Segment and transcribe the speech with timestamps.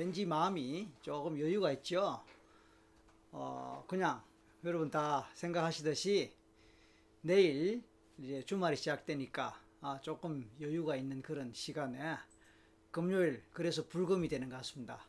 [0.00, 2.24] 왠지 마음이 조금 여유가 있죠.
[3.32, 4.22] 어, 그냥
[4.64, 6.32] 여러분 다 생각하시듯이
[7.20, 7.82] 내일
[8.16, 12.16] 이제 주말이 시작되니까 아, 조금 여유가 있는 그런 시간에
[12.90, 15.04] 금요일 그래서 불금이 되는 것 같습니다.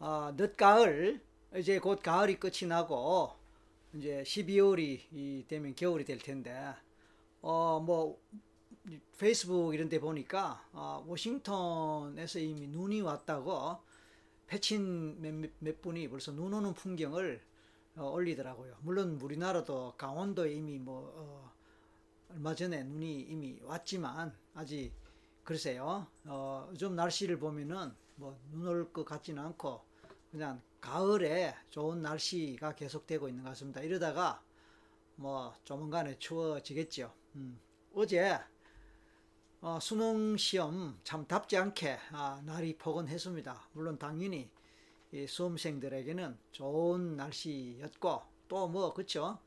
[0.00, 1.20] 아, 늦가을
[1.54, 3.30] 이제 곧 가을이 끝이 나고
[3.94, 6.74] 이제 12월이 되면 겨울이 될 텐데
[7.40, 8.18] 어 뭐
[9.16, 13.86] 페이스북 이런 데 보니까 아, 워싱턴에서 이미 눈이 왔다고
[14.48, 17.40] 패친 몇, 몇 분이 벌써 눈 오는 풍경을
[17.96, 18.76] 어, 올리더라고요.
[18.82, 21.52] 물론 우리나라도 강원도에 이미 뭐 어,
[22.30, 24.92] 얼마 전에 눈이 이미 왔지만 아직
[25.44, 26.06] 글쎄요.
[26.24, 29.80] 어, 좀 날씨를 보면은 뭐 눈 올 것 같지는 않고
[30.30, 33.80] 그냥 가을에 좋은 날씨가 계속되고 있는 것 같습니다.
[33.80, 34.42] 이러다가
[35.16, 37.12] 뭐 조만간에 추워지겠죠.
[37.36, 37.58] 음.
[37.94, 38.38] 어제
[39.60, 43.68] 어, 수능 시험 참 답지 않게 아, 날이 포근했습니다.
[43.72, 44.50] 물론 당연히
[45.12, 49.38] 이 수험생들에게는 좋은 날씨였고 또 뭐 그쵸?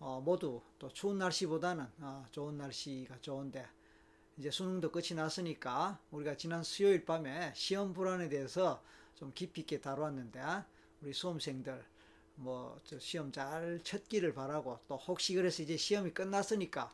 [0.00, 3.66] 어, 모두 또 추운 날씨보다는 어, 좋은 날씨가 좋은데
[4.38, 8.82] 이제 수능도 끝이 났으니까 우리가 지난 수요일 밤에 시험 불안에 대해서
[9.16, 10.40] 좀 깊이 있게 다루었는데
[11.02, 11.84] 우리 수험생들
[12.36, 16.92] 뭐 시험 잘 쳤기를 바라고 또 혹시 그래서 이제 시험이 끝났으니까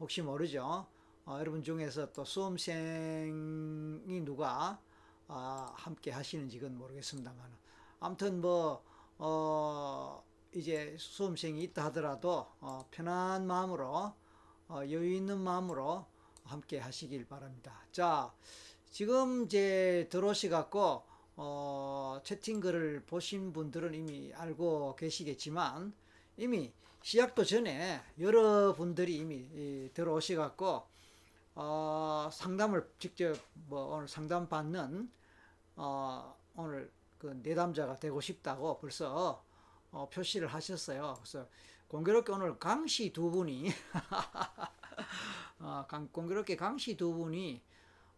[0.00, 0.86] 혹시 모르죠.
[1.26, 4.78] 어, 여러분 중에서 또 수험생이 누가
[5.26, 7.38] 아, 함께 하시는지 그건 모르겠습니다만
[8.00, 8.84] 아무튼 뭐
[9.16, 14.12] 어, 이제 수험생이 있다 하더라도 어, 편한 마음으로
[14.68, 16.04] 어, 여유 있는 마음으로
[16.44, 17.72] 함께 하시길 바랍니다.
[17.90, 18.30] 자,
[18.90, 21.04] 지금 이제 들어오시 갖고
[21.36, 25.94] 어, 채팅글을 보신 분들은 이미 알고 계시겠지만
[26.36, 30.93] 이미 시작도 전에 여러분들이 이미 들어오시 갖고
[31.54, 35.10] 어, 상담을 직접 뭐 오늘 상담 받는
[35.76, 39.44] 어, 오늘 그 내담자가 되고 싶다고 벌써
[39.90, 41.14] 어, 표시를 하셨어요.
[41.18, 41.46] 그래서
[41.88, 43.68] 공교롭게 오늘 강씨 두 분이
[45.60, 47.62] 어, 강, 공교롭게 강씨 두 분이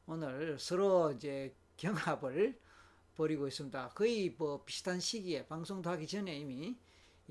[0.06, 2.58] 오늘 서로 이제 경합을
[3.16, 3.90] 벌이고 있습니다.
[3.90, 6.76] 거의 뭐 비슷한 시기에 방송도 하기 전에 이미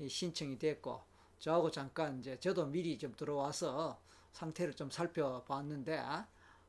[0.06, 1.02] 신청이 됐고
[1.38, 4.00] 저하고 잠깐 이제 저도 미리 좀 들어와서
[4.36, 5.98] 상태를 좀 살펴봤는데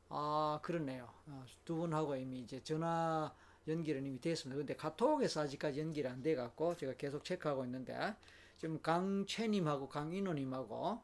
[0.08, 1.12] 아 그렇네요.
[1.26, 3.32] 어, 두 분하고 이미 이제 전화
[3.66, 4.56] 연결은 이미 됐습니다.
[4.56, 8.14] 근데 카톡에서 아직까지 연결이 안 돼 갖고 제가 계속 체크하고 있는데
[8.56, 11.02] 지금 강채님하고 강인호님하고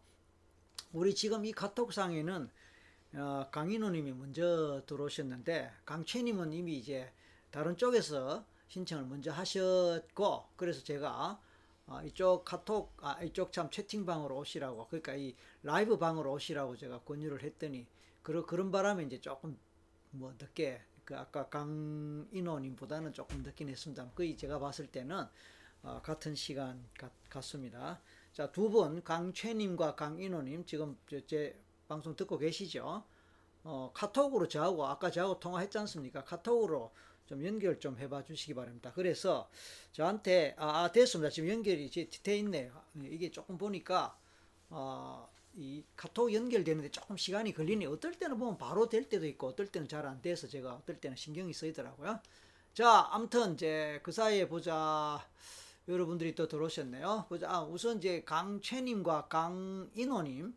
[0.95, 2.49] 우리 지금 이 카톡상에는
[3.17, 7.13] 어, 강인호님이 먼저 들어오셨는데 강채님은 이미 이제
[7.51, 11.39] 다른 쪽에서 신청을 먼저 하셨고 그래서 제가
[11.87, 17.43] 어, 이쪽 카톡 아 이쪽 참 채팅방으로 오시라고 그러니까 이 라이브 방으로 오시라고 제가 권유를
[17.43, 17.87] 했더니
[18.23, 19.59] 그런 그런 바람에 이제 조금
[20.11, 24.09] 뭐 늦게 그 아까 강인호님보다는 조금 늦긴 했습니다.
[24.15, 25.27] 거의 제가 봤을 때는
[25.83, 28.01] 어, 같은 시간 같, 같습니다.
[28.33, 30.97] 자, 두 분, 강채님과 강인호님, 지금
[31.27, 33.05] 제 방송 듣고 계시죠?
[33.65, 36.25] 어, 카톡으로 저하고, 아까 저하고 통화했지 않습니까?
[36.25, 36.91] 카톡으로
[37.27, 38.93] 좀 연결 좀 해봐 주시기 바랍니다.
[38.95, 39.49] 그래서
[39.93, 41.31] 저한테, 아, 아 됐습니다.
[41.31, 42.73] 지금 연결이 돼 있네요.
[43.03, 44.17] 이게 조금 보니까,
[44.71, 49.69] 어, 이 카톡 연결되는데 조금 시간이 걸리니 어떨 때는 보면 바로 될 때도 있고 어떨
[49.69, 52.21] 때는 잘 안 돼서 제가 어떨 때는 신경이 쓰이더라고요.
[52.75, 55.25] 자, 아무튼 이제 그 사이에 보자.
[55.89, 57.27] 여러분들이 또 들어오셨네요.
[57.29, 57.51] 보자.
[57.51, 60.55] 아, 우선 이제 강채님과 강인호님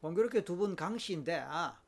[0.00, 1.80] 공교롭게 두 분 강씨인데 아,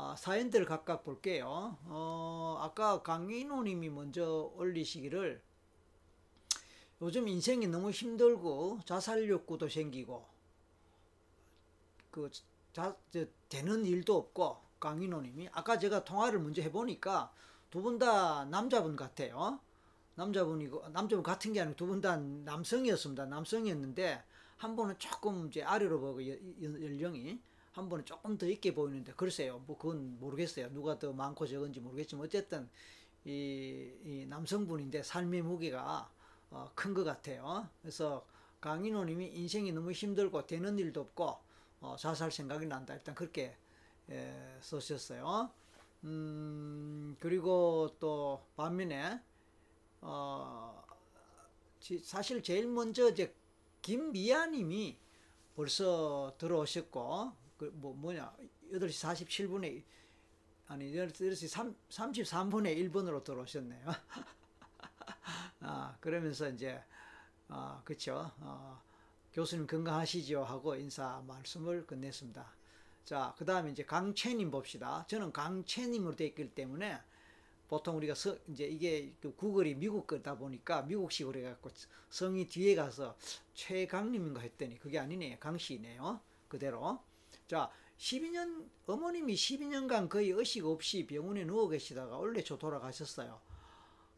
[0.00, 1.76] 아, 사연들 각각 볼게요.
[1.86, 5.42] 어, 아까 강인호님이 먼저 올리시기를
[7.00, 10.24] 요즘 인생이 너무 힘들고 자살 욕구도 생기고
[12.12, 12.30] 그
[12.72, 12.96] 자,
[13.48, 17.32] 되는 일도 없고 강인호님이 아까 제가 통화를 먼저 해보니까
[17.70, 19.58] 두 분 다 남자분 같아요.
[20.14, 23.26] 남자분이고 남자분 같은 게 아니고 두 분 다 남성이었습니다.
[23.26, 24.22] 남성이었는데
[24.58, 26.24] 한 분은 조금 이제 아래로 보고
[26.62, 27.40] 연령이
[27.78, 29.62] 한 분은 조금 더 있게 보이는데 글쎄요.
[29.66, 30.72] 뭐 그건 모르겠어요.
[30.72, 32.68] 누가 더 많고 적은지 모르겠지만 어쨌든
[33.24, 36.10] 이, 이 남성분인데 삶의 무게가
[36.50, 37.68] 어, 큰 것 같아요.
[37.82, 38.26] 그래서
[38.60, 41.38] 강인호님이 인생이 너무 힘들고 되는 일도 없고
[41.80, 42.94] 어, 자살 생각이 난다.
[42.94, 43.56] 일단 그렇게
[44.10, 45.50] 에, 쓰셨어요.
[46.04, 49.20] 음, 그리고 또 반면에
[50.00, 50.82] 어,
[52.02, 53.32] 사실 제일 먼저 이제
[53.82, 54.96] 김미아님이
[55.54, 58.32] 벌써 들어오셨고 그 뭐 뭐냐
[58.72, 59.82] 8시 47분에
[60.68, 63.86] 아니 8시 3, 33분에 1번으로 들어오셨네요.
[65.60, 66.80] 아 그러면서 이제
[67.48, 68.80] 아 그쵸 어,
[69.32, 72.44] 교수님 건강하시죠 하고 인사 말씀을 건넸습니다.
[73.04, 75.06] 자, 그 다음에 이제 강채님 봅시다.
[75.08, 77.00] 저는 강채님으로 되어 있기 때문에
[77.68, 81.70] 보통 우리가 서, 이제 이게 그 구글이 미국 거다 보니까 미국식으로 해갖고
[82.10, 83.16] 성이 뒤에 가서
[83.54, 87.00] 최강림인가 했더니 그게 아니네 강씨네요 그대로
[87.48, 93.40] 자 12년 어머님이 12년간 거의 의식 없이 병원에 누워 계시다가 원래 저 돌아가셨어요.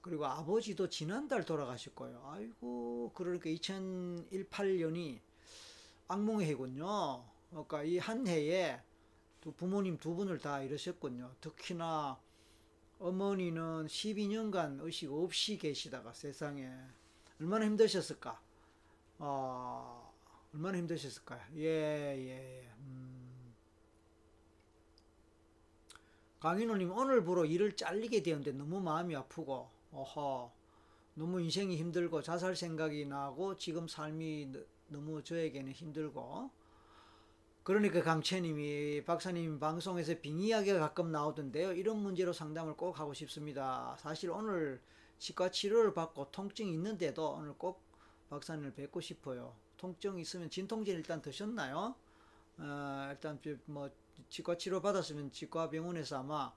[0.02, 2.22] 그리고 아버지도 지난달 돌아가셨고요.
[2.26, 5.20] 아이고 그러니까 2018년이
[6.08, 7.24] 악몽의 해군요.
[7.50, 8.80] 그러니까 이 한 해에
[9.40, 11.36] 두 부모님 두 분을 다 잃으셨군요.
[11.40, 12.20] 특히나
[12.98, 16.68] 어머니는 12년간 의식 없이 계시다가 세상에
[17.40, 18.40] 얼마나 힘드셨을까?
[19.18, 20.12] 어,
[20.52, 21.40] 얼마나 힘드셨을까요?
[21.56, 21.62] 예,
[22.18, 22.72] 예, 예.
[22.78, 23.09] 음.
[26.40, 30.50] 강인호님 오늘부로 일을 잘리게 되었는데 너무 마음이 아프고, 어허,
[31.14, 34.50] 너무 인생이 힘들고 자살 생각이 나고 지금 삶이
[34.88, 36.50] 너무 저에게는 힘들고,
[37.62, 41.74] 그러니까 강채님이 박사님 방송에서 빙의하기가 가끔 나오던데요.
[41.74, 43.94] 이런 문제로 상담을 꼭 하고 싶습니다.
[43.98, 44.80] 사실 오늘
[45.18, 47.82] 치과 치료를 받고 통증이 있는데도 오늘 꼭
[48.30, 49.54] 박사님을 뵙고 싶어요.
[49.76, 51.94] 통증 있으면 진통제 일단 드셨나요?
[52.58, 53.90] 어, 일단 뭐
[54.28, 56.52] 치과 치료 받았으면 치과 병원에서 아마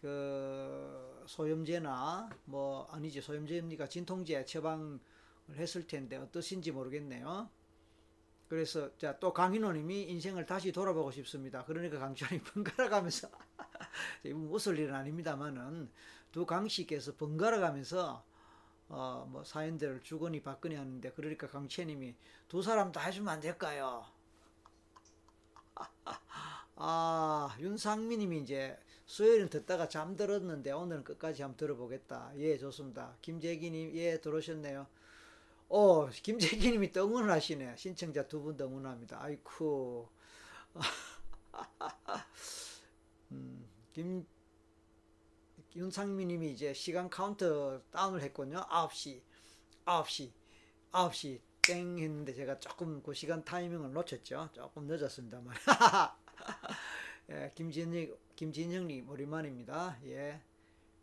[0.00, 5.00] 그 소염제나 뭐 아니지 소염제입니까 진통제 처방을
[5.56, 7.48] 했을 텐데 어떠신지 모르겠네요.
[8.48, 11.64] 그래서 자 또 강인호님이 인생을 다시 돌아보고 싶습니다.
[11.64, 13.28] 그러니까 강철이 번갈아 가면서
[14.50, 15.90] 웃을 일은 아닙니다만은
[16.32, 18.24] 두 강씨께서 번갈아 가면서
[18.88, 22.14] 어 뭐 사연들을 주거니 받거니 하는데 그러니까 강채님이
[22.48, 24.06] 두 사람 다 해주면 안 될까요?
[26.84, 28.76] 아 윤상민님이 이제
[29.06, 32.32] 수요일은 듣다가 잠들었는데 오늘은 끝까지 한번 들어보겠다.
[32.38, 33.16] 예 좋습니다.
[33.22, 34.88] 김재기님 예 들어오셨네요.
[35.68, 37.76] 어, 김재기님이 또 응원하시네.
[37.76, 39.22] 신청자 두분 응원합니다.
[39.22, 40.08] 아이쿠.
[43.30, 44.26] 음, 김,
[45.76, 48.66] 윤상민님이 이제 시간 카운트 다운을 했군요.
[48.68, 49.22] 9시,
[49.84, 50.32] 9시,
[50.90, 54.48] 9시 땡 했는데 제가 조금 그 시간 타이밍을 놓쳤죠.
[54.52, 55.54] 조금 늦었습니다만.
[57.30, 59.98] 예, 김진영, 김진영님 오랜만입니다.
[60.06, 60.40] 예.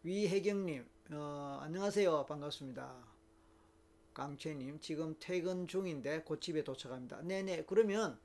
[0.03, 2.25] 위혜경님, 어, 안녕하세요.
[2.25, 2.93] 반갑습니다.
[4.13, 7.21] 강채님 지금 퇴근 중인데 곧 집에 도착합니다.
[7.21, 8.19] 네네 그러면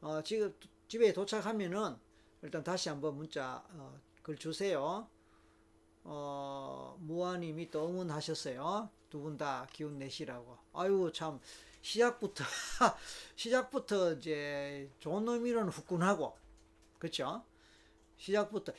[0.00, 0.54] 어, 지금
[0.88, 1.96] 집에 도착하면은
[2.42, 5.06] 일단 다시 한번 문자 어, 글 주세요.
[6.04, 8.90] 어, 무아님이 또 응원하셨어요.
[9.10, 10.58] 두 분 다 기운 내시라고.
[10.72, 11.40] 아유 참
[11.82, 12.44] 시작부터
[13.36, 16.36] 시작부터 이제 좋은 의미로는 후끈하고
[17.04, 17.44] 그렇죠?
[18.16, 18.72] 시작부터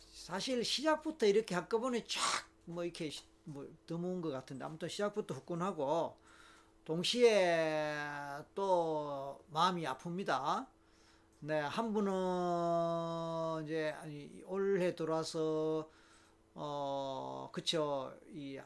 [0.00, 2.20] 사실 시작부터 이렇게 한꺼번에 쫙
[2.68, 3.10] 뭐 이렇게
[3.44, 6.16] 뭐 드문 것 같은데 아무튼 시작부터 후끈하고
[6.84, 7.94] 동시에
[8.54, 10.66] 또 마음이 아픕니다.
[11.40, 15.90] 네, 한 분은 이제 아니 올해 들어와서
[16.54, 18.58] 어 그쵸 이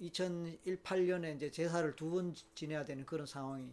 [0.00, 3.72] 2018년에 이제 제사를 두 번 지내야 되는 그런 상황이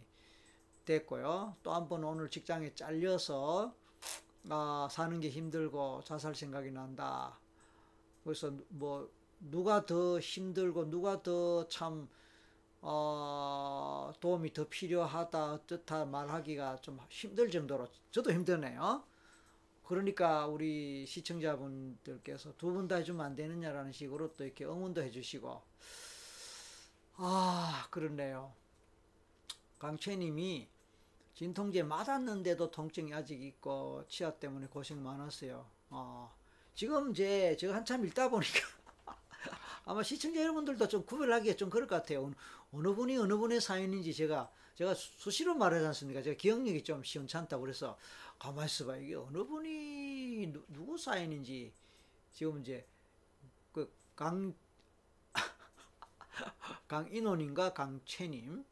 [0.84, 1.56] 됐고요.
[1.62, 3.74] 또 한 번은 오늘 직장에 잘려서
[4.50, 7.38] 아, 사는 게 힘들고 자살 생각이 난다.
[8.24, 9.10] 그래서 뭐
[9.40, 12.08] 누가 더 힘들고 누가 더참
[12.82, 19.04] 어, 도움이 더 필요하다 어떻다 말하기가 좀 힘들 정도로 저도 힘드네요.
[19.84, 25.62] 그러니까 우리 시청자분들께서 두 분 다 해주면 안 되느냐라는 식으로 또 이렇게 응원도 해주시고
[27.16, 28.52] 아 그렇네요.
[29.78, 30.68] 강채님이
[31.36, 35.66] 진통제 맞았는데도 통증이 아직 있고 치아 때문에 고생 많았어요.
[35.90, 36.34] 어,
[36.74, 38.60] 지금 이제 제가 한참 읽다 보니까
[39.84, 42.32] 아마 시청자 여러분들도 좀 구별하기가 좀 그럴 것 같아요.
[42.72, 46.22] 어느 분이 어느 분의 사연인지 제가 제가 수시로 말하지 않습니까?
[46.22, 47.98] 제가 기억력이 좀 시원찮다고 그래서
[48.38, 51.70] 가만히 있어봐 이게 어느 분이 누, 누구 사연인지
[52.32, 52.86] 지금 이제
[53.74, 54.54] 그강
[56.88, 58.64] 강인원인가 강채님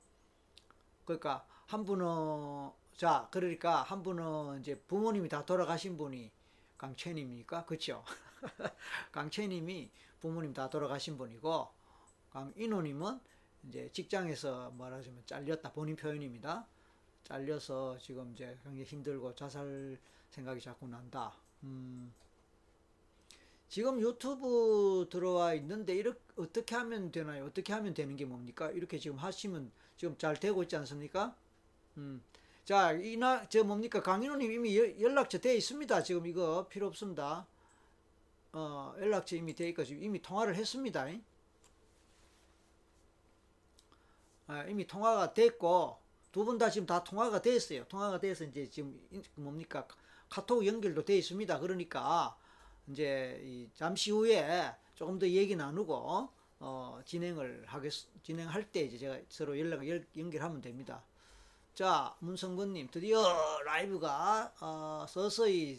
[1.05, 6.31] 그러니까 한 분은 자 그러니까 한 분은 이제 부모님이 다 돌아가신 분이
[6.79, 8.05] 강채님이니까 그렇죠?
[9.13, 9.91] 강채님이
[10.21, 11.69] 부모님 다 돌아가신 분이고
[12.31, 13.21] 강인호님은
[13.69, 16.67] 이제 직장에서 말하자면 잘렸다 본인 표현입니다.
[17.23, 19.99] 잘려서 지금 이제 굉장히 힘들고 자살
[20.31, 21.33] 생각이 자꾸 난다.
[21.63, 22.13] 음.
[23.69, 27.47] 지금 유튜브 들어와 있는데 이렇게 어떻게 하면 되나요?
[27.47, 28.71] 어떻게 하면 되는 게 뭡니까?
[28.71, 31.35] 이렇게 지금 하시면 지금 잘 되고 있지 않습니까?
[31.97, 32.23] 음.
[32.65, 34.01] 자, 이나 저 뭡니까?
[34.03, 36.03] 강인호님 이미 연락처 돼 있습니다.
[36.03, 37.47] 지금 이거 필요 없습니다.
[38.53, 41.07] 어, 연락처 이미 되어 있고 지금 이미 통화를 했습니다.
[44.47, 45.99] 아, 이미 통화가 됐고
[46.33, 47.85] 두 분 다 지금 다 통화가 됐어요.
[47.87, 49.01] 통화가 돼서 이제 지금
[49.37, 49.87] 뭡니까
[50.29, 51.61] 카톡 연결도 되어 있습니다.
[51.61, 52.37] 그러니까
[52.89, 56.29] 이제 잠시 후에 조금 더 얘기 나누고
[56.61, 61.03] 어, 진행을 하겠 진행할 때 이제 제가 서로 연락을 연- 연결하면 됩니다.
[61.75, 63.21] 자, 문성근님 드디어
[63.65, 65.77] 라이브가 어, 서서히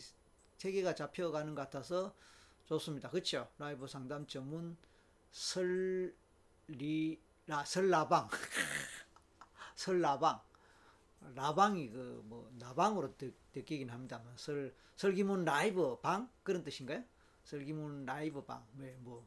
[0.58, 2.14] 세계가 잡혀가는 것 같아서
[2.66, 3.10] 좋습니다.
[3.10, 3.48] 그렇죠?
[3.58, 4.76] 라이브 상담 전문
[5.32, 6.14] 설리라
[7.66, 8.28] 설라방
[9.76, 10.42] 설라방
[11.34, 17.04] 라방이 그 뭐 나방으로 느, 느끼긴 합니다만 설 설기문 라이브 방 그런 뜻인가요?
[17.44, 19.26] 설기문 라이브 방, 네, 뭐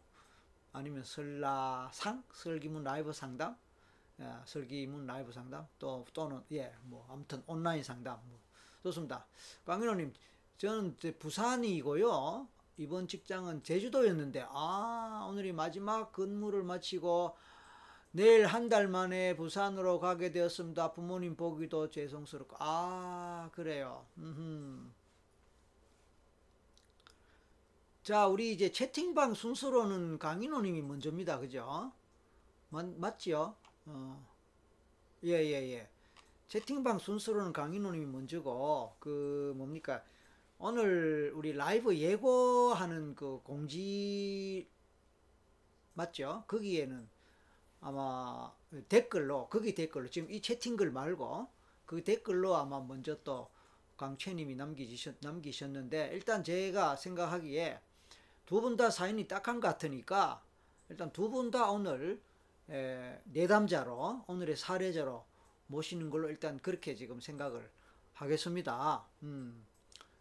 [0.73, 3.59] 아니면 설라상 설기문 라이브 상담, 야,
[4.47, 8.39] 설기문 라이브 상담 또 또는 예 뭐 아무튼 온라인 상담 뭐
[8.83, 9.27] 좋습니다.
[9.67, 10.13] 강인호님
[10.59, 12.49] 저는 부산이고요.
[12.79, 17.37] 이번 직장은 제주도였는데 아 오늘이 마지막 근무를 마치고
[18.13, 20.93] 내일 한 달 만에 부산으로 가게 되었습니다.
[20.93, 24.07] 부모님 보기도 죄송스럽고 아 그래요.
[24.19, 24.91] 음흠.
[28.03, 31.39] 자 우리 이제 채팅방 순서로는 강인호님이 먼저입니다.
[31.39, 31.93] 그죠?
[32.71, 33.55] 맞, 맞지요?
[33.89, 34.27] 어.
[35.25, 35.89] 예, 예, 예.
[36.49, 40.03] 채팅방 순서로는 강인호님이 먼저고, 그, 뭡니까.
[40.59, 44.69] 오늘 우리 라이브 예고하는 그 공지,
[45.95, 46.45] 맞죠?
[46.47, 47.09] 거기에는
[47.81, 48.53] 아마
[48.89, 51.49] 댓글로, 거기 댓글로, 지금 이 채팅글 말고,
[51.87, 53.51] 그 댓글로 아마 먼저 또
[53.99, 57.81] 강채님이 남기셨, 남기셨는데, 일단 제가 생각하기에
[58.47, 60.43] 두 분 다 사연이 딱한 것 같으니까,
[60.91, 62.28] 일단 두 분 다 오늘 에,
[63.25, 65.25] 내담자로 오늘의 사례자로
[65.69, 67.71] 모시는 걸로 일단 그렇게 지금 생각을
[68.15, 69.07] 하겠습니다.
[69.23, 69.65] 음,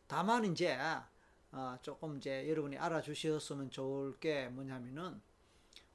[0.08, 0.78] 다만 이제
[1.52, 5.22] 어, 조금 이제 여러분이 알아주셨으면 좋을 게 뭐냐면은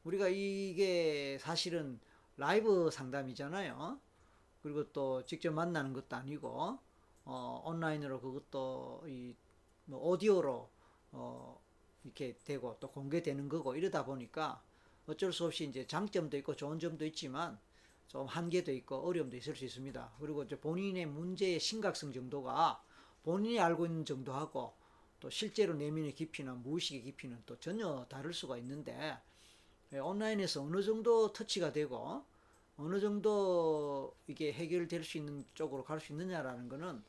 [0.04, 2.00] 우리가 이게 사실은
[2.36, 4.00] 라이브 상담이잖아요.
[4.62, 6.78] 그리고 또 직접 만나는 것도 아니고
[7.24, 9.34] 어, 온라인으로 그것도 이
[9.84, 10.70] 뭐 오디오로
[11.12, 11.60] 어,
[12.04, 14.62] 이렇게 되고 또 공개되는 거고 이러다 보니까
[15.06, 17.58] 어쩔 수 없이 이제 장점도 있고 좋은 점도 있지만
[18.08, 20.12] 좀 한계도 있고 어려움도 있을 수 있습니다.
[20.20, 22.82] 그리고 이제 본인의 문제의 심각성 정도가
[23.24, 24.74] 본인이 알고 있는 정도하고
[25.20, 29.16] 또 실제로 내면의 깊이나 무의식의 깊이는 또 전혀 다를 수가 있는데
[29.92, 32.24] 예, 온라인에서 어느 정도 터치가 되고
[32.76, 37.02] 어느 정도 이게 해결될 수 있는 쪽으로 갈 수 있느냐라는 거는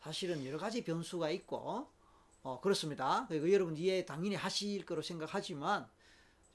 [0.00, 1.88] 사실은 여러 가지 변수가 있고
[2.42, 3.26] 어, 그렇습니다.
[3.28, 5.88] 그리고 여러분 이해 당연히 하실 거로 생각하지만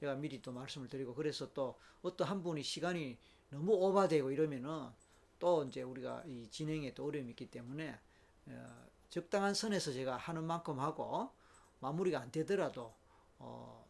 [0.02, 3.16] 제가 미리 또 말씀을 드리고 그래서 또 어떤 한 분이 시간이
[3.50, 4.88] 너무 오바되고 이러면은
[5.38, 8.00] 또 이제 우리가 이 진행에 또 어려움이 있기 때문에
[8.48, 11.30] 어, 적당한 선에서 제가 하는 만큼 하고
[11.80, 12.92] 마무리가 안 되더라도
[13.38, 13.86] 어,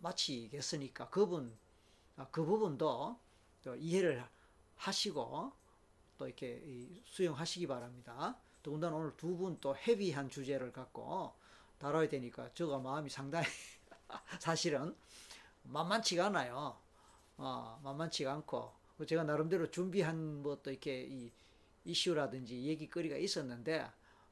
[0.00, 1.56] 마치겠으니까 그분
[2.16, 3.18] 아, 그 부분도
[3.64, 4.24] 또 이해를
[4.76, 5.52] 하시고
[6.18, 8.36] 또 이렇게 이 수용하시기 바랍니다.
[8.62, 11.32] 더군다나 오늘 두 분 또 헤비한 주제를 갖고
[11.78, 13.46] 다뤄야 되니까 저가 마음이 상당히
[14.40, 14.96] 사실은
[15.68, 16.76] 만만치가 않아요.
[17.38, 18.72] 어, 만만치가 않고
[19.06, 21.30] 제가 나름대로 준비한 뭐 또 이렇게 이
[21.84, 23.86] 이슈라든지 얘기거리가 있었는데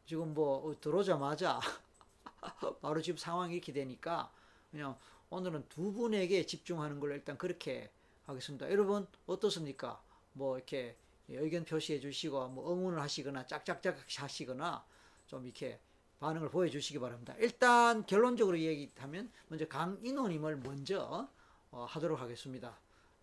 [0.07, 1.61] 지금 뭐 들어오자마자
[2.83, 4.33] 바로 지금 상황이 이렇게 되니까
[4.71, 4.99] 그냥
[5.31, 7.91] 오늘은 두 분에게 집중하는 걸로 일단 그렇게
[8.27, 8.71] 하겠습니다.
[8.71, 10.03] 여러분 어떻습니까?
[10.33, 10.97] 뭐 이렇게
[11.29, 14.85] 의견 표시해 주시고 뭐 응원을 하시거나 짝짝짝 하시거나
[15.27, 15.79] 좀 이렇게
[16.21, 17.35] 반응을 보여주시기 바랍니다.
[17.39, 21.29] 일단 결론적으로 얘기하면 먼저 강인호님을 먼저
[21.71, 22.79] 어, 하도록 하겠습니다.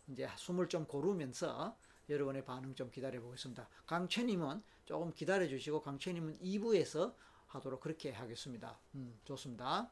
[0.09, 1.75] 이제 숨을 좀 고르면서
[2.09, 3.67] 여러분의 반응 좀 기다려 보겠습니다.
[3.85, 7.13] 강채님은 조금 기다려 주시고 강채님은 2부에서
[7.47, 8.77] 하도록 그렇게 하겠습니다.
[8.95, 9.89] 음, 좋습니다.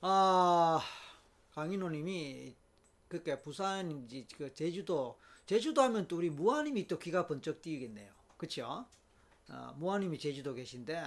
[0.00, 0.80] 아,
[1.54, 2.56] 강인호님이
[3.08, 8.12] 그러니까 부산인지 그 제주도 제주도 하면 또 우리 무아님이 또 귀가 번쩍 뛰겠네요.
[8.36, 8.86] 그렇죠?
[9.50, 11.04] 어, 무아님이 제주도 계신데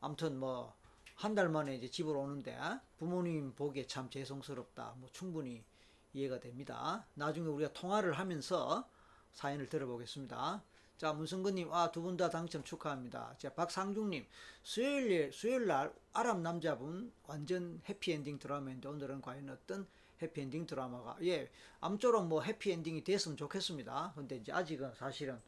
[0.00, 0.74] 아무튼 뭐
[1.16, 2.58] 한 달 만에 이제 집으로 오는데
[2.98, 4.94] 부모님 보기에 참 죄송스럽다.
[4.98, 5.64] 뭐 충분히
[6.12, 7.06] 이해가 됩니다.
[7.14, 8.88] 나중에 우리가 통화를 하면서
[9.32, 10.62] 사연을 들어보겠습니다.
[10.96, 13.36] 자, 문성근님, 아, 두 분 다 당첨 축하합니다.
[13.38, 14.26] 자, 박상중님,
[14.62, 19.86] 수요일, 수요일 날 아랍 남자분 완전 해피엔딩 드라마인데 오늘은 과연 어떤
[20.22, 21.48] 해피엔딩 드라마가, 예,
[21.80, 24.12] 암쪼록 뭐 해피엔딩이 됐으면 좋겠습니다.
[24.16, 25.40] 근데 이제 아직은 사실은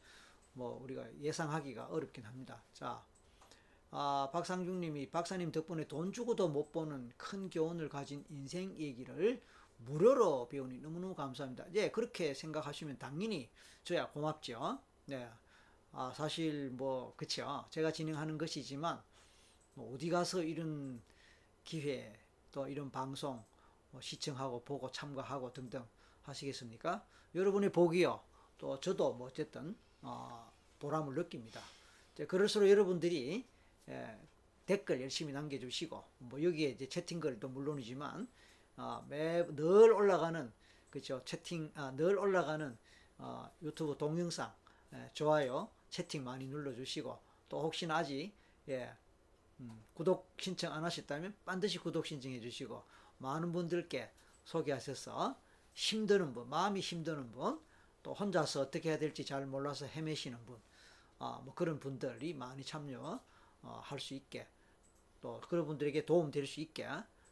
[0.57, 2.63] 뭐 우리가 예상하기가 어렵긴 합니다.
[2.73, 3.05] 자,
[3.91, 9.41] 아, 박상중님이 박사님 덕분에 돈 주고도 못 보는 큰 교훈을 가진 인생 얘기를
[9.77, 11.65] 무료로 배우니 너무너무 감사합니다.
[11.75, 13.49] 예, 그렇게 생각하시면 당연히
[13.83, 14.79] 저야 고맙죠.
[15.05, 15.29] 네.
[15.91, 17.65] 아, 사실 뭐, 그쵸.
[17.69, 19.01] 제가 진행하는 것이지만,
[19.75, 21.01] 뭐 어디 가서 이런
[21.63, 22.19] 기회,
[22.51, 23.43] 또 이런 방송
[23.91, 25.85] 뭐 시청하고 보고 참가하고 등등
[26.23, 27.05] 하시겠습니까?
[27.35, 28.19] 여러분의 복이요.
[28.57, 31.61] 또 저도 뭐 어쨌든, 어, 보람을 느낍니다.
[32.27, 33.45] 그럴수록 여러분들이,
[33.89, 34.17] 예,
[34.67, 38.27] 댓글 열심히 남겨주시고 뭐 여기에 이제 채팅글도 물론이지만
[38.75, 40.51] 어, 매늘 올라가는
[40.89, 42.77] 그죠 채팅 아, 늘 올라가는
[43.17, 44.53] 어, 유튜브 동영상
[44.93, 48.33] 예, 좋아요 채팅 많이 눌러주시고 또 혹시나 아직
[48.67, 48.93] 예,
[49.61, 52.83] 음, 구독 신청 안 하셨다면 반드시 구독 신청해 주시고
[53.19, 54.11] 많은 분들께
[54.43, 55.39] 소개하셔서
[55.73, 57.59] 힘드는 분 마음이 힘드는 분
[58.07, 60.57] 또 혼자서 어떻게 해야 될지 잘 몰라서 헤매시는 분
[61.19, 63.19] 아, 뭐 그런 분들이 많이 참여
[63.63, 64.47] 어, 할수 있게
[65.19, 66.87] 또 그런 분들에게 도움 될 수 있게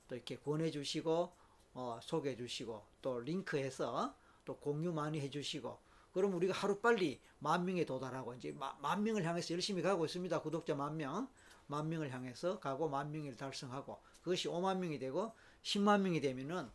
[0.09, 1.31] 또 이렇게 권해 주시고
[1.75, 4.13] 어, 소개해 주시고 또 링크해서
[4.43, 5.79] 또 공유 많이 해 주시고
[6.11, 10.41] 그럼 우리가 하루 빨리 만 명에 도달하고 이제 마, 만 명을 향해서 열심히 가고 있습니다.
[10.41, 11.29] 구독자 만 명,
[11.67, 16.69] 만 명을 향해서 가고 만 명을 달성하고 그것이 5만 명이 되고 10만 명이 되면은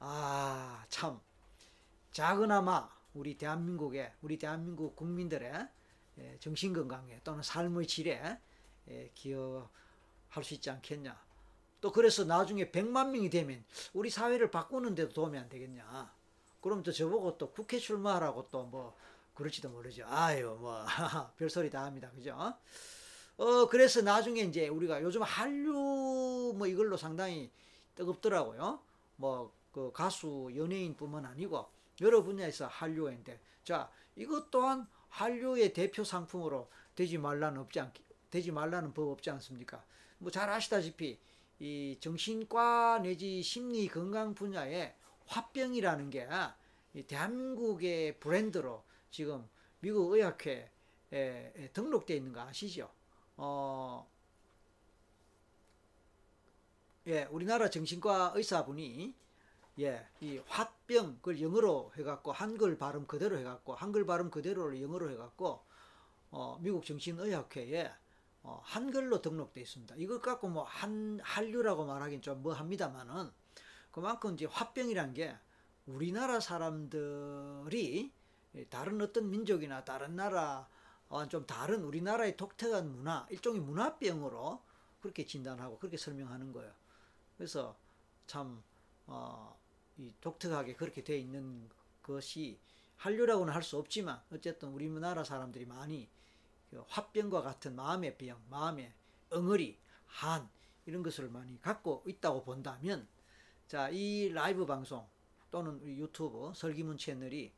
[0.00, 1.18] 아, 참
[2.12, 5.68] 작은아마 우리 대한민국의 우리 대한민국 국민들의
[6.18, 8.38] 예, 정신 건강에 또는 삶의 질에
[8.88, 11.18] 예, 기여할 수 있지 않겠냐.
[11.80, 16.12] 또 그래서 나중에 100만 명이 되면 우리 사회를 바꾸는데도 도움이 안 되겠냐.
[16.60, 18.96] 그럼 또 저보고 또 국회 출마하라고 또 뭐
[19.34, 20.04] 그럴지도 모르죠.
[20.08, 20.84] 아유 뭐
[21.38, 22.10] 별소리 다 합니다.
[22.10, 22.36] 그죠?
[23.36, 27.50] 어 그래서 나중에 이제 우리가 요즘 한류 뭐 이걸로 상당히
[27.94, 28.80] 뜨겁더라고요.
[29.16, 31.66] 뭐 그 가수 연예인뿐만 아니고
[32.00, 37.92] 여러 분야에서 한류인데 자 이것 또한 한류의 대표 상품으로 되지 말라는 없지 않
[38.30, 39.84] 되지 말라는 법 없지 않습니까?
[40.18, 41.18] 뭐 잘 아시다시피
[41.60, 44.94] 이 정신과 내지 심리 건강 분야에
[45.26, 46.28] 화병이라는 게
[47.06, 49.48] 대한민국의 브랜드로 지금
[49.80, 52.90] 미국 의학회에 등록되어 있는 거 아시죠?
[53.36, 54.08] 어,
[57.06, 59.14] 예, 우리나라 정신과 의사분이
[59.80, 65.62] 예, 이 화병 그걸 영어로 해갖고 한글 발음 그대로 해갖고 한글 발음 그대로를 영어로 해갖고
[66.30, 67.92] 어, 미국 정신의학회에
[68.42, 69.94] 어, 한글로 등록돼 있습니다.
[69.98, 73.30] 이걸 갖고 뭐 한 한류라고 말하긴 좀 뭐 합니다만은
[73.92, 75.36] 그만큼 이제 화병이란 게
[75.86, 78.12] 우리나라 사람들이
[78.70, 80.68] 다른 어떤 민족이나 다른 나라
[81.30, 84.62] 좀 다른 우리나라의 독특한 문화 일종의 문화병으로
[85.00, 86.72] 그렇게 진단하고 그렇게 설명하는 거예요.
[87.36, 87.76] 그래서
[88.26, 88.62] 참
[89.06, 89.57] 어,
[89.98, 91.68] 이 독특하게 그렇게 돼 있는
[92.02, 92.58] 것이
[92.96, 96.08] 한류라고는 할 수 없지만 어쨌든 우리나라 사람들이 많이
[96.70, 98.92] 그 화병과 같은 마음의 병, 마음의
[99.30, 100.48] 엉어리, 한
[100.86, 103.06] 이런 것을 많이 갖고 있다고 본다면
[103.66, 105.06] 자, 이 라이브 방송
[105.50, 107.52] 또는 유튜브 설기문 채널이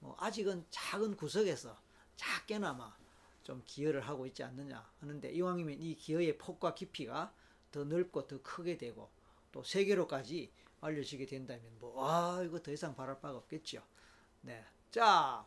[0.00, 1.76] 뭐 아직은 작은 구석에서
[2.16, 2.94] 작게나마
[3.42, 7.32] 좀 기여를 하고 있지 않느냐 하는데 이왕이면 이 기여의 폭과 깊이가
[7.70, 9.10] 더 넓고 더 크게 되고
[9.50, 10.50] 또 세계로까지
[10.82, 13.82] 알려지게 된다면 뭐, 아, 이거 더 이상 바랄 바가 없겠죠.
[14.42, 14.64] 네.
[14.90, 15.46] 자,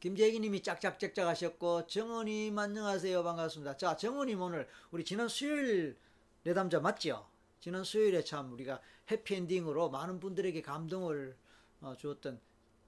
[0.00, 3.22] 김재기님이 짝짝짝짝 하셨고, 정원님 안녕하세요.
[3.22, 3.76] 반갑습니다.
[3.76, 5.98] 자, 정원님 오늘 우리 지난 수요일
[6.42, 7.28] 내담자 맞죠?
[7.60, 11.36] 지난 수요일에 참 우리가 해피엔딩으로 많은 분들에게 감동을
[11.82, 12.40] 어, 주었던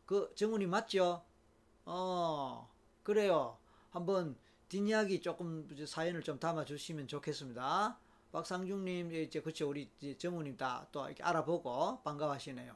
[0.07, 1.22] 그 정훈이 맞죠?
[1.85, 2.70] 어,
[3.03, 3.59] 그래요.
[3.90, 4.35] 한번
[4.70, 7.98] 뒷이야기 조금 사연을 좀 담아 주시면 좋겠습니다.
[8.32, 12.74] 박상중님, 이제 그쵸 우리 정우님 다 또 이렇게 알아보고 반가워하시네요.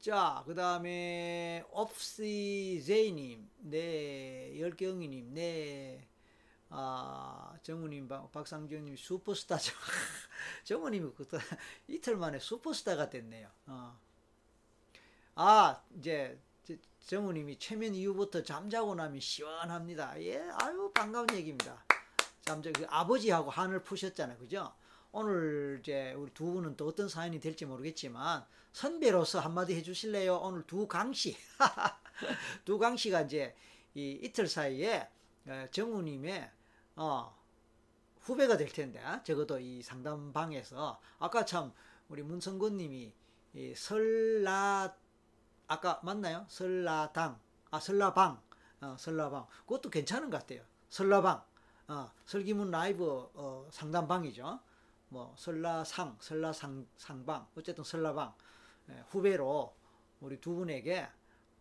[0.00, 6.08] 자, 그 다음에 옵시제이님, 네, 열경이님, 네,
[6.70, 9.74] 아, 정우님, 박상중님 슈퍼스타죠.
[10.64, 11.28] 정우님이 그
[11.88, 13.48] 이틀 만에 슈퍼스타가 됐네요.
[13.66, 13.98] 어.
[15.34, 16.40] 아, 이제
[17.06, 20.20] 정우님이 최면 이후부터 잠자고 나면 시원합니다.
[20.22, 21.84] 예, 아유 반가운 얘기입니다.
[22.42, 24.72] 잠자 그 아버지하고 한을 푸셨잖아요, 그죠?
[25.12, 30.36] 오늘 이제 우리 두 분은 또 어떤 사연이 될지 모르겠지만 선배로서 한마디 해주실래요?
[30.36, 31.36] 오늘 두 강씨,
[32.64, 33.54] 두 강씨가 이제
[33.94, 35.08] 이 이틀 사이에
[35.46, 36.50] 어, 정우님의
[36.96, 37.36] 어,
[38.20, 41.72] 후배가 될 텐데 적어도 이 상담방에서 아까 참
[42.08, 43.12] 우리 문성권님이
[43.54, 44.94] 이 설라
[45.66, 46.46] 아까 맞나요?
[46.48, 47.40] 설라당
[47.72, 48.40] 아 설라방
[48.82, 50.62] 어, 설라방 그것도 괜찮은 것 같아요.
[50.88, 51.42] 설라방
[51.88, 54.60] 어, 설기문 라이브 어, 상담방이죠.
[55.10, 58.32] 뭐 설라상, 설라상 상방, 어쨌든 설라방
[58.90, 59.74] 예, 후배로
[60.20, 61.08] 우리 두 분에게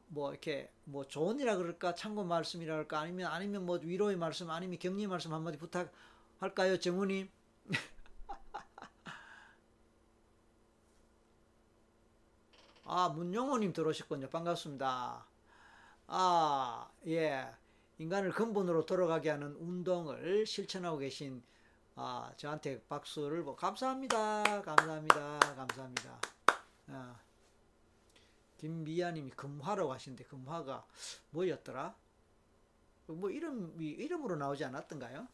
[0.10, 5.08] 뭐 이렇게 뭐 조언이라 그럴까 참고 말씀이라 그럴까 아니면 아니면 뭐 위로의 말씀 아니면 격려의
[5.08, 7.30] 말씀 한마디 부탁할까요, 정우님?
[12.86, 14.30] 아 문용호님 들어오셨군요.
[14.30, 15.26] 반갑습니다.
[16.08, 17.48] 아 예.
[18.00, 21.44] 인간을 근본으로 돌아가게 하는 운동을 실천하고 계신
[22.02, 24.62] 아, 저한테 박수를 뭐 감사합니다.
[24.62, 25.40] 감사합니다.
[25.40, 26.22] 감사합니다.
[26.88, 27.20] 아,
[28.58, 30.86] 김미아 님이 금화라고 하시는데 금화가
[31.32, 31.94] 뭐였더라?
[33.08, 35.28] 뭐 이름이 이름으로 나오지 않았던가요?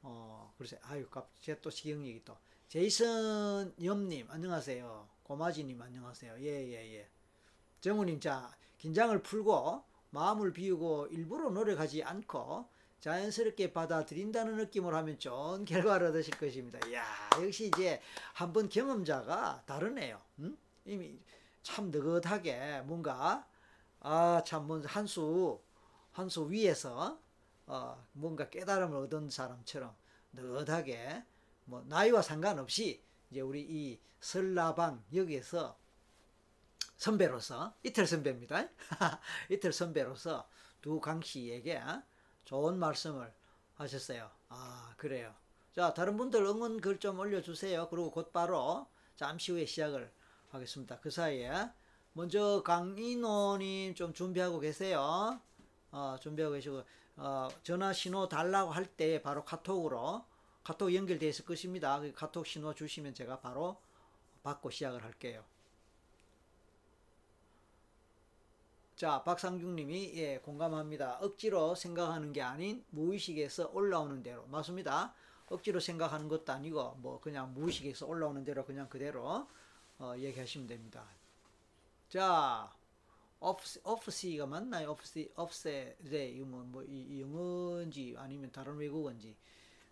[0.00, 1.06] 어, 어, 그래서 아유,
[1.42, 2.34] 제또 시경력이 또
[2.68, 5.06] 제이슨 염님 안녕하세요.
[5.24, 6.36] 고마지님 안녕하세요.
[6.38, 7.08] 예, 예, 예.
[7.82, 16.08] 정우님 자 긴장을 풀고 마음을 비우고 일부러 노력하지 않고 자연스럽게 받아들인다는 느낌으로 하면 좋은 결과를
[16.08, 16.78] 얻으실 것입니다.
[16.92, 17.04] 야
[17.40, 18.00] 역시 이제
[18.32, 20.20] 한번 경험자가 다르네요.
[20.40, 20.56] 음?
[20.84, 21.18] 이미
[21.62, 23.46] 참 느긋하게 뭔가
[24.00, 25.60] 아참 한수
[26.12, 27.20] 한 수 위에서
[27.66, 29.94] 어, 뭔가 깨달음을 얻은 사람처럼
[30.32, 31.22] 느긋하게
[31.66, 35.78] 뭐 나이와 상관없이 이제 우리 이 설라방 여기에서
[36.96, 38.68] 선배로서 이틀 선배입니다.
[39.50, 40.48] 이틀 선배로서
[40.80, 41.80] 두 강씨에게
[42.48, 43.30] 좋은 말씀을
[43.74, 44.30] 하셨어요.
[44.48, 45.34] 아 그래요.
[45.74, 47.88] 자 다른 분들 응원 글 좀 올려주세요.
[47.90, 50.10] 그리고 곧바로 잠시 후에 시작을
[50.48, 50.98] 하겠습니다.
[51.00, 51.52] 그 사이에
[52.14, 55.38] 먼저 강인호님 좀 준비하고 계세요.
[55.90, 56.82] 어, 준비하고 계시고
[57.16, 60.24] 어, 전화 신호 달라고 할 때 바로 카톡으로
[60.64, 62.00] 카톡 연결되어 있을 것입니다.
[62.00, 63.76] 그 카톡 신호 주시면 제가 바로
[64.42, 65.44] 받고 시작을 할게요.
[68.98, 71.18] 자, 박상중님이 예, 공감합니다.
[71.20, 75.14] 억지로 생각하는 게 아닌 무의식에서 올라오는 대로 맞습니다.
[75.48, 79.46] 억지로 생각하는 것도 아니고 뭐 그냥 무의식에서 올라오는 대로 그냥 그대로
[80.00, 81.04] 어, 얘기하시면 됩니다.
[82.08, 82.74] 자,
[83.38, 84.90] 오프시, 오프시가 맞나요?
[84.90, 89.36] 오프시, 오프세, 네, 이거 뭐, 뭐 이, 영어인지 아니면 다른 외국어인지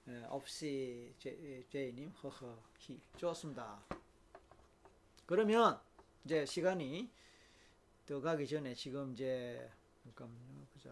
[0.09, 3.79] 예, 오프시 제, 제이님 허허 히 좋습니다.
[5.27, 5.79] 그러면
[6.25, 7.09] 이제 시간이
[8.07, 9.69] 더 가기 전에 지금 이제
[10.05, 10.65] 잠깐만요.
[10.73, 10.91] 보자.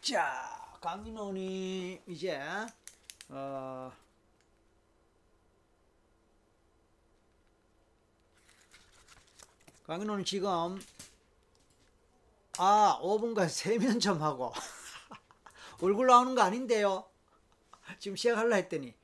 [0.00, 2.40] 자, 강인원이 이제
[3.28, 3.92] 어
[9.86, 10.80] 강인원이 지금
[12.56, 14.54] 아 5분간 세면 좀 하고
[15.82, 17.04] 얼굴 나오는 거 아닌데요.
[17.98, 18.94] 지금 시작할라 했더니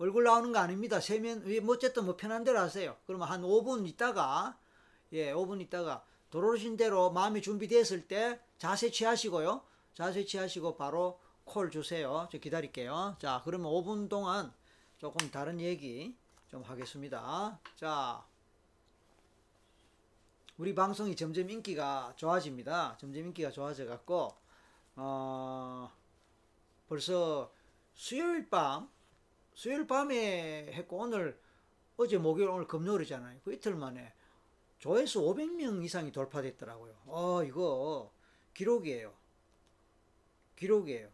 [0.00, 0.98] 얼굴 나오는 거 아닙니다.
[0.98, 2.96] 세면, 뭐, 어쨌든 뭐 편한 대로 하세요.
[3.06, 4.56] 그러면 한 5분 있다가,
[5.12, 9.62] 예, 5분 있다가, 들어오신 대로 마음이 준비됐을 때 자세 취하시고요.
[9.92, 12.26] 자세 취하시고 바로 콜 주세요.
[12.32, 13.16] 저 기다릴게요.
[13.18, 14.50] 자, 그러면 5분 동안
[14.96, 16.16] 조금 다른 얘기
[16.50, 17.60] 좀 하겠습니다.
[17.76, 18.24] 자,
[20.56, 22.96] 우리 방송이 점점 인기가 좋아집니다.
[22.98, 24.34] 점점 인기가 좋아져 갖고,
[24.96, 25.92] 어,
[26.88, 27.52] 벌써
[27.94, 28.88] 수요일 밤,
[29.54, 31.38] 수요일 밤에 했고 오늘
[31.96, 33.40] 어제 목요일 오늘 금요일이잖아요.
[33.44, 34.12] 그 이틀 만에
[34.78, 36.96] 조회수 500명 이상이 돌파됐더라고요.
[37.06, 38.12] 어 이거
[38.54, 39.14] 기록이에요.
[40.56, 41.10] 기록이에요.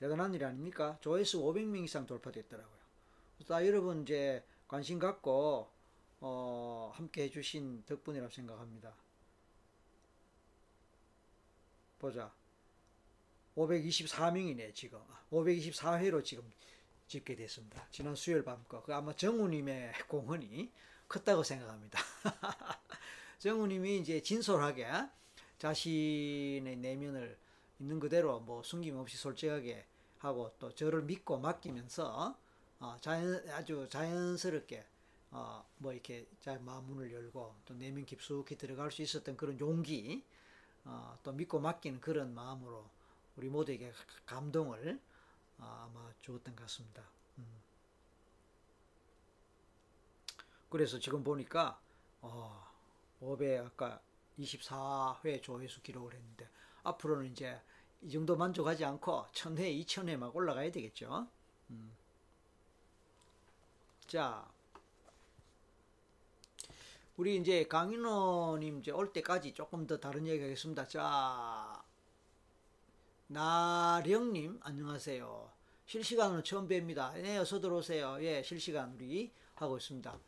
[0.00, 0.98] 대단한 일 아닙니까?
[1.00, 2.82] 조회수 500명 이상 돌파됐더라고요.
[3.36, 5.70] 그래서 여러분 이제 관심 갖고
[6.20, 8.94] 어, 함께 해주신 덕분이라고 생각합니다.
[11.98, 12.32] 보자.
[13.56, 14.98] 524명이네 지금
[15.30, 16.44] 524회로 지금
[17.08, 17.86] 집계됐습니다.
[17.90, 18.82] 지난 수요일 밤 거.
[18.82, 20.70] 그 아마 정우님의 공헌이
[21.08, 21.98] 컸다고 생각합니다.
[23.38, 24.86] 정우님이 이제 진솔하게
[25.58, 27.36] 자신의 내면을
[27.78, 29.84] 있는 그대로 뭐 숨김없이 솔직하게
[30.18, 32.36] 하고 또 저를 믿고 맡기면서
[32.80, 34.84] 어 자연 아주 자연스럽게
[35.32, 40.22] 어 뭐 이렇게 자 마음문을 열고 또 내면 깊숙이 들어갈 수 있었던 그런 용기
[40.84, 42.84] 어 또 믿고 맡기는 그런 마음으로
[43.42, 43.92] 우리 모두에게
[44.24, 45.00] 감동을
[45.58, 47.02] 아, 아마 주었던 것 같습니다.
[47.38, 47.44] 음.
[50.70, 51.80] 그래서 지금 보니까
[52.20, 52.72] 어,
[53.20, 54.00] 500 아까
[54.38, 56.48] 24회 조회수 기록을 했는데
[56.84, 57.60] 앞으로는 이제
[58.02, 61.26] 이 정도 만족하지 않고 1000회, 2000회 막 올라가야 되겠죠.
[61.70, 61.96] 음.
[64.06, 64.48] 자,
[67.16, 70.86] 우리 이제 강인호님 이제 올 때까지 조금 더 다른 얘기 하겠습니다.
[70.86, 71.82] 자,
[73.32, 75.50] 나령님 안녕하세요.
[75.86, 77.14] 실시간으로 처음 뵙니다.
[77.14, 78.18] 네, 어서 들어오세요.
[78.20, 80.18] 예, 실시간 우리 하고 있습니다.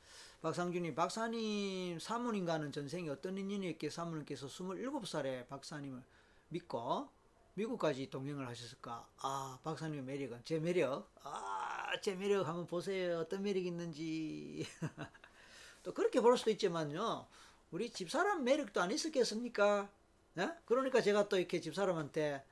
[0.40, 6.02] 박상준님, 박사님 사모님과는 전생에 어떤 인연이 있게 사모님께서 27살에 박사님을
[6.48, 7.10] 믿고
[7.52, 9.06] 미국까지 동행을 하셨을까?
[9.18, 11.10] 아, 박사님의 매력은 제 매력.
[11.24, 13.18] 아, 제 매력 한번 보세요.
[13.18, 14.66] 어떤 매력이 있는지.
[15.82, 17.26] 또 그렇게 볼 수도 있지만요.
[17.70, 19.90] 우리 집사람 매력도 안 있었겠습니까?
[20.32, 20.50] 네?
[20.64, 22.42] 그러니까 제가 또 이렇게 집사람한테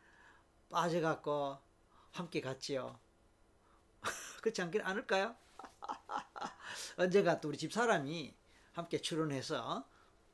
[0.72, 1.58] 빠져갖고
[2.12, 2.98] 함께 갔지요.
[4.42, 5.36] 그렇지 않, 않을까요?
[6.96, 8.34] 언젠가 또 우리 집 사람이
[8.72, 9.86] 함께 출연해서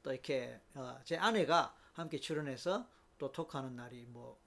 [0.02, 2.86] 또 이렇게 어, 제 아내가 함께 출연해서
[3.18, 4.38] 또 톡하는 날이 뭐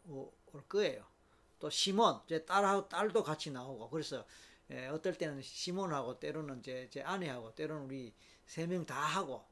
[0.54, 1.06] 올 거예요.
[1.60, 4.26] 또 시몬 제 딸하고 딸도 같이 나오고 그래서
[4.72, 8.14] 예, 어떨 때는 시몬하고 때로는 제, 제 아내하고 때로는 우리
[8.46, 9.46] 세 명 다 하고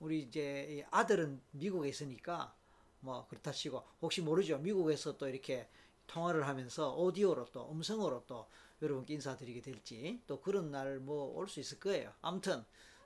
[0.00, 2.54] 우리 이제 이 아들은 미국에 있으니까
[3.02, 4.58] 뭐 그렇다 치고 혹시 모르죠.
[4.58, 5.68] 미국에서 또 이렇게
[6.06, 8.48] 통화를 하면서 오디오로 또 음성으로 또
[8.80, 12.12] 여러분께 인사드리게 될지 또 그런 날 뭐 올 수 있을 거예요.
[12.22, 12.64] 아무튼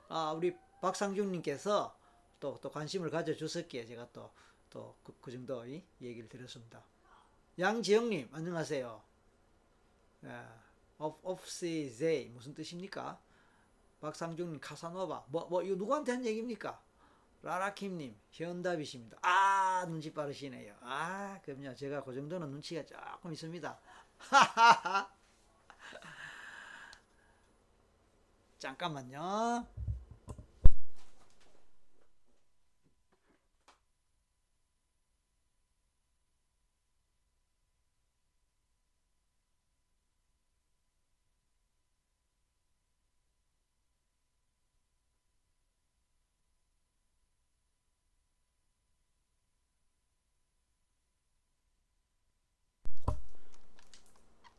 [0.09, 1.95] 아 우리 박상중님께서
[2.39, 4.31] 또 또 관심을 가져주셨기에 제가 또
[4.69, 6.83] 또그 그 정도 이 얘기를 드렸습니다.
[7.59, 9.01] 양지영님 안녕하세요.
[10.25, 10.29] 예,
[10.99, 13.19] 오프시제이 무슨 뜻입니까?
[14.01, 16.79] 박상중님 카사노바 뭐뭐 이거 누구한테 한 얘기입니까?
[17.41, 19.17] 라라킴님 현답이십니다.
[19.21, 20.75] 아 눈치 빠르시네요.
[20.81, 23.79] 아 그럼요 제가 그 정도는 눈치가 조금 있습니다.
[28.57, 29.67] 잠깐만요.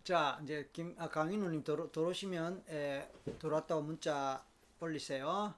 [0.09, 4.43] 자, 이제 김, 아, 강인우님 들어, 들어오시면, 에, 들어왔다고 문자
[4.81, 5.53] 올리세요.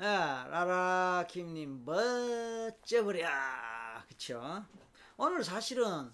[0.00, 3.28] 예, 라라킴님, 멋져버려.
[4.08, 4.64] 그쵸?
[5.16, 6.10] 오늘 사실은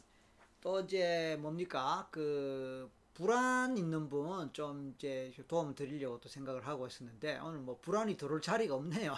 [0.60, 2.06] 또 이제 뭡니까?
[2.10, 8.18] 그, 불안 있는 분 좀 이제 도움 드리려고 또 생각을 하고 있었는데, 오늘 뭐 불안이
[8.18, 9.16] 들어올 자리가 없네요.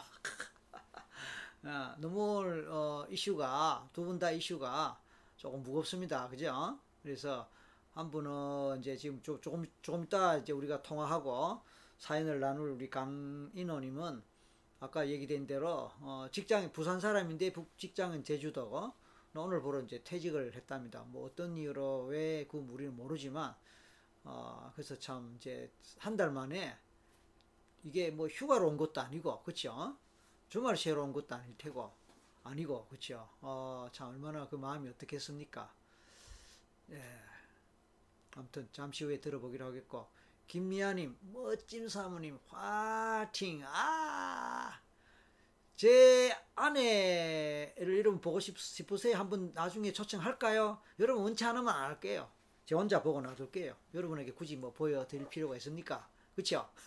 [1.65, 4.99] 아, 너무 어, 이슈가, 두 분 다 이슈가
[5.37, 6.29] 조금 무겁습니다.
[6.29, 6.79] 그죠?
[7.03, 7.49] 그래서,
[7.97, 11.63] 한 분은 이제 지금 조, 조금 조금 이따 이제 우리가 통화하고
[11.99, 14.23] 사연을 나눌 우리 강인호님은
[14.81, 18.93] 아까 얘기된 대로 어 직장이 부산 사람인데 북 직장은 제주도고
[19.37, 21.05] 오늘 보러 이제 퇴직을 했답니다.
[21.09, 23.55] 뭐 어떤 이유로 왜 그 우리는 모르지만
[24.25, 26.77] 어 그래서 참 이제 한 달 만에
[27.85, 29.97] 이게 뭐 휴가로 온 것도 아니고 그렇죠?
[30.49, 31.93] 주말 쉬러 온 것도 아닐 테고
[32.45, 33.29] 아니고 그렇죠?
[33.41, 35.73] 어 참 얼마나 그 마음이 어떻겠습니까?
[36.91, 37.26] 예.
[38.37, 40.07] 아무튼 잠시 후에 들어보기로 하겠고.
[40.47, 43.65] 김미아님 멋진 사모님 화팅!
[43.67, 44.79] 아!
[45.75, 49.17] 제 아내를 이름 보고 싶, 싶으세요?
[49.19, 50.81] 한번 나중에 초청할까요?
[51.01, 52.31] 여러분 원치 않으면 안 할게요.
[52.65, 53.75] 제 혼자 보고 놔둘게요.
[53.95, 56.09] 여러분에게 굳이 뭐 보여드릴 필요가 있습니까?
[56.35, 56.69] 그쵸?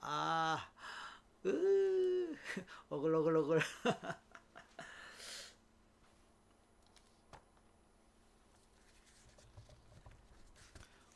[0.00, 0.70] 아
[1.44, 2.36] 으,
[2.88, 3.60] 어글어글어글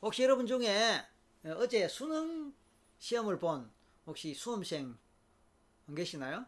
[0.02, 1.02] 혹시 여러분 중에
[1.56, 2.54] 어제 수능
[2.98, 3.70] 시험을 본
[4.06, 4.96] 혹시 수험생
[5.88, 6.46] 안 계시나요?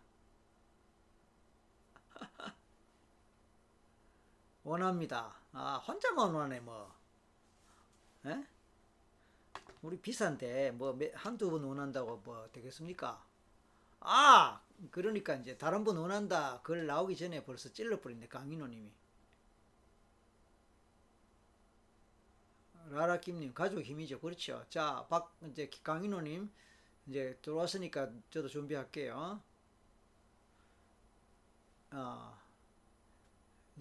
[4.65, 5.37] 원합니다.
[5.53, 6.93] 아, 혼자만 원하네, 뭐.
[8.25, 8.45] 에?
[9.83, 13.23] 우리 비싼데, 뭐, 한두 번 원한다고 뭐 되겠습니까?
[14.01, 14.63] 아!
[14.91, 16.61] 그러니까 이제 다른 분 원한다.
[16.63, 18.93] 글 나오기 전에 벌써 찔러버렸네, 강인호님이.
[22.91, 24.21] 라라킴님 가족 힘이죠.
[24.21, 24.65] 그렇죠.
[24.69, 26.51] 자, 박 이제 강인호님
[27.09, 29.43] 이제 들어왔으니까 저도 준비할게요.
[31.93, 32.39] 어,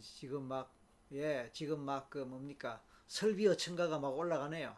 [0.01, 0.73] 지금 막
[1.13, 4.75] 예, 지금 막 그 뭡니까 설비어 층가가 막 올라가네요.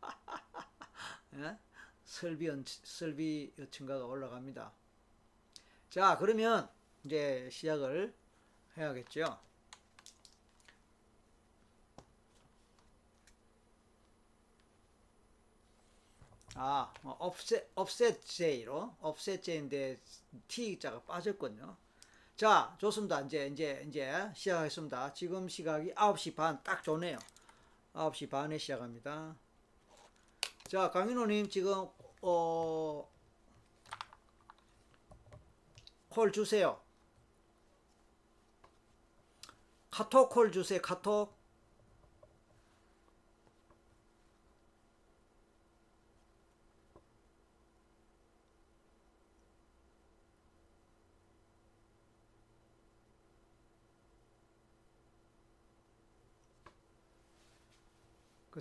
[1.34, 1.58] 예?
[2.04, 4.72] 설비어 설비어 층가가 올라갑니다.
[5.90, 6.68] 자, 그러면
[7.04, 8.14] 이제 시작을
[8.76, 9.38] 해야겠죠.
[16.54, 20.00] 아, 어, offset, offset J로, offset J인데
[20.48, 21.76] T자가 빠졌군요.
[22.36, 23.20] 자, 좋습니다.
[23.22, 25.12] 이제, 이제, 이제 시작하겠습니다.
[25.14, 27.18] 지금 시각이 9시 반 딱 좋네요.
[27.94, 29.34] 9시 반에 시작합니다.
[30.68, 31.88] 자, 강인호님 지금,
[32.22, 33.08] 어,
[36.08, 36.80] 콜 주세요.
[39.90, 40.80] 카톡 콜 주세요.
[40.80, 41.41] 카톡.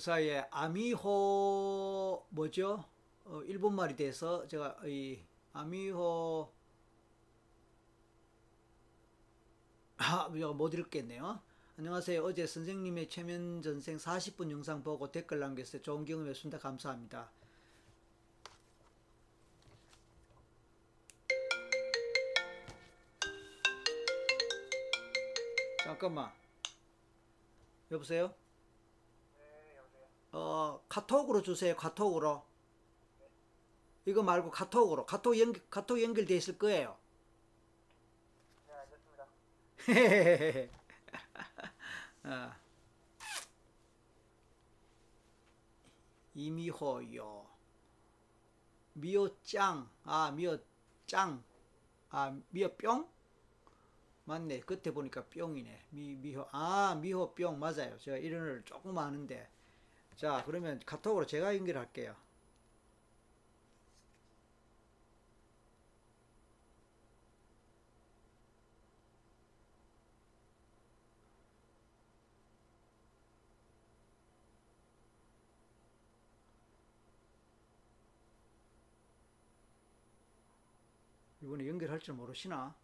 [0.02, 2.84] 사이에 아미호 뭐죠?
[3.24, 5.20] 어, 일본 말이 돼서 제가 이
[5.54, 6.52] 아미호
[9.98, 11.40] 아, 못 읽겠네요.
[11.78, 12.24] 안녕하세요.
[12.24, 15.84] 어제 선생님의 최면 전생 40분 영상 보고 댓글 남겼어요.
[15.84, 16.58] 좋은 경험이었습니다.
[16.58, 17.30] 감사합니다.
[25.84, 26.32] 잠깐만.
[27.92, 28.41] 여보세요?
[30.34, 31.76] 어, 카톡으로 주세요.
[31.76, 32.44] 카톡으로.
[34.06, 36.98] 이거 말고 카톡으로 카톡 연결 카톡 연결돼 있을 거예요.
[38.68, 39.28] 네, 알겠습니다.
[42.24, 42.52] 어.
[46.36, 47.46] 이미호요.
[48.94, 49.90] 미호짱.
[50.06, 51.44] 아, 미호짱.
[52.12, 53.08] 아, 미호뿅?
[54.26, 54.62] 맞네.
[54.62, 55.86] 그때 보니까 뿅이네.
[55.92, 56.48] 미, 미호.
[56.52, 57.60] 아, 미호뿅.
[57.60, 57.98] 맞아요.
[58.00, 59.48] 제가 이런 을 조금 아는데.
[60.22, 62.16] 자, 그러면 카톡으로 제가 연결할게요.
[81.42, 82.76] 이번에 연결할 줄 모르시나?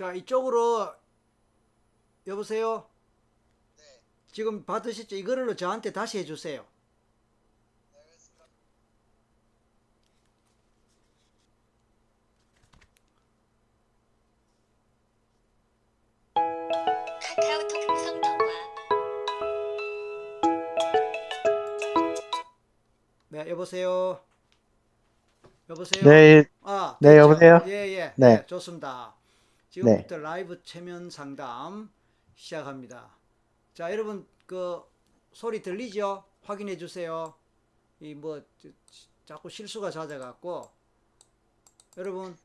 [0.00, 0.94] 자, 이쪽으로
[2.26, 2.88] 여보세요?
[4.32, 5.14] 지금 받으셨죠?
[5.14, 6.64] 이거를 저한테 다시 해주세요.
[16.34, 18.38] 카카오톡 음성 통화.
[23.28, 24.18] 네, 여보세요?
[25.68, 26.04] 여보세요?
[26.04, 27.18] 네, 아, 네, 됐죠?
[27.18, 27.60] 여보세요?
[27.66, 28.14] 예, 예.
[28.16, 28.36] 네.
[28.36, 29.19] 네, 좋습니다.
[29.70, 31.90] 지금부터 라이브 체면 상담
[32.34, 33.10] 시작합니다.
[33.74, 34.82] 자, 여러분 그
[35.32, 36.24] 소리 들리죠?
[36.42, 37.34] 확인해 주세요.
[38.00, 38.42] 이 뭐
[39.26, 40.70] 자꾸 실수가 잦아 갖고
[41.96, 42.36] 여러분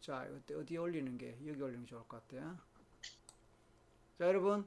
[0.00, 2.56] 자, 어디, 어디 올리는 게 여기 올리는 게 좋을 것 같아요.
[4.18, 4.66] 자, 여러분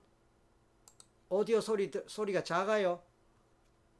[1.29, 3.01] 오디오 소리 들- 소리가 작아요.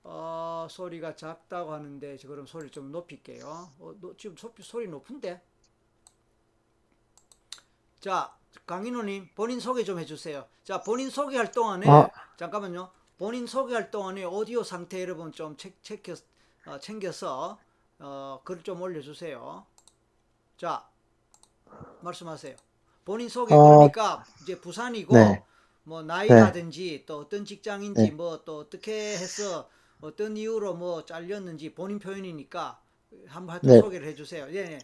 [0.04, 3.46] 어, 소리가 작다고 하는데 저 그럼 소리 좀 높일게요.
[3.80, 5.42] 어, 노- 지금 소, 소리 높은데?
[8.00, 10.46] 자, 강인호님 본인 소개 좀 해주세요.
[10.64, 12.10] 자, 본인 소개할 동안에 아.
[12.38, 12.92] 잠깐만요.
[13.18, 16.16] 본인 소개할 동안에 오디오 상태 여러분 좀 체, 체크,
[16.66, 17.58] 어, 챙겨서
[18.00, 19.66] 어, 글 좀 올려주세요.
[20.58, 20.88] 자,
[22.02, 22.56] 말씀하세요.
[23.06, 25.44] 본인 소개 어, 그러니까 이제 부산이고 네.
[25.84, 28.12] 뭐 나이라든지 또 어떤 직장인지 네.
[28.12, 29.70] 뭐또 어떻게 해서
[30.02, 32.80] 어떤 이유로 뭐 잘렸는지 본인 표현이니까
[33.28, 33.80] 한번 하여튼 네.
[33.80, 34.48] 소개를 해주세요.
[34.52, 34.80] 예, 예.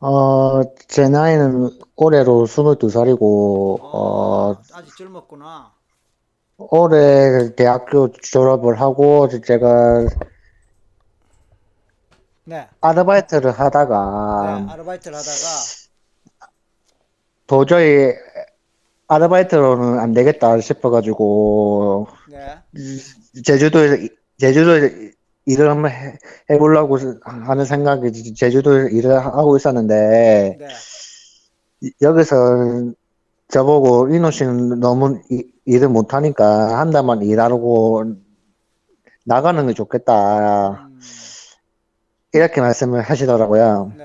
[0.00, 3.20] 어, 제 나이는 올해로 22살이고,
[3.80, 5.72] 어, 어, 아직 젊었구나.
[6.58, 10.06] 올해 대학교 졸업을 하고, 제가
[12.44, 12.68] 네.
[12.80, 15.32] 아르바이트를 네, 하다가, 아르바이트를 하다가
[17.46, 18.12] 도저히
[19.08, 22.58] 아르바이트로는 안 되겠다 싶어가지고, 네.
[23.44, 25.15] 제주도에, 제주도에
[25.46, 26.18] 일을 한번 해,
[26.50, 30.66] 해보려고 하는 생각이 제주도에 일을 하고 있었는데, 네.
[31.82, 32.92] 이- 여기서
[33.48, 38.04] 저보고 이노 씨는 너무 이- 일을 못하니까 한 달만 일하고
[39.24, 40.88] 나가는 게 좋겠다.
[40.88, 41.00] 음,
[42.32, 43.92] 이렇게 말씀을 하시더라고요.
[43.96, 44.04] 네.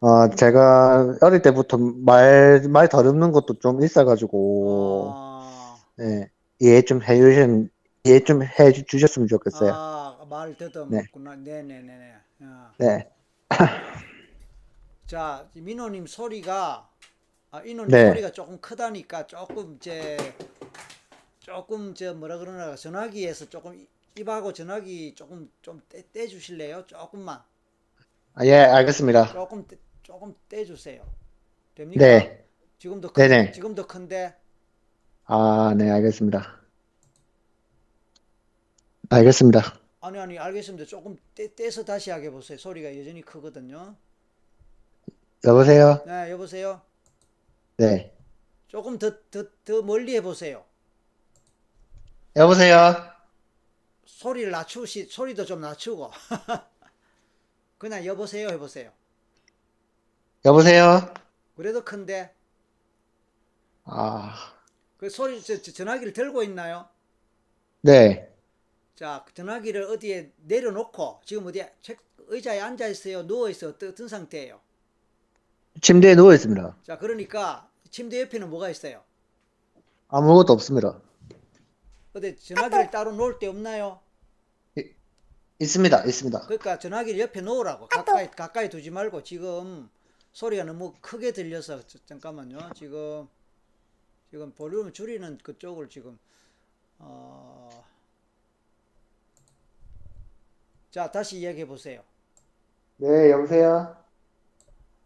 [0.00, 7.68] 어, 제가 어릴 때부터 말, 말 더듬는 것도 좀 있어가지고, 어, 네, 이해 좀 해주신,
[8.04, 9.78] 이해 좀 해 주셨으면 좋겠어요.
[9.78, 11.36] 아, 말 더듬었구나.
[11.36, 11.96] 네, 네, 네,
[12.38, 12.46] 네.
[12.46, 12.72] 어.
[12.78, 13.10] 네,
[15.06, 16.88] 자, 민호님 소리가
[17.50, 18.00] 아, 인호님 네.
[18.00, 20.16] 소리가 조금 크다니까 조금 이제
[21.40, 26.86] 조금 저 뭐라 그러나 전화기에서 조금 이- 입하고 전화기 조금 좀 떼, 떼 주실래요?
[26.86, 27.42] 조금만
[28.34, 29.26] 아, 예, 알겠습니다.
[29.26, 31.04] 조금 떼, 조금 떼 주세요.
[31.74, 32.18] 됩니까?
[32.18, 32.44] 네,
[32.78, 33.52] 지금도 큰, 네네.
[33.52, 34.36] 지금도 큰데
[35.24, 36.59] 아, 네, 알겠습니다.
[39.10, 39.78] 알겠습니다.
[40.00, 40.86] 아니 아니 알겠습니다.
[40.86, 42.56] 조금 떼, 떼서 다시 하게 보세요.
[42.58, 43.94] 소리가 여전히 크거든요.
[45.44, 46.02] 여보세요?
[46.06, 46.80] 네, 여보세요.
[47.76, 48.12] 네.
[48.68, 50.64] 조금 더 더 더 멀리 해 보세요.
[52.36, 52.94] 여보세요?
[54.06, 56.10] 소리를 낮추시 소리도 좀 낮추고
[57.78, 58.92] 그냥 여보세요 해보세요.
[60.44, 61.12] 여보세요?
[61.56, 62.34] 그래도 큰데
[63.84, 64.52] 아,
[64.98, 66.88] 그 소리 저, 저 전화기를 들고 있나요?
[67.82, 68.28] 네.
[69.00, 73.26] 자 전화기를 어디에 내려놓고 지금 어디 책 의자에 앉아 있어요?
[73.26, 73.70] 누워 있어요?
[73.70, 74.60] 어떤, 상태예요?
[75.80, 76.76] 침대에 누워 있습니다.
[76.82, 79.02] 자 그러니까 침대 옆에는 뭐가 있어요?
[80.08, 81.00] 아무것도 없습니다.
[82.12, 84.00] 어디 전화기를 따로 놓을 데 없나요?
[85.58, 86.40] 있습니다, 있습니다.
[86.40, 89.88] 그러니까 전화기를 옆에 놓으라고 가까이 가까이 두지 말고 지금
[90.34, 92.72] 소리가 너무 크게 들려서 저- 잠깐만요.
[92.76, 93.26] 지금
[94.28, 96.18] 지금 볼륨을 줄이는 그쪽을 지금
[96.98, 97.82] 어...
[100.90, 102.02] 자 다시 이야기해 보세요.
[102.96, 103.96] 네, 여보세요?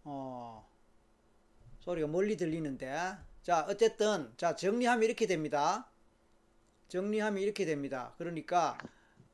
[0.05, 0.65] 어,
[1.81, 2.93] 소리가 멀리 들리는데.
[3.43, 5.91] 자, 어쨌든, 자, 정리하면 이렇게 됩니다.
[6.89, 8.15] 정리하면 이렇게 됩니다.
[8.19, 8.79] 그러니까,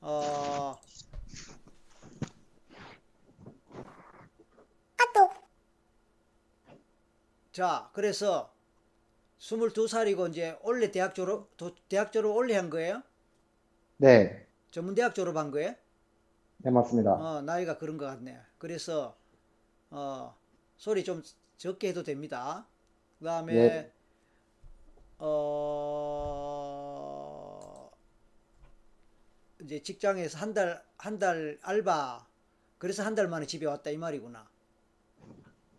[0.00, 0.76] 어,
[7.52, 8.52] 자, 그래서
[9.38, 13.02] 22살이고 이제 원래 대학 졸업, 도- 대학 졸업 원래 한 거예요?
[13.98, 15.74] 네, 전문대학 졸업한 거예요?
[16.62, 17.12] 네, 맞습니다.
[17.18, 18.38] 어, 나이가 그런 것 같네.
[18.58, 19.16] 그래서,
[19.90, 20.36] 어,
[20.76, 21.22] 소리 좀
[21.58, 22.66] 적게 해도 됩니다.
[23.18, 23.92] 그 다음에, 예.
[25.18, 26.30] 어,
[29.62, 32.26] 이제 직장에서 한 달, 한 달 알바,
[32.78, 34.48] 그래서 한 달 만에 집에 왔다 이 말이구나.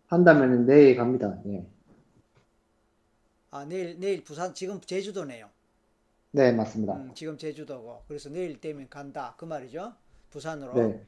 [0.06, 1.40] 한다면 내일 갑니다.
[1.46, 1.66] 예.
[3.50, 5.48] 아, 내일, 내일 부산, 지금 제주도네요.
[6.32, 6.94] 네, 맞습니다.
[6.94, 8.04] 음, 지금 제주도고.
[8.08, 9.34] 그래서 내일 되면 간다.
[9.38, 9.94] 그 말이죠.
[10.32, 10.74] 부산으로.
[10.74, 11.06] 네,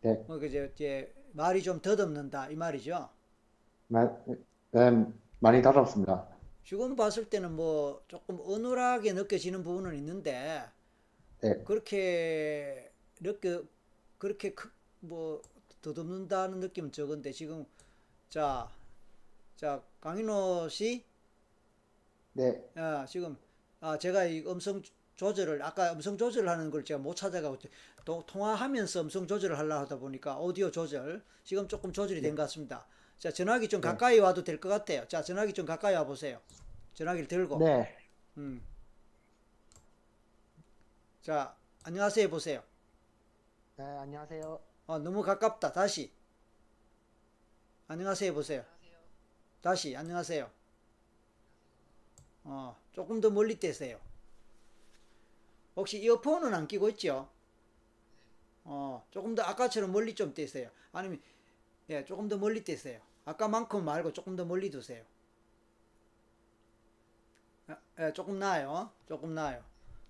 [0.00, 2.48] 네, 뭐, 이제, 이제 말이 좀 더듬는다.
[2.48, 3.10] 이 말이죠.
[3.88, 4.08] 마,
[4.70, 5.06] 네,
[5.40, 6.28] 많이 다뤘습니다.
[6.64, 10.62] 지금 봤을 때는 뭐 조금 어눌하게 느껴지는 부분은 있는데
[11.42, 12.90] 네, 그렇게
[13.20, 13.62] 느껴
[14.16, 15.42] 그렇게 크, 뭐
[15.82, 17.66] 더듬는다는 느낌은 적은데 지금
[18.30, 18.70] 자,
[19.56, 21.04] 자 강인호 씨,
[22.32, 23.36] 네, 아, 지금
[23.80, 24.80] 아 제가 이 음성
[25.16, 27.58] 조절을 아까 음성 조절을 하는 걸 제가 못 찾아가고
[28.04, 32.86] 또 통화하면서 음성 조절을 하려 하다 보니까 오디오 조절 지금 조금 조절이 된것 같습니다.
[33.18, 33.88] 자 전화기 좀 네.
[33.88, 35.06] 가까이 와도 될 것 같아요.
[35.08, 36.40] 자 전화기 좀 가까이 와 보세요.
[36.94, 37.58] 전화기를 들고.
[37.58, 37.96] 네,
[38.36, 38.62] 음.
[41.22, 42.62] 자, 안녕하세요 보세요.
[43.76, 44.60] 네, 안녕하세요.
[44.86, 45.72] 어, 너무 가깝다.
[45.72, 46.12] 다시.
[47.88, 48.64] 안녕하세요 보세요.
[49.62, 50.50] 다시 안녕하세요.
[52.44, 53.98] 어, 조금 더 멀리 떼세요.
[55.76, 57.28] 혹시 이어폰은 안 끼고 있죠?
[58.64, 60.70] 어, 조금 더 아까처럼 멀리 좀 떼세요.
[60.92, 61.20] 아니면
[61.90, 63.00] 예, 조금 더 멀리 떼세요.
[63.24, 65.04] 아까만큼 말고 조금 더 멀리 두세요.
[67.98, 68.90] 예, 조금 나아요.
[69.06, 69.62] 조금 나아요.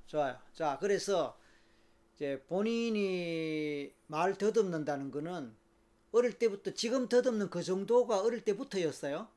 [0.07, 0.39] 좋아요.
[0.53, 1.39] 자, 그래서
[2.15, 5.55] 이제 본인이 말 더듬는다는 거는
[6.13, 9.29] 어릴 때부터 지금 더듬는 그 정도가 어릴 때부터였어요.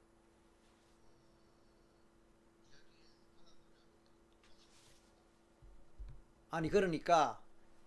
[6.52, 7.42] 아니 그러니까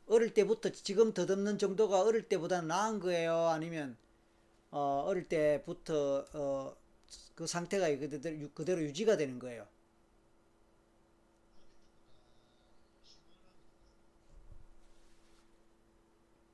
[0.06, 3.48] 어릴 때부터 지금 더듬는 정도가 어릴 때보다 나은 거예요.
[3.48, 3.96] 아니면
[4.70, 6.76] 어, 어릴 때부터 어,
[7.34, 9.66] 그 상태가 그대로, 유- 그대로 유지가 되는 거예요.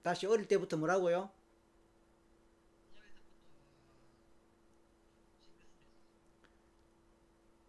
[0.02, 1.30] 다시 어릴 때부터 뭐라고요?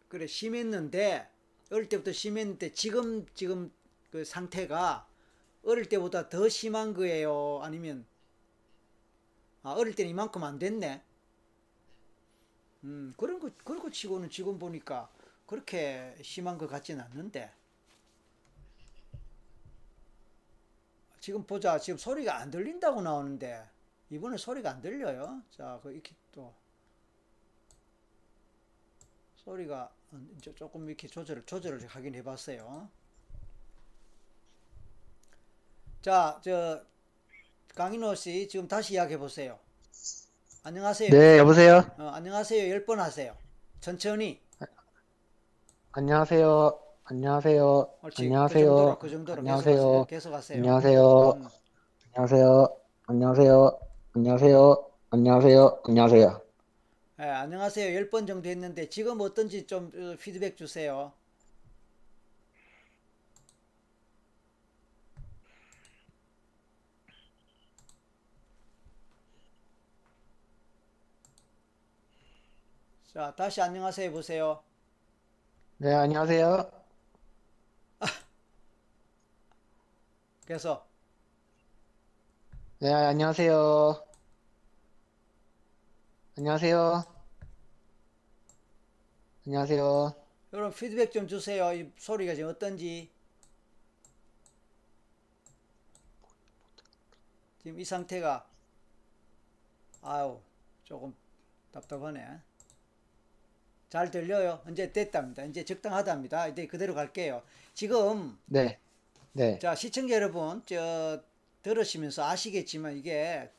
[0.07, 1.29] 그래 심했는데
[1.71, 3.71] 어릴 때부터 심했는데 지금 지금
[4.11, 5.07] 그 상태가
[5.63, 7.59] 어릴 때보다 더 심한 거예요?
[7.61, 8.05] 아니면
[9.63, 11.03] 아 어릴 때는 이만큼 안 됐네.
[12.83, 15.09] 음 그런 거 그런 거 치고는 지금 보니까
[15.45, 17.51] 그렇게 심한 것 같지는 않는데.
[21.19, 21.77] 지금 보자.
[21.77, 23.69] 지금 소리가 안 들린다고 나오는데
[24.09, 25.41] 이번에 소리가 안 들려요.
[25.51, 26.53] 자, 그 이렇게 또
[29.35, 29.91] 소리가
[30.37, 32.89] 이제 조금 이렇게 조절을 조절을 하긴 해봤어요.
[36.01, 36.81] 자, 저
[37.75, 39.59] 강인호 씨 지금 다시 이야기해 보세요.
[40.63, 41.09] 안녕하세요.
[41.09, 41.83] 네, 여보세요?
[41.97, 42.69] 어, 안녕하세요.
[42.69, 43.35] 열 번 하세요.
[43.79, 44.41] 천천히.
[45.91, 46.79] 안녕하세요.
[47.05, 47.93] 안녕하세요.
[48.03, 48.17] 옳지.
[48.17, 48.65] 그 안녕하세요.
[48.65, 49.77] 정도로 그 정도로 계속 하세요.
[49.77, 50.05] 안녕하세요.
[50.09, 50.57] 계속 하세요.
[50.57, 51.29] 안녕하세요.
[51.37, 51.47] 음.
[52.13, 52.77] 안녕하세요.
[53.07, 53.79] 안녕하세요.
[54.13, 54.89] 안녕하세요.
[55.11, 55.81] 안녕하세요.
[55.85, 56.41] 안녕하세요.
[57.19, 57.95] 예, 안녕하세요.
[57.95, 61.13] 열 번 정도 했는데 지금 어떤지 좀 어, 피드백 주세요.
[73.17, 74.63] 자, 다시 안녕하세요 보세요.
[75.77, 76.71] 네, 안녕하세요.
[80.45, 80.85] 계속.
[82.77, 84.05] 네, 안녕하세요.
[86.37, 87.03] 안녕하세요.
[89.47, 90.15] 안녕하세요.
[90.53, 91.73] 여러분 피드백 좀 주세요.
[91.73, 93.09] 이 소리가 지금 어떤지.
[97.63, 98.47] 지금 이 상태가
[100.03, 100.39] 아유
[100.83, 101.15] 조금
[101.71, 102.45] 답답하네.
[103.89, 104.61] 잘 들려요?
[104.71, 105.43] 이제 됐답니다.
[105.45, 106.47] 이제 적당하답니다.
[106.49, 107.41] 이제 그대로 갈게요.
[107.73, 108.79] 지금 네.
[109.33, 109.59] 네.
[109.59, 111.21] 자 시청자 여러분 저
[111.63, 113.49] 들으시면서 아시겠지만 이게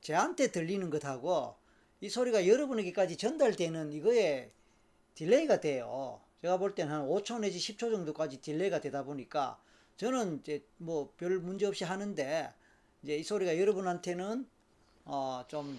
[0.00, 1.56] 저한테 들리는 것하고
[2.00, 4.50] 이 소리가 여러분에게까지 전달되는 이거에
[5.14, 6.20] delay가 돼요.
[6.42, 9.58] 제가 볼 때는 한 5초 내지 10초 정도까지 delay가 되다 보니까
[9.96, 12.52] 저는 이제 뭐 별 문제 없이 하는데
[13.02, 14.46] 이제 이 소리가 여러분한테는
[15.06, 15.78] 어 좀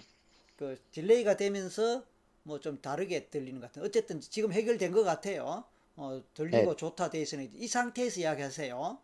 [0.56, 2.04] 그 delay가 되면서
[2.42, 3.84] 뭐 좀 다르게 들리는 것 같아요.
[3.84, 5.64] 어쨌든 지금 해결된 것 같아요.
[5.96, 6.76] 어 들리고 네.
[6.76, 8.98] 좋다 돼 있으니 이 상태에서 이야기하세요.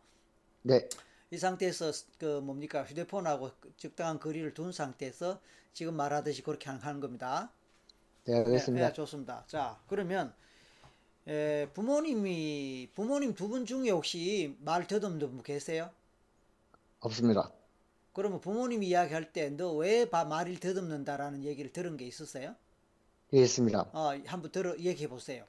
[0.62, 0.88] 네.
[1.30, 5.40] 이 상태에서 그 뭡니까 휴대폰하고 적당한 거리를 둔 상태에서
[5.72, 7.52] 지금 말하듯이 그렇게 하는- 겁니다.
[8.24, 8.88] 네, 네, 알겠습니다.
[8.88, 9.44] 네, 좋습니다.
[9.46, 10.32] 자 그러면
[11.28, 15.90] 에, 부모님이 부모님 두 분 중에 혹시 말 더듬는 분 계세요?
[17.00, 17.52] 없습니다.
[18.12, 22.54] 그러면 부모님이 이야기할 때 너 왜 말을 더듬는다라는 얘기를 들은 게 있었어요?
[23.34, 23.90] 예, 있습니다.
[23.92, 25.44] 어, 한번 들어 얘기해 보세요.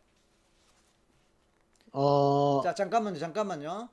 [1.92, 3.90] 어, 자 잠깐만요, 잠깐만요.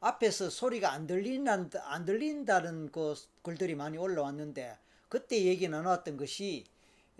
[0.00, 4.78] 앞에서 소리가 안 들린다, 안 들린다는 그 글들이 많이 올라왔는데
[5.08, 6.64] 그때 얘기 나눴던 것이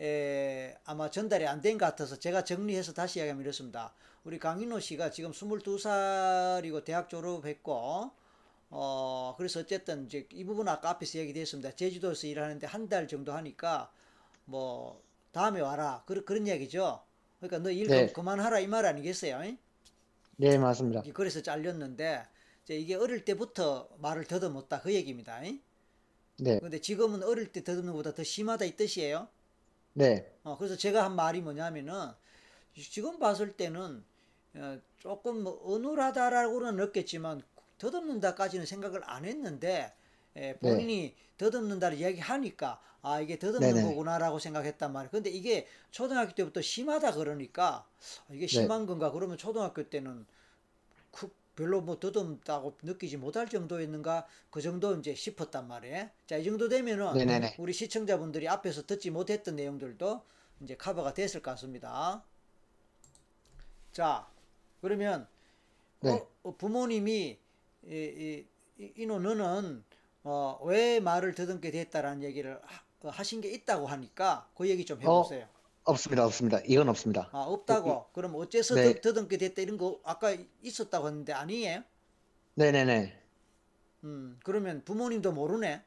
[0.01, 3.95] 에, 아마 전달이 안 된 것 같아서 제가 정리해서 다시 이야기하면 이렇습니다.
[4.25, 8.11] 우리 강인호 씨가 지금 22살이고 대학 졸업했고
[8.71, 11.73] 어 그래서 어쨌든 이제 이 부분 아까 앞에서 얘기됐습니다.
[11.75, 13.91] 제주도에서 일하는데 한 달 정도 하니까
[14.45, 15.03] 뭐
[15.33, 17.03] 다음에 와라 그런 그런 얘기죠.
[17.41, 18.13] 그러니까 너 일 네.
[18.13, 19.43] 그만하라 이 말 아니겠어요?
[19.45, 19.59] 잉?
[20.37, 21.03] 네, 맞습니다.
[21.15, 22.23] 그래서 잘렸는데
[22.65, 25.43] 이제 이게 어릴 때부터 말을 더듬었다 그 얘기입니다.
[25.45, 25.61] 잉?
[26.39, 26.59] 네.
[26.61, 29.29] 근데 지금은 어릴 때 더듬는 것보다 더 심하다 이 뜻이에요.
[29.95, 30.31] 네.
[30.45, 32.11] 어, 그래서 제가 한 말이 뭐냐면은
[32.75, 34.05] 지금 봤을 때는
[34.55, 37.43] 어, 조금 뭐 어눌하다라고는 느꼈지만
[37.79, 39.93] 더듬는다까지는 생각을 안 했는데
[40.39, 43.81] 에, 본인이 더듬는다를 이야기하니까 아 이게 더듬는 네네.
[43.81, 45.11] 거구나라고 생각했단 말이에요.
[45.11, 47.87] 근데 이게 초등학교 때부터 심하다 그러니까
[48.29, 48.69] 아, 이게 네.
[48.69, 50.27] 심한 건가 그러면 초등학교 때는
[51.13, 56.09] 그 별로 뭐 더듬다고 느끼지 못할 정도였는가 그 정도 이제 싶었단 말이에요.
[56.27, 57.59] 자이 정도 되면은 네네네.
[57.59, 60.23] 우리 시청자분들이 앞에서 듣지 못했던 내용들도
[60.63, 62.25] 이제 커버가 됐을 것 같습니다.
[63.93, 64.27] 자,
[64.81, 65.27] 그러면
[66.01, 66.23] 네.
[66.23, 67.39] 어, 어, 부모님이
[67.87, 68.47] 이, 이,
[68.85, 69.85] 이- 이노 너는
[70.31, 75.49] 어, 왜 말을 더듬게 됐다라는 얘기를 하, 하신 게 있다고 하니까 그 얘기 좀 해보세요.
[75.85, 76.27] 없습니다.
[76.27, 76.61] 없습니다.
[76.67, 77.31] 이건 없습니다.
[77.33, 78.11] 아 없다고?
[78.13, 78.95] 그럼 어째서 네.
[78.95, 81.83] 더, 더듬게 됐다 이런 거 아까 있었다고 했는데 아니에요?
[82.57, 83.19] 네네네.
[84.05, 85.83] 음 그러면 부모님도 모르네.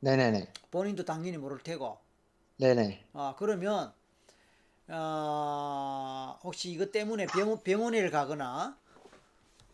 [0.00, 0.52] 네네네.
[0.72, 1.96] 본인도 당연히 모를 테고.
[2.56, 3.04] 네네.
[3.12, 3.92] 아 그러면
[4.88, 8.76] 아 혹시 이것 때문에 병원 병원에 가거나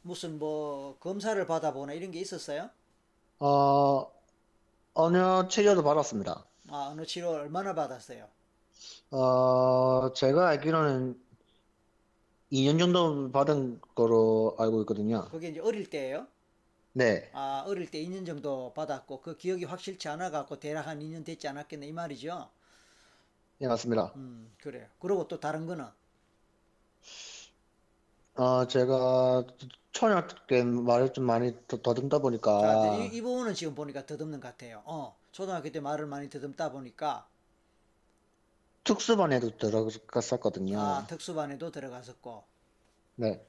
[0.02, 2.68] 무슨 뭐 검사를 받아보거나 이런 게 있었어요?
[3.38, 4.10] 어,
[4.94, 6.46] 어느 치료도 받았습니다.
[6.68, 8.28] 아 어느 치료 얼마나 받았어요?
[9.10, 11.16] 어, 제가 알기로는
[12.50, 15.28] 2년 정도 받은 거로 알고 있거든요.
[15.30, 16.26] 그게 이제 어릴 때예요?
[16.92, 17.30] 네.
[17.30, 21.46] 아 어릴 때 2년 정도 받았고 그 기억이 확실치 않아 갖고 대략 한 2년 됐지
[21.46, 22.50] 않았겠네 이 말이죠?
[23.58, 24.16] 네, 맞습니다.
[24.16, 24.88] 음 그래요.
[24.98, 25.84] 그리고 또 다른 거는
[28.36, 29.44] 어, 제가
[29.92, 34.40] 초등학교 때 말을 좀 많이 더, 더듬다 자, 보니까, 이, 이 부분은 지금 보니까 더듬는
[34.40, 34.82] 것 같아요.
[34.84, 37.26] 어 초등학교 때 말을 많이 더듬다 보니까
[38.84, 40.78] 특수반에도 들어갔었거든요.
[40.78, 42.44] 아 특수반에도 들어갔었고
[43.16, 43.40] 네.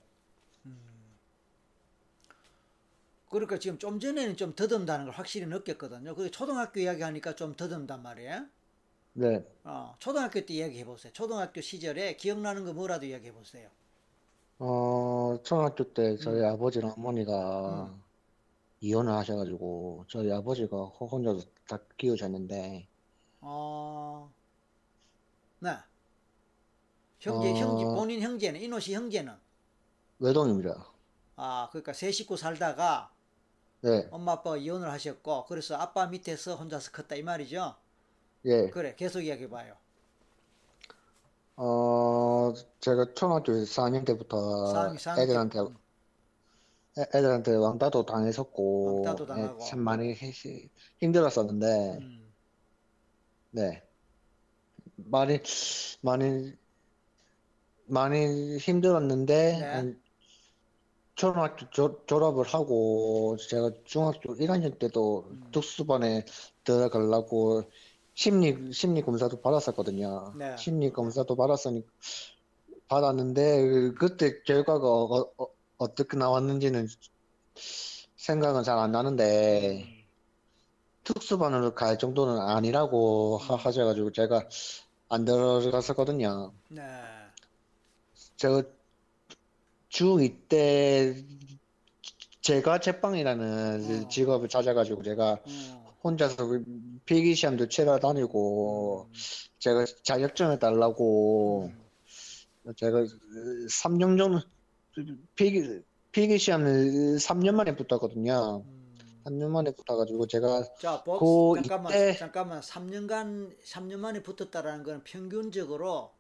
[3.30, 6.16] 그러니까 지금 좀 전에는 좀 더듬다는 걸 확실히 느꼈거든요.
[6.16, 8.46] 그 초등학교 이야기하니까 좀 더듬단 말이에요.
[9.14, 9.46] 네.
[9.66, 11.12] 어, 초등학교 때 이야기해 보세요.
[11.12, 13.70] 초등학교 시절에 기억나는 거 뭐라도 이야기해 보세요.
[14.60, 16.46] 어, 초등학교 때 저희 음.
[16.46, 18.04] 아버지랑 어머니가 음.
[18.82, 22.88] 이혼을 하셔가지고, 저희 아버지가 혼자서 다 키우셨는데,
[23.42, 24.30] 어,
[25.60, 25.78] 네.
[27.20, 27.54] 형제, 어.
[27.54, 29.34] 형제, 본인 형제는, 이노 씨 형제는,
[30.20, 30.92] 외동입니다.
[31.38, 33.14] 아, 그러니까 세 식구 살다가
[33.82, 34.08] 네.
[34.12, 37.76] 엄마 아빠가 이혼을 하셨고, 그래서 아빠 밑에서 혼자서 컸다 이 말이죠?
[38.46, 38.70] 예.
[38.70, 39.78] 그래, 계속 이야기해 봐요.
[41.58, 45.80] 어, 제가 초등학교 4학년 때부터 애들한테, 때부터.
[47.00, 49.66] 애- 애들한테 왕따도 당했었고, 왕따도 예, 당하고.
[49.66, 52.34] 참 많이 히- 힘들었었는데, 음,
[53.52, 53.84] 네.
[54.98, 55.40] 많이,
[56.02, 56.54] 많이,
[57.88, 59.66] 많이 힘들었는데, 네.
[59.66, 60.02] 한
[61.16, 65.50] 초등학교 졸- 졸업을 하고, 제가 중학교 1학년 때도 음.
[65.52, 66.24] 특수반에
[66.64, 67.64] 들어가려고
[68.18, 70.34] 심리, 심리 검사도 받았었거든요.
[70.36, 70.58] 네.
[70.58, 71.86] 심리 검사도 받았으니,
[72.88, 75.48] 받았는데, 그때 결과가 어, 어,
[75.78, 76.88] 어떻게 나왔는지는
[78.16, 80.08] 생각은 잘 안 나는데, 음.
[81.04, 84.50] 특수반으로 갈 정도는 아니라고 하- 하셔가지고 제가
[85.10, 86.54] 안 들어갔었거든요.
[86.70, 86.82] 네.
[88.36, 88.64] 저
[89.92, 91.24] 중2 때
[92.42, 94.08] 제가 제빵이라는 어.
[94.10, 95.87] 직업을 찾아가지고 제가 어.
[96.08, 96.64] 혼자서 그
[97.06, 99.14] 필기 시험도 치러 다니고 음.
[99.60, 101.70] 제가 자격증을 달라고
[102.66, 102.74] 음.
[102.76, 104.40] 제가 3년 정도
[105.36, 105.82] 필기
[106.12, 108.64] 필기 시험을 3년 만에 붙었거든요.
[108.66, 108.88] 음.
[109.26, 112.62] 3년 만에 붙어가지고 제가 자, 복, 고 잠깐만, 이때- 잠깐만.
[112.62, 116.12] 3년간, 3년 만에 붙었다라는 건 평균적으로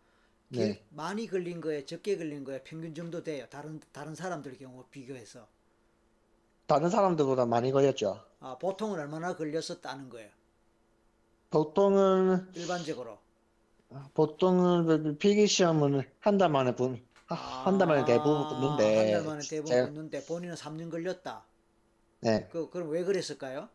[0.51, 0.83] 길- 네.
[0.89, 3.45] 많이 걸린 거에 적게 걸린 거에 평균 정도 돼요.
[3.49, 5.47] 다른 다른 사람들 경우 비교해서.
[6.67, 8.21] 다른 사람들보다 많이 걸렸죠.
[8.39, 10.31] 아, 보통은 얼마나 걸렸었다는 거예요.
[11.49, 13.19] 보통은 일반적으로.
[14.13, 19.45] 보통은 필기 시험은 한 달 만에 본, 한 달 만에 대부분 붙는데 아, 한달 만에
[19.47, 21.45] 대부분 제가, 붙는데 본인은 3년 걸렸다.
[22.21, 23.69] 네, 그 그럼 왜 그랬을까요?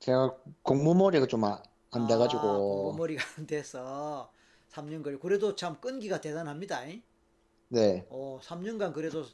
[0.00, 1.60] 제가 공부머리가 좀안
[1.90, 4.32] 아, 돼가지고 공부머리가 안 돼서
[4.70, 5.18] 3년 걸려.
[5.18, 6.84] 그래도 참 끈기가 대단합니다.
[6.86, 7.02] 잉?
[7.68, 9.24] 네, 어, 3년간 그래도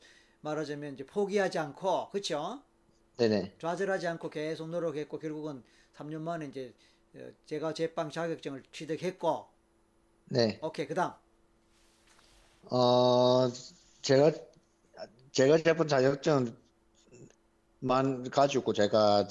[0.40, 2.62] 말하자면 이제 포기하지 않고, 그쵸?
[3.16, 5.62] 네네, 좌절하지 않고 계속 노력했고, 결국은
[5.94, 6.72] 3년 만에 이제
[7.14, 9.46] 어, 제가 제빵 자격증을 취득했고,
[10.26, 10.58] 네.
[10.62, 11.12] 오케이, 그 다음.
[12.70, 13.48] 어,
[14.02, 14.32] 제가
[15.32, 16.54] 제가 제품 자격증만
[18.30, 19.26] 가지고 제가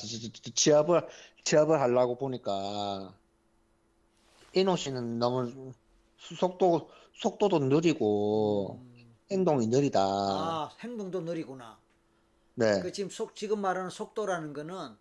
[0.54, 1.08] 취업을
[1.44, 3.14] 취업을 하려고 보니까
[4.56, 5.74] 이노 씨는 너무
[6.18, 10.00] 속도 속도도 느리고 음, 행동이 느리다.
[10.02, 11.78] 아, 행동도 느리구나.
[12.56, 14.96] 네, 그 지금 속, 지금 말하는 속도라는 거는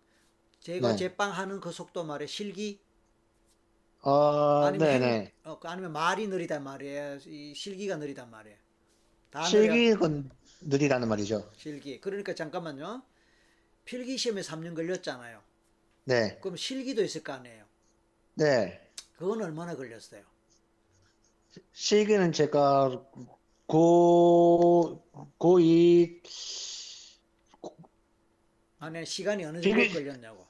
[0.61, 0.95] 제가 네.
[0.95, 2.27] 제빵하는 그 속도 말이에요.
[2.27, 2.81] 실기?
[4.03, 5.33] 어, 아니면 행- 네네.
[5.43, 7.19] 어, 그 아니면 말이 느리단 말이에요.
[7.27, 8.57] 이 실기가 느리단 말이에요.
[9.39, 10.29] 실기는
[10.61, 11.51] 느리다는 말이죠.
[11.55, 11.99] 실기.
[12.01, 13.03] 그러니까 잠깐만요.
[13.85, 15.43] 필기 시험에 3년 걸렸잖아요.
[16.05, 17.65] 네, 그럼 실기도 있을 거 아니에요.
[18.35, 18.81] 네.
[19.17, 20.23] 그건 얼마나 걸렸어요?
[21.73, 22.89] 실기는 제가
[23.67, 25.03] 고,
[25.37, 26.21] 고2
[28.83, 30.45] 안에 시간이 어느 정도 필기- 걸렸냐고.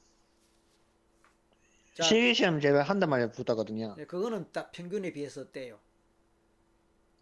[1.93, 3.95] 자, 실기 시험 제가 한 달 만에 붙었거든요.
[3.95, 5.79] 네, 그거는 딱 평균에 비해서 어때요?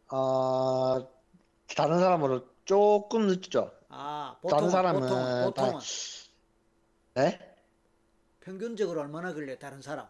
[0.09, 1.07] 어,
[1.75, 3.71] 다른 사람으로 조금 늦죠.
[3.89, 5.81] 아, 다른 보통, 사람은 보통, 다- 보통은
[7.15, 7.39] 네?
[8.41, 9.57] 평균적으로 얼마나 걸려요?
[9.57, 10.09] 다른 사람?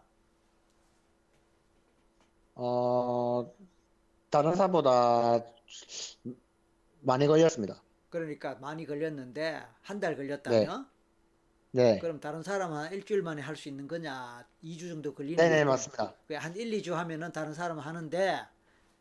[2.54, 3.54] 어,
[4.30, 5.44] 다른 사람보다
[7.00, 7.82] 많이 걸렸습니다.
[8.10, 10.88] 그러니까 많이 걸렸는데 한 달 걸렸다면
[11.72, 11.98] 네.
[11.98, 14.46] 그럼 다른 사람은 한 일주일 만에 할 수 있는 거냐?
[14.62, 15.66] 2주 정도 걸리는 네네, 거죠?
[15.66, 16.14] 맞습니다.
[16.28, 18.46] 그한 1, 2주 하면은 다른 사람은 하는데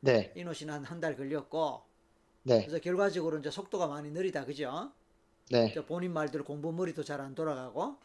[0.01, 1.83] 네, 이노 씨는 한 한 달 걸렸고
[2.43, 4.45] 네, 그래서 결과적으로 이제 속도가 많이 느리다.
[4.45, 4.91] 그죠?
[5.49, 7.97] 네, 저 본인 말대로 공부 머리도 잘 안 돌아가고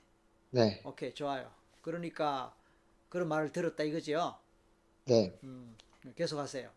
[0.51, 1.53] 네, 오케이 좋아요.
[1.83, 2.57] 그러니까
[3.09, 4.37] 그런 말을 들었다 이거지요.
[5.07, 5.39] 네.
[5.45, 5.77] 음,
[6.17, 6.71] 계속하세요.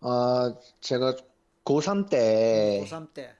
[0.00, 1.16] 어, 제가
[1.64, 3.36] 고3 때 고3 때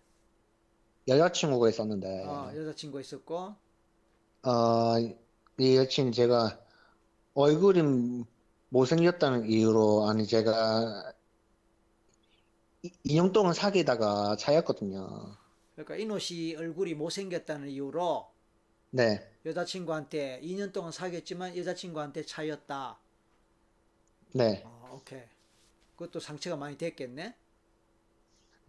[1.09, 3.55] 여자친구가 있었는데, 어, 여자친구 있었고
[4.43, 4.99] 어,
[5.59, 6.61] 이 여친 제가
[7.35, 8.25] 얼굴이
[8.71, 11.13] 못생겼다는 이유로, 아니, 제가
[13.05, 15.37] 2년 동안 사귀다가 차였거든요.
[15.75, 18.31] 그러니까 이노 씨 얼굴이 못생겼다는 이유로
[18.91, 22.99] 네, 여자친구한테 2년 동안 사귀었지만 여자친구한테 차였다.
[24.33, 25.23] 네, 어, 오케이.
[25.97, 27.35] 그것도 상처가 많이 됐겠네.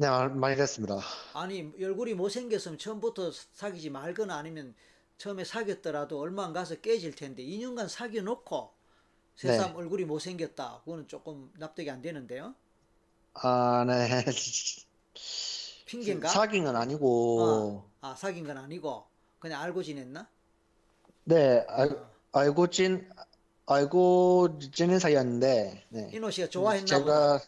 [0.02, 1.00] 네, 말- 많이 됐습니다.
[1.34, 4.76] 아니 얼굴이 못생겼으면 처음부터 사귀지 말거나 아니면
[5.18, 8.74] 처음에 사귀었더라도 얼마 안 가서 깨질 텐데 2년간 사귀어 놓고
[9.42, 9.52] 네.
[9.52, 10.82] 새삼 얼굴이 못생겼다.
[10.86, 12.56] 그거는 조금 납득이 안 되는데요.
[13.34, 14.08] 아, 네.
[15.86, 16.28] 핑계인가?
[16.30, 17.92] 사귄 건 아니고, 어.
[18.02, 19.06] 아 사귄 건 아니고
[19.40, 20.30] 그냥 알고 지냈나?
[21.24, 22.12] 네, 알, 어.
[22.34, 23.10] 알고 진,
[23.66, 26.10] 알고 지낸 사이였는데, 네.
[26.14, 27.16] 이노 씨가 좋아했나 보다.
[27.16, 27.40] 제가,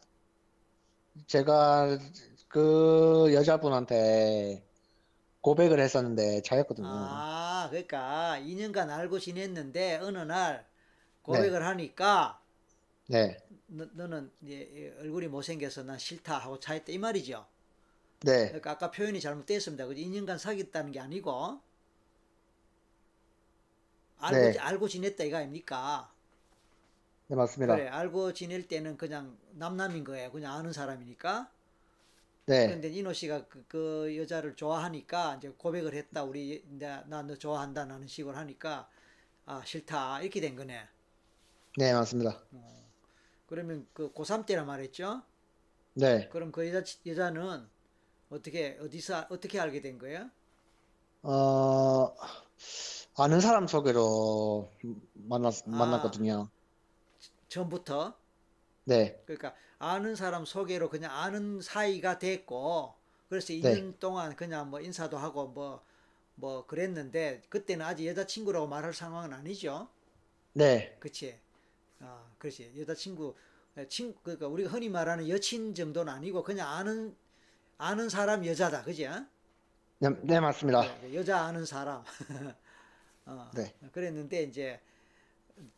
[1.28, 1.98] 제가
[2.54, 4.64] 그 여자분한테
[5.42, 6.88] 고백을 했었는데 차였거든요.
[6.88, 10.66] 아 그러니까 2년간 알고 지냈는데 어느 날
[11.26, 11.40] 네.
[11.42, 12.42] 고백을 하니까
[13.08, 13.38] 네,
[13.68, 17.46] 너, 너는 이제 얼굴이 못생겨서 난 싫다 하고 차였다 이 말이죠.
[18.22, 19.86] 네, 그러니까 아까 표현이 잘못됐습니다.
[19.88, 20.02] 그죠?
[20.02, 21.62] 2년간 사귀었다는 게 아니고
[24.18, 24.52] 알고 네.
[24.52, 26.12] 지- 알고 지냈다 이거 아닙니까?
[27.28, 27.76] 네, 맞습니다.
[27.76, 30.32] 그래 알고 지낼 때는 그냥 남남인 거예요.
[30.32, 31.50] 그냥 아는 사람이니까.
[32.46, 36.24] 네, 근데 이노 씨가 그, 그 여자를 좋아하니까 이제 고백을 했다.
[36.24, 38.90] 우리 나 너 좋아한다 라는 식으로 하니까
[39.46, 40.88] 아 싫다 이렇게 된 거네.
[41.78, 42.44] 네, 맞습니다.
[43.46, 45.24] 그러면 그 고3 때라 말했죠.
[45.96, 47.68] 네, 그럼 그 여자 여자는
[48.30, 50.30] 어떻게 어디서 어떻게 알게 된 거예요?
[51.24, 52.14] 어,
[53.18, 54.70] 아는 사람 소개로
[55.14, 55.70] 만났, 아.
[55.70, 56.50] 만났거든요.
[57.50, 58.18] 전부터
[58.86, 62.94] 네, 그러니까 아는 사람 소개로 그냥 아는 사이가 됐고
[63.30, 63.60] 그래서 네.
[63.62, 65.48] 2년 동안 그냥 뭐 인사도 하고
[66.38, 69.88] 뭐뭐 그랬는데 그때는 아직 여자친구라고 말할 상황은 아니죠.
[70.54, 71.38] 네, 그치?
[72.00, 72.74] 아, 그렇지.
[72.80, 73.34] 여자친구,
[73.90, 77.16] 친, 그러니까 우리가 흔히 말하는 여친 정도는 아니고 그냥 아는
[77.78, 79.08] 아는 사람 여자다, 그지?
[80.00, 80.82] 네, 네, 맞습니다.
[81.00, 82.04] 그래, 여자 아는 사람.
[83.26, 83.74] 어, 네.
[83.92, 84.80] 그랬는데 이제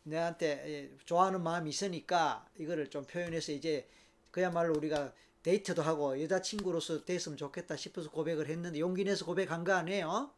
[0.04, 3.88] 내한테 예, 좋아하는 마음이 있으니까 이거를 좀 표현해서 이제
[4.30, 5.12] 그야말로 우리가
[5.42, 10.30] 데이트도 하고 여자친구로서 됐으면 좋겠다 싶어서 고백을 했는데 용기 내서 고백한 거 아니에요?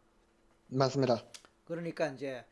[0.69, 1.25] 맞습니다.
[1.65, 2.45] 그러니까 이제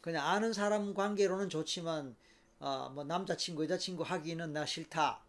[0.00, 2.14] 그냥 아는 사람 관계로는 좋지만
[2.58, 5.20] 어, 뭐 남자친구 여자친구 하기는 나 싫다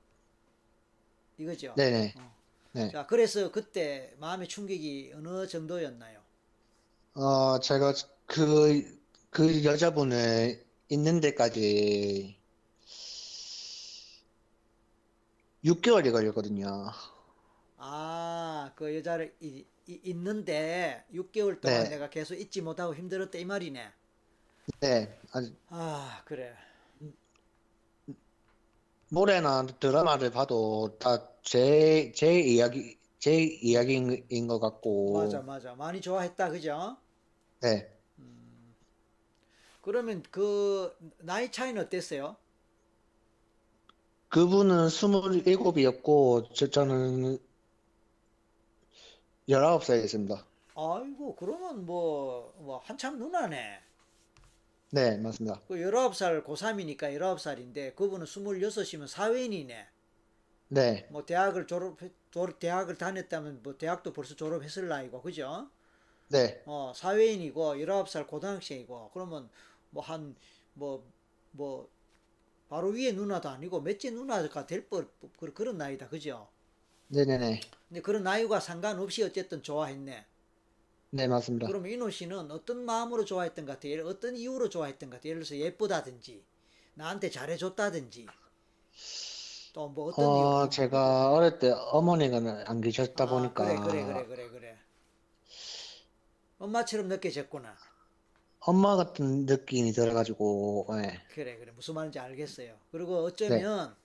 [1.37, 1.73] 이거죠.
[1.75, 2.13] 네네.
[2.17, 2.35] 어.
[2.73, 2.91] 네.
[2.91, 6.19] 자 그래서 그때 마음의 충격이 어느 정도였나요?
[7.15, 7.93] 어, 제가
[8.25, 12.37] 그, 그 여자분을 있는 데까지
[15.63, 16.91] 6개월이 걸렸거든요.
[17.77, 21.89] 아, 그 여자를 이, 이- 있는데 6개월 동안 네.
[21.89, 23.91] 내가 계속 잊지 못하고 힘들었다 이 말이네.
[24.79, 26.55] 네, 아주 아, 그래.
[29.09, 34.87] 노래나 드라마를 봐도 다 제, 제 이야기, 제 이야기인 것 같고.
[35.09, 35.75] 맞아, 맞아.
[35.75, 36.97] 많이 좋아했다, 그죠?
[37.61, 37.96] 네.
[39.87, 42.35] 그러면 그 나이 차이는 어땠어요?
[44.27, 47.39] 그분은 27이었고, 저, 저는
[49.47, 50.43] 19살이었습니다.
[50.75, 53.79] 아이고, 그러면 뭐, 뭐 한참 누나네.
[54.91, 55.61] 네, 맞습니다.
[55.69, 59.87] 그 19살 고3이니까 19살인데 그분은 26이면 사회인이네.
[60.67, 61.97] 네, 뭐 대학을 졸업
[62.31, 65.21] 졸업 대학을 다녔다면 뭐 대학도 벌써 졸업했을 나이고.
[65.21, 65.69] 그죠?
[66.27, 69.11] 네, 어, 사회인이고 19살 고등학생이고.
[69.13, 69.49] 그러면
[69.91, 70.35] 뭐 한
[70.75, 71.03] 뭐
[71.51, 71.89] 뭐
[72.69, 75.09] 바로 위에 누나도 아니고 몇째 누나가 될 뻔,
[75.39, 76.09] 그- 그런 나이다.
[76.09, 76.49] 그죠?
[77.09, 77.59] 네네네.
[77.89, 80.25] 근데 그런 나이와 상관없이 어쨌든 좋아했네.
[81.09, 81.73] 네, 맞습니다.
[81.73, 84.07] 그러면 인호 씨는 어떤 마음으로 좋아했던 것 같아요?
[84.07, 85.29] 어떤 이유로 좋아했던 것 같아요?
[85.33, 86.43] 예를 들어서 예쁘다든지,
[86.95, 88.33] 나한테 잘해줬다든지,
[89.73, 90.69] 또 뭐 어떤 어, 이유?
[90.69, 94.77] 제가 어릴 때 어머니가 안 계셨다 아, 보니까 그래, 그래, 그래, 그래, 그래.
[96.59, 97.75] 엄마처럼 느껴졌구나.
[98.59, 101.21] 엄마 같은 느낌이 들어가지고, 네.
[101.33, 101.71] 그래, 그래.
[101.75, 102.77] 무슨 말인지 알겠어요.
[102.91, 103.95] 그리고 어쩌면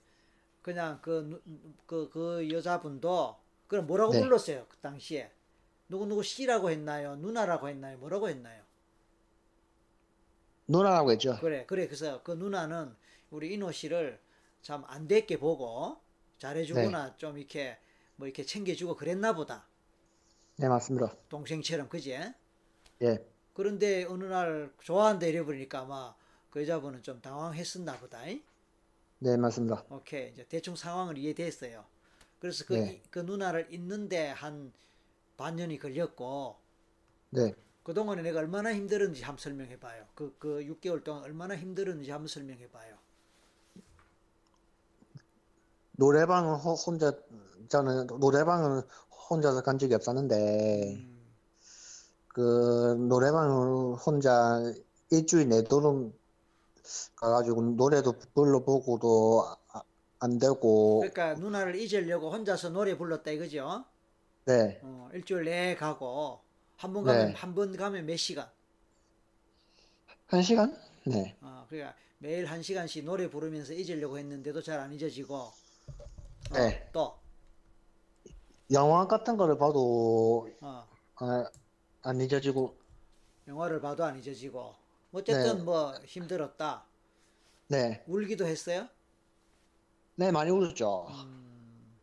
[0.61, 1.41] 그냥 그, 누-
[1.85, 3.35] 그, 그 여자분도
[3.67, 4.21] 그럼 뭐라고 네.
[4.21, 4.65] 불렀어요?
[4.69, 5.31] 그 당시에.
[5.89, 7.15] 누구 누구 씨라고 했나요?
[7.17, 7.97] 누나라고 했나요?
[7.97, 8.63] 뭐라고 했나요?
[10.67, 11.37] 누나라고 했죠.
[11.41, 11.87] 그래, 그래.
[11.87, 12.95] 그래서 그 누나는
[13.31, 14.19] 우리 인호 씨를
[14.61, 15.97] 참 안 됐게 보고
[16.37, 17.13] 잘해주거나 네.
[17.17, 17.77] 좀 이렇게
[18.15, 19.67] 뭐 이렇게 챙겨주고 그랬나 보다.
[20.55, 21.13] 네, 맞습니다.
[21.29, 22.11] 동생처럼, 그지?
[23.01, 26.15] 예, 그런데 어느 날 좋아한다 이래버리니까 아마
[26.49, 28.25] 그 여자분은 좀 당황했었나 보다.
[28.27, 28.43] 잉?
[29.19, 29.83] 네, 맞습니다.
[29.89, 30.31] 오케이.
[30.31, 31.85] 이제 대충 상황을 이해됐어요.
[32.39, 32.93] 그래서 그, 네.
[32.95, 34.73] 이- 그 누나를 잊는데 한
[35.37, 36.57] 반년이 걸렸고,
[37.29, 37.55] 네.
[37.83, 40.05] 그동안에 내가 얼마나 힘들었는지 한번 설명해 봐요.
[40.15, 42.97] 그, 그 6개월 동안 얼마나 힘들었는지 한번 설명해 봐요.
[45.93, 47.13] 노래방은 호- 혼자,
[47.69, 48.81] 저는 노래방은
[49.29, 51.12] 혼자서 간 적이 없었는데, 음,
[52.33, 54.59] 그 노래방을 혼자
[55.11, 56.19] 일주일 내도록
[57.15, 59.83] 가가지고 노래도 불러보고도 아-
[60.19, 63.85] 안 되고, 그러니까 누나를 잊으려고 혼자서 노래 불렀다 이거죠?
[64.45, 66.41] 네, 어, 일주일 내에 가고,
[66.77, 67.05] 한번 네.
[67.05, 68.49] 가면, 한번 가면 몇 시간?
[70.27, 70.75] 한 시간?
[71.05, 75.53] 네, 어, 그러니까 매일 한 시간씩 노래 부르면서 잊으려고 했는데도 잘 안 잊어지고, 어,
[76.53, 76.83] 네.
[76.91, 77.19] 또,
[78.71, 81.45] 영화 같은 거를 봐도 어, 아,
[82.03, 82.77] 안 잊어지고,
[83.47, 84.75] 영화를 봐도 안 잊어지고,
[85.11, 85.63] 어쨌든 네.
[85.63, 86.85] 뭐 힘들었다.
[87.67, 88.87] 네, 울기도 했어요?
[90.15, 91.07] 네, 많이 울었죠.
[91.09, 91.97] 음.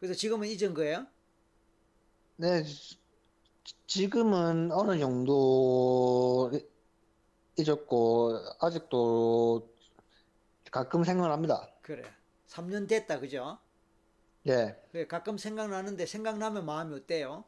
[0.00, 1.06] 그래서 지금은 잊은 거예요?
[2.36, 2.98] 네, 지-
[3.86, 6.66] 지금은 어느 정도 이-
[7.62, 9.68] 잊었고, 아직도
[10.70, 11.68] 가끔 생각납니다.
[11.82, 12.02] 그래.
[12.46, 13.58] 3년 됐다, 그죠?
[14.46, 17.44] 예, 그래, 가끔 생각나는데 생각나면 마음이 어때요?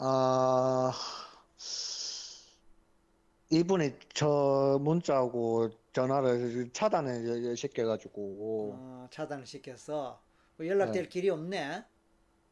[0.00, 0.92] 아,
[3.50, 10.22] 이분이 저 문자하고 전화를 차단을 시켜가지고, 어, 차단을 시켜서
[10.56, 11.08] 뭐 연락될 네.
[11.08, 11.84] 길이 없네.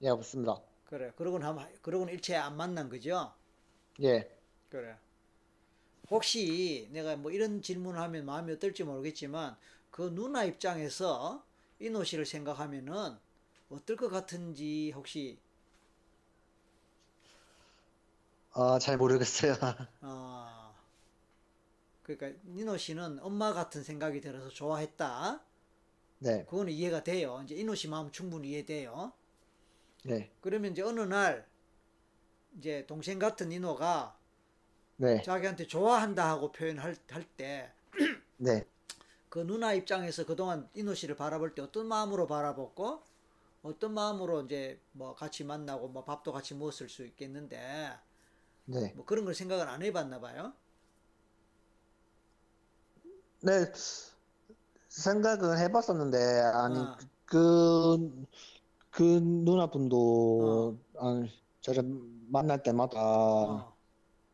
[0.03, 0.61] 예, 없습니다.
[0.87, 1.13] 그래.
[1.17, 3.33] 그러고는 한, 그러고는 일체 안 만난 거죠?
[4.03, 4.29] 예,
[4.69, 4.97] 그래.
[6.11, 9.57] 혹시 내가 뭐 이런 질문을 하면 마음이 어떨지 모르겠지만
[9.91, 11.45] 그 누나 입장에서
[11.79, 13.17] 이노 씨를 생각하면은
[13.69, 15.39] 어떨 것 같은지 혹시
[18.59, 19.55] 아, 잘 모르겠어요.
[20.01, 20.75] 어,
[22.03, 25.43] 그러니까 니노 씨는 엄마 같은 생각이 들어서 좋아했다.
[26.21, 27.43] 네, 그거는 이해가 돼요.
[27.45, 29.13] 이제 이노 씨 마음 충분히 이해돼요.
[30.05, 31.47] 네, 그러면 이제 어느 날
[32.59, 34.17] 이제 동생 같은 이노가
[34.97, 36.97] 네, 자기한테 좋아한다 하고 표현할
[37.37, 38.65] 때 그 네.
[39.35, 43.03] 누나 입장에서 그동안 이노 씨를 바라볼 때 어떤 마음으로 바라봤고
[43.65, 48.06] 어떤 마음으로 이제 뭐 같이 만나고 뭐 밥도 같이 먹었을 수 있겠는데
[48.67, 48.93] 네.
[48.95, 50.53] 뭐 그런 걸 생각을 안 해봤나 봐요.
[53.43, 53.73] 네,
[54.89, 56.17] 생각은 해봤었는데,
[56.55, 56.97] 아니, 어.
[57.25, 58.27] 그,
[58.91, 61.25] 그 누나분도, 아,
[61.61, 61.85] 저를
[62.29, 63.77] 만날 때마다 어.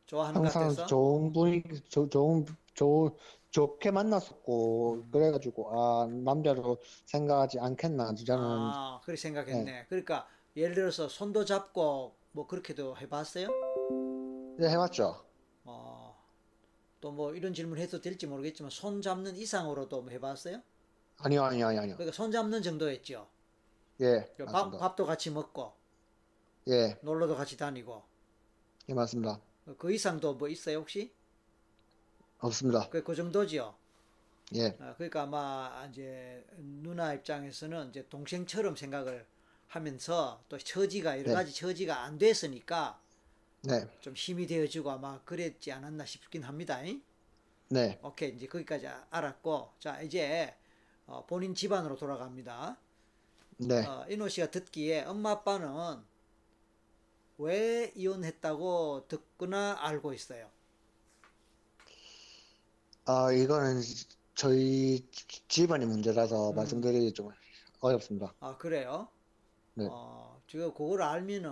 [0.06, 3.16] 좋아하는 것 항상 같아서 좋은 분위기, 조, 좋은, 좋,
[3.50, 5.10] 좋게 만났었고, 음.
[5.10, 9.86] 그래가지고, 아, 남자로 생각하지 않겠나, 저는, 아 그렇게 생각했네.
[9.88, 10.26] 그러니까
[10.56, 13.71] 예를 들어서 손도 잡고 뭐 그렇게도 해봤어요?
[14.62, 15.26] 네, 해봤죠.
[15.64, 16.16] 어,
[17.00, 20.62] 또 뭐 이런 질문 해도 될지 모르겠지만 손 잡는 이상으로도 뭐 해봤어요?
[21.18, 21.96] 아니요, 아니요, 아니요, 아니요.
[21.96, 23.30] 그러니까 손 잡는 정도였죠.
[24.00, 24.78] 예, 밥, 맞습니다.
[24.78, 25.74] 밥도 같이 먹고
[26.68, 28.02] 예, 놀러도 같이 다니고
[28.88, 29.40] 예, 맞습니다.
[29.78, 31.12] 그 이상도 뭐 있어요 혹시?
[32.40, 32.90] 없습니다.
[32.90, 33.76] 그, 그 정도지요.
[34.54, 39.26] 예, 아, 그러니까 아마 이제 누나 입장에서는 이제 동생처럼 생각을
[39.68, 41.34] 하면서 또 처지가 여러 네.
[41.34, 43.01] 가지 처지가 안 됐으니까
[43.62, 46.82] 네, 좀 힘이 되어지고 아마 그랬지 않았나 싶긴 합니다.
[46.82, 47.02] 잉?
[47.68, 50.54] 네, 오케이 이제 거기까지 아- 알았고 자 이제
[51.06, 52.78] 어, 본인 집안으로 돌아갑니다.
[53.58, 53.86] 네.
[53.86, 56.04] 어, 이노 씨가 듣기에 엄마 아빠는
[57.36, 60.50] 왜 이혼했다고 듣거나 알고 있어요.
[63.04, 63.82] 아, 이거는
[64.34, 66.54] 저희 지- 집안의 문제라서 음.
[66.54, 67.30] 말씀드리기 좀
[67.80, 68.34] 어렵습니다.
[68.40, 69.08] 아 그래요?
[69.74, 69.84] 네.
[69.86, 71.50] 어, 제가 그걸 알면은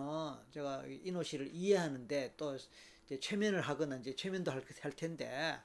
[0.50, 2.56] 제가 이노 씨를 이해하는데 또
[3.06, 5.58] 이제 최면을 하거나 이제 최면도 할, 할 텐데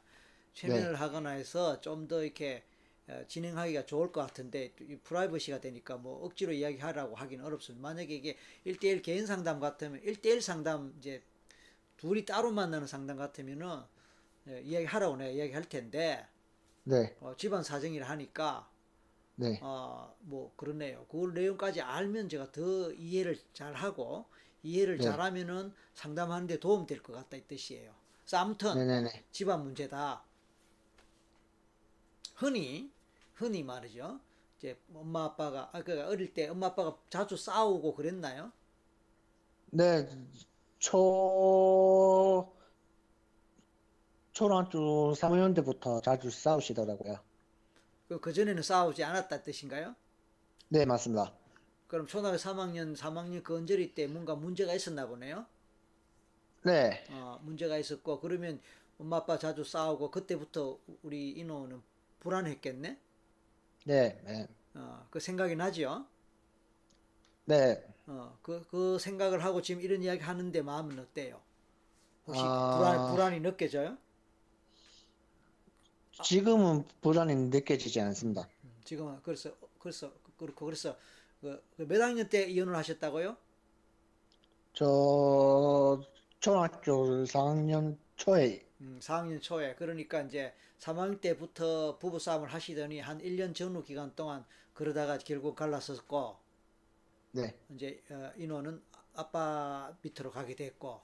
[0.54, 0.98] 최면을 네.
[0.98, 2.64] 하거나 해서 좀 더 이렇게
[3.10, 7.82] 어, 진행하기가 좋을 것 같은데 이 프라이버시가 되니까 뭐 억지로 이야기하라고 하기는 어렵습니다.
[7.84, 11.22] 만약에 이게 1대1 개인 상담 같으면 1대1 상담 이제
[11.98, 13.82] 둘이 따로 만나는 상담 같으면은
[14.48, 16.26] 예, 이야기하라고 내가 이야기할 텐데
[16.86, 18.70] 네, 어, 집안 사정이라 하니까
[19.36, 21.06] 네, 어, 뭐 그러네요.
[21.10, 24.26] 그 내용까지 알면 제가 더 이해를 잘 하고
[24.64, 25.02] 이해를 네.
[25.02, 27.96] 잘하면은 상담하는데 도움 될 것 같다 이 뜻이에요.
[28.24, 29.26] 그래서 아무튼 네네네.
[29.32, 30.24] 집안 문제다.
[32.36, 32.94] 흔히
[33.34, 34.20] 흔히 말이죠.
[34.58, 38.52] 이제 엄마 아빠가 아 그러니까 어릴 때 엄마 아빠가 자주 싸우고 그랬나요?
[39.72, 40.08] 네,
[40.80, 42.52] 초,
[44.34, 47.25] 초등학교 3학년 때부터 자주 싸우시더라고요.
[48.08, 49.96] 그, 그 전에는 싸우지 않았다 뜻인가요?
[50.70, 51.34] 네, 맞습니다.
[51.88, 55.46] 그럼 초등학교 3학년, 3학년 그 언저리 때 뭔가 문제가 있었나 보네요.
[56.64, 58.60] 네, 어, 문제가 있었고 그러면
[58.98, 61.82] 엄마 아빠 자주 싸우고 그때부터 우리 인호는
[62.20, 63.00] 불안했겠네.
[63.86, 66.08] 네, 네, 어, 그 생각이 나죠.
[67.46, 67.84] 네.
[68.08, 71.42] 어, 그, 그 생각을 하고 지금 이런 이야기 하는데 마음은 어때요?
[72.28, 72.72] 혹시 아.
[72.76, 73.98] 불안, 불안이 느껴져요?
[76.24, 78.48] 지금은 불안이 느껴지지 않습니다.
[78.84, 80.96] 지금은 그래서 그래서 그렇고 그래서
[81.42, 83.38] 그, 그몇 학년 때 이혼을 하셨다고요?
[84.74, 86.02] 저,
[86.40, 93.56] 초등학교 4학년 초에, 음, 4학년 초에 그러니까 이제 3학년 때부터 부부 싸움을 하시더니 한 1년
[93.56, 96.38] 전후 기간 동안 그러다가 결국 갈라섰고
[97.32, 98.82] 네, 이제 어, 인호는
[99.14, 101.02] 아빠 밑으로 가게 됐고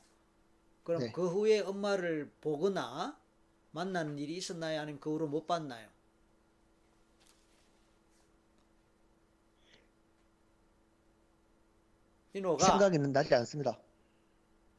[0.84, 1.12] 그럼 네.
[1.12, 3.21] 그 후에 엄마를 보거나
[3.72, 4.82] 만나는 일이 있었나요?
[4.82, 5.88] 아니면 그 후로 못 봤나요?
[12.34, 13.78] 인호가 생각이 나지 않습니다.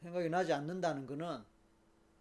[0.03, 1.45] 생각이 나지 않는다는 거는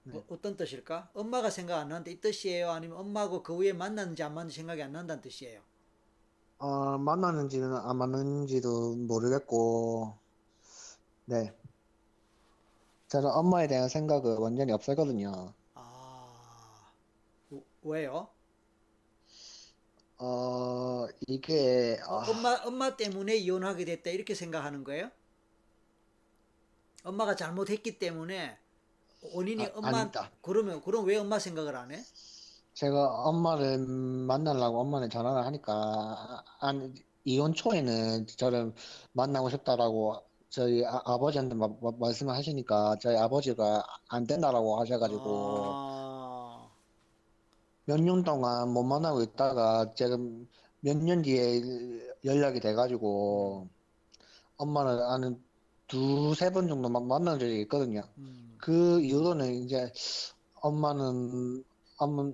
[0.04, 0.18] 네.
[0.18, 1.12] 어, 어떤 뜻일까?
[1.14, 2.72] 엄마가 생각 안 나는데 이 뜻이에요?
[2.72, 5.62] 아니면 엄마하고 그 후에 만났는지 안 만났는지 생각이 안 난다는 뜻이에요?
[6.58, 10.14] 어, 만나는지는 안 만나는지도 모르겠고,
[11.26, 11.52] 네.
[13.08, 15.54] 저는 엄마에 대한 생각은 완전히 없었거든요.
[17.82, 18.34] 왜요?
[20.18, 25.10] 어, 이게, 어, 아, 엄마 엄마 때문에 이혼하게 됐다 이렇게 생각하는 거예요?
[27.04, 28.58] 엄마가 잘못했기 때문에
[29.22, 30.32] 원인이 아, 엄마 아닙니다.
[30.42, 32.04] 그러면 그럼 왜 엄마 생각을 안 해?
[32.74, 38.74] 제가 엄마를 만나려고 엄마는 전화를 하니까, 한, 이혼 초에는 저를
[39.14, 40.16] 만나고 싶다라고
[40.50, 41.56] 저희 아, 버지한테
[42.00, 46.01] 말씀을 하시니까 저희 아버지가 안 된다라고 하셔가지고, 아,
[47.86, 50.48] 몇 년 동안 못 만나고 있다가 지금
[50.80, 51.62] 몇 년 뒤에
[52.26, 53.70] 연락이 돼가지고
[54.58, 55.44] 엄마를 아는
[55.88, 58.02] 두세 번 정도 만- 만난 적이 있거든요.
[58.18, 59.92] 음, 그 이후로는 이제
[60.56, 61.64] 엄마는
[61.98, 62.32] 엄마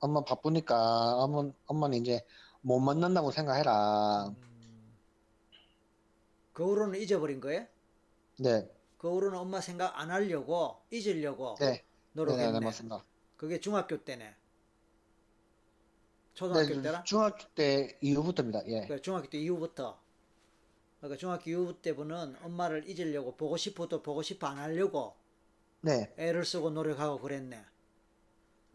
[0.00, 2.22] 엄마 바쁘니까 엄마 엄마는 이제
[2.62, 4.34] 못 만난다고 생각해라.
[4.36, 4.98] 음,
[6.52, 7.66] 그 후로는 잊어버린 거예요?
[8.38, 11.84] 네, 그 후로는 엄마 생각 안 하려고 잊으려고 네,
[12.22, 12.52] 네, 노력했네.
[12.52, 13.04] 네, 네, 맞습니다.
[13.36, 14.36] 그게 중학교 때네.
[16.52, 17.02] 네, 초등학교 때라?
[17.02, 18.66] 중학교 때 이후부터입니다.
[18.68, 19.98] 예, 그래, 중학교 때 이후부터.
[21.00, 25.14] 그러니까 중학교 이후 때부는 엄마를 잊으려고 보고 싶어도 보고 싶어 안 하려고
[25.80, 27.64] 네, 애를 쓰고 노력하고 그랬네.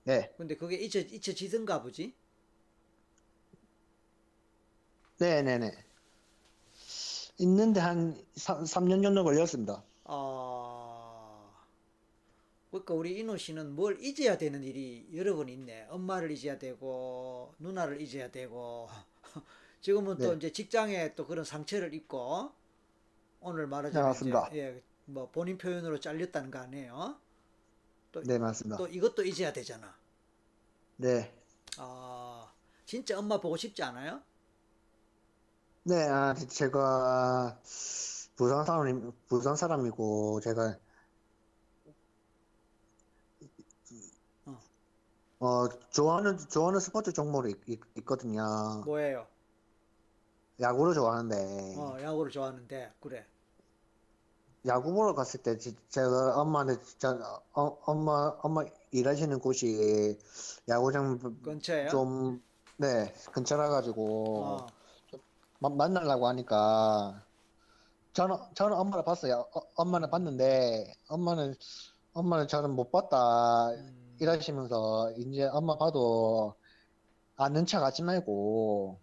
[0.05, 2.13] 네, 근데 그게 잊혀, 잊혀지던가 보지?
[5.19, 5.71] 네, 네, 네.
[7.39, 9.83] 있는데 한 3, 삼년 정도 걸렸습니다.
[10.05, 10.13] 아,
[12.73, 15.87] 그러니까 우리 인호 씨는 뭘 잊어야 되는 일이 여러 번 있네.
[15.89, 18.89] 엄마를 잊어야 되고, 누나를 잊어야 되고,
[19.81, 20.35] 지금은 또 네.
[20.35, 22.51] 이제 직장에 또 그런 상처를 입고,
[23.41, 24.15] 오늘 네, 말하자면.
[24.15, 27.19] 이제, 예, 뭐 본인 표현으로 잘렸다는 거 아니에요?
[28.21, 28.77] 네, 맞습니다.
[28.77, 29.95] 또 이것도 잊어야 되잖아.
[30.97, 31.31] 네,
[31.77, 32.51] 아,
[32.85, 34.21] 진짜 엄마 보고 싶지 않아요?
[35.85, 37.59] 네, 아, 제가
[38.35, 40.77] 부산 사람, 부산 사람이고, 제가,
[45.43, 48.41] 어, 좋아하는, 좋아하는 스포츠 종목이 있, 있- 있 거든요.
[48.85, 49.27] 뭐예요?
[50.59, 51.35] 야구를 좋아하는데,
[51.75, 53.25] 어, 야구를 좋아하는데, 그래.
[54.65, 57.11] 야구 보러 갔을 때, 지- 제가 엄마한테, 진짜,
[57.53, 60.17] 어, 엄마, 엄마 일하시는 곳이
[60.69, 61.89] 야구장 근처에요?
[61.89, 62.41] 좀,
[62.77, 64.67] 네, 근처라 가지고, 어,
[65.59, 67.27] 마- 만나려고 하니까
[68.13, 69.49] 저는 저는 엄마를 봤어요.
[69.55, 71.55] 어, 엄마는 봤는데 엄마는
[72.13, 76.55] 엄마는 저는 못 봤다 음, 이러시면서 이제 엄마 봐도
[77.35, 78.99] 아는 척 하지 말고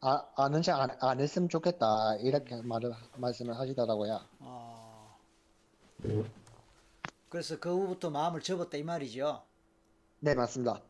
[0.00, 4.20] 아, 아는 척 안, 안 했으면 좋겠다 이렇게 말을 말씀을 하시더라고요.
[4.40, 5.18] 어.
[7.28, 9.44] 그래서 그 후부터 마음을 접었다 이 말이죠.
[10.20, 10.82] 네 맞습니다.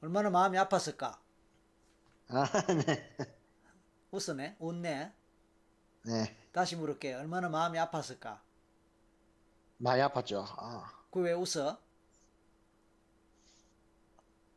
[0.00, 1.16] 얼마나 마음이 아팠을까?
[2.28, 2.44] 아,
[2.86, 3.16] 네.
[4.10, 4.56] 웃으네?
[4.58, 5.12] 웃네?
[6.04, 7.14] 네 다시 물을게.
[7.14, 8.40] 얼마나 마음이 아팠을까?
[9.82, 10.44] 많이 아팠죠.
[10.58, 11.76] 아, 그왜 웃어?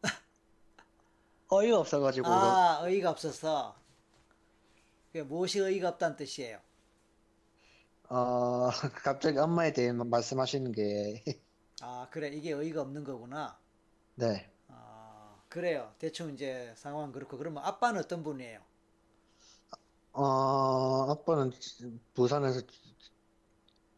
[1.50, 3.76] 어이가 없어가지고 아, 어이가 없어서.
[5.08, 6.60] 그게 무엇이 어이가 없다는 뜻이에요.
[8.10, 8.70] 어
[9.04, 11.24] 갑자기 엄마에 대해 말씀하시는 게
[11.82, 12.30] 아, 그래.
[12.30, 13.58] 이게 어이가 없는 거구나.
[14.14, 14.48] 네.
[14.68, 15.92] 아, 그래요.
[15.98, 17.38] 대충 이제 상황 그렇고.
[17.38, 18.60] 그러면 아빠는 어떤 분이에요?
[20.14, 21.52] 어, 아빠는
[22.14, 22.62] 부산에서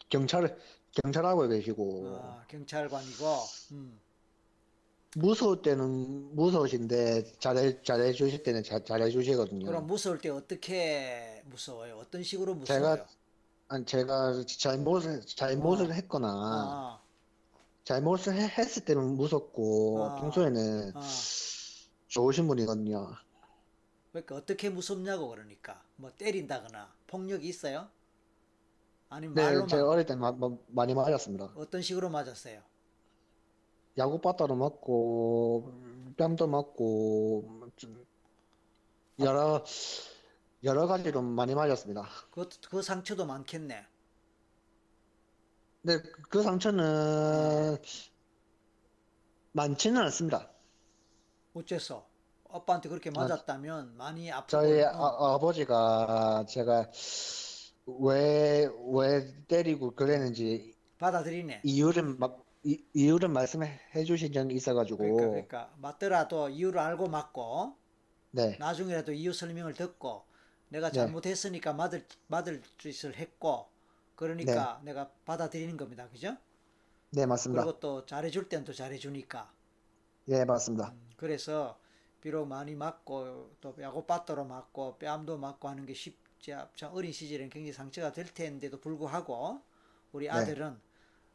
[0.09, 0.57] 경찰,
[1.01, 3.25] 경찰하고 계시고, 아, 경찰관이고.
[3.73, 3.99] 음.
[5.15, 9.65] 무서울 때는 무서우신데, 잘해, 잘해 주실 때는 잘, 잘해 주시거든요.
[9.65, 11.97] 그럼 무서울 때 어떻게 무서워요?
[11.97, 13.05] 어떤 식으로 제가, 무서워요?
[13.69, 15.93] 아니, 제가 잘못을, 잘못을 어.
[15.93, 17.01] 했거나, 아,
[17.83, 20.15] 잘못을 해- 했을 때는 무섭고, 아.
[20.15, 21.01] 평소에는 아.
[22.07, 23.15] 좋으신 분이거든요.
[24.11, 25.83] 그러니까 어떻게 무섭냐고 그러니까.
[25.95, 27.89] 뭐 때린다거나 폭력이 있어요?
[29.09, 31.51] 아니면 네, 말로만 제가 어릴 때 마- 마- 많이 맞았습니다.
[31.55, 32.61] 어떤 식으로 맞았어요?
[33.97, 35.71] 야구 빠따로 맞고,
[36.17, 38.05] 뺨도 맞고, 좀
[39.19, 39.63] 여러,
[40.63, 42.07] 여러 가지로 많이 맞았습니다.
[42.31, 43.85] 그, 그 상처도 많겠네.
[45.83, 47.77] 근데 그 상처는
[49.53, 50.49] 많지는 않습니다.
[51.53, 52.07] 어째서?
[52.49, 56.89] 아빠한테 그렇게 맞았다면 많이 아프고 저희 어, 아, 아버지가 제가
[57.87, 61.63] 왜, 왜 때리고 그랬는지 받아들이네.
[61.63, 67.77] 이유를, 막, 이, 이유를 말씀해 주신 적이 있어가지고, 그러니까, 그러니까 맞더라도 이유를 알고 맞고
[68.31, 70.27] 네, 나중에라도 이유 설명을 듣고
[70.69, 70.91] 내가 네.
[70.91, 73.69] 잘못했으니까 맞을 맞을 짓을 했고
[74.15, 76.09] 그러니까 내가 받아들이는 겁니다.
[76.09, 76.37] 그죠?
[77.11, 77.65] 네, 맞습니다.
[77.65, 79.51] 그리고 또 잘해줄 땐 또 잘해주니까.
[80.25, 80.93] 네, 맞습니다.
[80.93, 81.79] 음, 그래서
[82.21, 87.49] 비록 많이 맞고 또 야구 빠따로 맞고 뺨도 맞고 하는 게 않- 참 어린 시절엔
[87.49, 89.61] 굉장히 상처가 될 텐데도 불구하고
[90.11, 90.31] 우리 네.
[90.31, 90.79] 아들은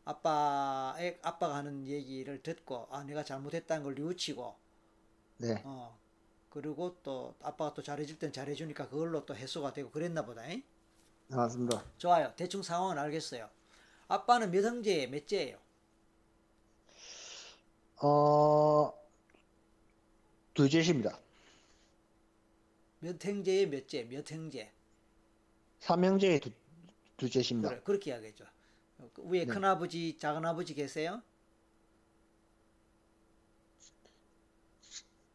[0.05, 4.57] 아빠의 아빠가 하는 얘기를 듣고 아 내가 잘못했다는 걸 뉘우치고
[5.38, 5.98] 네, 어
[6.50, 10.46] 그리고 또 아빠가 또 잘해줄 땐 잘해주니까 그걸로 또 해소가 되고 그랬나 보다.
[10.46, 10.62] 잉?
[11.28, 11.84] 네, 맞습니다.
[11.98, 12.32] 좋아요.
[12.36, 13.48] 대충 상황은 알겠어요.
[14.09, 15.59] 아빠는 몇 형제에 몇째예요?
[18.03, 18.92] 어,
[20.55, 21.18] 둘째십니다.
[23.00, 24.05] 몇 형제에 몇째?
[24.05, 24.72] 몇 형제?
[25.83, 26.51] 삼형제의 두,
[27.16, 27.70] 둘째십니다.
[27.70, 28.45] 그래, 그렇게 이야기해줘.
[28.99, 29.47] 어, 그 위에 네.
[29.47, 31.20] 큰아버지, 작은아버지 계세요?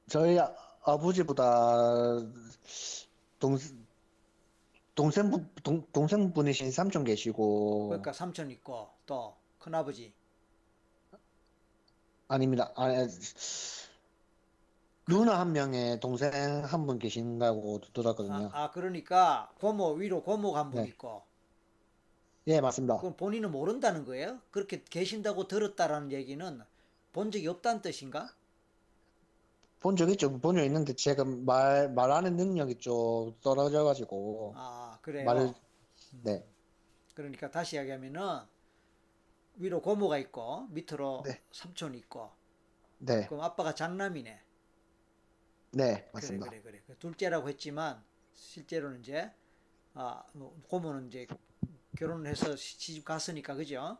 [0.07, 2.15] 저희 아- 아버지보다
[3.39, 3.57] 동,
[4.95, 10.13] 동생분, 동, 동생분이신 삼촌 계시고, 그러니까 삼촌 있고 또 큰아버지.
[12.29, 12.71] 아닙니다.
[12.77, 12.87] 아,
[15.07, 16.31] 누나 한 명에 동생
[16.63, 18.53] 한 분 계신다고 들었거든요.
[18.53, 20.87] 아, 아, 그러니까 고모 위로 고모가 한분 네.
[20.87, 21.25] 있고
[22.47, 22.97] 예, 맞습니다.
[22.97, 24.41] 그럼 본인은 모른다는 거예요?
[24.51, 26.61] 그렇게 계신다고 들었다라는 얘기는
[27.13, 28.29] 본 적이 없다는 뜻인가?
[29.79, 30.29] 본 적 있죠.
[30.39, 35.25] 본 적 있는데 제가 말, 말하는 능력이 좀 떨어져 가지고 아, 그래요.
[35.25, 35.53] 말을
[36.23, 36.45] 네,
[37.13, 38.21] 그러니까 다시 이야기하면은
[39.55, 41.41] 위로 고모가 있고 밑으로 네.
[41.51, 42.31] 삼촌이 있고
[42.99, 44.41] 네, 그럼 아빠가 장남이네.
[45.71, 46.49] 네, 그래 맞습니다.
[46.49, 46.81] 그래 그래.
[46.87, 48.03] 그 둘째라고 했지만
[48.33, 49.31] 실제로는 이제
[49.93, 51.27] 아 뭐, 고모는 이제
[51.95, 53.97] 결혼을 해서 시- 시집 갔으니까 그죠?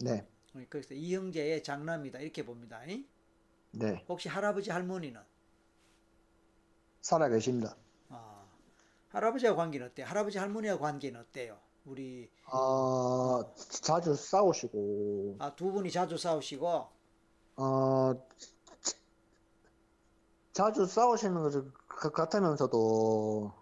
[0.00, 0.26] 네,
[0.68, 2.84] 그래서 이 형제의 장남이다 이렇게 봅니다.
[2.86, 3.04] 이?
[3.72, 5.20] 네, 혹시 할아버지 할머니는
[7.00, 7.76] 살아 계십니다.
[8.10, 8.46] 아
[9.08, 10.02] 할아버지와 관계는 어때?
[10.02, 11.60] 할아버지 할머니와 관계는 어때요?
[11.84, 16.88] 우리 어, 자주 싸우시고 아, 두 분이 자주 싸우시고
[17.56, 18.14] 어,
[20.52, 23.52] 자주 싸우시는 것 같- 같으면서도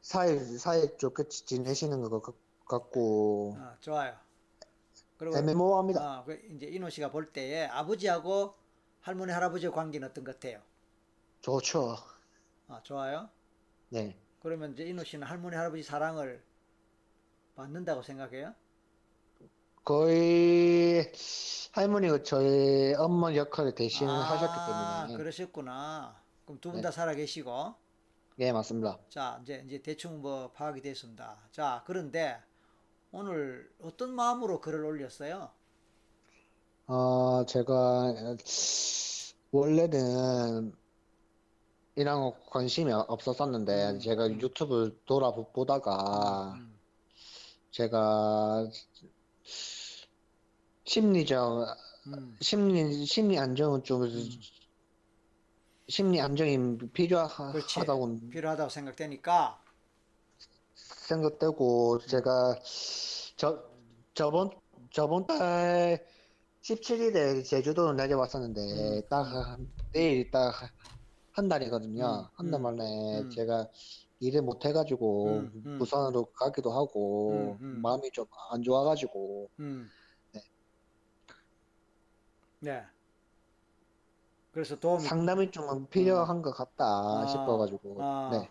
[0.00, 2.34] 사이 사이 좋게 지- 지내시는 것 같-
[2.66, 4.16] 같고 아, 좋아요.
[5.18, 6.00] 그리고 애매모호합니다.
[6.00, 8.54] 아, 그 이제 인호 씨가 볼 때에 아버지하고
[9.02, 10.60] 할머니 할아버지의 관계는 어떤 것 같아요?
[11.42, 11.96] 좋죠.
[12.68, 13.28] 아, 좋아요.
[13.90, 16.42] 네, 그러면 이제 인호 씨는 할머니 할아버지 사랑을
[17.54, 18.54] 받는다고 생각해요?
[19.84, 21.12] 거의
[21.72, 26.22] 할머니가 저희 엄마 역할을 대신 하셨기 아, 때문에 그러셨구나.
[26.46, 26.82] 그럼 두분 네.
[26.82, 27.74] 다 살아 계시고
[28.38, 28.98] 예, 맞습니다.
[29.10, 31.38] 자, 이제 이제 대충 뭐 파악이 됐습니다.
[31.52, 32.40] 자, 그런데
[33.12, 35.50] 오늘 어떤 마음으로 글을 올렸어요?
[36.86, 38.14] 어, 제가
[39.52, 40.72] 원래는
[41.96, 44.40] 이런 거 관심이 없었었는데 음, 제가 음.
[44.40, 46.78] 유튜브 돌아보다가 음,
[47.70, 48.66] 제가
[50.84, 51.66] 심리적
[52.06, 54.02] 음, 심리 심리 안정은 좀
[55.88, 56.78] 심리 안정이.
[56.92, 59.62] 필요하다고 필요하다고 생각되니까
[60.74, 62.58] 생각되고 제가
[63.36, 63.62] 저
[64.14, 64.50] 저번
[64.90, 66.06] 저번 달
[66.62, 69.02] 17일에 제주도를 내려왔었는데 음.
[69.08, 70.70] 딱 한- 내일 딱
[71.34, 72.04] 한 달이거든요.
[72.04, 73.30] 음, 한달 음, 만에 음.
[73.30, 73.68] 제가
[74.26, 75.78] 일을 못 해가지고 음, 음.
[75.78, 77.82] 부산으로 가기도 하고 음, 음.
[77.82, 79.90] 마음이 좀 안 좋아가지고 음.
[80.32, 80.40] 네.
[82.60, 82.84] 네.
[84.52, 88.28] 그래서 도움이 상담이 좀 필요한 것 같다 아, 싶어가지고 아.
[88.32, 88.50] 네.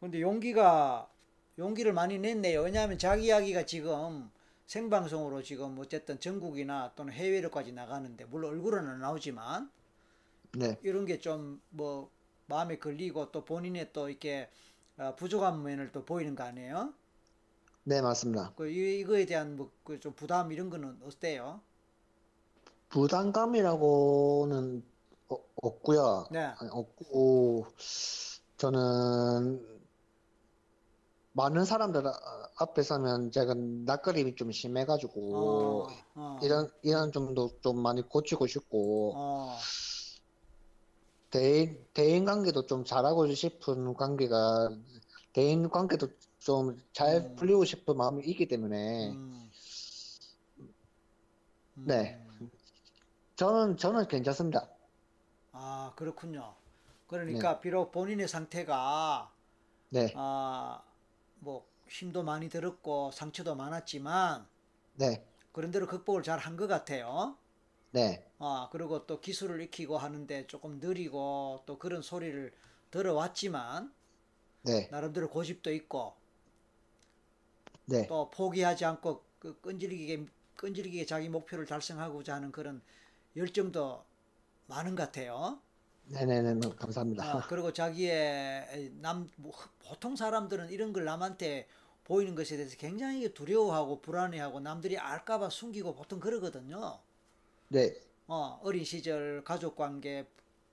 [0.00, 1.10] 근데 용기가
[1.58, 2.62] 용기를 많이 냈네요.
[2.62, 4.30] 왜냐하면 자기 이야기가 지금
[4.66, 9.70] 생방송으로 지금 어쨌든 전국이나 또는 해외로까지 나가는데 물론 얼굴은 안 나오지만
[10.52, 10.78] 네.
[10.82, 12.10] 이런 게 좀 뭐
[12.46, 14.50] 마음에 걸리고 또 본인의 또 이렇게 어,
[15.16, 16.94] 부족한 면을 또 보이는 거 아니에요?
[17.84, 18.52] 네, 맞습니다.
[18.56, 21.60] 그 이- 이거에 대한 뭐그좀 부담 이런 거는 어때요?
[22.88, 24.82] 부담감이라고는
[25.28, 26.26] 어- 없고요.
[26.30, 26.38] 네.
[26.58, 27.66] 아니, 없고
[28.56, 29.84] 저는
[31.32, 32.12] 많은 사람들 아-
[32.58, 39.12] 앞에 서면 제가 낯가림이 좀 심해가지고 어, 어, 이런 이런 점도 좀 많이 고치고 싶고
[39.16, 39.58] 어,
[41.34, 44.70] 대인 대인 관계도 좀 잘하고 싶은 관계가
[45.32, 46.08] 대인 관계도
[46.38, 47.36] 좀잘 음.
[47.36, 49.50] 풀리고 싶은 마음이 있기 때문에 음.
[51.74, 52.20] 네.
[52.40, 52.50] 음.
[53.36, 54.68] 저는 저는 괜찮습니다.
[55.52, 56.54] 아, 그렇군요.
[57.06, 59.32] 그러니까 비록 본인의 상태가
[59.90, 60.82] 네, 아,
[61.40, 64.46] 뭐 힘도 많이 들었고 상처도 많았지만
[64.94, 67.36] 네, 그런 대로 극복을 잘 한 것 같아요.
[67.94, 72.52] 네, 아, 그리고 또 기술을 익히고 하는데 조금 느리고 또 그런 소리를
[72.90, 73.92] 들어왔지만
[74.62, 76.16] 네, 나름대로 고집도 있고
[77.86, 80.26] 네, 또 포기하지 않고 그 끈질기게
[80.56, 82.82] 끈질기게 자기 목표를 달성하고자 하는 그런
[83.36, 84.04] 열정도
[84.66, 85.60] 많은 것 같아요.
[86.06, 87.24] 네, 네, 네, 감사합니다.
[87.26, 89.52] 아, 그리고 자기의 남 뭐,
[89.88, 91.68] 보통 사람들은 이런 걸 남한테
[92.04, 97.00] 보이는 것에 대해서 굉장히 두려워하고 불안해하고 남들이 알까봐 숨기고 보통 그러거든요.
[97.68, 97.94] 네,
[98.26, 100.26] 어, 어린 시절 가족 관계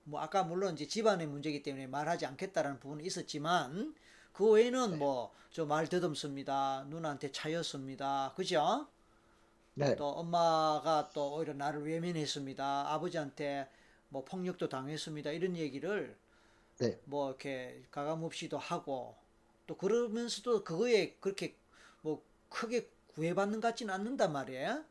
[0.04, 3.94] 뭐 아까 물론 이제 집안의 문제이기 때문에 말하지 않겠다라는 부분은 있었지만
[4.32, 6.86] 그 외에는 뭐저 말 더듬습니다.
[6.88, 8.32] 누나한테 차였습니다.
[8.36, 8.88] 그죠?
[9.74, 12.92] 네, 또 엄마가 또 오히려 나를 외면했습니다.
[12.92, 13.68] 아버지한테
[14.08, 15.30] 뭐 폭력도 당했습니다.
[15.30, 16.16] 이런 얘기를
[16.78, 19.14] 네, 뭐 이렇게 가감 없이도 하고
[19.66, 21.54] 또 그러면서도 그거에 그렇게
[22.02, 24.84] 뭐 크게 구애받는 것 같지는 않는단 말이에요.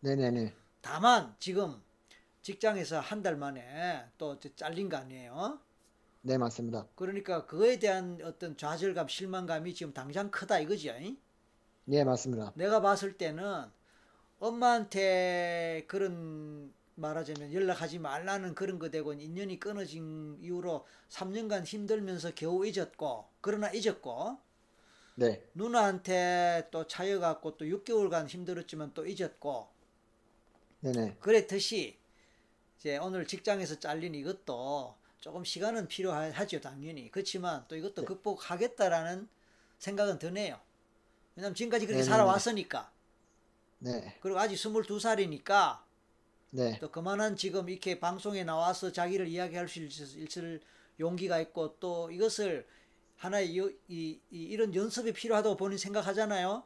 [0.00, 1.82] 네, 네, 네, 다만 지금
[2.42, 5.60] 직장에서 한 달 만에 또 잘린 거 아니에요.
[6.22, 6.88] 네, 맞습니다.
[6.94, 11.18] 그러니까 그거에 대한 어떤 좌절감, 실망감이 지금 당장 크다 이거지.
[11.84, 12.54] 네, 맞습니다.
[12.54, 13.64] 내가 봤을 때는
[14.40, 23.26] 엄마한테 그런 말하자면 연락하지 말라는 그런 거 되고 인연이 끊어진 이후로 3년간 힘들면서 겨우 잊었고
[23.42, 24.38] 그러나 잊었고
[25.14, 29.68] 네, 누나한테 또 차여갖고 또 6개월간 힘들었지만 또 잊었고
[30.80, 31.98] 네네, 그랬듯이
[32.78, 38.06] 이제 오늘 직장에서 잘린 이것도 조금 시간은 필요하죠 당연히 그렇지만 또 이것도 네.
[38.06, 39.28] 극복하겠다라는
[39.78, 40.60] 생각은 드네요
[41.36, 42.10] 왜냐면 지금까지 그렇게 네네네.
[42.10, 42.92] 살아왔으니까
[43.80, 45.84] 네, 그리고 아직 22살이니까
[46.50, 50.60] 네, 또 그만한 지금 이렇게 방송에 나와서 자기를 이야기할 수 있을, 있을
[51.00, 52.66] 용기가 있고 또 이것을
[53.16, 53.58] 하나의 이,
[53.88, 56.64] 이, 이- 이런 연습이 필요하다고 본인 생각하잖아요.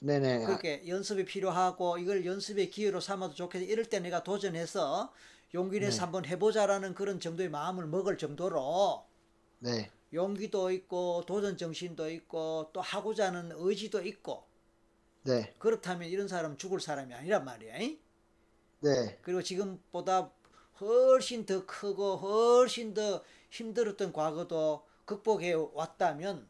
[0.00, 0.44] 네네.
[0.44, 3.64] 아, 그렇게 연습이 필요하고 이걸 연습의 기회로 삼아도 좋겠다.
[3.64, 5.12] 이럴 때 내가 도전해서
[5.54, 6.00] 용기 내서 네.
[6.00, 9.04] 한번 해보자라는 그런 정도의 마음을 먹을 정도로
[9.58, 14.46] 네, 용기도 있고 도전 정신도 있고 또 하고자 하는 의지도 있고
[15.24, 17.78] 네, 그렇다면 이런 사람 죽을 사람이 아니란 말이야.
[17.78, 17.98] 잉?
[18.80, 20.32] 네, 그리고 지금보다
[20.80, 26.48] 훨씬 더 크고 훨씬 더 힘들었던 과거도 극복해 왔다면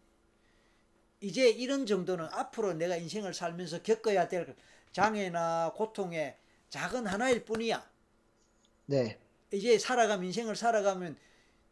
[1.20, 4.54] 이제 이런 정도는 앞으로 내가 인생을 살면서 겪어야 될
[4.92, 6.36] 장애나 고통의
[6.70, 7.88] 작은 하나일 뿐이야.
[8.86, 9.18] 네,
[9.52, 11.16] 이제 살아가면 인생을 살아가면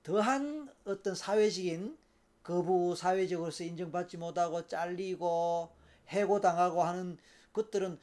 [0.03, 1.97] 더한 어떤 사회적인
[2.43, 5.71] 거부 사회적으로서 인정받지 못하고 잘리고
[6.09, 7.19] 해고당하고 하는
[7.53, 7.99] 것들은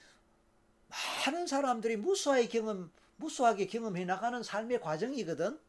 [1.26, 5.59] 많은 사람들이 무수하게 경험 무수하게 경험해 나가는 삶의 과정이거든.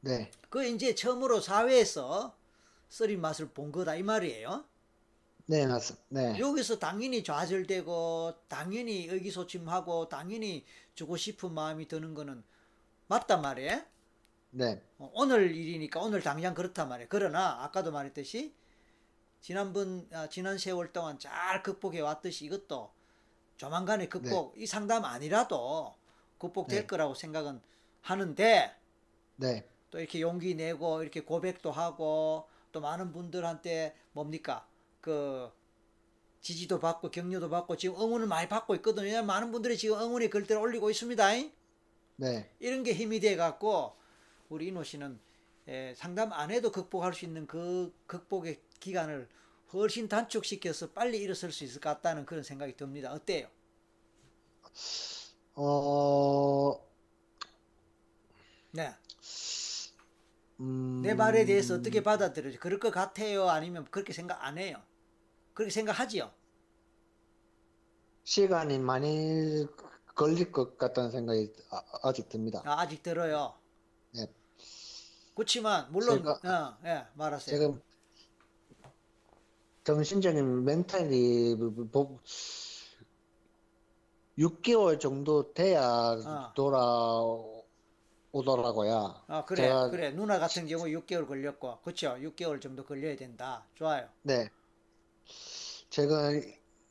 [0.00, 2.36] 네, 그 이제 처음으로 사회에서
[2.88, 4.64] 쓰린 맛을 본 거다 이 말이에요.
[5.46, 6.04] 네, 맞습니다.
[6.08, 10.64] 네, 여기서 당연히 좌절되고 당연히 의기소침하고 당연히
[10.94, 12.42] 주고 싶은 마음이 드는 거는
[13.08, 13.82] 맞단 말이에요.
[14.50, 17.08] 네, 어, 오늘 일이니까 오늘 당장 그렇단 말이에요.
[17.10, 18.54] 그러나 아까도 말했듯이
[19.40, 22.90] 지난번 아, 지난 세월 동안 잘 극복해 왔듯이 이것도
[23.58, 25.94] 조만간에 극복 이 상담 아니라도
[26.38, 26.86] 극복될 네.
[26.86, 27.60] 거라고 생각은
[28.00, 28.74] 하는데
[29.36, 34.66] 네, 또 이렇게 용기 내고 이렇게 고백도 하고 또 많은 분들한테 뭡니까
[35.04, 35.52] 그
[36.40, 39.22] 지지도 받고 격려도 받고 지금 응원을 많이 받고 있거든요.
[39.22, 41.28] 많은 분들이 지금 응원의 글들을 올리고 있습니다.
[42.16, 43.94] 네, 이런 게 힘이 돼 갖고
[44.48, 45.20] 우리 인호 씨는
[45.68, 49.28] 에, 상담 안 해도 극복할 수 있는 그 극복의 기간을
[49.74, 53.12] 훨씬 단축시켜서 빨리 일어설 수 있을 것 같다는 그런 생각이 듭니다.
[53.12, 53.48] 어때요?
[55.54, 56.80] 어,
[58.70, 58.94] 네.
[60.60, 62.58] 음, 내 말에 대해서 어떻게 받아들여요?
[62.58, 63.50] 그럴 것 같아요?
[63.50, 64.80] 아니면 그렇게 생각 안 해요?
[65.54, 66.30] 그렇게 생각하지요?
[68.24, 69.66] 시간이 많이
[70.14, 72.60] 걸릴 것 같다는 생각이 아, 아직 듭니다.
[72.64, 73.54] 아, 아직 들어요.
[74.12, 74.26] 네.
[75.34, 77.56] 그렇지만 물론 제가- 어, 예, 말하세요.
[77.58, 77.80] 지금
[79.84, 82.20] 정신적인 멘탈이 뭐-
[84.38, 86.52] 6개월 정도 돼야 어.
[88.32, 89.22] 돌아오더라고요.
[89.28, 90.10] 아, 그래, 그래.
[90.10, 92.16] 누나 같은 경우 6개월 걸렸고, 그렇죠?
[92.20, 93.64] 6개월 정도 걸려야 된다.
[93.74, 94.08] 좋아요.
[94.22, 94.50] 네.
[95.90, 96.30] 제가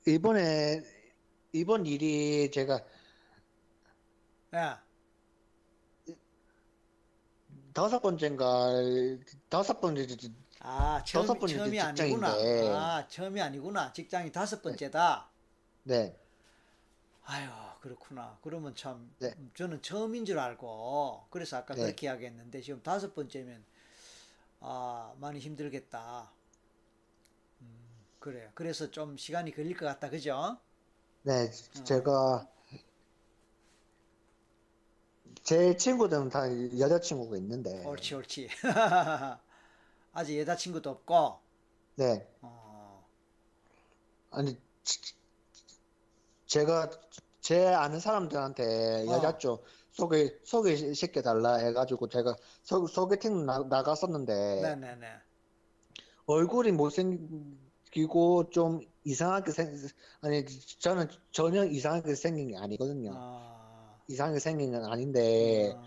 [0.08, 0.82] 이번에
[1.52, 2.84] 이번 일이 제가
[4.54, 4.76] 예,
[7.74, 8.72] 다섯 번째인가
[9.50, 10.08] 다섯 번째
[10.60, 12.38] 아, 처음, 다섯 번째 처음이 아니구나.
[12.38, 12.70] 직장인데.
[12.70, 13.92] 아, 처음이 아니구나.
[13.92, 15.30] 직장이 다섯 번째다.
[15.84, 16.16] 네.
[17.26, 17.50] 아유,
[17.82, 18.38] 그렇구나.
[18.42, 19.34] 그러면 참, 네.
[19.38, 21.82] 음, 저는 처음인 줄 알고, 그래서 아까 네.
[21.82, 23.66] 그렇게 이야기했는데, 지금 다섯 번째면,
[24.62, 26.32] 아, 많이 힘들겠다.
[28.24, 28.50] 음, 그래요.
[28.54, 30.10] 그래서 좀 시간이 걸릴 것 같다.
[30.10, 30.58] 그죠?
[31.24, 31.84] 네, 어.
[31.84, 32.48] 제가
[35.44, 36.44] 제 친구들은 다
[36.80, 38.48] 여자친구가 있는데 옳지, 옳지.
[40.14, 41.40] 아직 여자친구도 없고,
[41.96, 42.28] 네.
[42.42, 43.06] 어,
[44.32, 45.16] 아니 지-
[46.46, 46.90] 제가
[47.42, 49.12] 제 아는 사람들한테 어.
[49.12, 55.08] 여자 쪽 소개 소개 시켜 달라 해가지고 제가 소, 소개팅 나, 나갔었는데 네네네.
[56.26, 57.18] 얼굴이 못생
[57.94, 59.76] 기고 좀 이상하게 생
[60.22, 60.44] 아니
[60.80, 63.12] 저는 전혀 이상하게 생긴 게 아니거든요.
[63.16, 65.84] 아, 이상하게 생긴 건 아닌데 어,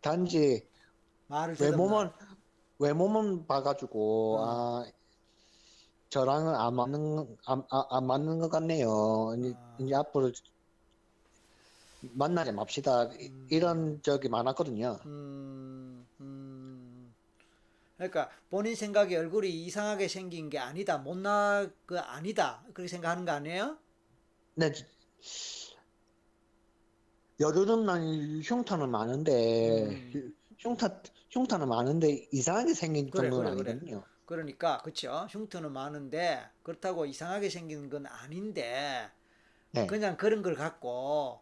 [0.00, 0.68] 단지?
[1.60, 2.12] 외모만
[2.78, 4.44] 외모만 봐가지고 어.
[4.46, 4.84] 아
[6.10, 9.34] 저랑은 안 맞는 안, 안, 안 맞는 것 같네요.
[9.38, 9.76] 이제, 아.
[9.80, 10.30] 이제 앞으로
[12.14, 13.04] 만나지 맙시다.
[13.14, 13.48] 이- 음.
[13.50, 14.98] 이런 적이 많았거든요.
[15.06, 16.01] 음, 음.
[18.08, 23.78] 그러니까 본인 생각에 얼굴이 이상하게 생긴 게 아니다, 못나 그 아니다 그렇게 생각하는 거 아니에요?
[24.56, 24.72] 네,
[27.38, 30.34] 여드름난 흉터는 많은데 음.
[30.58, 30.88] 흉터
[31.30, 33.70] 흉터는 많은데 이상하게 생긴 그래, 정도는 그래.
[33.70, 34.04] 아니거든요.
[34.26, 35.26] 그러니까 그렇죠.
[35.30, 39.08] 흉터는 많은데 그렇다고 이상하게 생긴 건 아닌데
[39.72, 41.40] 네, 그냥 그런 걸 갖고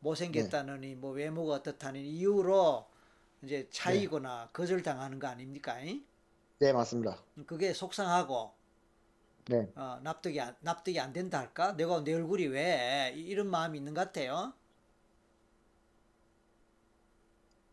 [0.00, 2.89] 못생겼다느니 뭐 외모가 어떻다는 이유로
[3.42, 5.78] 이제 차이거나 거절당하는 거 아닙니까?
[5.80, 6.04] 잉?
[6.58, 7.22] 네, 맞습니다.
[7.46, 8.52] 그게 속상하고
[9.48, 11.72] 네, 어, 납득이 안, 납득이 안 된다 할까?
[11.72, 14.52] 내가 내 얼굴이 왜 이- 이런 마음이 있는 것 같아요.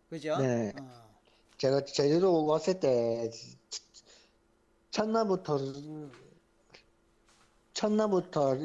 [0.09, 0.37] 그죠?
[0.37, 0.73] 네.
[0.79, 1.07] 어,
[1.57, 3.29] 제가 제주도 왔을 때
[4.91, 5.57] 첫날부터
[7.73, 8.55] 첫날부터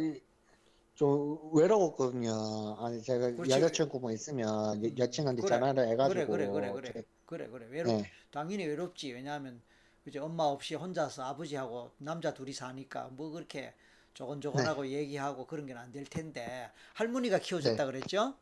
[1.02, 2.76] 좀 외로웠거든요.
[2.78, 3.50] 아니 제가 그렇지.
[3.50, 5.48] 여자친구만 있으면 여- 여친한테 그래.
[5.48, 8.10] 전화를 그래 해가지고 그래 그래 그래 그래 그래 외롭 네.
[8.30, 9.60] 당연히 외롭지 왜냐하면
[10.04, 13.74] 그죠 엄마 없이 혼자서 아버지하고 남자 둘이 사니까 뭐 그렇게
[14.14, 17.90] 조곤조곤하고 얘기하고 그런 게 안 될 텐데 할머니가 키워줬다 네.
[17.90, 18.34] 그랬죠?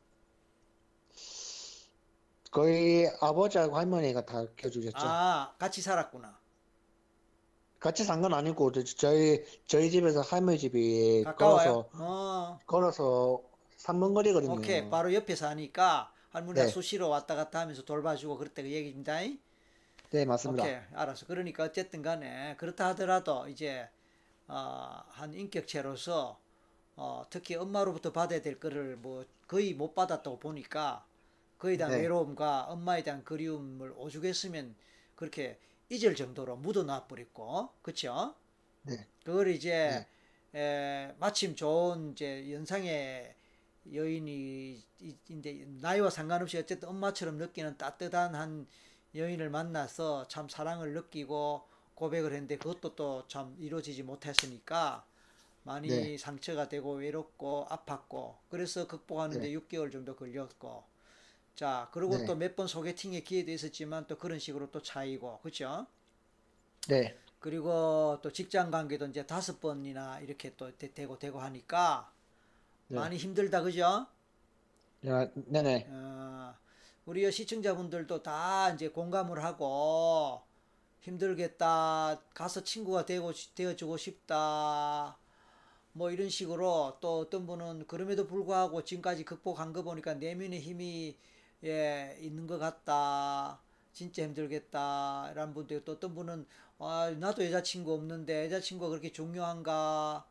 [2.50, 4.96] 거의 아버지하고 할머니가 다 키워주셨죠.
[4.98, 6.39] 아 같이 살았구나
[7.80, 11.84] 같이 산 건 아니고 저- 저희 저희 집에서 할머니 집이 가까워요?
[11.84, 13.42] 걸어서 어 걸어서
[13.76, 14.52] 3분 거리거든요.
[14.52, 16.68] 오케이 바로 옆에 사니까 할머니가 네.
[16.68, 19.18] 수시로 왔다 갔다 하면서 돌봐주고 그랬다 그 얘기입니다.
[20.10, 20.64] 네, 맞습니다.
[20.64, 21.26] 오케이 알았어.
[21.26, 23.88] 그러니까 어쨌든 간에 그렇다 하더라도 이제
[24.48, 26.38] 어, 한 인격체로서
[26.96, 31.04] 어, 특히 엄마로부터 받아야 될 거를 뭐 거의 못 받았다고 보니까
[31.58, 32.00] 그에 대한 네.
[32.02, 34.74] 외로움과 엄마에 대한 그리움을 오죽했으면
[35.16, 35.58] 그렇게
[35.90, 38.34] 잊을 정도로 묻어놔 버렸고 그쵸?
[38.82, 39.06] 네.
[39.24, 40.06] 그걸 이제
[40.54, 43.34] 에, 마침 좋은 이제 연상의
[43.92, 44.82] 여인이
[45.28, 48.66] 인데 나이와 상관없이 어쨌든 엄마처럼 느끼는 따뜻한 한
[49.14, 51.62] 여인을 만나서 참 사랑을 느끼고
[51.94, 55.04] 고백을 했는데 그것도 또 참 이루어지지 못했으니까
[55.64, 56.18] 많이 네.
[56.18, 59.54] 상처가 되고 외롭고 아팠고 그래서 극복하는데 네.
[59.54, 60.84] 6개월 정도 걸렸고
[61.54, 62.24] 자 그리고 네.
[62.24, 65.86] 또몇 번 소개팅의 기회도 있었지만 또 그런 식으로 또 차이고 그렇죠?
[66.88, 72.12] 네, 그리고 또 직장 관계도 이제 다섯 번이나 이렇게 또 되- 되고 되고 하니까
[72.88, 73.10] 네.
[73.10, 74.06] 많이 힘들다 그죠?
[75.06, 76.54] 야, 네네, 어,
[77.06, 80.42] 우리 시청자분들도 다 이제 공감을 하고
[81.00, 85.18] 힘들겠다 가서 친구가 되고 싶- 되어주고 싶다
[85.92, 91.18] 뭐 이런 식으로 또 어떤 분은 그럼에도 불구하고 지금까지 극복한 거 보니까 내면의 힘이
[91.64, 93.60] 예 있는 것 같다
[93.92, 96.46] 진짜 힘들겠다 라는 분도 있고 또 어떤 분은
[96.78, 100.26] 아 나도 여자친구 없는데 여자친구가 그렇게 중요한가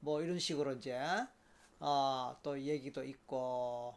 [0.00, 0.98] 뭐 이런 식으로 이제
[1.78, 3.94] 어, 또 얘기도 있고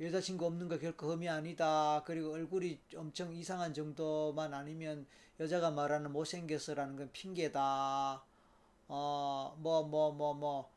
[0.00, 2.02] 여자친구 없는 거 결코 흠이 아니다.
[2.06, 5.06] 그리고 얼굴이 엄청 이상한 정도만 아니면
[5.38, 8.24] 여자가 말하는 못생겼어라는 건 핑계다.
[8.88, 10.70] 어, 뭐, 뭐, 뭐, 뭐.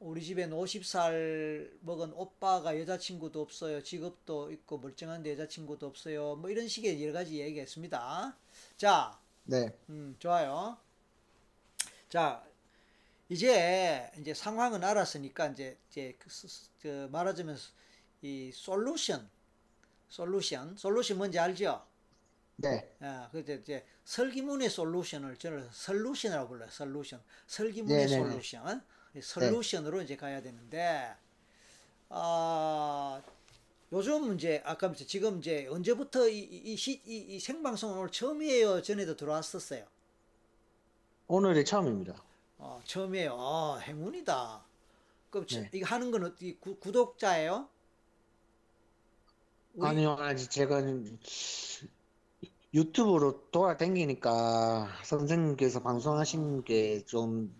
[0.00, 3.82] 우리 집엔 50살 먹은 오빠가 여자친구도 없어요.
[3.82, 6.36] 직업도 있고 멀쩡한데 여자친구도 없어요.
[6.36, 8.36] 뭐 이런 식의 여러 가지 얘기했습니다.
[8.76, 10.78] 자, 네, 음, 좋아요.
[12.08, 12.44] 자,
[13.28, 16.28] 이제 이제 상황은 알았으니까 이제 이제 그
[16.82, 17.56] 그 말하자면
[18.22, 19.28] 이 솔루션,
[20.08, 21.86] 솔루션, 솔루션 뭔지 알죠?
[22.56, 26.68] 네, 아, 그때 이제 설기문의 솔루션을 저는 솔루션이라고 불러요.
[26.70, 28.08] 솔루션, 설기문의 네네네.
[28.08, 28.80] 솔루션, 이
[29.22, 31.14] 솔루션으로 이제 가야 되는데,
[32.08, 33.20] 아.
[33.90, 38.82] 요즘 이제 아까 지금 이제 언제부터 이, 이, 시- 이, 이 생방송은 오늘 처음이에요.
[38.82, 39.86] 전에도 들어왔었어요.
[41.26, 42.22] 오늘이 처음입니다.
[42.58, 43.34] 어, 처음이에요.
[43.38, 44.62] 아, 행운이다.
[45.30, 45.70] 그럼 저- 네.
[45.72, 47.66] 이거 하는 건 어떻게 구, 구독자예요?
[49.74, 50.82] 우리- 아니요, 아직 제가
[52.74, 57.54] 유튜브로 돌아다니니까 선생님께서 방송하신 게 좀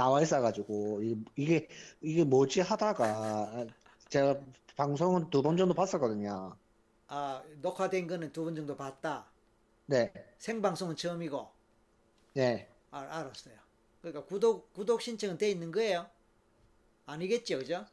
[0.00, 1.68] 나와 있어가지고 이- 이게
[2.00, 3.66] 이게 뭐지 하다가
[4.08, 4.40] 제가
[4.76, 6.56] 방송은 두 번 정도 봤었거든요.
[7.08, 9.26] 아, 녹화된 거는 두 번 정도 봤다.
[9.86, 11.50] 네, 생방송은 처음이고.
[12.34, 13.54] 네, 아, 알았어요.
[14.00, 16.08] 그러니까 구독 구독 신청은 돼 있는 거예요?
[17.06, 17.84] 아니겠죠, 그죠?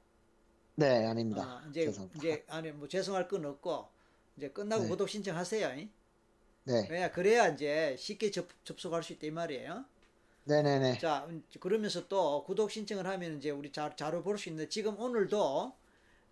[0.76, 1.42] 네, 아닙니다.
[1.44, 2.18] 아, 이제 죄송합니다.
[2.20, 3.90] 이제 아니 뭐 죄송할 건 없고
[4.38, 4.90] 이제 끝나고 네.
[4.90, 5.74] 구독 신청하세요.
[5.80, 5.92] 잉?
[6.66, 9.84] 네, 왜냐 그래야 이제 쉽게 접, 접속할 수 있다 이 말이에요.
[10.48, 14.38] 네, 네, 네, 자, 음, 그러면서 또 구독 신청을 하면 이제 우리 자, 자료 볼
[14.38, 15.74] 수 있는데 지금 오늘도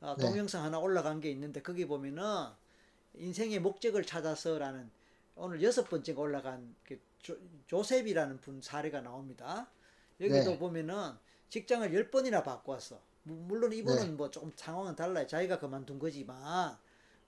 [0.02, 0.22] 어, 네.
[0.26, 2.24] 동영상 하나 올라간 게 있는데 거기 보면은
[3.16, 4.90] 인생의 목적을 찾아서라는
[5.36, 7.38] 오늘 여섯 번째가 올라간 그 조,
[7.68, 9.70] 조셉이라는 분 사례가 나옵니다.
[10.22, 10.60] 여기도 네.
[10.60, 11.14] 보면은
[11.50, 12.44] 직장을 열 번이나.
[13.24, 14.12] 무- 물론 이분은 네.
[14.14, 15.28] 뭐 조금 상황은 달라요.
[15.28, 16.78] 자기가 그만둔 거지만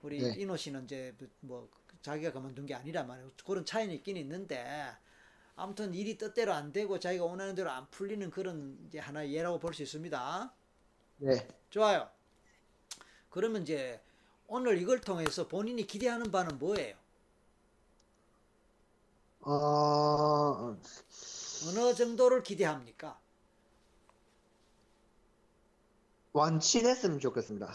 [0.02, 0.34] 우리 네.
[0.38, 1.68] 이노 씨는 이제 뭐
[2.02, 3.32] 자기가 그만둔 게 아니란 말이에요.
[3.44, 4.64] 그런 차이는 있긴 있는데
[5.58, 9.74] 아무튼 일이 뜻대로 안 되고 자기가 원하는 대로 안 풀리는 그런 이제 하나의 예라고 볼
[9.74, 10.52] 수 있습니다.
[11.18, 11.48] 네.
[11.70, 12.08] 좋아요.
[13.30, 14.00] 그러면 이제
[14.46, 16.94] 오늘 이걸 통해서 본인이 기대하는 바는 뭐예요?
[19.40, 20.76] 어,
[21.66, 23.18] 어느 정도를 기대합니까?
[26.32, 27.70] 완치됐으면 좋겠습니다.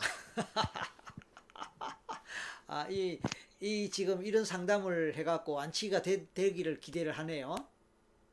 [2.68, 3.20] 아, 이,
[3.60, 7.56] 이 지금 이런 상담을 해갖고 완치가 되, 되기를 기대를 하네요.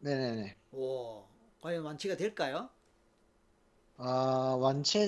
[0.00, 0.56] 네네네.
[0.72, 1.28] 오,
[1.60, 2.70] 과연 완치가 될까요?
[3.98, 4.98] 아, 완치,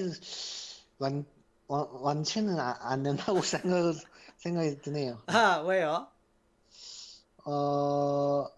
[0.98, 1.24] 완,
[1.66, 3.94] 완, 완치는 아- 안 된다고 생각,
[4.36, 5.20] 생각이 드네요.
[5.26, 6.12] 아, 왜요?
[7.44, 8.48] 어,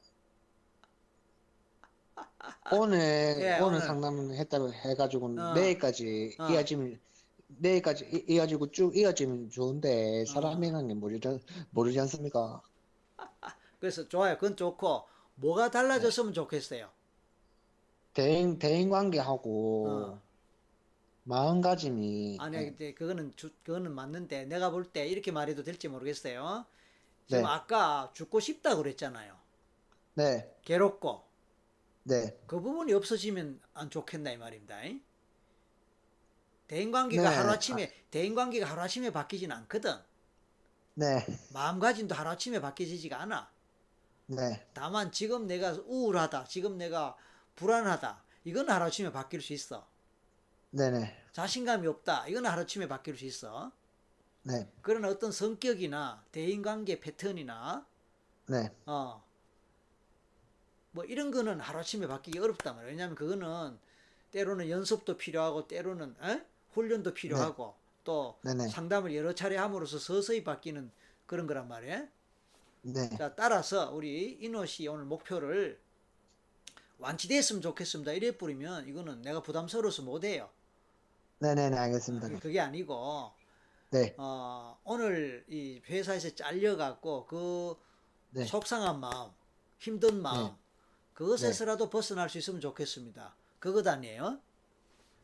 [2.69, 2.99] 오늘,
[3.41, 3.81] 예, 오늘 오늘.
[3.81, 5.55] 상담을 했다고 해가지고, 어.
[5.55, 6.45] 내일까지 어.
[6.51, 7.01] 이어지면,
[7.47, 11.29] 내일까지 이- 이어지고 쭉 이어지면 좋은데, 사람이라는 게 모르지,
[11.71, 12.63] 모르지 않습니까?
[13.81, 14.35] 그래서 좋아요.
[14.37, 15.07] 그건 좋고,
[15.37, 16.91] 뭐가 달라졌으면 좋겠어요.
[18.13, 20.21] 대인, 대인 관계하고, 어.
[21.25, 26.67] 마음가짐이, 아니, 네, 근데 그거는 주, 그거는 맞는데, 내가 볼 때 이렇게 말해도 될지 모르겠어요.
[27.27, 27.49] 지금 네.
[27.49, 29.37] 아까 죽고 싶다 그랬잖아요.
[30.15, 31.25] 네, 괴롭고.
[32.05, 34.83] 네, 그 부분이 없어지면 안 좋겠나 이 말입니다.
[34.85, 35.03] 잉?
[36.67, 37.31] 대인 관계가 네.
[37.31, 39.95] 하루아침에 대인 관계가 하루아침에 바뀌진 않거든.
[40.95, 43.54] 네, 마음가짐도 하루아침에 바뀌지가 않아.
[44.27, 47.17] 네, 다만 지금 내가 우울하다, 지금 내가
[47.57, 49.89] 불안하다, 이건 하루아침에 바뀔 수 있어.
[50.73, 53.73] 네네, 자신감이 없다, 이건 하루아침에 바뀔 수 있어.
[54.43, 57.89] 네, 그러나 어떤 성격이나 대인관계 패턴이나
[58.47, 59.23] 네, 어,
[60.93, 62.91] 뭐 이런 거는 하루아침에 바뀌기 어렵단 말이에요.
[62.93, 63.79] 왜냐하면 그거는
[64.31, 66.47] 때로는 연습도 필요하고 때로는 에?
[66.71, 68.69] 훈련도 필요하고 또 네네.
[68.69, 70.93] 상담을 여러 차례 함으로써 서서히 바뀌는
[71.27, 72.09] 그런 거란 말이에요.
[72.87, 75.81] 네, 자, 따라서 우리 씨 오늘 목표를
[76.99, 78.13] 완치됐으면 좋겠습니다.
[78.13, 80.51] 이래 뿌리면 이거는 내가 부담스러워서 못해요.
[81.39, 82.29] 네네네, 알겠습니다.
[82.41, 83.33] 그게 아니고
[83.91, 87.75] 네, 어, 오늘 이 회사에서 잘려갖고 그
[88.31, 88.45] 네.
[88.45, 89.31] 속상한 마음,
[89.79, 90.55] 힘든 마음, 네.
[91.15, 93.35] 그것에서라도 벗어날 수 있으면 좋겠습니다.
[93.61, 94.39] 그것 아니에요?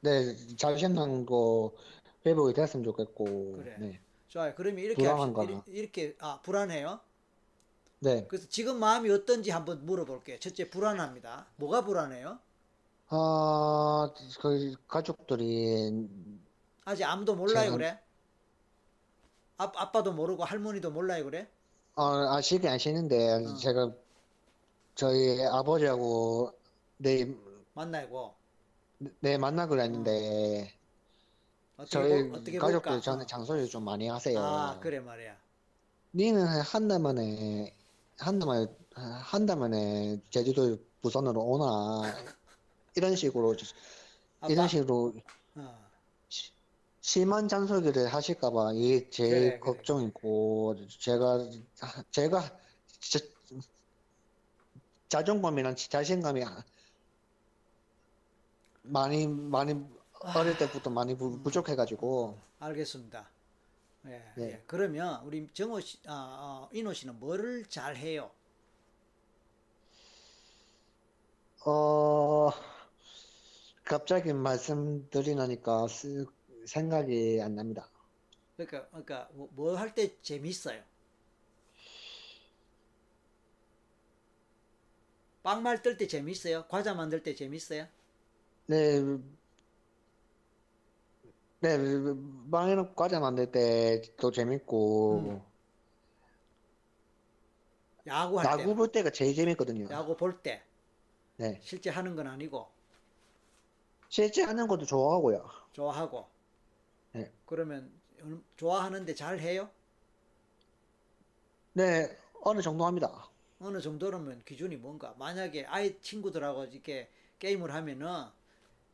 [0.01, 1.77] 네, 자신감도
[2.25, 3.77] 회복이 됐으면 좋겠고, 그래.
[3.79, 4.55] 네, 좋아요.
[4.57, 5.03] 그러면 이렇게.
[5.03, 7.01] 이렇게, 이렇게 아 불안해요?
[8.01, 8.27] 네.
[8.29, 10.39] 그래서 지금 마음이 어떤지 한번 물어볼게요.
[10.41, 11.47] 첫째 불안합니다.
[11.57, 12.39] 뭐가 불안해요?
[13.09, 14.11] 아,
[14.41, 16.09] 그 가족들이
[16.85, 17.99] 아직 아무도 몰라요 제가- 그래?
[19.59, 21.49] 아, 아빠도 모르고 할머니도 몰라요 그래?
[21.97, 22.05] 어,
[22.37, 23.55] 아시긴 아시는데 어.
[23.57, 23.93] 제가
[24.95, 26.53] 저희 아버지하고
[26.99, 27.37] 내일
[27.75, 28.33] 만나고
[29.21, 30.73] 내 만나기로 했는데
[31.77, 33.01] 어떻게 저희 볼- 어떻게 가족들?
[33.03, 33.27] 저는 어.
[33.27, 34.39] 장소를 좀 많이 하세요.
[34.39, 35.37] 아 그래 말이야.
[36.15, 37.75] 니는 한달 만에
[38.21, 42.03] 한 달 만에 한 달 만에 제주도 부산으로 오나
[42.97, 43.55] 이런 식으로
[44.41, 44.53] 아빠?
[44.53, 45.15] 이런 식으로
[45.57, 45.91] 어.
[47.01, 49.61] 심한 잔소리를 하실까봐 이게 제일 그래, 그래.
[49.61, 51.39] 걱정이고 제가
[52.11, 52.59] 제가
[53.01, 53.25] 진짜
[55.09, 56.45] 자존감이랑 자신감이
[58.83, 59.75] 많이 많이
[60.21, 63.29] 어릴 때부터 많이 부, 부족해가지고 알겠습니다.
[64.07, 64.51] 예, 네.
[64.51, 64.63] 예.
[64.67, 68.31] 그러면 우리 정호 씨, 아, 어, 인호 씨는 뭐를 잘 해요?
[71.67, 72.51] 어
[73.85, 76.25] 갑자기 말씀드리니까 쓰-
[76.67, 77.91] 생각이 안 납니다.
[78.57, 80.85] 그러니까 그러니까 뭐 할 때 재밌어요?
[85.43, 86.67] 빵 만들 때 재밌어요?
[86.69, 87.87] 과자 만들 때 재밌어요?
[88.67, 89.01] 네,
[91.61, 91.77] 네,
[92.51, 95.43] 빵이랑 과자 만들 때도 재밌고 음.
[98.07, 99.89] 야구 할 때, 야구 볼 때가 제일 재밌거든요.
[99.91, 100.63] 야구 볼 때
[101.37, 102.73] 네, 실제 하는 건 아니고
[104.11, 105.49] 실제 하는 것도 좋아하고요.
[105.73, 106.29] 좋아하고.
[107.13, 107.33] 네.
[107.45, 107.93] 그러면
[108.23, 109.71] 얼- 좋아하는데 잘 해요?
[111.73, 113.29] 네, 어느 정도 합니다.
[113.61, 115.15] 어느 정도라면 기준이 뭔가?
[115.19, 118.25] 만약에 아이 친구들하고 이렇게 게임을 하면은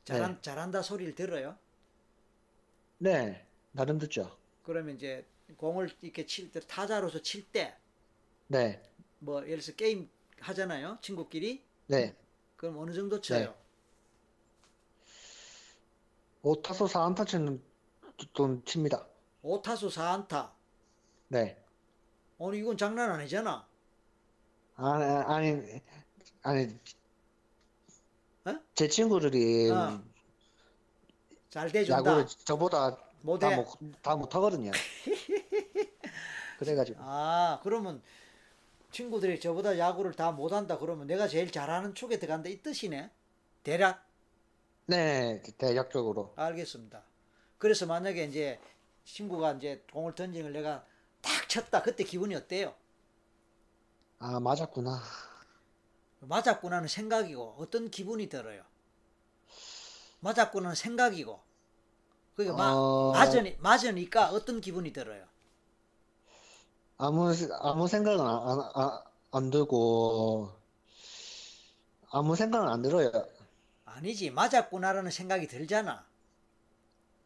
[0.05, 0.43] 잘한, 네.
[0.43, 1.59] 잘한다 소리를 들어요?
[2.99, 4.37] 네, 나름 듣죠.
[4.63, 5.25] 그러면 이제
[5.57, 7.75] 공을 이렇게 칠 때 타자로서 칠 때
[8.49, 8.83] 네,
[9.19, 10.09] 뭐 예를 들어서 게임
[10.41, 12.15] 하잖아요 친구끼리 네,
[12.57, 13.55] 그럼 어느 정도 쳐요?
[16.43, 17.63] 오타수 사안타 치는
[18.33, 19.07] 돈 칩니다.
[19.43, 20.51] 오 5타수 4안타
[21.29, 21.57] 네,
[22.39, 23.67] 오늘 이건 장난 아니잖아
[24.77, 25.81] 아니, 아니,
[26.43, 26.79] 아니,
[28.45, 28.59] 어?
[28.75, 30.03] 제 친구들이 어.
[31.51, 33.69] 잘 대준다 야구를 저보다 못해 다 못,
[34.03, 34.71] 다 못하거든요.
[36.59, 38.03] 그래가지고, 아 그러면
[38.91, 43.11] 친구들이 저보다 야구를 다 못한다 그러면 내가 제일 잘하는 축에 들어간다 이 뜻이네
[43.63, 44.07] 대략
[44.87, 46.33] 네, 대략적으로.
[46.37, 47.03] 알겠습니다
[47.59, 48.61] 그래서 만약에 이제
[49.05, 50.85] 친구가 이제 공을 던지는 걸 내가
[51.21, 52.75] 딱 쳤다 그때 기분이 어때요?
[54.19, 55.03] 아, 맞았구나.
[56.21, 58.65] 맞았구나는 생각이고 어떤 기분이 들어요?
[60.27, 61.41] 맞았구나는 생각이고
[62.35, 63.13] 그게 마, 어.
[63.13, 65.25] 맞으니, 맞으니까 어떤 기분이 들어요?
[66.99, 69.01] 아무 아무 생각은 안, 안, 안,
[69.33, 70.51] 안 들고
[72.11, 73.11] 아무 생각은 안 들어요.
[73.85, 76.05] 아니지, 맞았구나라는 생각이 들잖아.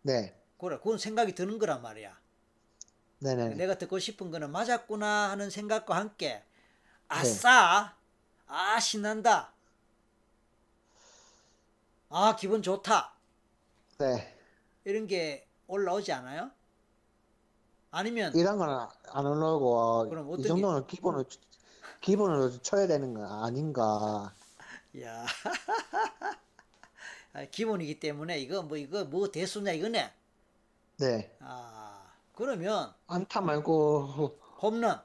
[0.03, 2.19] 네, 그래, 그건 생각이 드는 거란 말이야.
[3.21, 3.55] 네네.
[3.55, 6.43] 내가 듣고 싶은 거는 맞았구나 하는 생각과 함께 네.
[7.09, 7.95] 아싸
[8.47, 9.53] 아 신난다
[12.11, 13.13] 아 기분 좋다
[13.99, 14.37] 네,
[14.85, 16.51] 이런 게 올라오지 않아요?
[17.93, 21.25] 아니면 이런 거는 안 올라오고 그럼 이 어떤 게- 정도는 기본으로
[22.01, 24.33] 기본으로 쳐야 되는 거 아닌가.
[25.03, 25.25] 야
[27.33, 30.13] 아, 기본이기 때문에 이거 뭐 이거 뭐 대수냐 이거네
[30.99, 35.01] 네, 아 그러면 안타 말고 홈런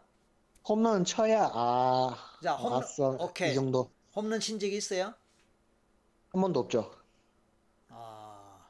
[0.67, 3.09] 홈런 쳐야 아, 자, 홈런- 알았어.
[3.19, 3.51] 오케이.
[3.51, 5.13] 이 정도 홈런 친 적이 있어요?
[6.35, 6.91] 한 번도 없죠.
[7.89, 8.67] 아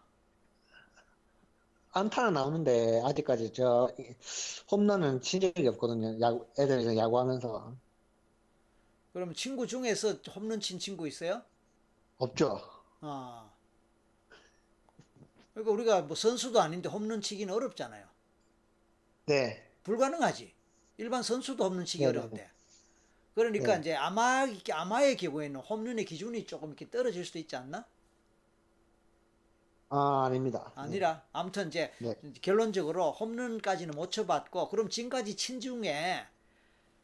[1.93, 4.13] 안타는 나오는데 아직까지 저 이-
[4.71, 6.19] 홈런은 친 적이 없거든요.
[6.21, 7.75] 야구 애들이랑 야구하면서
[9.13, 11.41] 그러면 친구 중에서 홈런 친 친구 있어요?
[12.17, 12.59] 없죠.
[13.01, 13.49] 아.
[15.53, 18.05] 그러니까 우리가 뭐 선수도 아닌데 홈런 치기는 어렵잖아요.
[19.25, 20.53] 네, 불가능하지.
[20.97, 22.05] 일반 선수도 홈런 치기 네네네.
[22.05, 22.51] 어려운데.
[23.35, 23.81] 그러니까 네.
[23.81, 27.85] 이제 아마 아마의 경우에는 홈런의 기준이 조금 이렇게 떨어질 수도 있지 않나?
[29.89, 30.73] 아 아닙니다.
[30.75, 32.15] 아니라 아무튼 이제 네.
[32.41, 36.25] 결론적으로 홈런까지는 못 쳐봤고 그럼 지금까지 친 중에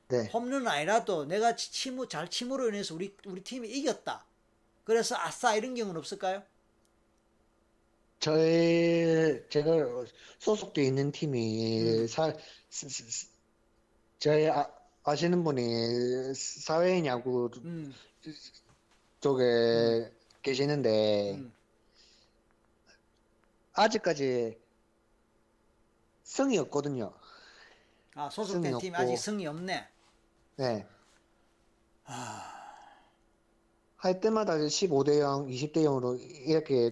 [0.10, 4.26] 네, 홈런은 아니라도 내가 치- 치무 잘 침으로 인해서 우리 우리 팀이 이겼다.
[4.84, 6.44] 그래서 아싸 이런 경우는 없을까요?
[8.20, 9.72] 저희 제가
[10.40, 11.38] 소속돼 있는 팀이
[11.78, 12.08] 음.
[12.08, 12.34] 사
[14.20, 14.70] 저희 아,
[15.04, 17.94] 아시는 분이 사회인 야구 음,
[19.20, 20.12] 쪽에
[20.44, 21.54] 계시는데 음.
[23.74, 24.60] 아직까지
[26.24, 27.14] 승이 없거든요.
[28.16, 28.88] 아 소속된 없고.
[28.94, 29.88] 아직 승이 없네.
[30.58, 30.88] 네.
[32.06, 32.52] 아.
[33.98, 36.92] 할 때마다 15대 0, 20대 0으로 이렇게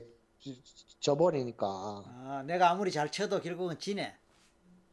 [0.99, 4.15] 져버리니까 아, 내가 아무리 잘 쳐도 결국은 지네.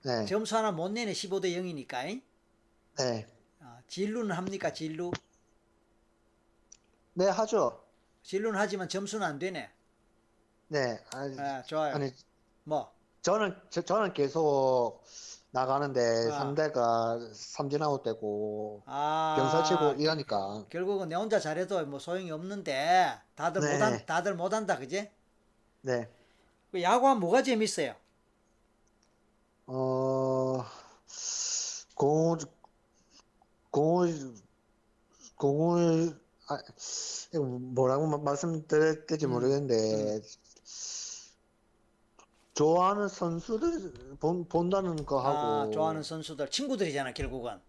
[0.02, 2.22] 네, 점수 하나 못 내네 15대 0이니까.
[2.98, 3.26] 네,
[3.60, 5.10] 아, 진루는 합니까 진루?
[7.14, 7.82] 네 하죠.
[8.22, 9.70] 진루는 하지만 점수는 안 되네.
[10.68, 11.94] 네, 아니, 아, 좋아요.
[11.94, 12.10] 아니
[12.64, 12.92] 뭐
[13.22, 15.02] 저는 저, 저는 계속
[15.50, 16.00] 나가는데
[16.32, 16.38] 아.
[16.38, 23.62] 상대가 삼진아웃 되고 아, 병살 치고 이러니까 결국은 내 혼자 잘해도 뭐 소용이 없는데 다들
[23.62, 23.72] 네.
[23.72, 25.10] 못한 다들 못한다 그지?
[25.82, 26.08] 네,
[26.72, 27.94] 그 야구하면 뭐가 재밌어요?
[29.66, 30.64] 어,
[31.94, 32.38] 공을
[33.76, 34.34] 공을
[35.36, 36.58] 공을 아,
[37.74, 38.06] 뭐라고
[38.66, 40.22] 될지 음, 모르겠는데
[42.54, 45.70] 좋아하는 선수들 본, 본다는 거 아, 하고.
[45.72, 47.60] 좋아하는 선수들 친구들이잖아 결국은.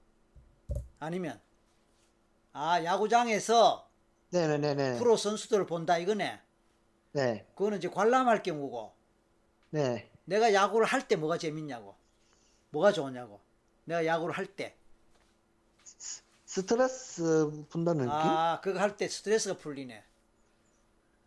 [1.00, 1.42] 아니면.
[2.54, 3.90] 아 야구장에서
[4.30, 5.00] 네네네네.
[5.00, 6.40] 프로 선수들을 본다 이거네.
[7.12, 8.94] 네, 그거는 이제 관람할 경우고.
[9.72, 10.10] 네.
[10.24, 11.96] 내가 야구를 할 때 뭐가 재밌냐고.
[12.70, 13.42] 뭐가 좋으냐고.
[13.84, 14.78] 내가 야구를 할때
[16.62, 18.12] 스트레스 푼다는 느낌?
[18.12, 20.04] 아 그거 할 때 스트레스가 풀리네.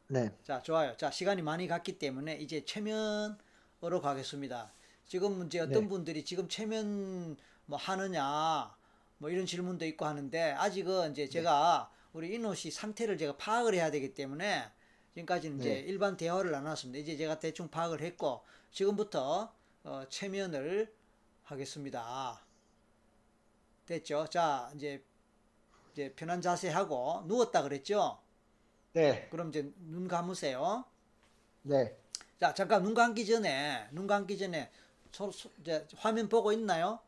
[0.09, 0.97] 네, 자 좋아요.
[0.97, 4.73] 자 시간이 많이 갔기 때문에 이제 최면으로 가겠습니다.
[5.07, 5.89] 지금 이제 어떤 네.
[5.89, 7.36] 분들이 지금 최면
[7.66, 8.74] 뭐 하느냐
[9.19, 13.93] 뭐 이런 질문도 있고 하는데 아직은 이제 제가 우리 인호 씨 상태를 제가 파악을 해야
[13.93, 14.65] 되기 때문에
[15.15, 15.81] 지금까지는 이제 네.
[15.81, 16.98] 일반 대화를 나눴습니다.
[16.98, 18.43] 이제 제가 대충 파악을 했고
[18.73, 19.52] 지금부터
[19.85, 20.93] 어, 최면을
[21.44, 22.44] 하겠습니다.
[23.86, 24.27] 됐죠?
[24.28, 25.05] 자 이제
[25.92, 28.18] 이제 편한 자세 하고 누웠다 그랬죠
[28.92, 30.84] 네, 그럼 이제 눈 감으세요.
[31.62, 31.96] 네,
[32.40, 34.70] 자, 잠깐 눈 감기 전에 눈 감기 전에
[35.12, 36.98] 소, 소- 이제 화면 보고 있나요?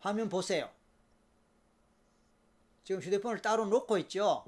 [0.00, 0.70] 화면 보세요.
[2.84, 4.44] 지금 휴대폰을 따로 놓고 있죠?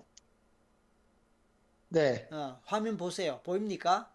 [1.88, 3.40] 네, 어, 화면 보세요.
[3.44, 4.12] 보입니까?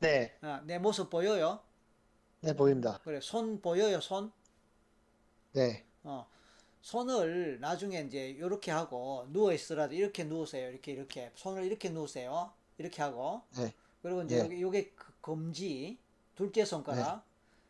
[0.00, 1.60] 네, 어, 내 모습 보여요?
[2.40, 3.00] 네, 보입니다.
[3.04, 4.32] 그래, 손 보여요, 손?
[5.52, 6.26] 네, 어,
[6.80, 10.70] 손을 나중에 이제 이렇게 하고 누워 있으라도 이렇게 누우세요.
[10.70, 12.52] 이렇게 이렇게 손을 이렇게 누우세요.
[12.78, 13.72] 이렇게 하고 네,
[14.02, 14.60] 그리고 이제 네.
[14.60, 15.98] 요게 그 검지
[16.34, 17.24] 둘째 손가락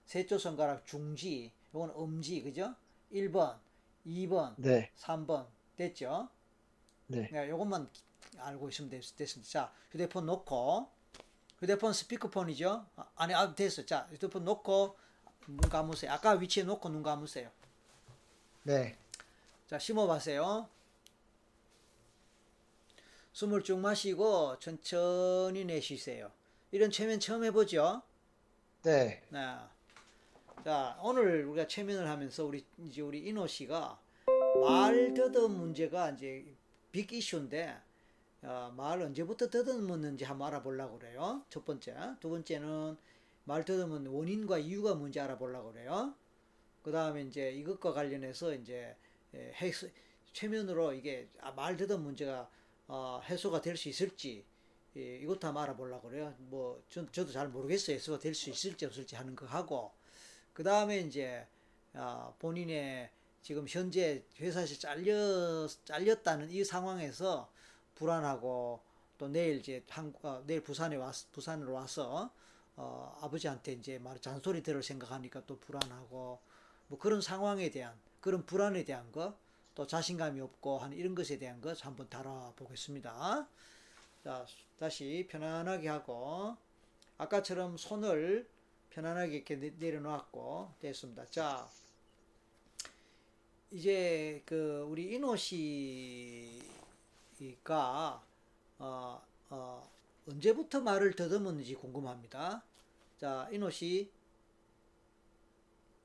[0.07, 2.75] 셋째 손가락 중지 요건 엄지 그죠?
[3.13, 3.59] 1번
[4.07, 5.47] 2번 네, 3번
[5.77, 6.29] 됐죠?
[7.09, 7.89] 네, 네, 요것만
[8.39, 9.51] 알고 있으면 됐, 됐습니다.
[9.51, 10.89] 자, 휴대폰 놓고
[11.59, 12.87] 휴대폰 스피커폰이죠?
[12.97, 13.85] 아, 아니, 아, 됐어.
[13.85, 14.97] 자, 휴대폰 놓고
[15.47, 16.13] 눈 감으세요.
[16.13, 17.51] 아까 위치에 놓고 눈 감으세요.
[18.65, 18.97] 네,
[19.67, 20.69] 자, 심호흡하세요.
[23.33, 26.31] 숨을 쭉 마시고 천천히 내쉬세요.
[26.71, 28.03] 이런 최면 처음 해보죠?
[28.83, 29.21] 네.
[29.31, 29.57] 네.
[30.65, 33.99] 자, 오늘 우리가 최면을 하면서 우리 이제 우리 인호 씨가
[34.61, 36.45] 말 더듬 문제가 이제
[36.93, 37.77] 빅 이슈인데
[38.43, 41.43] 어, 말 언제부터 더듬었는지 한번 알아보려고 그래요.
[41.51, 41.97] 첫 번째.
[42.21, 42.97] 두 번째는
[43.45, 46.15] 말 더듬은 원인과 이유가 뭔지 알아보려고 그래요.
[46.83, 48.97] 그 다음에 이제 이것과 관련해서 이제
[49.35, 49.89] 에, 해소,
[50.33, 52.49] 최면으로 이게 아, 말 더듬 문제가
[52.89, 54.45] 어, 해소가 될 수 있을지
[54.97, 56.35] 예, 이것도 한번 알아보려고 그래요.
[56.39, 57.97] 뭐 전, 저도 잘 모르겠어요.
[57.97, 59.93] 해소가 될 수 있을지 없을지 하는 거 하고
[60.53, 61.47] 그 다음에 이제
[61.95, 63.11] 아, 본인의
[63.43, 67.51] 지금 현재 회사에서 잘려 잘렸다는 이 상황에서
[67.95, 68.81] 불안하고
[69.19, 72.31] 또 내일 이제 한국 어, 내일 부산에 왔 부산으로 와서
[72.77, 76.41] 어, 아버지한테 이제 말 잔소리 들을 생각하니까 또 불안하고
[76.93, 79.35] 뭐 그런 상황에 대한 그런 불안에 대한 거
[79.75, 83.49] 또 자신감이 없고 하는 이런 것에 대한 것 한번 다뤄보겠습니다.
[84.23, 84.47] 자
[84.79, 86.55] 다시 편안하게 하고
[87.17, 88.47] 아까처럼 손을
[88.91, 91.25] 편안하게 이렇게 내- 내려놓았고 됐습니다.
[91.27, 91.67] 자
[93.71, 96.53] 이제 그 우리 인호 씨가
[98.79, 99.91] 어, 어,
[100.29, 102.63] 언제부터 말을 더듬었는지 궁금합니다.
[103.19, 104.11] 자 인호 씨,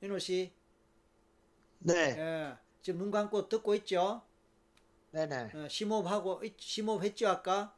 [0.00, 0.50] 인호 씨,
[1.80, 2.16] 네.
[2.18, 4.22] 예, 지금 눈 감고 듣고 있죠?
[5.10, 5.50] 네네.
[5.54, 7.74] 어, 심호흡하고 있- 심호흡했죠 아까?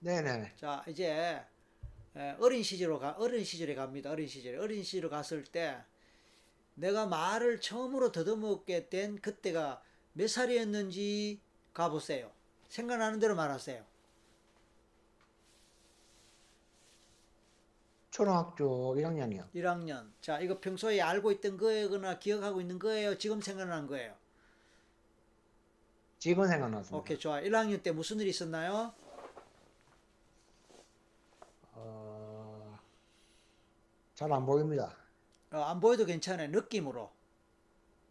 [0.00, 0.52] 네네.
[0.56, 1.42] 자 이제
[2.16, 4.10] 에, 어린 시절로 가 어린 시절에 갑니다.
[4.10, 5.76] 어린 시절에 어린 시절로 갔을 때
[6.74, 9.82] 내가 말을 처음으로 더듬었게 된 그때가
[10.12, 11.40] 몇 살이었는지
[11.72, 12.30] 가보세요.
[12.68, 13.84] 생각나는 대로 말하세요.
[18.20, 19.50] 초등학교 1학년이요.
[19.54, 20.10] 1학년.
[20.22, 23.18] 자 이거 평소에 알고 있던 거거나 기억하고 있는 거예요.
[23.18, 24.14] 지금 생각난 거예요.
[26.18, 26.96] 지금 생각났습니다.
[26.96, 27.42] 오케이 좋아.
[27.42, 28.94] 1학년 때 무슨 일 있었나요?
[31.74, 32.78] 어,
[34.14, 34.96] 잘 안 보입니다.
[35.52, 36.48] 어, 안 보여도 괜찮아요.
[36.48, 37.10] 느낌으로.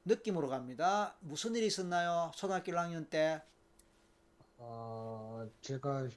[0.06, 1.16] 느낌으로 갑니다.
[1.22, 2.30] 무슨 일 있었나요?
[2.36, 3.42] 초등학교 1학년 때.
[4.60, 6.10] 어, 제가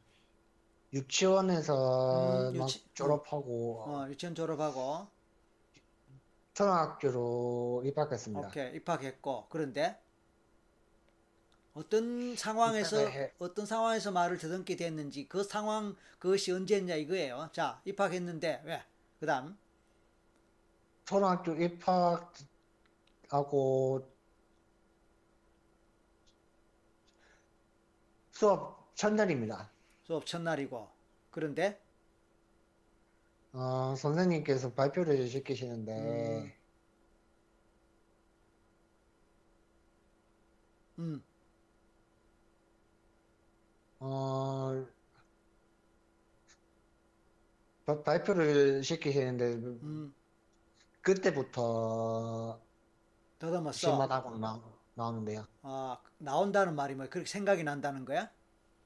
[0.92, 5.06] 유치원에서 음, 막 유치- 졸업하고 어, 유치원 졸업하고
[6.54, 8.48] 초등학교로 입학했습니다.
[8.48, 10.00] 오케이 입학했고 그런데
[11.74, 17.50] 어떤 상황에서 입학을 해- 어떤 상황에서 말을 더듬게 됐는지 그 상황 그것이 언제였냐 이거예요.
[17.52, 18.82] 자 입학했는데 왜?
[19.20, 19.56] 그 다음
[21.04, 22.34] 초등학교 입학하고
[28.32, 29.70] 수업 첫날입니다.
[30.08, 30.88] 수업 첫날이고
[31.30, 31.78] 그런데
[33.52, 36.52] 어, 선생님께서 발표를 시키시는데 음.
[40.98, 41.22] 음
[44.00, 44.86] 어,
[47.84, 49.44] 바- 발표를 시키시는데
[49.82, 50.14] 음,
[51.02, 52.60] 그때부터
[53.38, 53.78] 더듬었어.
[53.78, 54.60] 실마다고 나,
[54.94, 55.46] 나오는데요.
[55.62, 58.30] 아 나온다는 말이 뭐 그렇게 생각이 난다는 거야?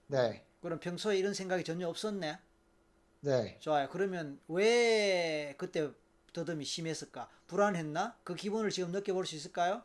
[0.06, 2.38] 네, 그럼 평소에 이런 생각이 전혀 없었네.
[3.20, 3.58] 네.
[3.60, 3.88] 좋아요.
[3.90, 5.90] 그러면 왜 그때
[6.32, 7.28] 더듬이 심했을까?
[7.46, 8.16] 불안했나?
[8.24, 9.82] 그 기분을 지금 느껴볼 수 있을까요?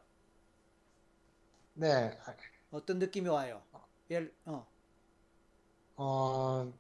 [1.74, 2.18] 네,
[2.72, 3.62] 어떤 느낌이 와요?
[4.10, 4.66] 예를, 어,
[5.96, 6.74] 어,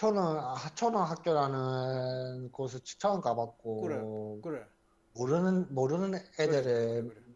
[0.00, 4.06] 아, 초등학교라는 곳을 처음 가봤고, 그래,
[4.42, 4.66] 그래,
[5.14, 7.27] 모르는, 모르는 애들을, 그래, 그래.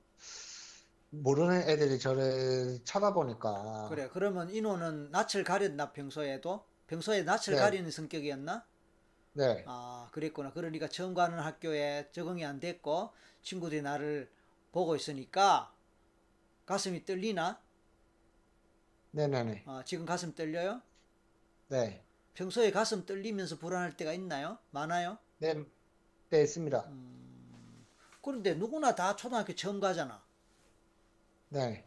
[1.13, 4.09] 모르는 애들이 저를 쳐다보니까, 그래.
[4.13, 6.65] 그러면 인호는 낯을 가렸나 평소에도?
[6.87, 7.57] 평소에 낯을 네.
[7.57, 8.67] 가리는 성격이었나?
[9.35, 10.53] 네, 아, 그랬구나.
[10.53, 13.13] 그러니까 처음 가는 학교에 적응이 안 됐고
[13.43, 14.31] 친구들이 나를
[14.73, 15.75] 보고 있으니까
[16.67, 17.61] 가슴이 떨리나?
[19.13, 20.81] 네네네, 아, 지금 가슴 떨려요?
[21.69, 24.59] 네, 평소에 가슴 떨리면서 불안할 때가 있나요?
[24.71, 25.19] 많아요?
[25.39, 25.55] 네,
[26.31, 26.81] 네, 있습니다.
[26.89, 27.87] 음.
[28.23, 30.22] 그런데 누구나 다 초등학교 처음 가잖아.
[31.53, 31.85] 네,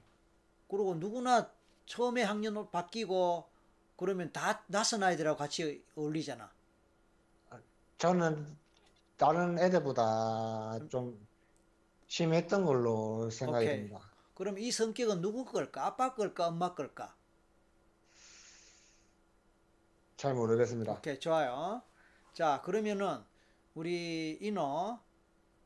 [0.70, 1.52] 그리고 누구나
[1.88, 3.50] 처음에 학년 바뀌고
[3.98, 6.52] 그러면 다 낯선 아이들하고 같이 어울리잖아.
[7.98, 8.58] 저는
[9.18, 11.26] 다른 애들보다 좀
[12.08, 13.78] 심했던 걸로 생각이 오케이.
[13.78, 14.02] 듭니다.
[14.36, 15.88] 그럼 이 성격은 누구 걸까?
[15.88, 16.48] 아빠 걸까?
[16.48, 17.16] 엄마 걸까?
[20.18, 20.92] 잘 모르겠습니다.
[20.94, 21.82] 오케이, 좋아요.
[22.34, 23.24] 자, 그러면은
[23.74, 25.00] 우리 인호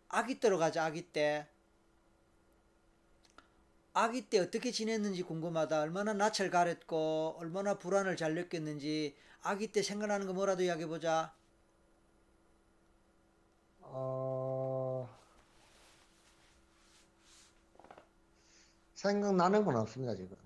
[0.07, 0.85] 아기 때로 가자.
[0.85, 1.47] 아기 때.
[3.93, 5.81] 아기 때 어떻게 지냈는지 궁금하다.
[5.81, 11.33] 얼마나 낯을 가렸고 얼마나 불안을 잘 느꼈는지 아기 때 생각나는 거 뭐라도 이야기해 보자.
[13.81, 15.09] 어,
[18.93, 20.37] 생각나는 건 없습니다, 지금.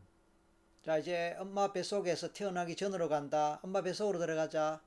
[0.84, 3.60] 자 이제 엄마 뱃속에서 태어나기 전으로 간다.
[3.64, 4.82] 엄마 뱃속으로 들어가자.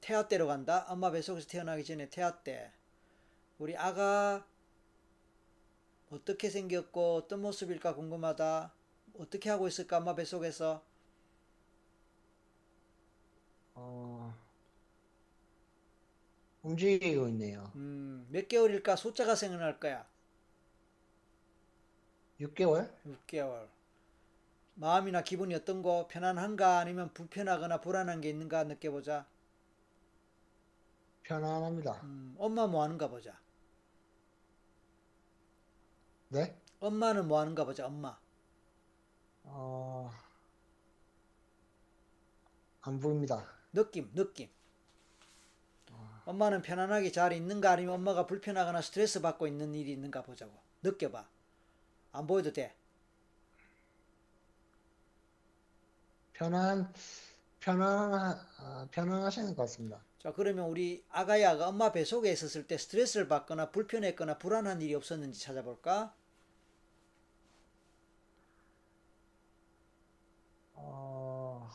[0.00, 0.86] 태아 때로 간다.
[0.88, 2.70] 엄마 뱃속에서 태어나기 전에 태아 때.
[3.58, 4.46] 우리 아가
[6.10, 8.72] 어떻게 생겼고 어떤 모습일까 궁금하다.
[9.18, 10.82] 어떻게 하고 있을까 엄마 뱃속에서.
[13.74, 14.34] 어,
[16.62, 17.70] 움직이고 있네요.
[17.76, 20.06] 음, 몇 개월일까 숫자가 생각날 거야.
[22.40, 22.90] 6개월?
[23.06, 23.68] 6개월.
[24.74, 29.26] 마음이나 기분이 어떤 거 편안한가 아니면 불편하거나 불안한 게 있는가 느껴보자.
[31.22, 32.00] 편안합니다.
[32.04, 33.38] 음, 엄마 뭐 하는가 보자.
[36.28, 36.56] 네?
[36.80, 37.86] 엄마는 뭐 하는가 보자.
[37.86, 38.18] 엄마.
[39.44, 40.10] 어,
[42.82, 43.46] 안 보입니다.
[43.72, 44.48] 느낌, 느낌.
[46.26, 50.52] 엄마는 편안하게 잘 있는가 아니면 엄마가 불편하거나 스트레스 받고 있는 일이 있는가 보자고.
[50.82, 51.28] 느껴봐.
[52.12, 52.74] 안 보여도 돼.
[56.32, 56.92] 편안,
[57.60, 60.04] 편안, 아, 편안하시는 것 같습니다.
[60.18, 66.14] 자, 그러면 우리 아가야가 엄마 뱃속에 있었을 때 스트레스를 받거나 불편했거나 불안한 일이 없었는지 찾아볼까?
[70.74, 71.68] 어,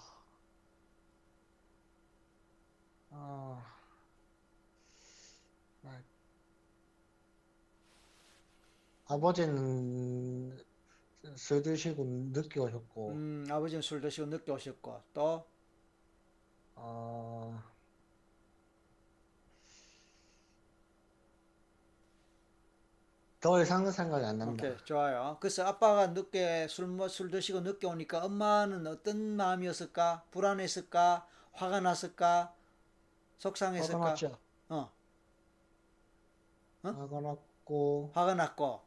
[3.12, 3.62] 어,
[5.84, 6.02] 아,
[9.06, 10.58] 아버지는
[11.36, 12.04] 술 드시고
[12.34, 15.46] 늦게 오셨고, 음, 아버지는 술 드시고 늦게 오셨고, 또,
[16.76, 17.62] 어,
[23.42, 24.68] 더 이상은 생각이 안 납니다.
[24.68, 25.38] 오케이, 좋아요.
[25.42, 30.26] 그래서 아빠가 늦게 술, 뭐, 술 드시고 늦게 오니까 엄마는 어떤 마음이었을까?
[30.32, 31.28] 불안했을까?
[31.54, 32.54] 화가 났을까?
[33.40, 34.00] 속상했을까?
[34.00, 34.38] 화가 났죠.
[34.70, 34.92] 어,
[36.84, 36.90] 어?
[36.90, 38.82] 화가 났고, 화가 났고,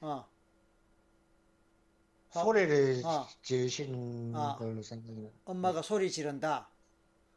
[0.00, 0.28] 어,
[2.30, 3.26] 화- 소리를 어.
[3.42, 4.56] 지르시는 어.
[4.56, 5.30] 걸로 생각이 나.
[5.46, 6.68] 엄마가 소리 지른다.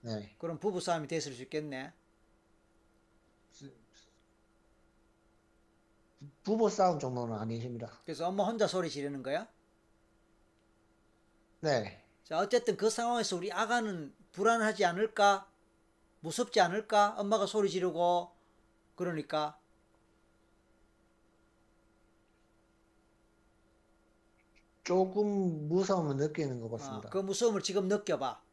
[0.01, 0.35] 네.
[0.37, 1.93] 그럼 부부 싸움이 됐을 수 있겠네.
[6.43, 7.91] 부부 싸움 정도는 아니십니다.
[8.05, 9.47] 그래서 엄마 혼자 소리 지르는 거야?
[11.61, 12.03] 네.
[12.23, 15.49] 자, 어쨌든 그 상황에서 우리 아가는 불안하지 않을까?
[16.19, 17.15] 무섭지 않을까?
[17.17, 18.31] 엄마가 소리 지르고,
[18.95, 19.59] 그러니까.
[24.83, 27.09] 조금 무서움을 느끼는 것 어, 같습니다.
[27.09, 28.46] 그 무서움을 지금 느껴봐.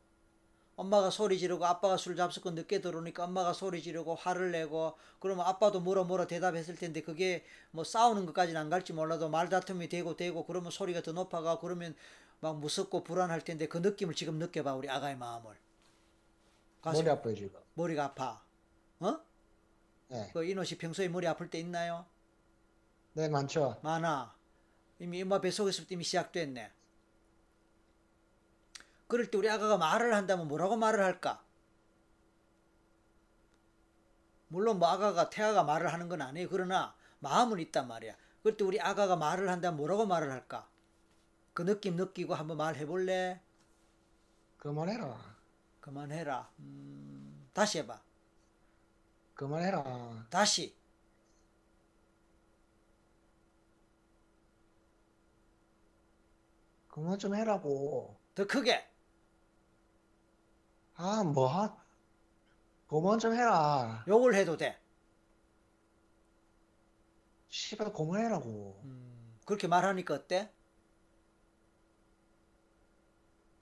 [0.77, 5.81] 엄마가 소리 지르고 아빠가 술 잡수고 늦게 들어오니까 엄마가 소리 지르고 화를 내고 그러면 아빠도
[5.81, 10.71] 뭐라 뭐라 대답했을 텐데 그게 뭐 싸우는 것까지는 안 갈지 몰라도 말다툼이 되고 되고 그러면
[10.71, 11.95] 소리가 더 높아가 그러면
[12.41, 15.55] 막 무섭고 불안할 텐데 그 느낌을 지금 느껴봐 우리 아가의 마음을.
[16.85, 17.61] 머리 아파요, 지금.
[17.75, 18.43] 머리가 아파.
[19.01, 19.19] 어?
[20.09, 20.31] 네.
[20.33, 22.05] 그 이노 씨 평소에 머리 아플 때 있나요?
[23.15, 23.79] 네, 많죠.
[23.83, 24.35] 많아.
[24.99, 26.71] 이미 엄마 뱃속에서부터 이미 시작됐네.
[29.07, 31.43] 그럴 때 우리 아가가 말을 한다면 뭐라고 말을 할까?
[34.49, 36.49] 물론 뭐 아가가 태아가 말을 하는 건 아니에요.
[36.49, 38.17] 그러나 마음은 있단 말이야.
[38.43, 40.69] 그럴 때 우리 아가가 말을 한다면 뭐라고 말을 할까?
[41.55, 43.41] 그 느낌 느끼고 한번 말해볼래?
[44.59, 45.37] 그만해라.
[45.81, 46.51] 그만해라.
[46.61, 48.01] 음, 다시 해봐.
[49.35, 50.27] 그만해라.
[50.31, 50.75] 다시.
[56.89, 58.17] 그만 좀 해라고.
[58.35, 58.94] 더 크게.
[60.95, 61.77] 아, 뭐 하?
[62.87, 64.05] 그만 좀 해라.
[64.09, 64.81] 욕을 해도 돼.
[67.49, 68.85] 씨발, 그만해라고.
[68.85, 70.53] 음, 그렇게 말하니까 어때?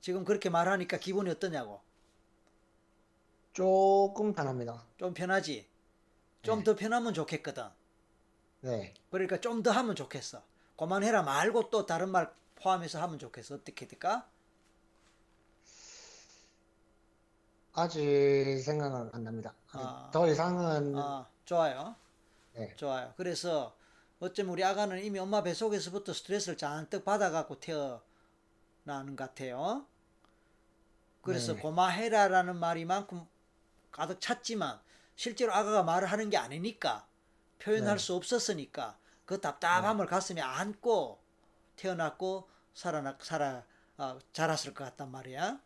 [0.02, 1.82] 지금 그렇게 말하니까 기분이 어떠냐고.
[3.54, 4.86] 조금 편합니다.
[4.96, 5.70] 좀 편하지?
[6.42, 6.64] 좀 네.
[6.64, 7.64] 더 편하면 좋겠거든.
[8.60, 8.94] 네.
[9.10, 10.44] 그러니까 좀 더 하면 좋겠어.
[10.76, 13.54] 그만해라 말고 또 다른 말 포함해서 하면 좋겠어.
[13.56, 14.31] 어떻게 될까?
[17.74, 19.54] 아직 생각은 안 납니다.
[19.72, 20.10] 아.
[20.12, 21.94] 더 이상은, 아, 좋아요.
[22.54, 22.74] 네.
[22.76, 23.14] 좋아요.
[23.16, 23.74] 그래서
[24.20, 29.86] 어쩜 우리 아가는 이미 엄마 뱃속에서부터 스트레스를 잔뜩 받아갖고 태어나는 것 같아요.
[31.22, 31.60] 그래서 네.
[31.60, 33.26] 고마해라라는 말이만큼
[33.90, 34.80] 가득 찼지만
[35.16, 37.06] 실제로 아가가 말을 하는 게 아니니까
[37.58, 38.02] 표현할 네.
[38.02, 41.20] 수 없었으니까 그 답답함을 가슴에 안고
[41.76, 43.64] 태어났고 살아나 살아
[43.98, 45.60] 어, 자랐을 것 같단 말이야.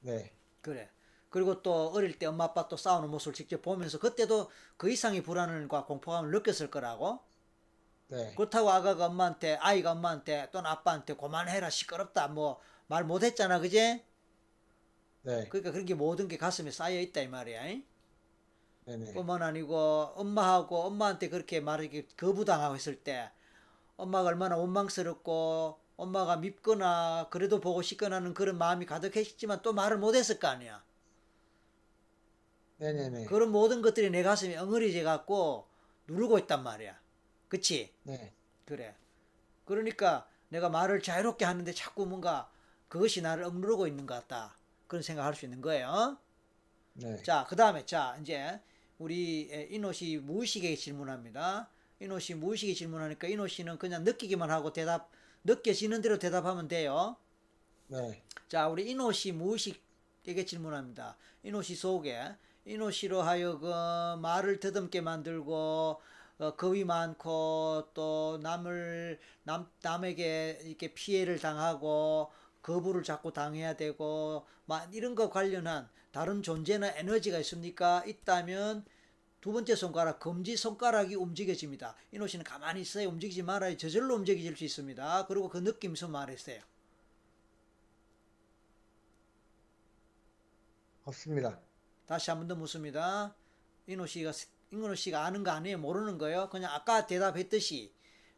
[0.00, 0.32] 네.
[0.60, 0.90] 그래.
[1.30, 5.84] 그리고 또 어릴 때 엄마 아빠 또 싸우는 모습을 직접 보면서 그때도 그 이상의 불안과
[5.86, 7.20] 공포감을 느꼈을 거라고.
[8.08, 8.34] 네.
[8.36, 12.60] 그렇다고 아가가 엄마한테 아이가 엄마한테 또는 아빠한테 그만해라 시끄럽다 뭐
[12.90, 14.02] 말 못했잖아 그제?
[15.22, 15.48] 네.
[15.50, 17.66] 그러니까 그런 게 모든 게 가슴에 쌓여 있다 이 말이야.
[17.68, 17.84] 잉?
[18.86, 19.12] 네네.
[19.12, 19.76] 뿐만 아니고
[20.16, 23.30] 엄마하고 엄마한테 그렇게 말하기 거부당하고 있을 때
[23.96, 30.38] 엄마가 얼마나 원망스럽고 엄마가 밉거나 그래도 보고 싶거나 하는 그런 마음이 가득했지만 또 말을 못했을
[30.40, 30.84] 거 아니야.
[32.78, 33.26] 네네네.
[33.26, 35.68] 그런 모든 것들이 내 가슴에 엉어리져 갖고
[36.06, 36.98] 누르고 있단 말이야.
[37.48, 37.92] 그치?
[38.04, 38.32] 네.
[38.64, 38.94] 그래.
[39.64, 42.50] 그러니까 내가 말을 자유롭게 하는데 자꾸 뭔가
[42.88, 44.56] 그것이 나를 억누르고 있는 것 같다.
[44.86, 46.18] 그런 생각할 수 있는 거예요.
[46.94, 47.22] 네.
[47.22, 48.60] 자, 그 다음에, 자, 이제,
[48.98, 51.68] 우리 에, 이노 씨 무의식에게 질문합니다.
[52.00, 55.10] 이노 씨 무의식에 질문하니까 이노 씨는 그냥 느끼기만 하고 대답,
[55.44, 57.16] 느껴지는 대로 대답하면 돼요.
[57.88, 58.22] 네.
[58.48, 61.16] 자, 우리 이노 씨 무의식에게 질문합니다.
[61.42, 62.34] 이노 씨 속에,
[62.68, 66.02] 이노 씨로 하여금 말을 더듬게 만들고,
[66.38, 72.30] 어, 겁이 많고, 또 남을, 남, 남에게 이렇게 피해를 당하고,
[72.60, 78.04] 거부를 자꾸 당해야 되고, 막 이런 거 관련한 다른 존재나 에너지가 있습니까?
[78.06, 78.84] 있다면,
[79.40, 81.96] 두 번째 손가락, 검지 손가락이 움직여집니다.
[82.12, 83.08] 이노 씨는 가만히 있어요.
[83.08, 83.78] 움직이지 말아요.
[83.78, 85.26] 저절로 움직여질 수 있습니다.
[85.26, 86.60] 그리고 그 느낌에서 말했어요.
[91.04, 91.67] 없습니다.
[92.08, 93.34] 다시 한 번 더 묻습니다.
[93.86, 94.32] 인호 씨가
[94.72, 95.78] 인호 씨가 아는 거 아니에요?
[95.78, 96.48] 모르는 거예요?
[96.50, 97.92] 그냥 아까 대답했듯이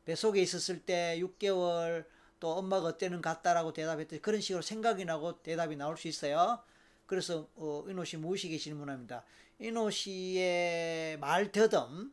[0.04, 2.04] 뱃속에 있었을 때 6개월
[2.40, 6.62] 또 엄마가 어때는 같다라고 대답했듯이 그런 식으로 생각이 나고 대답이 나올 수 있어요.
[7.06, 9.24] 그래서 어, 인호 씨 무의식에 질문합니다.
[9.60, 12.12] 인호 씨의 말 더듬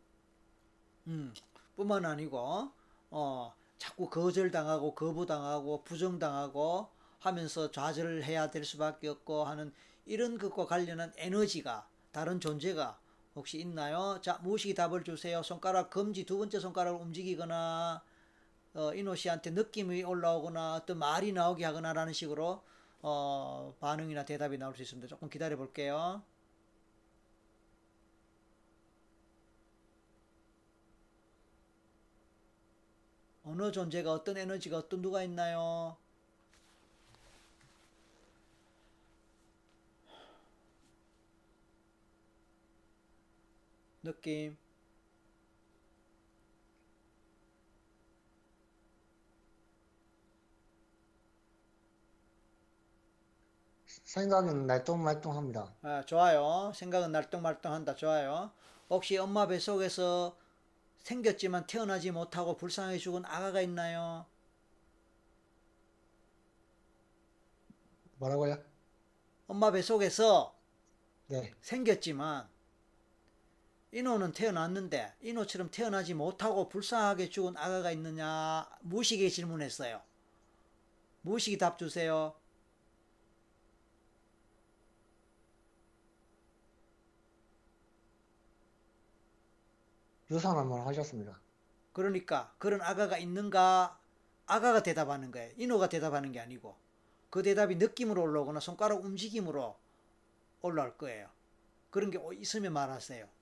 [1.08, 1.34] 음,
[1.76, 2.72] 뿐만 아니고
[3.12, 6.90] 어, 자꾸 거절당하고 거부당하고 부정당하고
[7.20, 9.74] 하면서 좌절을 해야 될 수밖에 없고 하는
[10.08, 13.00] 이런 것과 관련한 에너지가 다른 존재가
[13.36, 14.20] 혹시 있나요?
[14.22, 15.44] 자, 무의식이 답을 주세요.
[15.44, 18.02] 손가락 검지 두 번째 손가락을 움직이거나
[18.74, 22.64] 어, 이노 씨한테 느낌이 올라오거나 어떤 말이 나오게 하거나라는 식으로
[23.02, 25.08] 어, 반응이나 대답이 나올 수 있습니다.
[25.08, 26.24] 조금 기다려 볼게요.
[33.44, 35.98] 어느 존재가 어떤 에너지가 어떤 누가 있나요?
[44.08, 44.56] 느낌
[53.86, 55.76] 생각은 날똥말똥합니다.
[55.82, 56.72] 아, 좋아요.
[56.74, 57.96] 생각은 날똥말똥한다.
[57.96, 58.52] 좋아요.
[58.90, 60.38] 혹시 엄마 뱃속에서
[61.00, 64.26] 생겼지만 태어나지 못하고 불쌍하게 죽은 아가가 있나요?
[68.16, 68.58] 뭐라고요?
[69.48, 70.56] 엄마 뱃속에서
[71.28, 71.54] 네.
[71.62, 72.48] 생겼지만
[73.92, 80.02] 인호는 태어났는데 인호처럼 태어나지 못하고 불쌍하게 죽은 아가가 있느냐 무식에 질문했어요.
[81.22, 82.36] 무식이 답 주세요.
[90.30, 91.40] 유사한 말 하셨습니다.
[91.94, 93.98] 그러니까 그런 아가가 있는가
[94.46, 95.52] 아가가 대답하는 거예요.
[95.58, 96.76] 인호가 대답하는 게 아니고
[97.30, 99.78] 그 대답이 느낌으로 올라오거나 손가락 움직임으로
[100.62, 101.30] 올라올 거예요.
[101.90, 103.37] 그런 게 있으면 말하세요.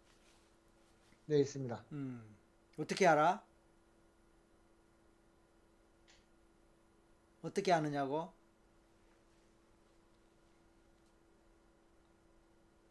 [1.28, 1.84] 네, 있습니다.
[1.92, 2.36] 음,
[2.78, 3.44] 어떻게 알아?
[7.42, 8.34] 어떻게 아느냐고?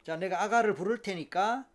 [0.04, 1.66] 자, 내가 아가를 부를 테니까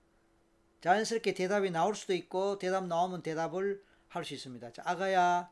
[0.81, 4.73] 자연스럽게 대답이 나올 수도 있고 대답 나오면 대답을 할 수 있습니다.
[4.73, 5.51] 자, 아가야.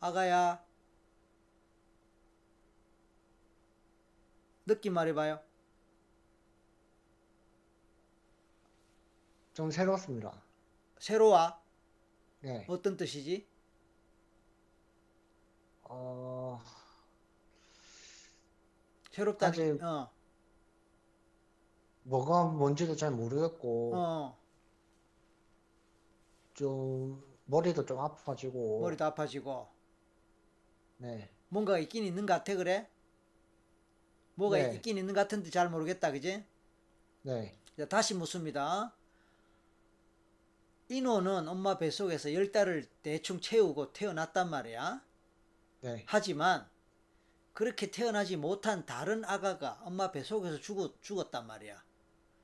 [0.00, 0.64] 아가야.
[4.66, 5.40] 느낌 말해봐요.
[9.54, 10.42] 좀 새롭습니다.
[10.98, 11.62] 새로와
[12.40, 12.66] 네.
[12.68, 13.46] 어떤 뜻이지?
[15.88, 16.58] 어,
[19.12, 19.48] 새롭다.
[19.80, 20.10] 어,
[22.02, 24.36] 뭐가 뭔지도 잘 모르겠고, 어,
[26.54, 29.68] 좀, 머리도 좀 아파지고, 머리도 아파지고
[30.96, 31.30] 네.
[31.48, 32.88] 뭔가 있긴 있는 것 같아 그래?
[34.34, 34.74] 뭐가 네.
[34.76, 36.44] 있긴 있는 것 같은데 잘 모르겠다 그지?
[37.22, 37.58] 네.
[37.76, 38.96] 자, 다시 묻습니다.
[40.88, 45.02] 인호는 엄마 뱃속에서 열 달을 대충 채우고 태어났단 말이야.
[45.80, 46.04] 네.
[46.06, 46.68] 하지만
[47.52, 51.82] 그렇게 태어나지 못한 다른 아가가 엄마 뱃속에서 죽었, 죽었단 말이야.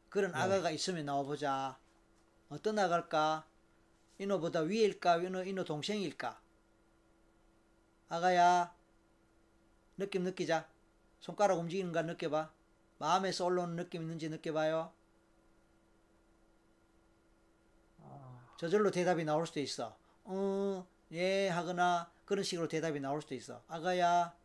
[0.08, 0.38] 그런 네.
[0.38, 1.78] 아가가 있으면 나와보자.
[2.48, 3.46] 어떤 아가일까?
[4.18, 5.16] 인호보다 위일까?
[5.16, 6.40] 인호, 인호 동생일까?
[8.08, 8.74] 아가야,
[9.96, 10.68] 느낌 느끼자.
[11.20, 12.50] 손가락 움직이는 거 느껴봐.
[12.98, 14.92] 마음에서 올라오는 느낌 있는지 느껴봐요.
[18.60, 19.96] 저절로 대답이 나올 수도 있어.
[20.24, 23.62] 어, 예, 하거나 그런 식으로 대답이 나올 수도 있어.
[23.66, 24.36] 아가야,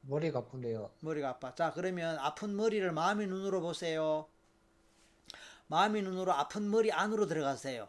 [0.00, 0.90] 머리가 아픈데요.
[0.98, 1.54] 머리가 아파.
[1.54, 4.26] 자, 그러면 아픈 머리를 마음의 눈으로 보세요.
[5.68, 7.88] 마음의 눈으로 아픈 머리 안으로 들어가세요.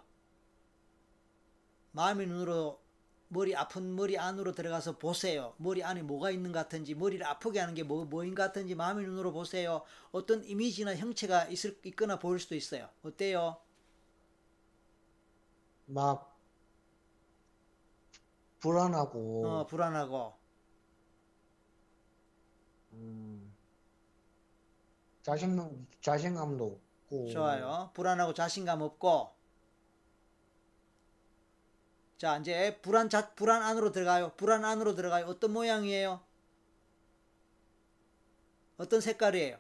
[1.94, 2.80] 마음의 눈으로
[3.30, 5.54] 머리 아픈 머리 안으로 들어가서 보세요.
[5.58, 9.06] 머리 안에 뭐가 있는 것 같은지, 머리를 아프게 하는 게 뭐, 뭐인 것 같은지 마음의
[9.06, 9.84] 눈으로 보세요.
[10.12, 12.90] 어떤 이미지나 형체가 있을, 있거나 보일 수도 있어요.
[13.04, 13.58] 어때요?
[15.86, 16.38] 막
[18.60, 20.34] 불안하고 어, 불안하고.
[22.94, 23.54] 음,
[25.22, 27.92] 자신 자신감도 없고 좋아요.
[27.94, 29.37] 불안하고 자신감 없고.
[32.18, 34.32] 자, 이제 불안 자, 불안 안으로 들어가요.
[34.38, 35.26] 불안 안으로 들어가요.
[35.28, 36.20] 어떤 모양이에요?
[38.78, 39.58] 어떤 색깔이에요?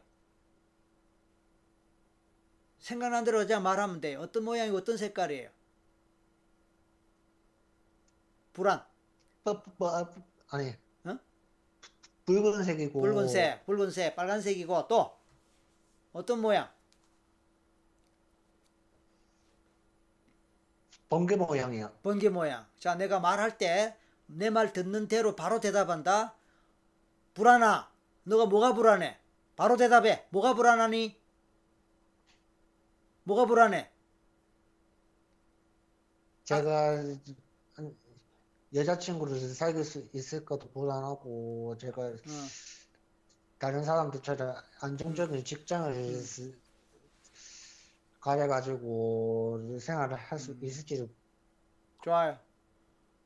[2.79, 4.21] 생각난 대로 그냥 말하면 돼요.
[4.21, 5.49] 어떤 모양이고 어떤 색깔이에요?
[8.53, 8.83] 불안.
[9.43, 10.09] 빠- 빠-
[10.49, 10.73] 아니
[11.05, 11.17] 어?
[12.25, 15.15] 붉은색이고 붉은색, 붉은색, 빨간색이고 또
[16.11, 16.69] 어떤 모양?
[21.09, 21.91] 번개 모양이야.
[22.01, 22.65] 번개 모양.
[22.79, 23.95] 자, 내가 말할 때
[24.29, 26.35] 내 말 듣는 대로 바로 대답한다.
[27.33, 27.89] 불안하.
[28.23, 29.17] 너가 뭐가 불안해?
[29.55, 30.25] 바로 대답해.
[30.31, 31.17] 뭐가 불안하니?
[33.23, 33.91] 뭐가 불안해?
[36.45, 37.03] 제가
[38.73, 42.17] 여자친구를 사귈 수 있을까도 불안하고 제가 어,
[43.59, 46.61] 다른 사람들처럼 안정적인 직장을 음.
[48.35, 51.09] 쓰- 가져가지고 생활을 할 수 있을지도
[52.03, 52.39] 좋아요.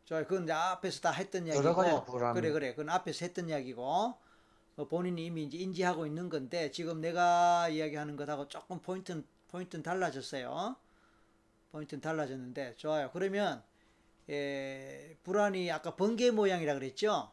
[0.06, 0.26] 좋아요.
[0.28, 1.64] 그건 이제 앞에서 다 했던 이야기고.
[2.34, 2.72] 그래, 그래.
[2.72, 3.84] 그건 앞에서 했던 이야기고.
[4.78, 10.76] 어, 본인이 이미 이제 인지하고 있는 건데 지금 내가 이야기하는 것하고 조금 포인트는 포인트는 달라졌어요.
[11.72, 13.12] 포인트는 달라졌는데 좋아요.
[13.14, 13.64] 그러면
[14.30, 17.32] 에, 불안이 아까 번개 모양이라 그랬죠?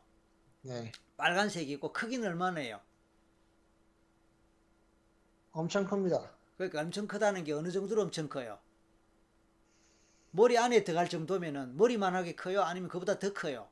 [0.62, 2.80] 네 빨간색이고 크기는 얼마나요?
[5.52, 6.37] 엄청 큽니다.
[6.58, 8.58] 그러니까 엄청 크다는 게 어느 정도로 엄청 커요?
[10.30, 12.62] 머리 안에 들어갈 정도면은 머리만하게 커요?
[12.62, 13.68] 아니면 그보다 더 커요?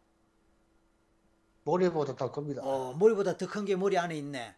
[1.65, 2.63] 머리보다 더 큽니다.
[2.63, 4.55] 어, 머리보다 더 큰 게 머리 안에 있네.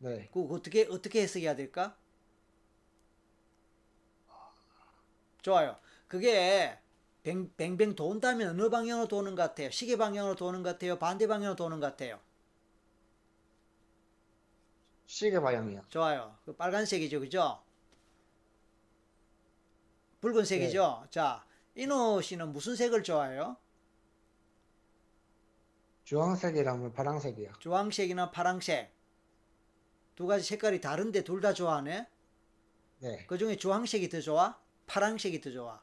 [0.00, 1.96] 네 그 어떻게 어떻게 해석해야 될까?
[5.42, 5.76] 좋아요.
[6.08, 6.78] 그게
[7.22, 9.70] 뱅, 뱅뱅 돈다면 어느 방향으로 도는 것 같아요?
[9.70, 10.98] 시계 방향으로 도는 것 같아요?
[10.98, 12.20] 반대 방향으로 도는 것 같아요?
[15.12, 15.82] 시계 방향이야.
[15.90, 16.34] 좋아요.
[16.46, 17.62] 그 빨간색이죠, 그죠?
[20.22, 21.08] 붉은색이죠.
[21.10, 21.44] 자,
[21.74, 23.58] 이노 씨는 무슨 색을 좋아해요?
[26.04, 27.52] 주황색이랑 파란색이야.
[27.58, 28.90] 주황색이나 파랑색.
[30.16, 32.08] 두 가지 색깔이 다른데 둘 다 좋아하네.
[33.00, 34.58] 네 그 중에 주황색이 더 좋아?
[34.86, 35.82] 파랑색이 더 좋아?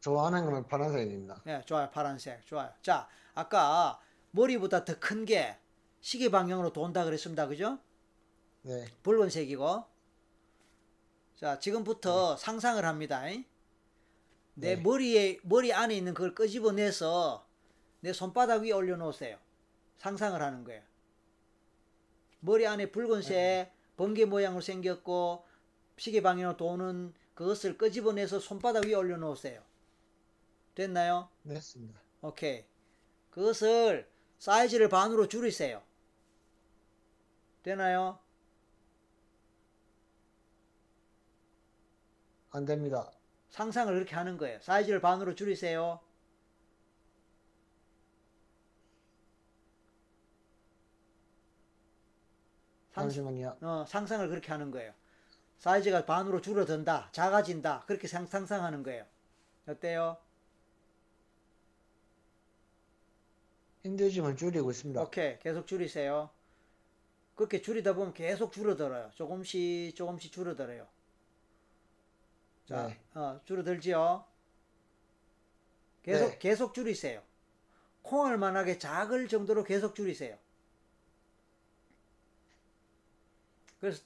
[0.00, 1.42] 좋아하는 건 파란색입니다.
[1.44, 1.88] 네, 좋아요.
[1.92, 2.44] 파란색.
[2.46, 2.72] 좋아요.
[2.82, 4.00] 자, 아까
[4.32, 5.56] 머리보다 더 큰 게
[6.04, 7.48] 시계 방향으로 돈다 그랬습니다.
[7.48, 7.78] 그죠?
[8.60, 9.84] 네 붉은색이고.
[11.36, 13.26] 자, 지금부터 상상을 합니다.
[13.30, 13.42] 잉?
[14.52, 14.82] 내 네.
[14.82, 17.46] 머리에, 머리 안에 있는 그걸 끄집어내서
[18.00, 19.38] 내 손바닥 위에 올려놓으세요.
[19.96, 20.82] 상상을 하는 거예요.
[22.40, 25.46] 머리 안에 붉은색 번개 모양으로 생겼고
[25.96, 29.62] 시계 방향으로 도는 그것을 끄집어내서 손바닥 위에 올려놓으세요.
[30.74, 31.30] 됐나요?
[31.48, 31.98] 됐습니다.
[32.20, 32.66] 오케이.
[33.30, 34.06] 그것을
[34.38, 35.82] 사이즈를 반으로 줄이세요.
[37.64, 38.18] 되나요?
[42.50, 43.10] 안 됩니다.
[43.50, 44.60] 상상을 그렇게 하는 거예요.
[44.60, 45.98] 사이즈를 반으로 줄이세요.
[52.92, 53.56] 상, 잠시만요.
[53.62, 54.92] 어, 상상을 그렇게 하는 거예요.
[55.58, 59.06] 사이즈가 반으로 줄어든다, 작아진다, 그렇게 상, 상상하는 거예요.
[59.66, 60.18] 어때요?
[63.82, 65.00] 힘들지만 줄이고 있습니다.
[65.00, 66.30] 오케이, 계속 줄이세요.
[67.34, 69.10] 그렇게 줄이다 보면 계속 줄어들어요.
[69.14, 70.86] 조금씩 조금씩 줄어들어요.
[72.66, 73.00] 자, 네.
[73.14, 74.24] 어, 줄어들지요.
[76.02, 76.38] 계속 네.
[76.38, 77.22] 계속 줄이세요.
[78.02, 80.38] 콩알 만하게 작을 정도로 계속 줄이세요.
[83.80, 84.02] 그래서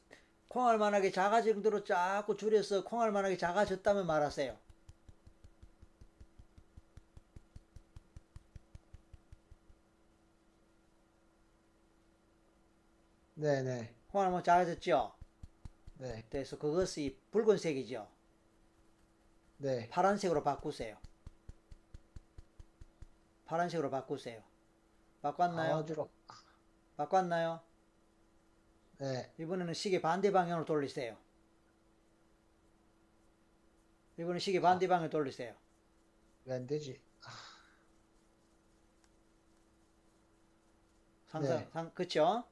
[0.48, 4.59] 콩알 만하게 작아질 정도로 자꾸 줄여서 콩알 만하게 작아졌다면 말하세요.
[13.39, 13.94] 네네.
[14.12, 15.15] 만 작아졌죠.
[15.98, 16.24] 네.
[16.28, 18.09] 그래서 그것이 붉은색이죠.
[19.59, 19.89] 네.
[19.90, 20.98] 파란색으로 바꾸세요.
[23.47, 24.43] 파란색으로 바꾸세요.
[25.23, 25.77] 바꿨나요?
[25.77, 26.10] 아주로.
[26.97, 27.60] 바꿨나요?
[28.98, 29.32] 네.
[29.39, 31.16] 이번에는 시계 반대 방향으로 돌리세요.
[34.19, 35.55] 이번엔 시계 반대 방향으로 돌리세요.
[36.44, 37.01] 왜 안 되지?
[41.27, 41.69] 상상, 네.
[41.73, 42.44] 상, 그쵸?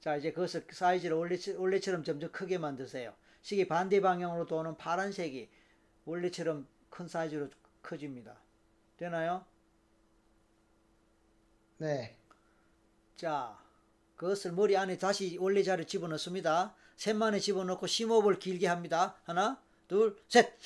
[0.00, 3.14] 자, 이제 그것을 사이즈를 원래, 원래 처럼 점점 크게 만드세요.
[3.42, 5.48] 시계 반대 방향으로 도는 파란색이
[6.04, 7.48] 원래처럼 큰 사이즈로
[7.82, 8.36] 커집니다.
[8.96, 9.44] 되나요?
[11.78, 12.16] 네.
[13.16, 13.58] 자,
[14.16, 16.74] 그것을 머리 안에 다시 원래 자리에 집어넣습니다.
[16.96, 19.16] 셋만에 집어넣고 심호흡을 길게 합니다.
[19.24, 20.56] 하나, 둘, 셋.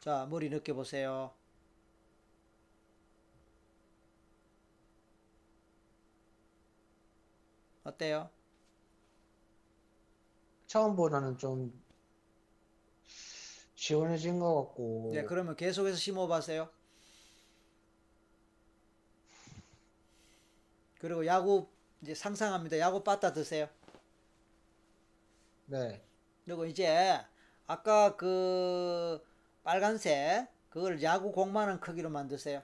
[0.00, 1.32] 자, 머리 느껴보세요.
[7.88, 8.30] 어때요?
[10.66, 11.72] 처음보다는 좀
[13.74, 16.68] 시원해진 것 같고 네, 그러면 계속해서 심호흡 하세요.
[21.00, 21.68] 그리고 야구
[22.02, 22.78] 이제 상상합니다.
[22.78, 23.68] 야구 빠따 드세요.
[25.66, 26.02] 네.
[26.44, 27.20] 그리고 이제
[27.66, 29.24] 아까 그
[29.62, 32.62] 빨간색 그걸 야구 공만한 크기로 만드세요.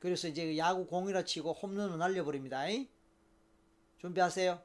[0.00, 2.66] 그래서 이제 야구 공이라 치고 홈런을 날려버립니다.
[2.68, 2.88] 잉?
[3.98, 4.60] 준비하세요.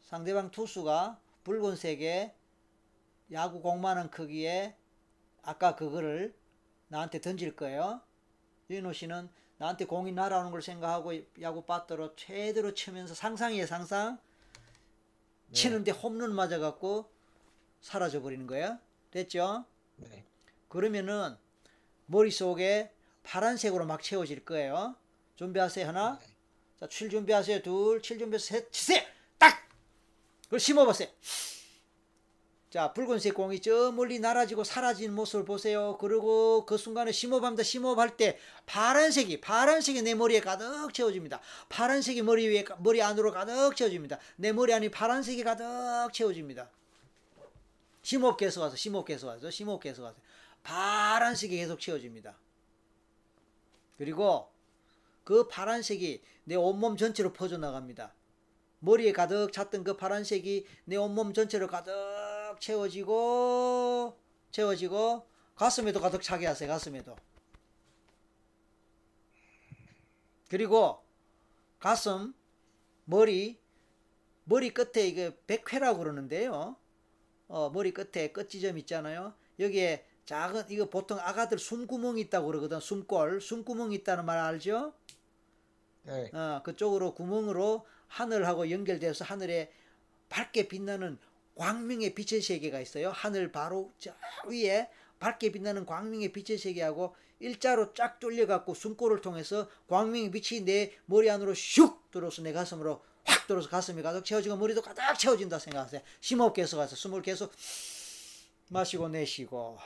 [0.00, 2.34] 상대방 투수가 붉은색의
[3.32, 4.74] 야구 공만한 크기에
[5.42, 6.34] 아까 그거를
[6.88, 8.00] 나한테 던질 거예요.
[8.70, 9.28] 윤호 씨는
[9.58, 11.12] 나한테 공이 날아오는 걸 생각하고
[11.42, 14.18] 야구 빠따로 최대로 치면서 상상이에요, 상상.
[15.52, 17.10] 치는데 홈런 맞아갖고
[17.82, 18.78] 사라져 버리는 거예요.
[19.10, 19.66] 됐죠?
[19.96, 20.24] 네.
[20.68, 21.36] 그러면은
[22.06, 22.93] 머릿속에
[23.24, 24.94] 파란색으로 막 채워질 거예요.
[25.36, 25.88] 준비하세요.
[25.88, 26.20] 하나.
[26.78, 27.62] 자, 칠 준비하세요.
[27.62, 28.60] 둘, 칠 준비하세요.
[28.60, 29.02] 셋, 치세요.
[29.38, 29.66] 딱!
[30.44, 31.08] 그걸 심어보세요.
[32.70, 35.96] 자, 붉은색 공이 저 멀리 날아지고 사라지는 모습을 보세요.
[36.00, 37.62] 그리고 그 순간에 심호흡합니다.
[37.62, 38.36] 심호흡할 때
[38.66, 41.40] 파란색이, 파란색이 내 머리에 가득 채워집니다.
[41.68, 44.18] 파란색이 머리 위에, 머리 안으로 가득 채워집니다.
[44.34, 46.68] 내 머리 안이 파란색이 가득 채워집니다.
[48.02, 48.76] 심호흡 계속 하세요.
[48.76, 49.50] 심호흡 계속 하세요.
[49.50, 50.20] 심호흡 계속 하세요.
[50.64, 52.34] 파란색이 계속 채워집니다.
[54.04, 54.50] 그리고
[55.24, 58.12] 그 파란색이 내 온몸 전체로 퍼져나갑니다.
[58.80, 61.94] 머리에 가득 찼던 그 파란색이 내 온몸 전체로 가득
[62.60, 64.14] 채워지고
[64.50, 66.68] 채워지고 가슴에도 가득 차게 하세요.
[66.68, 67.16] 가슴에도.
[70.50, 71.02] 그리고
[71.78, 72.34] 가슴,
[73.06, 73.58] 머리,
[74.44, 76.76] 머리 끝에 이게 백회라고 그러는데요.
[77.48, 79.32] 어, 머리 끝에 끝지점 있잖아요.
[79.58, 82.80] 여기에 작은 이거 보통 아가들 숨구멍이 있다고 그러거든.
[82.80, 84.94] 숨골, 숨구멍이 있다는 말 알죠?
[86.04, 86.30] 네.
[86.32, 89.72] 어, 그쪽으로 구멍으로 하늘하고 연결돼서 하늘에
[90.28, 91.18] 밝게 빛나는
[91.56, 93.10] 광명의 빛의 세계가 있어요.
[93.10, 94.12] 하늘 바로 저
[94.46, 94.88] 위에
[95.18, 101.52] 밝게 빛나는 광명의 빛의 세계하고 일자로 쫙 뚫려갖고 숨골을 통해서 광명의 빛이 내 머리 안으로
[101.52, 106.00] 슉 들어서 내 가슴으로 확 들어서 가슴이 가득 채워지고 머리도 가득 채워진다 생각하세요.
[106.20, 106.96] 심호흡 계속 하세요.
[106.96, 107.52] 숨을 계속
[108.68, 109.78] 마시고 내쉬고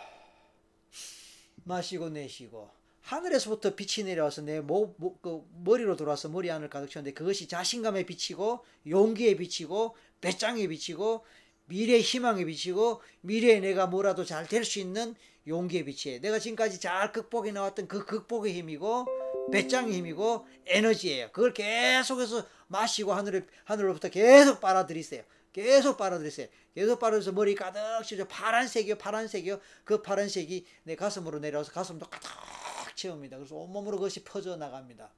[1.69, 2.71] 마시고 내쉬고
[3.03, 8.05] 하늘에서부터 빛이 내려와서 내 목, 목, 그 머리로 들어와서 머리 안을 가득 채웠는데 그것이 자신감에
[8.05, 11.25] 비치고 용기에 비치고 배짱에 비치고
[11.67, 15.15] 미래의 희망에 비치고 미래에 내가 뭐라도 잘 될 수 있는
[15.47, 16.19] 용기에 비치해.
[16.21, 19.07] 내가 지금까지 잘 극복해 나왔던 그 극복의 힘이고
[19.53, 21.31] 배짱의 힘이고 에너지예요.
[21.33, 25.23] 그걸 계속해서 마시고 하늘에, 하늘로부터 계속 빨아들이세요
[25.63, 32.07] 계속 빨아들이세요 계속 빨아들여서 머리 가득 채워 파란색이요 파란색이요 그 파란색이 내 가슴으로 내려와서 가슴도
[32.09, 35.13] 가득 채웁니다 그래서 온몸으로 그것이 퍼져 나갑니다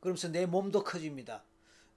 [0.00, 1.42] 그러면서 내 몸도 커집니다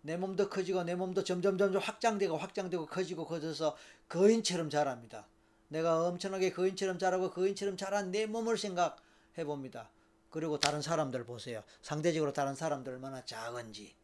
[0.07, 3.75] 내 몸도 커지고 내 몸도 점점 점점 확장되고 확장되고 커지고 커져서
[4.07, 5.27] 거인처럼 자랍니다.
[5.67, 9.91] 내가 엄청나게 거인처럼 자라고 거인처럼 자란 내 몸을 생각해 봅니다.
[10.29, 11.61] 그리고 다른 사람들 보세요.
[11.81, 13.96] 상대적으로 다른 사람들 얼마나 작은지.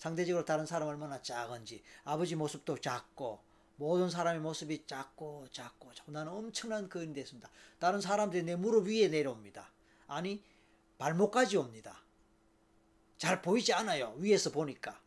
[0.00, 1.82] 상대적으로 다른 사람 얼마나 작은지.
[2.04, 3.38] 아버지 모습도 작고
[3.76, 7.50] 모든 사람의 모습이 작고 작고 작고 나는 엄청난 거인이 됐습니다.
[7.78, 9.70] 다른 사람들이 내 무릎 위에 내려옵니다.
[10.06, 10.42] 아니
[10.96, 12.02] 발목까지 옵니다.
[13.18, 14.14] 잘 보이지 않아요.
[14.16, 14.98] 위에서 보니까.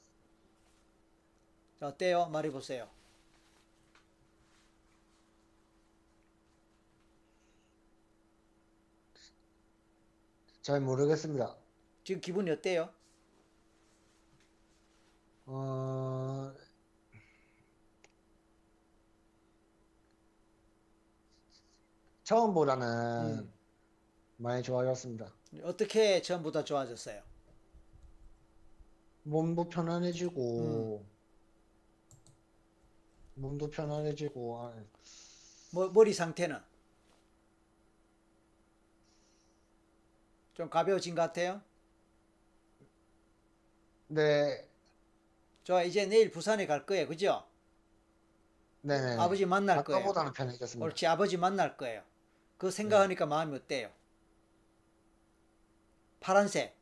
[1.79, 2.27] 자, 어때요?
[2.27, 2.87] 말해보세요.
[10.61, 11.55] 잘 모르겠습니다.
[12.03, 12.93] 지금 기분이 어때요?
[15.55, 16.51] 어,
[22.23, 23.53] 처음보다는 음.
[24.37, 25.31] 많이 좋아졌습니다.
[25.61, 27.21] 어떻게 전보다 좋아졌어요?
[29.21, 31.05] 몸도 편안해지고,
[33.35, 34.73] 몸도 편안해지고, 아,
[35.71, 36.57] 머, 머리 상태는?
[40.55, 41.61] 좀 가벼워진 것 같아요?
[44.07, 44.72] 네,
[45.63, 47.07] 좋아, 이제 내일 부산에 갈 거예요.
[47.07, 47.43] 그죠?
[48.81, 49.17] 네네.
[49.17, 49.99] 아버지 만날 거예요.
[49.99, 50.85] 아까보다는 편해졌습니다.
[50.85, 52.03] 옳지 아버지 만날 거예요.
[52.57, 53.89] 그 생각하니까 마음이 어때요?
[56.19, 56.75] 파란색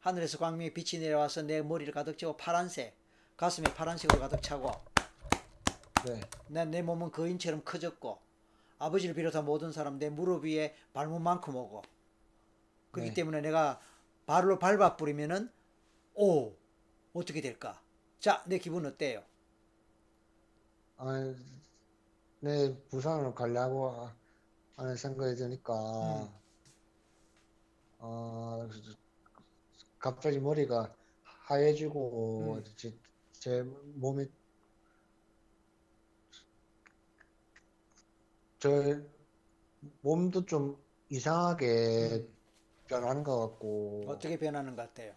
[0.00, 2.96] 하늘에서 광명의 빛이 내려와서 내 머리를 가득 채워 파란색
[3.36, 4.70] 가슴에 파란색으로 가득 차고
[6.06, 6.20] 네.
[6.48, 8.18] 내, 내 몸은 거인처럼 커졌고
[8.78, 11.82] 아버지를 비롯한 모든 사람 내 무릎 위에 발목만큼 오고
[12.90, 13.14] 그렇기 네.
[13.14, 13.80] 때문에 내가
[14.26, 15.50] 발로 밟아 뿌리면은
[16.14, 16.52] 오
[17.12, 17.80] 어떻게 될까?
[18.24, 19.24] 자 내 기분 어때요?
[20.96, 21.34] 아,
[22.40, 23.90] 네, 부산으로 가려고
[24.76, 26.28] 하는 생각이 드니까, 음.
[27.98, 28.68] 어,
[29.98, 30.96] 갑자기 머리가
[31.48, 32.64] 하얘지고, 음.
[32.76, 32.96] 제,
[33.32, 34.26] 제 몸이,
[38.58, 38.70] 저
[40.02, 40.76] 몸도 좀
[41.08, 42.36] 이상하게 음.
[42.88, 45.14] 변하는 것 같고, 어떻게 변하는 것 같아요?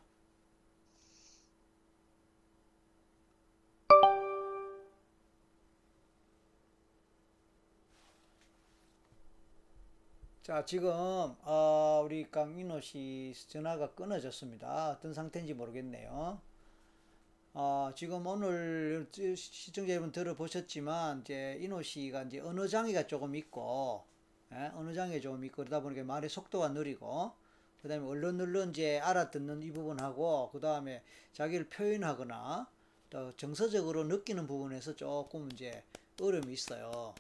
[10.48, 14.92] 자, 지금 어, 우리 강민호 씨 전화가 끊어졌습니다.
[14.92, 16.40] 어떤 상태인지 모르겠네요.
[17.54, 24.06] 어, 지금 오늘 시- 시청자 여러분 들어보셨지만 이제 인호 씨가 이제 언어 장애가 조금 있고
[24.54, 24.72] 예?
[24.74, 27.34] 언어 장애 조금 있고 그러다 보니까 말의 속도가 느리고
[27.82, 31.04] 그다음에 얼른 얼른 이제 알아듣는 이 부분하고 그다음에
[31.34, 32.72] 자기를 표현하거나
[33.10, 35.84] 또 정서적으로 느끼는 부분에서 조금 이제
[36.22, 37.14] 어려움이 있어요.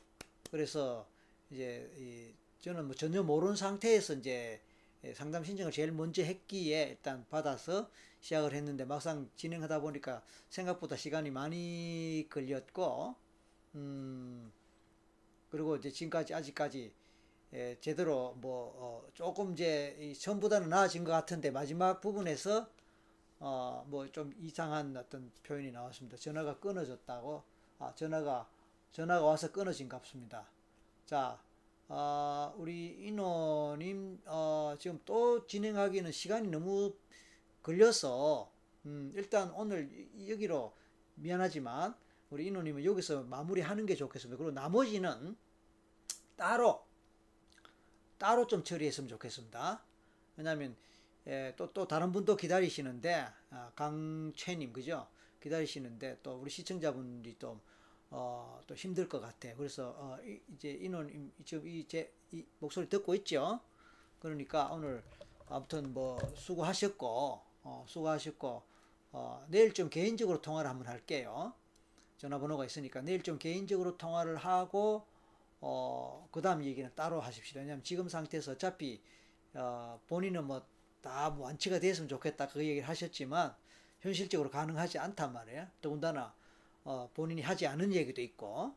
[0.49, 1.05] 그래서
[1.51, 4.61] 이제 이 저는 뭐 전혀 모르는 상태에서 이제
[5.03, 7.89] 예, 상담 신청을 제일 먼저 했기에 일단 받아서
[8.21, 13.15] 시작을 했는데 막상 진행하다 보니까 생각보다 시간이 많이 걸렸고
[13.75, 14.51] 음
[15.49, 16.93] 그리고 이제 지금까지 아직까지
[17.53, 22.69] 예, 제대로 뭐 어, 조금 이제 이 처음보다는 나아진 것 같은데 마지막 부분에서
[23.39, 26.17] 어, 뭐 좀 이상한 어떤 표현이 나왔습니다.
[26.17, 27.43] 전화가 끊어졌다고
[27.79, 28.49] 아 전화가
[28.91, 30.47] 전화가 와서 끊어진 같습니다.
[31.05, 31.39] 자,
[31.89, 36.93] 아, 우리 인호님 어, 지금 또 진행하기는 시간이 너무
[37.63, 38.51] 걸려서
[38.85, 40.73] 음, 일단 오늘 이- 여기로
[41.15, 41.95] 미안하지만
[42.29, 44.37] 우리 인호님은 여기서 마무리하는 게 좋겠습니다.
[44.37, 45.37] 그리고 나머지는
[46.35, 46.85] 따로
[48.17, 49.83] 따로 좀 처리했으면 좋겠습니다.
[50.35, 50.75] 왜냐하면
[51.27, 55.07] 예, 또, 또 다른 분도 기다리시는데 아, 강채님 그죠?
[55.41, 57.59] 기다리시는데 또 우리 시청자분들이 또,
[58.09, 59.55] 어, 또 힘들 것 같아요.
[59.57, 63.59] 그래서 어, 이, 제 인원 지금 이제 이 목소리 듣고 있죠?
[64.19, 65.03] 그러니까 오늘
[65.47, 68.63] 아무튼 뭐 수고하셨고 어, 수고하셨고
[69.11, 71.53] 어, 내일 좀 개인적으로 통화를 한번 할게요.
[72.17, 75.05] 전화번호가 있으니까 내일 좀 개인적으로 통화를 하고
[75.59, 77.59] 어, 그 다음 얘기는 따로 하십시오.
[77.59, 79.01] 왜냐하면 지금 상태에서 어차피
[79.53, 83.55] 어, 본인은 뭐 다 완치가 됐으면 좋겠다 그 얘기를 하셨지만
[84.01, 85.67] 현실적으로 가능하지 않단 말이에요.
[85.81, 86.33] 더군다나
[86.87, 88.73] 어, 본인이 하지 않은 얘기도 있고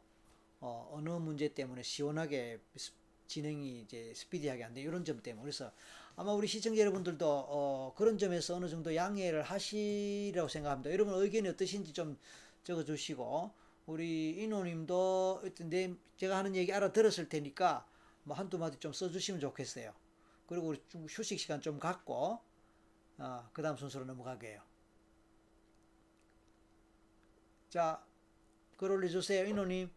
[0.60, 2.92] 어, 어느 문제 때문에 시원하게 스-
[3.28, 4.80] 진행이 이제 스피디하게 안 돼.
[4.82, 5.70] 이런 점 때문에 그래서
[6.16, 10.90] 아마 우리 시청자 여러분들도 어, 그런 점에서 어느 정도 양해를 하시라고 생각합니다.
[10.92, 12.18] 여러분 의견이 어떠신지 좀
[12.64, 13.52] 적어주시고
[13.86, 17.86] 우리 인호님도 내 제가 하는 얘기 알아들었을 테니까
[18.24, 19.94] 뭐 한두 마디 좀 써주시면 좋겠어요.
[20.48, 22.40] 그리고 우리 좀 휴식 시간 좀 갖고
[23.18, 24.69] 어, 그 다음 순서로 넘어가게요.
[27.70, 28.04] 자,
[28.76, 29.46] 글 올려주세요.
[29.46, 29.88] 인호님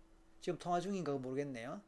[0.41, 1.81] 지금 통화 중인가 모르겠네요.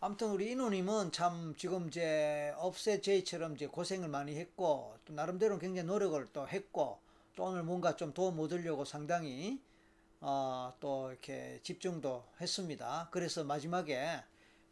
[0.00, 5.86] 아무튼 우리 인호님은 참 지금 이제 업셋 제이처럼 이제 고생을 많이 했고 또 나름대로 굉장히
[5.86, 6.98] 노력을 또 했고
[7.36, 9.62] 또 오늘 뭔가 좀 도움 얻으려고 상당히
[10.20, 13.08] 어, 또 이렇게 집중도 했습니다.
[13.12, 14.22] 그래서 마지막에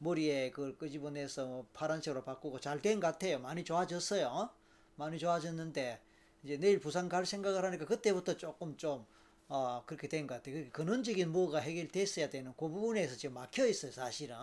[0.04, 3.38] 머리에 그걸 끄집어내서 뭐 파란색으로 바꾸고 잘 된 것 같아요.
[3.38, 4.48] 많이 좋아졌어요.
[4.96, 6.00] 많이 좋아졌는데
[6.42, 9.04] 이제 내일 부산 갈 생각을 하니까 그때부터 조금 좀
[9.48, 10.64] 어, 그렇게 된 것 같아요.
[10.64, 13.92] 그 근원적인 뭐가 해결됐어야 되는 그 부분에서 지금 막혀 있어요.
[13.92, 14.36] 사실은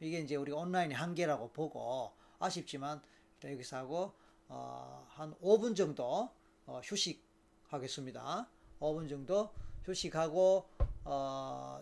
[0.00, 3.00] 이게 이제 우리 온라인의 한계라고 보고 아쉽지만
[3.44, 4.12] 여기서 하고
[4.48, 6.28] 어, 한 5분 정도
[6.66, 8.46] 어, 휴식하겠습니다.
[8.80, 9.50] 5분 정도
[9.84, 10.66] 휴식하고
[11.04, 11.80] 어,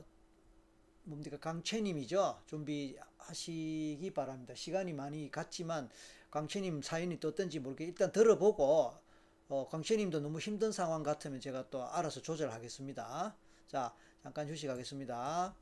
[1.11, 2.43] 뭡니까 강채님이죠.
[2.47, 4.55] 준비하시기 바랍니다.
[4.55, 5.91] 시간이 많이 갔지만
[6.31, 8.95] 강채님 사연이 또 어떤지 모르게 일단 들어보고
[9.49, 13.37] 어, 강채님도 너무 힘든 상황 같으면 제가 또 알아서 조절하겠습니다.
[13.67, 15.55] 자 잠깐 휴식하겠습니다.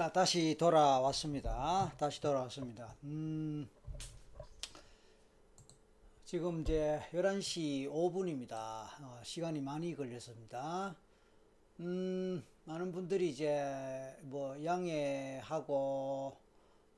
[0.00, 1.92] 자, 다시 돌아왔습니다.
[1.98, 2.94] 다시 돌아왔습니다.
[3.04, 3.68] 음,
[6.24, 8.54] 지금 이제 11시 5분입니다.
[9.02, 10.96] 어, 시간이 많이 걸렸습니다.
[11.80, 16.34] 음, 많은 분들이 이제 뭐 양해하고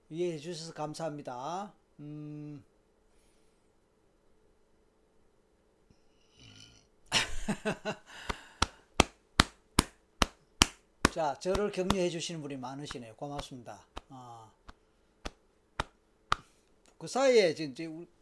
[0.09, 1.75] 이해해 주셔서 감사합니다.
[1.99, 2.63] 음,
[11.13, 13.15] 자, 저를 격려해 주시는 분이 많으시네요.
[13.17, 13.85] 고맙습니다.
[14.09, 14.51] 아,
[16.97, 17.71] 그 사이에 이제,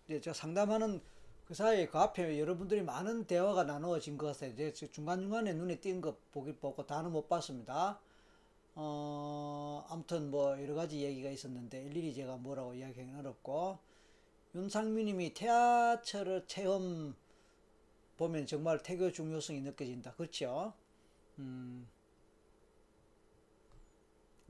[0.09, 1.01] 이제 상담하는
[1.47, 4.51] 그 사이에 그 앞에 여러분들이 많은 대화가 나누어진 것 같아요.
[4.51, 8.01] 이제 중간중간에 눈에 띈 것 보길 보고 다는 못 봤습니다.
[8.75, 13.79] 어, 아무튼 뭐 여러 가지 얘기가 있었는데 일일이 제가 뭐라고 이야기하기는 어렵고
[14.57, 17.15] 윤상민님이 태아철을 체험
[18.17, 20.15] 보면 정말 태교 중요성이 느껴진다.
[20.15, 20.73] 그렇죠?
[21.39, 21.89] 음.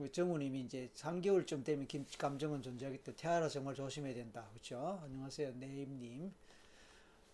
[0.01, 4.49] 우리 정우님이 이제 3개월쯤 되면 김, 감정은 존재하기 때문에 태아라 정말 조심해야 된다.
[4.51, 4.99] 그렇죠?
[5.05, 5.53] 안녕하세요.
[5.57, 6.33] 네임님.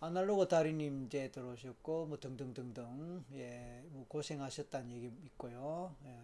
[0.00, 5.94] 아날로그 다리님 이제 들어오셨고 뭐 등등등등 예, 뭐 고생하셨다는 얘기 있고요.
[6.06, 6.18] 예.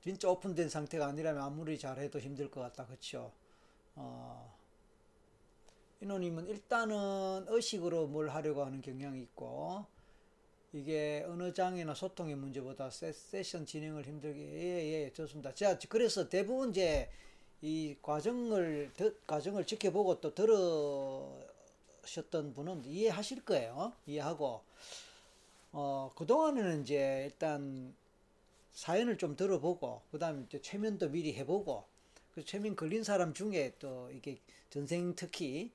[0.00, 2.86] 진짜 오픈된 상태가 아니라면 아무리 잘해도 힘들 것 같다.
[2.86, 3.30] 그렇죠?
[3.94, 4.56] 어,
[6.00, 9.97] 인호님은 일단은 의식으로 뭘 하려고 하는 경향이 있고
[10.72, 15.54] 이게 언어 장애나 소통의 문제보다 세, 세션 진행을 힘들게 예예 예, 좋습니다.
[15.54, 17.08] 자 그래서 대부분 이제
[17.62, 20.34] 이 과정을 더, 과정을 지켜보고 또
[22.02, 23.94] 들으셨던 분은 이해하실 거예요.
[24.06, 24.62] 이해하고
[25.72, 27.94] 어 그동안에는 이제 일단
[28.72, 31.84] 사연을 좀 들어보고 그다음에 이제 최면도 미리 해보고
[32.34, 34.36] 그 최면 걸린 사람 중에 또 이게
[34.68, 35.72] 전생 특히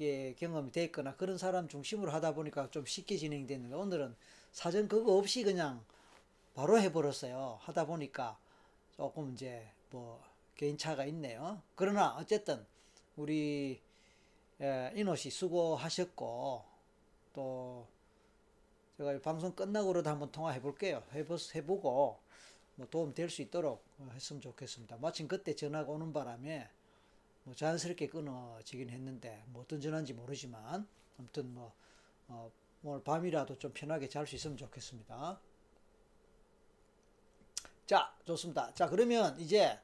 [0.00, 4.16] 예, 경험이 돼 있거나 그런 사람 중심으로 하다 보니까 좀 쉽게 진행됐는데 오늘은
[4.52, 5.84] 사전 그거 없이 그냥
[6.54, 7.58] 바로 해버렸어요.
[7.62, 8.38] 하다 보니까
[8.96, 10.22] 조금 이제 뭐
[10.56, 11.60] 개인차가 있네요.
[11.74, 12.64] 그러나 어쨌든
[13.16, 13.80] 우리
[14.60, 16.64] 예, 인호 씨 수고하셨고
[17.32, 17.86] 또
[18.98, 21.02] 제가 이 방송 끝나고라도 한번 통화해 볼게요.
[21.12, 22.18] 해보, 해보고
[22.76, 23.82] 뭐 도움 될 수 있도록
[24.14, 24.98] 했으면 좋겠습니다.
[24.98, 26.68] 마침 그때 전화가 오는 바람에
[27.44, 30.86] 뭐 자연스럽게 끊어지긴 했는데 뭐 어떤 전화인지 모르지만
[31.18, 31.72] 아무튼 뭐
[32.28, 32.50] 어,
[32.84, 35.40] 오늘 밤이라도 좀 편하게 잘 수 있으면 좋겠습니다.
[37.86, 38.74] 자 좋습니다.
[38.74, 39.78] 자 그러면 이제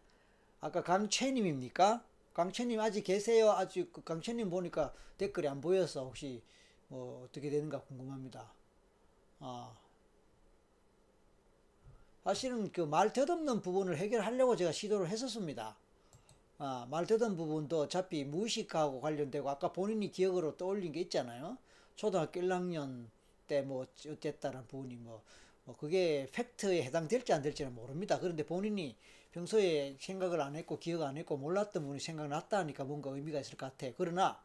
[0.60, 2.04] 아까 강채님입니까?
[2.34, 3.52] 강채님 아직 계세요?
[3.52, 6.42] 아직 그 강채님 보니까 댓글이 안 보여서 혹시
[6.88, 8.52] 뭐 어떻게 되는가 궁금합니다.
[9.40, 9.76] 아
[12.24, 15.76] 사실은 그말 더듬는 부분을 해결하려고 제가 시도를 했었습니다.
[16.58, 21.56] 아, 말 더듬는 부분도 어차피 무의식하고 관련되고 아까 본인이 기억으로 떠올린 게 있잖아요.
[21.98, 23.10] 초등학교 1학년
[23.48, 25.22] 때 뭐 어쨌다는 부분이 뭐,
[25.64, 28.18] 뭐 그게 팩트에 해당될지 안 될지는 모릅니다.
[28.20, 28.96] 그런데 본인이
[29.32, 33.66] 평소에 생각을 안 했고 기억 안 했고 몰랐던 부분이 생각났다 하니까 뭔가 의미가 있을 것
[33.78, 33.92] 같아.
[33.96, 34.38] 그러나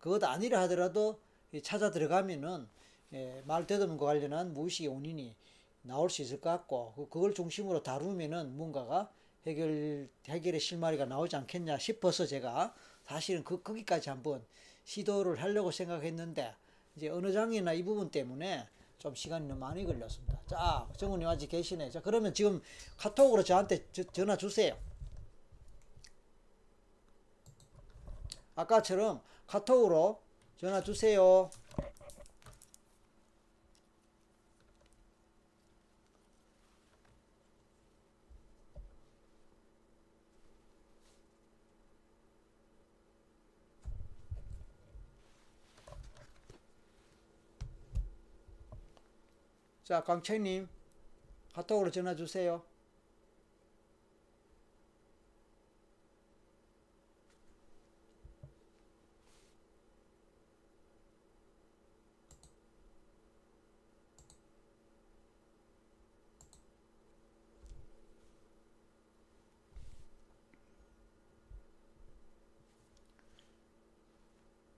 [0.00, 1.20] 그것 아니라 하더라도
[1.62, 2.68] 찾아 들어가면은
[3.14, 5.34] 예, 말 더듬과 관련한 무의식의 원인이
[5.82, 9.10] 나올 수 있을 것 같고 그- 그걸 중심으로 다루면은 뭔가가
[9.46, 12.74] 해결 해결의 실마리가 나오지 않겠냐 싶어서 제가
[13.06, 14.44] 사실은 그 거기까지 한번
[14.84, 16.54] 시도를 하려고 생각했는데
[16.98, 18.66] 이제 장이나 이 부분 때문에
[18.98, 20.40] 좀 시간이 너무 많이 걸렸습니다.
[20.48, 21.90] 자, 정우님 아직 계시네.
[21.90, 22.60] 자, 그러면 지금
[22.96, 24.76] 카톡으로 저한테 저- 전화 주세요.
[28.56, 30.20] 아까처럼 카톡으로
[30.56, 31.48] 전화 주세요.
[49.88, 50.68] 자, 강채님
[51.54, 52.62] 카톡으로 전화 주세요.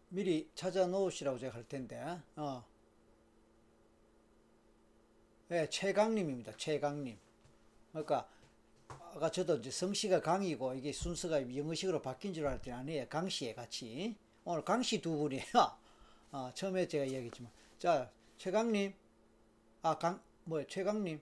[0.09, 2.01] 미리 찾아 놓으시라고 제가 할 텐데,
[2.37, 2.65] 어.
[5.51, 6.53] 네, 최강님입니다.
[6.57, 7.19] 최강님.
[7.91, 8.29] 그러니까
[8.87, 13.09] 아까 저도 이제 성씨가 강이고 이게 순서가 영어식으로 바뀐 줄 알았더니 아니에요.
[13.09, 14.15] 강씨에 같이.
[14.45, 15.43] 오늘 강씨 두 분이에요.
[16.31, 17.51] 어, 처음에 제가 이야기했지만.
[17.81, 18.95] 자, 최강님.
[19.83, 21.21] 아, 강, 뭐야, 최강님.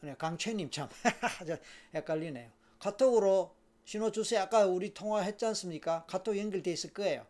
[0.00, 0.88] 아니, 강채님 참.
[1.46, 1.58] 저
[1.92, 2.50] 헷갈리네요.
[2.78, 4.40] 카톡으로 신호 주세요.
[4.40, 6.06] 아까 우리 통화했지 않습니까?
[6.06, 7.26] 카톡 연결돼 있을 거예요.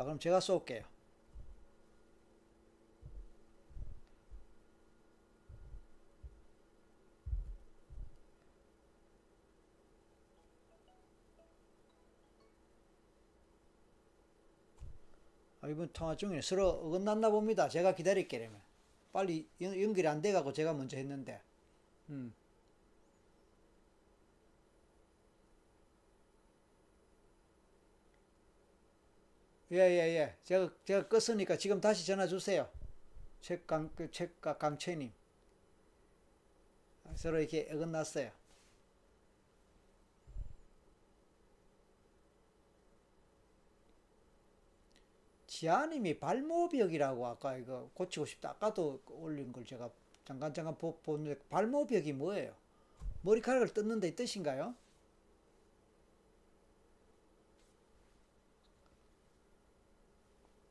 [0.00, 0.82] 자, 그럼 제가 쏠게요.
[15.60, 17.68] 아, 이번 통화 중에 서로 어긋났나 봅니다.
[17.68, 18.62] 제가 기다릴게, 그러면.
[19.12, 21.42] 빨리 연, 연결이 안 돼가고 제가 먼저 했는데.
[22.08, 22.32] 음.
[29.72, 30.36] 예, 예, 예.
[30.42, 32.68] 제가, 제가 껐으니까 지금 다시 전화 주세요.
[33.40, 35.12] 책강, 그, 책가 강채님.
[37.14, 38.30] 서로 이렇게 어긋났어요.
[45.46, 48.50] 지아님이 발모벽이라고 아까 이거 고치고 싶다.
[48.50, 49.90] 아까도 올린 걸 제가
[50.24, 52.54] 잠깐 잠깐 보, 보는데 발모벽이 뭐예요?
[53.22, 54.74] 머리카락을 뜯는 데 뜻인가요?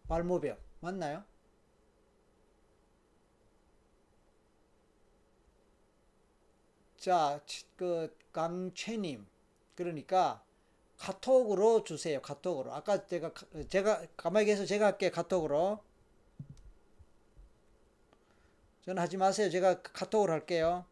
[0.10, 1.24] 발모벽 맞나요?
[6.98, 9.26] 자, 치- 그 강채님
[9.76, 10.44] 그러니까
[10.98, 12.22] 카톡으로 주세요.
[12.22, 12.74] 카톡으로.
[12.74, 15.80] 아까 제가 카- 제가 가만히 계서 제가 할게 카톡으로.
[18.86, 19.50] 저는 하지 마세요.
[19.50, 20.86] 제가 카톡으로 할게요.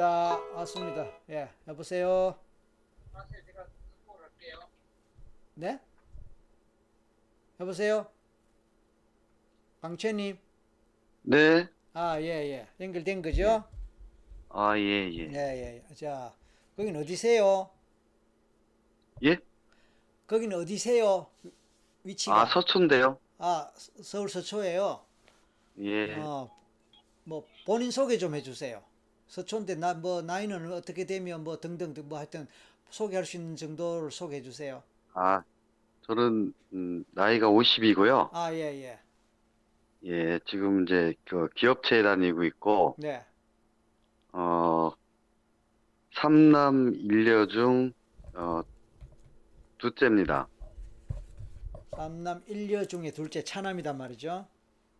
[0.00, 0.36] 왔습니다.
[0.54, 1.10] 왔습니다.
[1.30, 2.38] 예, 여보세요.
[5.54, 5.80] 네?
[7.58, 8.06] 여보세요?
[9.80, 10.38] 강채님.
[11.22, 11.68] 네.
[11.94, 12.68] 아, 예, 예.
[12.78, 13.64] 연결된 거죠?
[14.50, 15.28] 아, 예, 예.
[15.32, 15.84] 예, 예.
[15.90, 15.94] 예.
[15.94, 16.32] 자,
[16.76, 17.70] 거긴 어디세요?
[19.24, 19.38] 예?
[20.26, 21.26] 거기는 어디세요?
[22.04, 22.42] 위치가?
[22.42, 23.18] 아, 서초인데요.
[23.38, 25.02] 아, 서- 서울 서초예요.
[25.80, 26.14] 예.
[26.16, 26.50] 어,
[27.24, 28.82] 뭐 본인 소개 좀 해주세요.
[29.28, 32.48] 서초인데 나 뭐 나이는 어떻게 되면 뭐 등등 뭐 하여튼
[32.90, 34.82] 소개할 수 있는 정도를 소개해 주세요.
[35.14, 35.42] 아,
[36.02, 38.30] 저는, 음, 나이가 50이고요.
[38.30, 38.98] 아, 예, 예.
[40.04, 43.24] 예, 지금 이제 그 기업체에 다니고 있고, 네.
[44.32, 44.92] 어,
[46.16, 47.92] 삼남 일녀 중,
[48.34, 48.62] 어,
[49.78, 50.48] 둘째입니다.
[51.96, 54.46] 삼남 일녀 중에 둘째 차남이단 말이죠.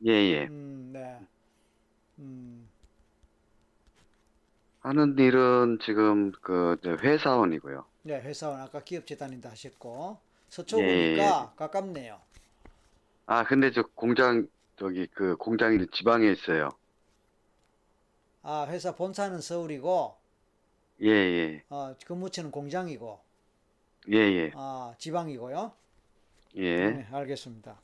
[0.07, 0.51] 예, 예.
[0.51, 1.21] 음, 네.
[2.19, 2.69] 음,
[4.87, 7.85] 하는 일은 지금 그 이제 회사원이고요.
[8.03, 10.17] 네, 회사원 아까 기업체 다닌다 하셨고
[10.49, 11.17] 서초 예.
[11.57, 12.21] 가깝네요.
[13.27, 14.47] 아, 근데 저 공장,
[14.79, 16.69] 저기 그 공장이 지방에 있어요.
[18.45, 20.15] 아, 회사 본사는 서울이고
[21.03, 21.65] 예, 예.
[21.69, 23.19] 어, 근무처는 공장이고
[24.13, 24.53] 예, 예.
[24.55, 25.73] 아, 지방이고요.
[26.59, 26.91] 예.
[26.91, 27.77] 네, 알겠습니다.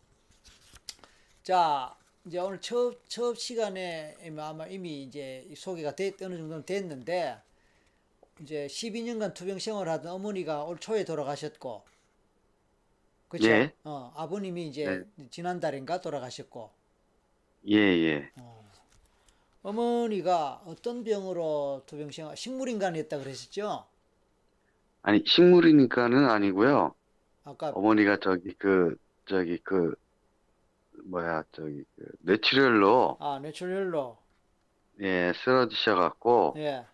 [1.43, 1.97] 자,
[2.27, 7.39] 이제 오늘 첫, 첫 시간에 아마 이미 이제 소개가 됐, 어느 정도는 됐는데,
[8.43, 11.85] 이제 12년간 투병 생활하던 어머니가 올 초에 돌아가셨고,
[13.29, 13.49] 그쵸?
[13.49, 13.73] 예.
[13.85, 16.71] 어, 아버님이 이제 지난달인가 돌아가셨고,
[17.65, 18.33] 예, 예.
[19.63, 23.87] 어머니가 어떤 병으로 투병 생활, 식물인간이었다 그랬었죠?
[25.03, 26.95] 아니, 식물이니까는 아니고요.
[27.45, 28.97] 아까, 어머니가 저기 그
[29.27, 29.95] 저기 그
[31.05, 34.19] 뭐야 저기 그 뇌출혈로 아, 뇌출혈로,
[35.01, 36.87] 예 쓰러지셔 갖고 예,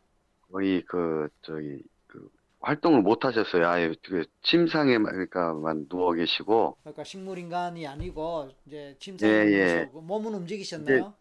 [0.51, 2.29] 거의 그 저기 그
[2.61, 3.67] 활동을 못 하셨어요.
[3.69, 9.87] 아예 그 침상에 그러니까만 누워 계시고 그러니까 식물 인간이 아니고, 이제 예, 침상에 예.
[9.87, 11.15] 누워서 몸은 움직이셨나요?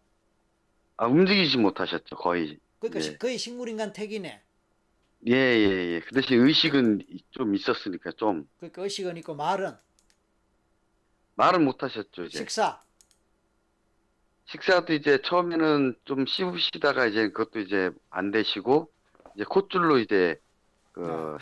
[0.96, 2.58] 아 움직이지 못하셨죠 거의.
[2.80, 3.02] 그러니까 예.
[3.02, 4.42] 시- 거의 식물 인간 택이네.
[5.26, 6.00] 예, 예, 예.
[6.00, 9.76] 그 대신 의식은 좀 있었으니까 좀 그러니까 의식은 있고 말은
[11.38, 12.38] 말은 못 하셨죠 이제.
[12.38, 12.82] 식사.
[14.46, 18.90] 식사도 이제 처음에는 좀 씹으시다가 이제 그것도 이제 안 되시고
[19.34, 20.36] 이제 콧줄로 이제
[20.92, 21.38] 그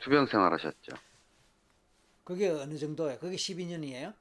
[0.00, 0.92] 투병 생활하셨죠.
[2.24, 3.18] 그게 어느 정도예요?
[3.18, 4.14] 그게 12년이에요?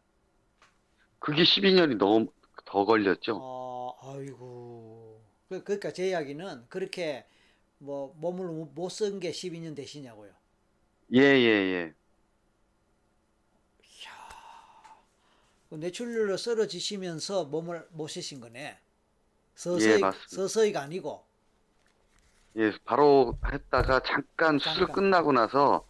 [1.19, 2.31] 그게 12년이 너무
[2.65, 3.41] 더 걸렸죠.
[3.41, 5.21] 어, 아이고.
[5.49, 7.25] 그- 그러니까 제 이야기는 그렇게
[7.79, 10.31] 뭐 몸을 못 쓴 게 12년 되시냐고요.
[11.13, 11.93] 예, 예, 예.
[15.71, 18.79] 뇌출혈로 쓰러지시면서 몸을 못 쓰신 거네.
[19.55, 20.11] 서서히 예.
[20.27, 21.25] 서서히가 아니고.
[22.57, 24.91] 예, 바로 했다가 잠깐 수술 잠깐.
[24.91, 25.85] 끝나고 나서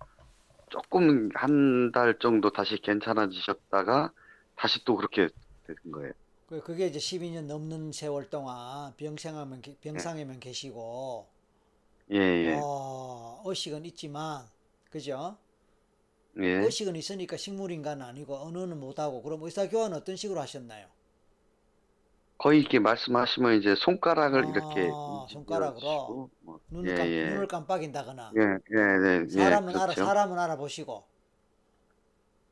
[0.70, 4.14] 조금 한 달 정도 다시 괜찮아지셨다가
[4.56, 5.30] 다시 또 그렇게
[5.66, 6.14] 된 거예요.
[6.48, 11.30] 그- 그게 이제 12년 넘는 세월 동안 계- 병상에만 계시고
[12.12, 14.46] 예, 예, 어, 의식은 있지만
[14.90, 15.38] 그죠?
[16.42, 16.60] 예.
[16.60, 20.88] 의식은 있으니까 식물인간은 아니고 언어는 못하고 그럼 의사 교환은 어떤 식으로 하셨나요?
[22.38, 24.92] 거의 이렇게 말씀하시면 이제 손가락을 아, 이렇게
[25.30, 26.30] 손가락으로?
[26.42, 27.30] 뭐, 눈을, 예, 깜, 예.
[27.30, 30.06] 눈을 깜빡인다거나 예, 예, 네, 사람은 예, 알아 그렇죠.
[30.06, 31.06] 사람은 알아보시고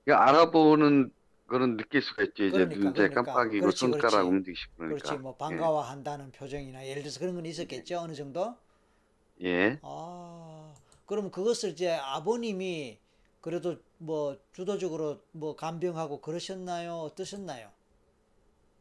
[0.05, 1.11] 그러니까 알아보는
[1.47, 2.23] 거는 느낄 수가.
[2.23, 3.23] 이제 그러니까, 눈 이제 그러니까.
[3.23, 4.27] 깜빡이고 그렇지, 손가락 그렇지.
[4.27, 5.09] 움직이시고 그러니까.
[5.09, 8.55] 그렇지 뭐 반가워한다는 표정이나 예를 들어서 그런 건 있었겠죠 어느 정도?
[9.41, 9.79] 예.
[9.81, 10.73] 아
[11.05, 12.99] 그럼 그것을 이제 아버님이
[13.41, 16.95] 그래도 뭐 주도적으로 뭐 간병하고 그러셨나요?
[16.99, 17.69] 어떠셨나요?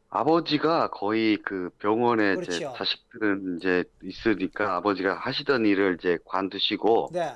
[0.09, 2.73] 아버지가 거의 그 병원에 이제 그렇죠.
[2.77, 7.35] 자식들은 이제 있으니까 아버지가 하시던 일을 이제 관두시고 네.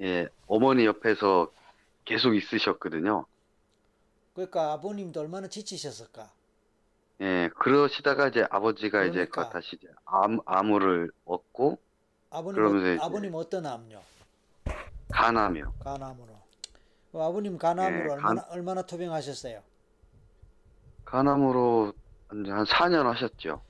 [0.00, 1.50] 예, 어머니 옆에서
[2.04, 3.26] 계속 있으셨거든요.
[4.34, 6.30] 그러니까 아버님도 얼마나 지치셨을까?
[7.20, 9.48] 예, 그러시다가 이제 아버지가 이제 그러니까.
[9.48, 11.78] 그 다시 이제 암, 암을 얻고
[12.30, 14.00] 아버님 그러면서 어- 이제- 아버님 어떤 암요?
[15.12, 15.74] 간암이요.
[15.80, 16.42] 간암으로.
[17.12, 19.62] 그 아버님 간암으로 예, 얼마나 얼마나 투병하셨어요?
[21.04, 21.92] 간암으로
[22.28, 23.62] 한 4년 하셨죠.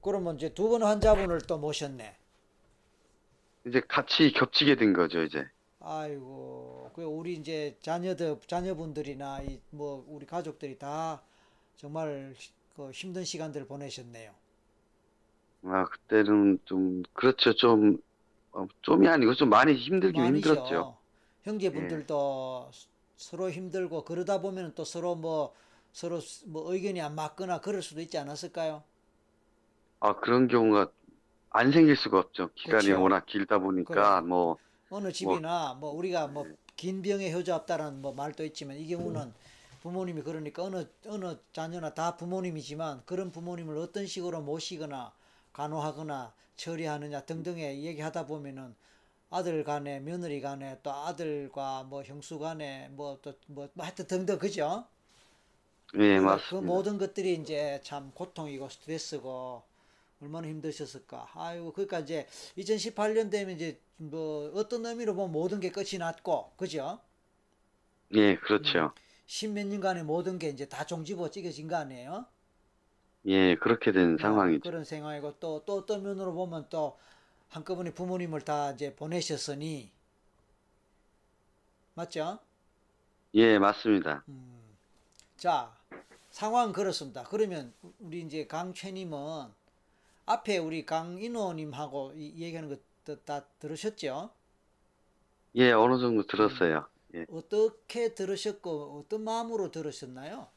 [0.00, 2.16] 그러면 이제 두 번 환자분을 또 모셨네.
[3.66, 5.48] 이제 같이 겹치게 된 거죠, 이제.
[5.80, 11.22] 아이고, 그 우리 이제 자녀들 자녀분들이나 이 뭐 우리 가족들이 다
[11.76, 12.34] 정말
[12.76, 14.34] 그 힘든 시간들을 보내셨네요.
[15.64, 17.52] 아, 그때는 좀 그렇죠.
[17.54, 17.98] 좀
[18.52, 20.26] 어, 좀이 아니고 좀 많이 힘들긴 많이죠.
[20.26, 20.96] 힘들었죠.
[21.42, 22.70] 형제분들도
[23.16, 25.54] 서로 힘들고 그러다 보면 또 서로 뭐
[25.92, 28.84] 서로 뭐 의견이 안 맞거나 그럴 수도 있지 않았을까요?
[30.00, 30.90] 아, 그런 경우가
[31.50, 32.50] 안 생길 수가 없죠.
[32.54, 33.02] 기간이 그렇죠.
[33.02, 34.28] 워낙 길다 보니까 그래.
[34.28, 34.58] 뭐
[34.90, 36.46] 어느 집이나 뭐 우리가 뭐
[36.78, 39.34] 긴 병에 효자 없다라는 뭐 말도 있지만 이 경우는
[39.82, 45.12] 부모님이 그러니까 어느 어느 자녀나 다 부모님이지만 그런 부모님을 어떤 식으로 모시거나
[45.52, 48.74] 간호하거나 처리하느냐 등등의 얘기하다 보면은
[49.30, 54.86] 아들 간에 며느리 간에 또 아들과 뭐 형수 간에 뭐 또뭐 하여튼 등등 그죠?
[55.94, 56.60] 예, 그 맞습니다.
[56.60, 59.62] 모든 것들이 이제 참 고통이고 스트레스고
[60.20, 61.30] 얼마나 힘드셨을까.
[61.34, 62.26] 아이고 그러니까 이제
[62.56, 67.00] 2018년 되면 이제 뭐 어떤 의미로 보면 모든 게 끝이 났고 그죠?
[68.14, 68.92] 예, 그렇죠.
[69.26, 72.26] 십몇 년간의 모든 게 이제 다 종지부가 찍어진 거 아니에요?
[73.28, 74.62] 예, 그렇게 된 상황이죠.
[74.62, 76.96] 그런 상황이고 또 또 어떤 면으로 보면 또
[77.48, 79.90] 한꺼번에 부모님을 다 이제 보내셨으니
[81.94, 82.38] 맞죠?
[83.34, 84.24] 예, 맞습니다.
[84.28, 84.76] 음.
[85.36, 85.76] 자,
[86.30, 87.24] 상황 그렇습니다.
[87.24, 89.48] 그러면 우리 이제 강최님은
[90.26, 94.30] 앞에 우리 강인호님하고 이 얘기하는 거다 들으셨죠?
[95.56, 96.86] 예, 어느 정도 들었어요.
[97.14, 97.26] 예.
[97.28, 100.48] 어떻게 들으셨고 어떤 마음으로 들으셨나요?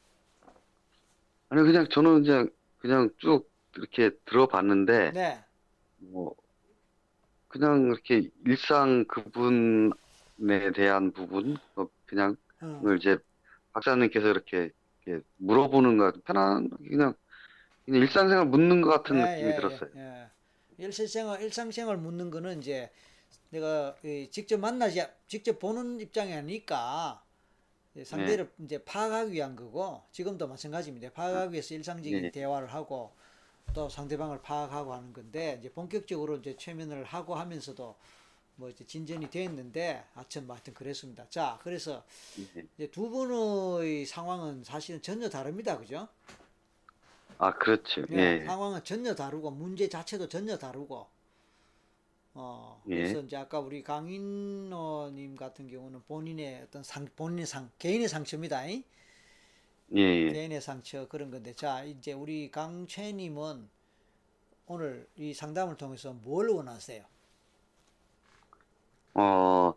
[1.50, 2.50] 아니 그냥 저는 그냥
[2.82, 5.44] 그냥 쭉 이렇게 들어봤는데 네,
[5.98, 6.36] 뭐
[7.48, 13.18] 그냥 이렇게 일상 그분에 대한 부분 어, 그냥 어, 을 이제
[13.74, 14.72] 박사님께서 이렇게,
[15.06, 17.14] 이렇게 물어보는 거 편한 그냥
[17.86, 19.92] 그냥 일상생활 묻는 것 같은 예, 느낌이 예, 들었어요.
[19.96, 20.30] 예, 예.
[20.78, 22.90] 일상생활 일상생활 묻는 거는 이제
[23.50, 27.24] 내가 이 직접 만나지 직접 보는 입장이 아니니까
[28.04, 28.66] 상대를 네.
[28.66, 31.12] 이제 파악하기 위한 거고 지금도 마찬가지입니다.
[31.12, 32.32] 파악하기 위해서 일상적인 네.
[32.32, 33.12] 대화를 하고
[33.74, 37.96] 또 상대방을 파악하고 하는 건데 이제 본격적으로 이제 최면을 하고 하면서도
[38.56, 41.26] 뭐 이제 진전이 됐는데 하여튼 뭐 하여튼 그랬습니다.
[41.30, 42.04] 자, 그래서
[42.56, 42.66] 예.
[42.78, 45.78] 이제 두 분의 상황은 사실은 전혀 다릅니다.
[45.78, 46.08] 그죠?
[47.38, 48.06] 아 그렇죠.
[48.12, 48.46] 예, 예.
[48.46, 51.08] 상황은 전혀 다르고 문제 자체도 전혀 다르고
[52.34, 52.96] 어 예.
[52.96, 58.66] 그래서 이제 아까 우리 강인호님 같은 경우는 본인의 어떤 상 본인의 상 개인의 상처입니다.
[58.68, 58.84] 이?
[59.96, 60.32] 예, 예.
[60.32, 63.70] 개인의 상처 그런 건데 자 이제 우리 강채님은
[64.68, 67.04] 오늘 이 상담을 통해서 뭘 원하세요?
[69.16, 69.74] 어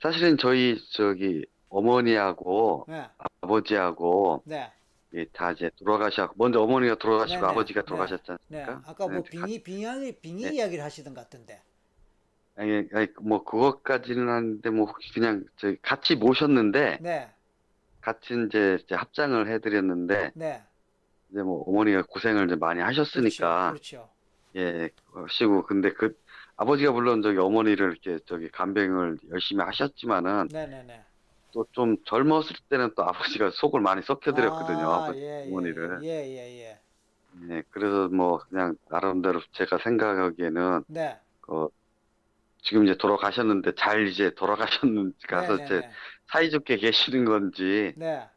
[0.00, 3.06] 사실은 저희 저기 어머니하고 네,
[3.42, 4.72] 아버지하고 네,
[5.14, 7.46] 예, 다 이제 돌아가셨고 먼저 어머니가 돌아가시고 네네.
[7.46, 7.86] 아버지가 네.
[7.86, 8.62] 돌아가셨지 네.
[8.62, 8.82] 않습니까?
[8.84, 10.54] 아까 뭐 네, 가- 빙의 빙의 빙의 네.
[10.54, 11.62] 이야기를 하시던 것 같은데.
[12.56, 17.30] 아니, 아니, 뭐 그것까지는 아닌데 뭐 혹시 그냥 저희 같이 모셨는데 네,
[18.00, 20.62] 같이 이제, 이제 합장을 해드렸는데 네.
[21.30, 24.10] 이제 뭐 어머니가 고생을 이제 많이 하셨으니까 그렇죠.
[24.56, 26.14] 예 하시고 근데 그
[26.56, 31.04] 아버지가 물론 저기 어머니를 이렇게 저기 간병을 열심히 하셨지만은 네, 네, 네.
[31.52, 36.08] 또 좀 젊었을 때는 또 아버지가 속을 많이 썩혀드렸거든요 아, 아버지 예, 예, 어머니를 예,
[36.08, 36.80] 예, 예.
[37.50, 41.18] 예 그래서 뭐 그냥 나름대로 제가 생각하기에는 네.
[41.40, 41.68] 그
[42.62, 45.90] 지금 이제 돌아가셨는데 잘 이제 돌아가셨는지 가서 네, 이제 네, 네.
[46.32, 48.28] 사이좋게 계시는 건지 네.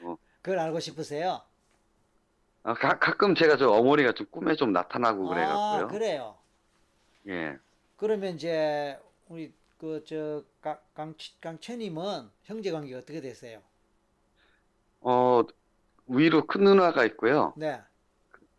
[0.00, 1.42] 뭐, 그걸 알고 싶으세요?
[2.64, 5.88] 아, 가, 가끔 제가 저 어머니가 좀 꿈에 좀 나타나고 아, 그래갖고요.
[5.88, 6.38] 그래요.
[7.28, 7.56] 예.
[7.96, 8.98] 그러면 이제
[9.28, 10.78] 우리 그저강
[11.40, 13.60] 강채님은 형제 관계가 어떻게 되세요?
[15.00, 15.42] 어,
[16.06, 17.52] 위로 큰 누나가 있고요.
[17.56, 17.80] 네.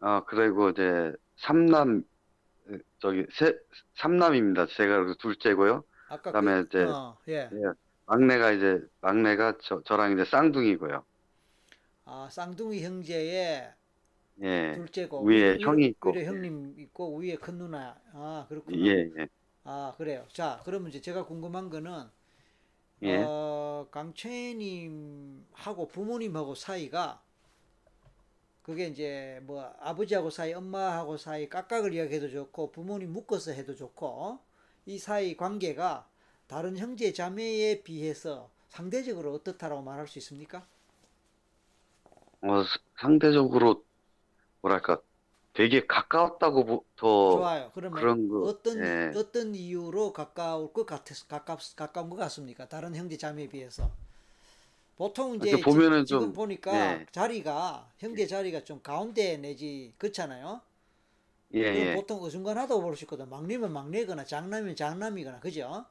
[0.02, 2.04] 어, 그리고 이제 삼남,
[2.70, 3.58] 어, 저기, 세,
[3.96, 4.68] 삼남입니다.
[4.68, 5.84] 제가 둘째고요.
[6.08, 7.50] 아까 그다음에 그, 이제 어, 예.
[7.54, 7.74] 예.
[8.06, 11.06] 막내가 이제, 막내가 저, 저랑 이제 쌍둥이고요.
[12.06, 13.74] 아, 쌍둥이 형제의
[14.42, 14.74] 예.
[14.76, 16.12] 둘째고 위에 위- 형이 있고.
[16.12, 17.98] 위에 형님 있고 위에 큰 누나.
[18.14, 18.78] 아, 그렇구나.
[18.78, 19.28] 예, 예.
[19.66, 20.26] 아, 그래요.
[20.34, 22.10] 자, 그러면 이제 제가 궁금한 거는
[23.04, 23.30] 예.
[23.32, 27.22] 어, 강채님하고 부모님하고 사이가
[28.64, 34.40] 그게 이제 뭐 아버지하고 사이, 엄마하고 사이 각각을 이야기해도 좋고 부모님 묶어서 해도 좋고
[34.86, 36.08] 이 사이 관계가
[36.48, 40.66] 다른 형제 자매에 비해서 상대적으로 어떻다라고 말할 수 있습니까?
[42.42, 43.84] 어, 스- 상대적으로,
[44.62, 45.02] 뭐랄까,
[45.54, 47.72] 되게 가까웠다고 보- 더 좋아요.
[47.74, 49.14] 그러면 그런 거, 어떤 예.
[49.14, 52.68] 어떤 이유로 가까울 것 같아서 가깝 가까운 것 같습니까?
[52.70, 53.92] 다른 형제 자매에 비해서.
[54.96, 57.08] 보통 이제 이렇게 보면은 지, 금 좀, 보니까 예.
[57.12, 60.62] 자리가 형제 자리가 좀 가운데 내지 그렇잖아요.
[61.56, 61.90] 예, 예.
[61.92, 63.30] 보통 어중간하다고 볼 수 있거든.
[63.30, 65.86] 막내면 막내거나 장남이면 장남이거나 그죠?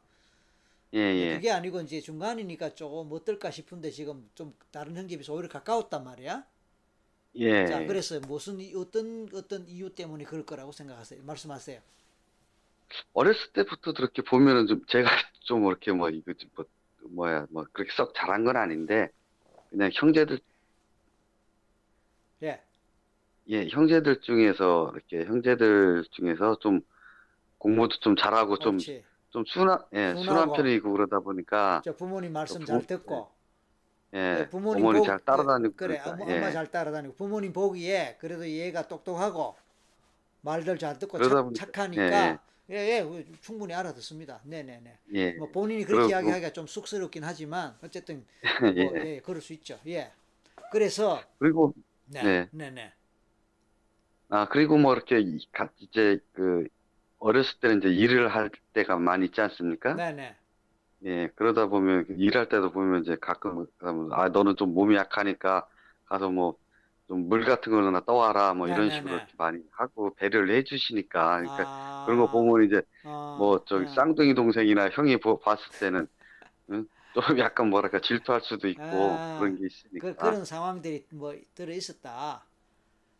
[0.95, 1.43] 예, 예.
[1.43, 6.45] 그게 아니고 이제 중간이니까 조금 어떨까 싶은데 지금 좀 다른 형제에 비해서 오히려 가까웠단 말이야.
[7.37, 7.67] 예.
[7.67, 11.23] 자, 그래서 무슨 이- 어떤 어떤 이유 때문에 그럴 거라고 생각하세요?
[11.25, 11.81] 말씀하세요.
[13.15, 15.09] 어렸을 때부터 그렇게 보면은 좀 제가
[15.41, 16.67] 좀 이렇게 뭐 이거 좀뭐
[17.11, 19.09] 뭐야 뭐 그렇게 썩 잘한 건 아닌데
[19.71, 20.41] 그냥 형제들
[22.43, 22.61] 예.
[23.49, 26.81] 예 형제들 중에서 이렇게 형제들 중에서 좀
[27.59, 28.79] 공부도 좀 잘하고 좀.
[29.31, 30.15] 좀 순한 예.
[30.15, 33.31] 순한 편이고 그러다 보니까 저 부모님 말씀 또잘 부- 듣고
[34.15, 38.47] 예 네, 부모님 복- 잘 따라다니고 그래 그러니까 엄마, 예 잘 따라다니고 부모님 보기에 그래도
[38.49, 39.57] 얘가 똑똑하고
[40.43, 44.41] 말들 잘 듣고 착, 착하니까 예 예 충분히 알아듣습니다.
[44.45, 44.99] 네네네.
[45.15, 48.25] 예 뭐 본인이 그렇게 그리고- 이야기하기가 좀 쑥스럽긴 하지만 어쨌든
[48.77, 48.85] 예.
[48.85, 49.79] 뭐, 예, 그럴 수 있죠.
[49.87, 50.11] 예.
[50.71, 51.75] 그래서 그리고
[52.07, 52.49] 네, 네.
[52.53, 52.93] 네 네.
[54.29, 56.67] 아 그리고 뭐 이렇게 이제 그
[57.19, 59.95] 어렸을 때는 이제 일을 할 때가 많이 있지 않습니까?
[59.95, 60.35] 네네.
[61.05, 63.67] 예, 그러다 보면 그 일할 때도 보면 이제 가끔
[64.13, 65.67] 아 너는 좀 몸이 약하니까
[66.07, 66.59] 가서 뭐
[67.09, 68.91] 좀 물 같은 거나 떠와라 뭐 이런 네네네.
[68.91, 73.87] 식으로 이렇게 많이 하고 배려를 해주시니까 그러니까 아, 그런 거 보면 이제 어, 뭐 저기
[73.87, 73.93] 어.
[73.93, 76.07] 쌍둥이 동생이나 형이 보- 봤을 때는
[76.73, 76.87] 응?
[77.15, 79.67] 좀 약간 뭐랄까 질투할 수도 있고 아, 그런 게
[79.99, 82.47] 그, 있으니까 그 런 상황들이 뭐 들어 있었다.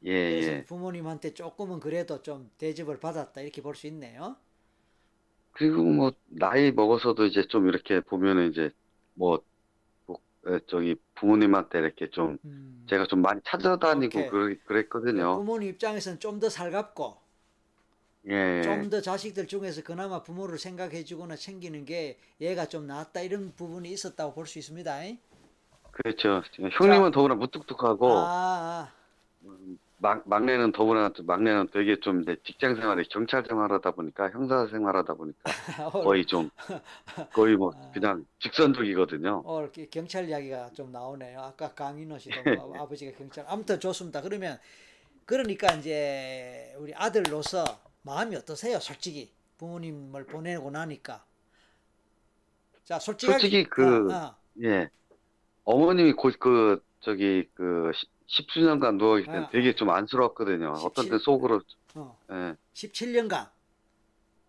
[0.05, 0.67] 예, 그래서 예.
[0.67, 4.37] 부모님한테 조금은 그래도 좀 대접을 받았다 이렇게 볼 수 있네요.
[5.53, 8.71] 그리고 뭐 나이 먹어서도 이제 좀 이렇게 보면은 이제
[9.15, 9.41] 뭐,
[10.07, 12.87] 뭐 에, 저기 부모님한테 이렇게 좀 음.
[12.89, 14.29] 제가 좀 많이 찾아다니고.
[14.29, 15.37] 그, 그랬거든요.
[15.37, 17.19] 부모님 입장에서는 좀 더 살갑고
[18.29, 23.91] 예, 좀 더 자식들 중에서 그나마 부모를 생각해주거나 챙기는 게 얘가 좀 낫다 이런 부분이
[23.91, 25.05] 있었다고 볼 수 있습니다.
[25.05, 25.19] 잉?
[25.93, 26.43] 그렇죠.
[26.79, 28.93] 형님은 더구나 무뚝뚝하고 아,
[30.03, 35.39] 막, 막내는 더구나 또 막내는 되게 좀 직장 생활에 경찰 생활하다 보니까 형사 생활하다 보니까
[35.93, 36.51] 거의 좀
[37.33, 37.91] 거의 뭐 아.
[37.95, 39.43] 그냥 직선적이거든요.
[39.47, 41.41] 오늘 기- 경찰 이야기가 좀 나오네요.
[41.41, 43.45] 아까 강인호 씨도 뭐 아버지가 경찰.
[43.47, 44.21] 아무튼 좋습니다.
[44.23, 44.59] 그러면
[45.25, 47.63] 그러니까 이제 우리 아들로서
[48.03, 48.81] 마음이 어떠세요?
[48.81, 51.25] 솔직히 부모님을 보내고 나니까.
[52.85, 52.99] 자.
[52.99, 54.37] 솔직히 그- 어, 어.
[54.65, 54.91] 예.
[55.63, 57.93] 어머님이 곧그 저기 그
[58.33, 60.73] 시- 십수년간 누워 계실 때는 아, 되게 좀 안쓰럽거든요.
[60.73, 61.61] 어떤 때17 속으로
[61.95, 62.55] 어, 예.
[62.75, 63.51] 17년간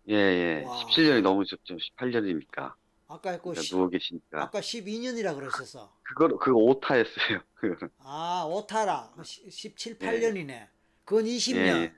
[0.08, 0.64] 예, 예.
[0.66, 0.76] 와.
[0.76, 1.76] 17년이 넘으셨죠.
[1.76, 2.72] 18년이니까.
[3.08, 4.42] 아까 그 그러니까 시- 누워 계시니까.
[4.42, 5.92] 아까 12년이라 그러셨어.
[6.02, 7.40] 그거 그거 오타였어요.
[7.54, 7.90] 그거는.
[7.98, 9.12] 아, 오타라.
[9.22, 10.06] 17, 예.
[10.06, 10.68] 8년이네.
[11.04, 11.56] 그건 20년.
[11.56, 11.92] 예.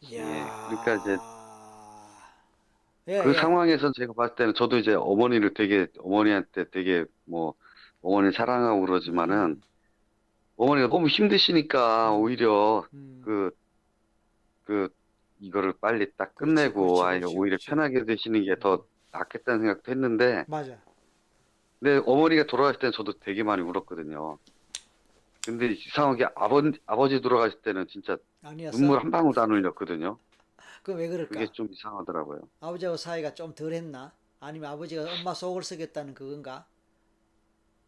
[0.00, 0.68] 이야.
[0.68, 1.16] 그러니까 이제
[3.08, 3.34] 예, 그 예.
[3.34, 7.54] 상황에서 제가 봤을 때는 저도 이제 어머니를 되게 어머니한테 되게 뭐
[8.02, 9.62] 어머니 사랑하고 그러지만은
[10.56, 13.50] 어머니가 너무 힘드시니까 오히려 음, 그
[14.64, 14.88] 그
[15.38, 17.66] 이거를 빨리 딱 끝내고 그렇지, 그렇지, 오히려 그렇지.
[17.70, 20.78] 편하게 되시는 게 더 낫겠다는 생각도 했는데 맞아.
[21.80, 24.38] 근데 어머니가 돌아가실 때는 저도 되게 많이 울었거든요.
[25.44, 28.76] 근데 이상하게 아버 아버지 돌아가실 때는 진짜 아니었어.
[28.76, 30.18] 눈물 한 방울도 안 흘렸거든요.
[30.82, 31.34] 그왜 그럴까?
[31.34, 32.40] 그게 좀 이상하더라고요.
[32.60, 34.12] 아버지하고 사이가 좀 덜했나?
[34.40, 36.66] 아니면 아버지가 엄마 속을 썩였다는 그건가?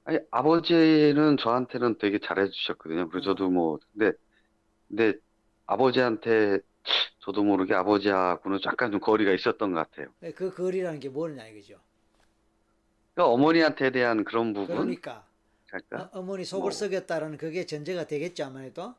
[0.09, 3.11] 아니, 아버지는 저한테는 되게 잘해주셨거든요.
[3.11, 3.35] 그래서 어.
[3.35, 4.17] 저도 뭐, 근데,
[4.89, 5.13] 근데
[5.67, 6.61] 아버지한테
[7.19, 10.09] 저도 모르게 아버지하고는 약간 좀 거리가 있었던 것 같아요.
[10.21, 11.79] 네, 그 거리라는 게 뭐냐 이거죠.
[13.15, 14.75] 그러니까 어머니한테 대한 그런 부분?
[14.77, 15.27] 그러니까
[15.71, 16.09] 할까?
[16.15, 16.71] 어, 머니 속을 뭐.
[16.71, 18.95] 썩였다라는 그게 전제가 되겠죠 아무래도.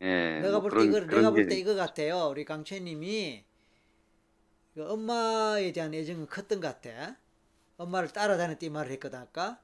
[0.00, 2.28] 예, 내가 뭐 볼때 그런 이거 내가 볼게때 이거 같아요.
[2.30, 3.44] 우리 강채님이
[4.72, 7.16] 그 엄마에 대한 애정은 컸던 것 같아.
[7.76, 9.60] 엄마를 따라다녔다 이 말을 했거든 아까.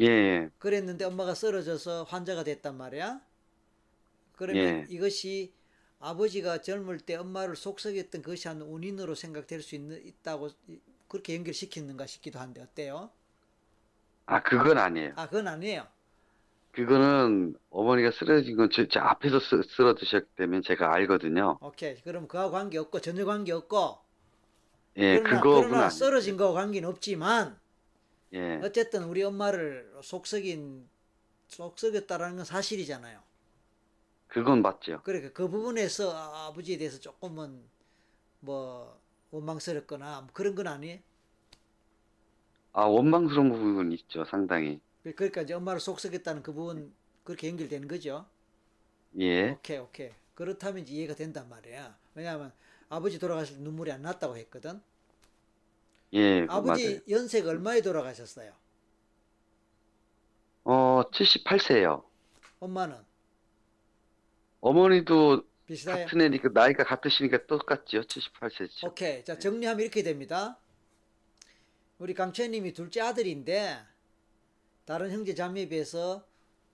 [0.00, 3.20] 예, 예, 그랬는데 엄마가 쓰러져서 환자가 됐단 말이야.
[4.32, 4.88] 그러면 예.
[4.88, 5.54] 이것이
[5.98, 12.06] 아버지가 젊을 때 엄마를 속썩였던 것이 한 원인으로 생각될 수 있는, 있다고 이- 그렇게 연결시키는가
[12.06, 13.10] 싶기도 한데 어때요?
[14.26, 15.16] 아 그건 아니에요.
[15.16, 15.88] 아 그건 아니에요.
[16.72, 21.58] 그거는 어머니가 쓰러진 건제 앞에서 쓰, 쓰러지셨기 때문에 제가 알거든요.
[21.58, 22.00] 오케이.
[22.02, 23.98] 그럼 그와 관계 없고 전혀 관계 없고.
[24.96, 25.88] 예, 그러나, 그거구나.
[25.88, 27.58] 그러나 쓰러진 거와 관계는 없지만
[28.34, 30.88] 예, 어쨌든 우리 엄마를 속썩인
[31.48, 33.22] 속썩였다라는 건 사실이잖아요.
[34.26, 35.00] 그건 맞죠.
[35.02, 37.62] 그러니까 그 부분에서 아- 아버지에 대해서 조금은
[38.40, 41.00] 뭐 원망스럽거나 뭐 그런 건 아니에요.
[42.72, 44.80] 아, 원망스러운 부분은 있죠, 상당히.
[45.02, 46.92] 그러니까 이제 엄마를 속썩였다는 그 부분
[47.24, 48.26] 그렇게 연결되는 거죠.
[49.18, 50.10] 예, 오케이 오케이.
[50.34, 51.96] 그렇다면 이해가 된단 말이야.
[52.14, 52.52] 왜냐하면
[52.88, 54.82] 아버지 돌아가실 때 눈물이 안 났다고 했거든.
[56.14, 57.00] 예, 그 아버지 맞아요.
[57.08, 58.52] 연세가 얼마에 돌아가셨어요?
[60.64, 62.04] 어, 78세예요.
[62.60, 62.96] 엄마는
[64.60, 66.06] 어머니도 비슷해요.
[66.06, 68.84] 같은 애니까 나이가 같으시니까 똑같지요, 78세죠.
[68.84, 69.24] 오케이.
[69.24, 70.58] 자, 정리하면 이렇게 됩니다.
[71.98, 73.82] 우리 강채님이 둘째 아들인데,
[74.84, 76.24] 다른 형제 자매에 비해서,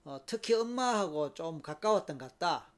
[0.05, 2.71] 어, 특히 엄마하고 좀 가까웠던 것 같다.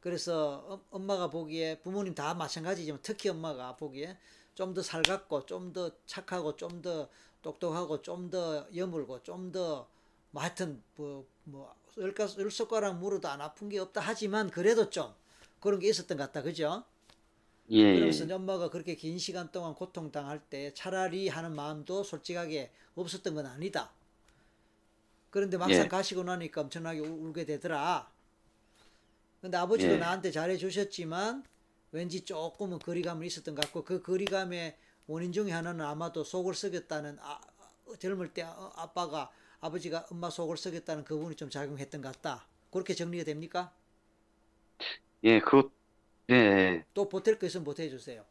[0.00, 4.16] 그래서 엄- 엄마가 보기에, 부모님 다 마찬가지지만 특히 엄마가 보기에
[4.58, 7.08] 좀 더 살갑고, 좀 더 착하고, 좀 더
[7.42, 9.88] 똑똑하고, 좀 더 여물고, 좀 더,
[10.32, 14.90] 뭐 하여튼, 뭐, 뭐, 열, 가- 열 손가락 물어도 안 아픈 게 없다 하지만, 그래도
[14.90, 15.14] 좀
[15.60, 16.42] 그런 게 있었던 것 같다.
[16.42, 16.82] 그죠?
[17.70, 17.94] 예, 예.
[17.94, 23.34] 그러면서 이제 엄마가 그렇게 긴 시간 동안 고통 당할 때 차라리 하는 마음도 솔직하게 없었던
[23.36, 23.92] 건 아니다.
[25.30, 25.88] 그런데 막상 예.
[25.88, 28.10] 가시고 나니까 엄청나게 울- 울게 되더라.
[29.40, 29.96] 근데 아버지도 예.
[29.98, 31.44] 나한테 잘해 주셨지만
[31.92, 34.76] 왠지 조금은 거리감은 있었던 것 같고 그 거리감의
[35.06, 37.40] 원인 중에 하나는 아마도 속을 썩였다는 아,
[37.98, 42.46] 젊을 때 아- 아빠가 아버지가 엄마 속을 썩였다는 그 부분이 좀 작용했던 것 같다.
[42.70, 43.72] 그렇게 정리가 됩니까?
[45.24, 45.70] 예, 그,
[46.30, 46.84] 예, 예.
[46.94, 48.24] 또 보탤 거 있으면 보태 주세요.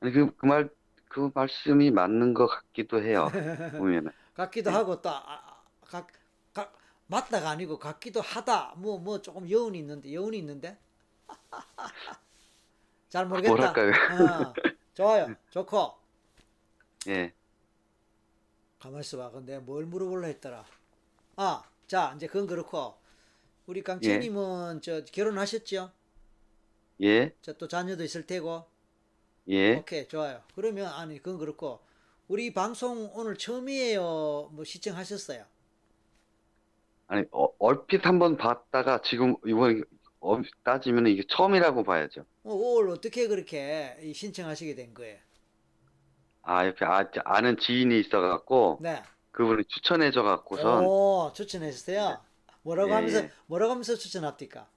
[0.00, 0.70] 그, 그 말,
[1.08, 3.28] 그 말씀이 맞는 것 같기도 해요.
[3.76, 4.12] 보면은.
[4.34, 6.08] 같기도 하고 또 아, 아, 각,
[6.52, 6.76] 각,
[7.06, 10.78] 맞다가 아니고 같기도 하다 뭐뭐 조금 여운이 있는데 여운이 있는데
[13.08, 13.54] 잘 모르겠다.
[13.54, 13.92] 뭐랄까요.
[14.10, 14.54] 어,
[14.94, 15.34] 좋아요.
[15.50, 15.94] 좋고.
[17.06, 17.34] 예,
[18.78, 19.30] 가만 있어봐.
[19.30, 20.64] 근데 뭘 물어볼라 했더라.
[21.36, 22.96] 아 자 이제 그건 그렇고.
[23.66, 25.92] 우리 강채님은 저 결혼하셨죠?
[27.02, 28.66] 예, 저또 자녀도 있을 테고.
[29.48, 29.76] 예.
[29.76, 30.42] 오케이 좋아요.
[30.54, 31.80] 그러면 아니 그건 그렇고.
[32.28, 34.50] 우리 방송 오늘 처음이에요.
[34.52, 35.44] 뭐 시청하셨어요?
[37.06, 39.80] 아니, 어, 얼핏 한번 봤다가 지금 이번에
[40.24, 42.24] 어, 따지면 이게 처음이라고 봐야죠.
[42.44, 45.18] 어, 오늘 어떻게 그렇게 이 신청하시게 된 거예요?
[46.42, 49.02] 아, 옆에 아, 아는 지인이 있어갖고 네.
[49.32, 52.20] 그분이 추천해줘갖고선 오, 추천했어요.
[52.62, 53.30] 뭐라고 예, 하면서 예.
[53.46, 54.68] 뭐라고 하면서 추천합니까?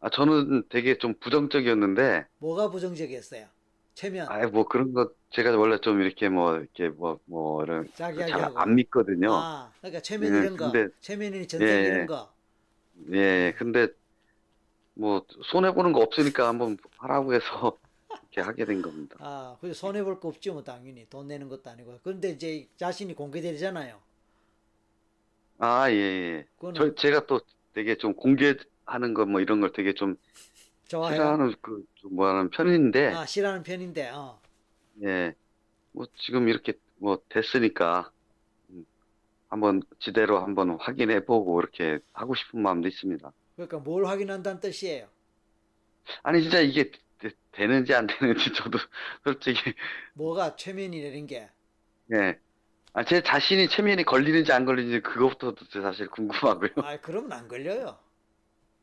[0.00, 3.46] 아, 저는 되게 좀 부정적이었는데 뭐가 부정적이었어요?
[3.94, 8.24] 최면, 아예 뭐 그런 거 제가 원래 좀 이렇게 뭐 이렇게 뭐 뭐 이런 자기
[8.26, 8.58] 잘 하고.
[8.58, 9.28] 안 믿거든요.
[9.32, 10.88] 아, 그러니까 최면 예, 이런 거, 근데-
[11.48, 12.06] 전쟁 예, 이런 예.
[12.06, 12.32] 거.
[13.12, 13.88] 예, 근데
[14.94, 17.78] 뭐 손해 보는 거 없으니까 한번 하라고 해서
[18.22, 19.16] 이렇게 하게 된 겁니다.
[19.20, 21.98] 아, 그 손해 볼 거 없죠, 뭐 당연히 돈 내는 것도 아니고.
[22.02, 24.00] 그런데 이제 자신이 공개되잖아요.
[25.58, 26.48] 아, 예, 예.
[26.56, 27.40] 그거는 저 제가 또
[27.74, 30.16] 되게 좀 공개하는 거 뭐 이런 걸 되게 좀
[30.88, 31.14] 좋아요.
[31.14, 34.40] 싫어하는 그좀 뭐하는 편인데 아, 싫어하는 편인데, 어.
[35.04, 35.34] 예.
[35.92, 38.17] 뭐 지금 이렇게 뭐 됐으니까 음,
[39.48, 43.32] 한번 지대로 한번 확인해 보고 이렇게 하고 싶은 마음도 있습니다.
[43.56, 45.08] 그러니까 뭘 확인한다는 뜻이에요.
[46.22, 48.78] 아니 진짜 이게 되, 되는지 안 되는지 저도
[49.24, 49.74] 솔직히
[50.14, 51.50] 뭐가 최면이라는 게.
[52.14, 52.38] 예.
[52.94, 56.70] 아, 제 자신이 체면이 걸리는지 안 걸리는지 그것부터도 사실 궁금하고요.
[56.76, 57.98] 아, 그러면 안 걸려요.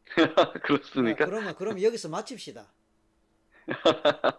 [0.63, 1.25] 그렇습니까?
[1.25, 2.71] 아, 그러면 그럼 여기서 마칩시다.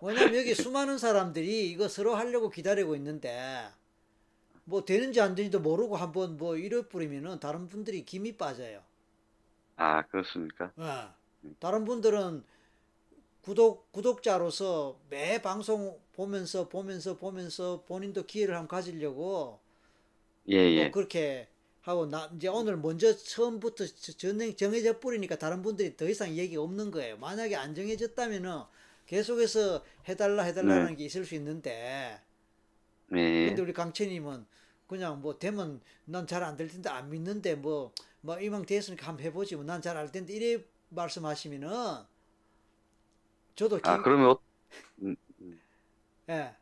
[0.01, 3.69] 왜냐면 여기 수많은 사람들이 이거 서로 하려고 기다리고 있는데
[4.67, 8.83] 뭐 되는지 안 되는지도 모르고 한번 뭐 이래 뿌리면은 다른 분들이 김이 빠져요.
[9.77, 10.73] 아, 그렇습니까?
[10.79, 11.51] 예.
[11.61, 12.43] 다른 분들은
[13.43, 19.61] 구독 구독자로서 매 방송 보면서 보면서 보면서 본인도 기회를 한번 가지려고
[20.49, 20.91] 예, 뭐 예.
[20.91, 21.49] 그렇게
[21.83, 26.91] 하고 나 이제 오늘 먼저 처음부터 정, 정해져 버리니까 다른 분들이 더 이상 얘기 없는
[26.91, 27.19] 거예요.
[27.19, 28.63] 만약에 안 정해졌다면은
[29.07, 30.97] 계속해서 해달라 해달라는 네.
[30.97, 32.21] 게 있을 수 있는데
[33.15, 33.57] 예.
[33.57, 34.47] 근데 우리 강채님은
[34.87, 39.25] 그냥 뭐 되면 난 잘 안 될 텐데 안 믿는데 뭐 뭐 이왕 됐으니까 한번
[39.25, 42.05] 해보지 뭐 난 잘 알 텐데 이래 말씀하시면은
[43.55, 44.41] 저도 아, 기- 그러면 어,
[46.29, 46.57] 예.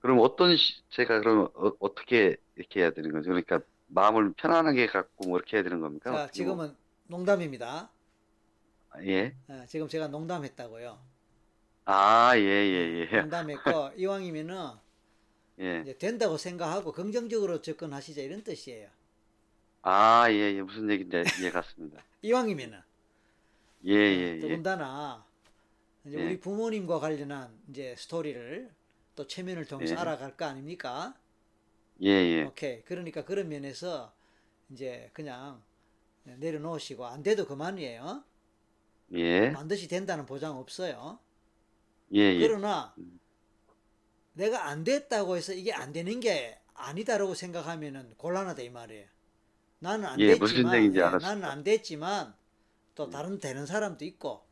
[0.00, 3.28] 그럼 어떤 시, 제가 그러면 어, 어떻게 이렇게 해야 되는 거죠?
[3.30, 6.10] 그러니까 마음을 편안하게 갖고 뭐 이렇게 해야 되는 겁니까?
[6.10, 6.76] 자, 뭐- 지금은
[7.06, 7.90] 농담입니다.
[9.04, 9.34] 예.
[9.50, 10.98] 예, 지금 제가 농담했다고요.
[11.90, 13.20] 아, 예, 예, 예.
[13.22, 14.72] 농담 했고 이왕이면은
[15.60, 15.80] 예.
[15.80, 18.90] 이제 된다고 생각하고 긍정적으로 접근하시자 이런 뜻이에요.
[19.80, 20.60] 아, 예, 예.
[20.60, 22.04] 무슨 얘기인지 이해 갔습니다.
[22.20, 22.78] 이왕이면은
[23.86, 24.38] 예, 예, 예.
[24.40, 25.24] 더군다나
[26.04, 26.24] 이제 예.
[26.26, 28.70] 우리 부모님과 관련한 이제 스토리를
[29.16, 29.98] 또 체면을 통해서 예.
[29.98, 31.16] 알아갈 거 아닙니까?
[32.02, 32.42] 예, 예.
[32.42, 32.82] 오케이.
[32.82, 34.12] 그러니까 그런 면에서
[34.68, 35.62] 이제 그냥
[36.24, 38.24] 내려놓으시고 안 돼도 그만이에요.
[39.12, 39.52] 예.
[39.52, 41.18] 반드시 된다는 보장 없어요.
[42.14, 42.38] 예, 예.
[42.46, 43.18] 그러나 음.
[44.32, 49.06] 내가 안 됐다고 해서 이게 안 되는 게 아니다라고 생각하면은 곤란하다 이 말이에요.
[49.80, 51.00] 나는 안 예, 됐지만 예.
[51.00, 52.34] 나는 안 됐지만
[52.94, 53.10] 또 음.
[53.10, 54.46] 다른 되는 사람도 있고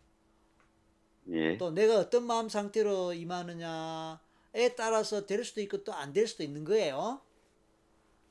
[1.29, 1.57] 예.
[1.59, 6.65] 또 내가 어떤 마음 상태로 임하느냐에 따라서 될 수도 있고 또 안 될 수도 있는
[6.65, 7.21] 거예요.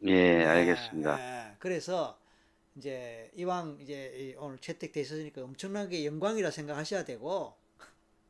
[0.08, 1.20] 예, 예, 알겠습니다.
[1.20, 1.56] 예.
[1.60, 2.20] 그래서
[2.76, 7.56] 이제 이왕 이제 이 오늘 채택돼 있으니까 엄청나게 영광이라 생각하셔야 되고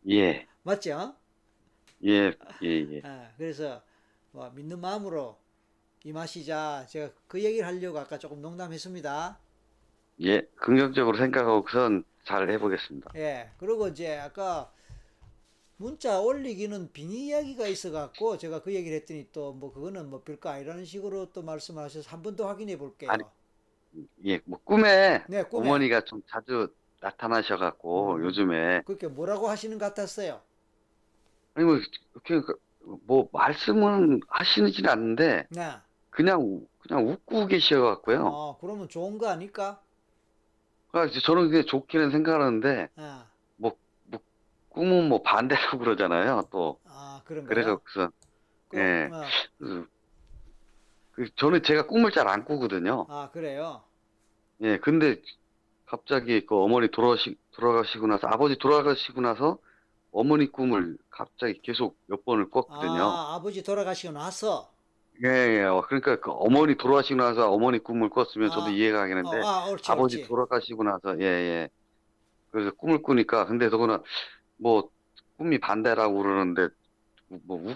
[0.09, 0.47] 예.
[0.63, 1.15] 맞죠?
[2.03, 3.03] 예, 예, 예.
[3.05, 3.83] 예, 그래서
[4.31, 5.37] 뭐 믿는 마음으로
[6.03, 9.39] 임하시자 제가 그 얘기를 하려고 아까 조금 농담했습니다.
[10.21, 13.15] 예, 긍정적으로 생각하고 우선 잘 해보겠습니다.
[13.15, 14.71] 예, 그리고 이제 아까
[15.77, 20.83] 문자 올리기는 비니 이야기가 있어갖고 제가 그 얘기를 했더니 또 뭐 그거는 뭐 별거 아니라는
[20.85, 23.13] 식으로 또 말씀을 하셔서 한 번 더 확인해 볼게요.
[23.13, 23.23] 아니,
[24.25, 26.73] 예, 뭐 꿈에 네, 꿈에 어머니가 좀 자주
[27.05, 28.23] 나타나셔갖고 음.
[28.25, 30.41] 요즘에 그렇게 뭐라고 하시는 것 같았어요.
[31.53, 31.77] 아니 뭐
[32.13, 32.41] 이렇게
[33.05, 35.71] 뭐 말씀은 하시지는 않는데 네.
[36.09, 38.25] 그냥 우- 그냥 웃고 계셔갖고요.
[38.25, 39.81] 어, 그러면 좋은 거 아닐까?
[40.91, 43.27] 그러니까 저는 그게 좋기는 생각하는데 아,
[44.69, 46.47] 꿈은 뭐 반대라고 그러잖아요.
[46.51, 47.45] 또 아 그런?
[47.45, 48.11] 그래서 그래서
[48.69, 49.09] 그, 예.
[49.13, 49.23] 어,
[49.57, 49.87] 그-
[51.11, 53.05] 그 저는 제가 꿈을 잘 안 꾸거든요.
[53.09, 53.83] 아 그래요.
[54.61, 55.21] 예, 근데
[55.97, 59.59] 갑자기 그 어머니 돌아가시, 돌아가시고 나서, 아버지 돌아가시고 나서
[60.11, 63.01] 어머니 꿈을 갑자기 계속 몇 번을 꿨거든요.
[63.03, 64.73] 아 아버지 돌아가시고 나서
[65.23, 65.63] 예, 예.
[65.63, 69.65] 어, 그러니까 그 어머니 돌아가시고 나서 어머니 꿈을 꿨으면 저도 아, 이해가 어, 가겠는데, 아
[69.69, 70.27] 옳지 아버지 옳지.
[70.27, 71.69] 돌아가시고 나서, 예, 예.
[72.51, 74.01] 그래서 꿈을 꾸니까, 근데 더구나
[74.57, 74.89] 뭐
[75.37, 76.69] 꿈이 반대라고 그러는데,
[77.45, 77.75] 뭐, 우-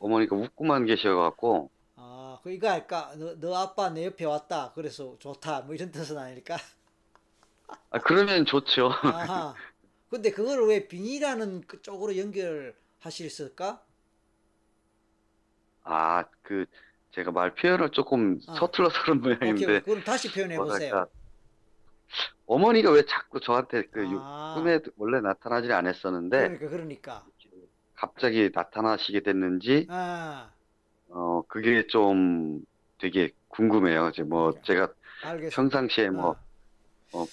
[0.00, 3.12] 어머니가 웃고만 계셔갖고, 아, 그 이거 할까?
[3.16, 4.72] 너, 너 아빠 내 옆에 왔다.
[4.74, 5.62] 그래서 좋다.
[5.62, 6.56] 뭐 이런 뜻은 아닐까?
[7.90, 8.90] 아, 그러면 좋죠.
[9.02, 9.54] 아하.
[10.10, 13.84] 근데 그걸 왜 빈이라는 그 쪽으로 연결하실까?
[15.82, 16.66] 아, 그,
[17.12, 18.54] 제가 말 표현을 조금 아.
[18.58, 21.06] 서툴러서 그런 오케이, 모양인데, 그럼 다시 표현해 보세요.
[22.46, 27.26] 어머니가 왜 자꾸 저한테 그 요- 아, 꿈에 원래 나타나질 않았었는데, 그러니까 그러니까.
[27.94, 30.50] 갑자기 나타나시게 됐는지, 아,
[31.08, 32.60] 어, 그게 좀
[32.98, 34.08] 되게 궁금해요.
[34.10, 35.56] 이제 뭐, 제가 알겠습니다.
[35.56, 36.36] 평상시에 뭐,
[37.12, 37.26] 아,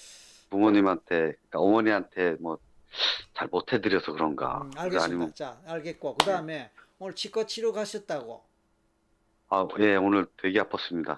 [0.54, 2.60] 부모님한테, 그러니까 어머니한테 뭐,
[3.34, 4.62] 잘 못해드려서 그런가.
[4.62, 5.04] 음, 알겠습니다.
[5.04, 6.18] 아니면, 자, 알겠고.
[6.18, 8.44] 그 다음에 오늘 치과 치료 가셨다고.
[9.50, 11.18] 아, 예, 오늘 되게 아팠습니다.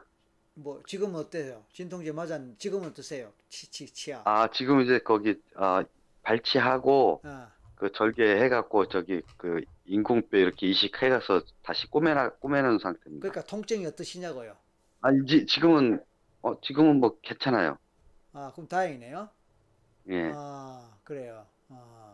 [0.53, 1.63] 뭐, 지금은 어때요?
[1.73, 3.31] 진통제 맞았는데, 지금은 어떠세요?
[3.49, 4.21] 치, 치, 치아.
[4.23, 5.83] 아, 지금 이제 거기, 아,
[6.23, 13.29] 발치하고, 아, 그 절개 해갖고, 저기, 그, 인공뼈 이렇게 이식해가서 다시 꼬매나, 꼬매는 상태입니다.
[13.29, 14.55] 그러니까 통증이 어떠시냐고요?
[15.01, 16.01] 아, 이제, 지금은,
[16.41, 17.77] 어, 지금은 뭐, 괜찮아요.
[18.35, 19.29] 아, 그럼 다행이네요.
[20.09, 20.31] 예.
[20.35, 21.45] 아, 그래요.
[21.69, 22.13] 아,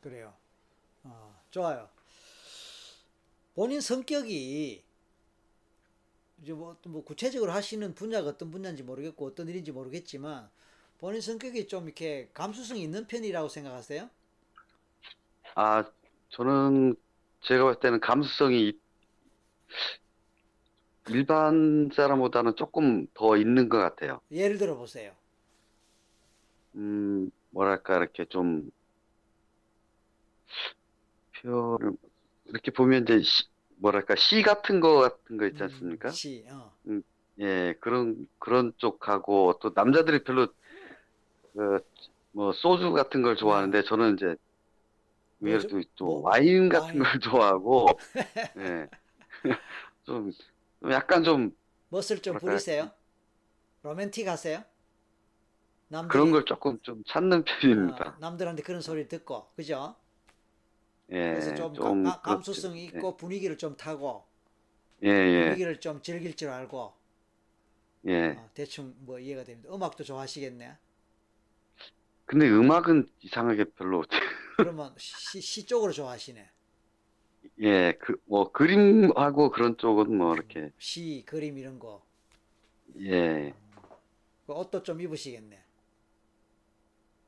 [0.00, 0.32] 그래요.
[1.04, 1.88] 아, 좋아요.
[3.54, 4.82] 본인 성격이
[6.42, 10.48] 이제 뭐, 또뭐 구체적으로 하시는 분야가 어떤 분야인지 모르겠고 어떤 일인지 모르겠지만
[10.98, 14.08] 본인 성격이 좀 이렇게 감수성이 있는 편이라고 생각하세요?
[15.54, 15.84] 아,
[16.30, 16.94] 저는,
[17.42, 18.80] 제가 봤을 때는 감수성이 이-
[21.10, 24.20] 일반 사람보다는 조금 더 있는 것 같아요.
[24.30, 25.12] 예를 들어 보세요.
[26.76, 28.70] 음, 뭐랄까, 이렇게 좀,
[31.42, 31.92] 표를,
[32.46, 33.44] 이렇게 보면 이제, 시,
[33.80, 36.08] 뭐랄까, 시 같은 거 같은 거 있지 않습니까?
[36.08, 36.72] 음, 시, 어.
[37.40, 40.48] 예, 그런, 그런 쪽하고, 또 남자들이 별로,
[41.54, 41.78] 그,
[42.32, 44.36] 뭐, 소주 같은 걸 좋아하는데, 저는 이제,
[45.40, 45.68] 의외로?
[45.68, 47.02] 또, 또 뭐, 와인 같은 와인.
[47.02, 47.86] 걸 좋아하고,
[48.58, 48.88] 예.
[50.04, 50.32] 좀, 좀
[50.90, 51.50] 약간 좀,
[51.90, 52.38] 멋을 좀?
[52.38, 52.90] 부리세요?
[53.82, 54.64] 로맨틱하세요?
[55.88, 58.04] 남들이 그런 걸 조금 좀 찾는 편입니다.
[58.14, 59.96] 어, 남들한테 그런 소리 듣고 그죠?
[61.12, 62.22] 예, 그래서 좀, 좀 감, 그렇죠.
[62.22, 64.26] 감수성 이 있고 분위기를 좀 타고
[65.04, 66.94] 예, 예, 분위기를 좀 즐길 줄 알고
[68.06, 68.36] 예.
[68.36, 69.74] 어, 대충 뭐 이해가 됩니다.
[69.74, 70.78] 음악도 좋아하시겠네.
[72.26, 74.04] 근데 음악은 이상하게 별로,
[74.56, 76.50] 그러면 시, 시 쪽으로 좋아하시네.
[77.60, 82.02] 예, 그, 뭐, 그림하고 그런 쪽은 뭐, 이렇게, 시, 그림 이런 거.
[83.00, 83.52] 예.
[84.46, 85.62] 그 옷도 좀 입으시겠네.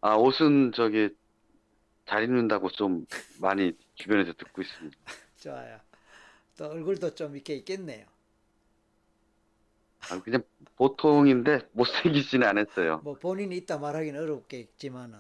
[0.03, 1.11] 아, 옷은 저기,
[2.07, 3.07] 잘 입는다고 좀
[3.41, 4.99] 많이 주변에서 듣고 있습니다.
[5.41, 5.81] 좋아요.
[6.57, 8.07] 또 얼굴도 좀 이렇게 있겠네요.
[10.11, 10.43] 아, 그냥
[10.77, 13.03] 보통인데, 못생기지는 않았어요.
[13.03, 15.19] 뭐 본인이 있다 말하기는 어렵겠지만은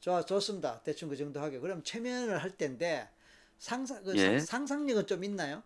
[0.00, 0.82] 좋아 좋습니다.
[0.82, 1.58] 대충 그 정도 하게.
[1.58, 3.08] 그럼 최면을 할 텐데
[3.58, 4.38] 상상 그 예.
[4.38, 5.62] 상, 상상력은 좀 있나요?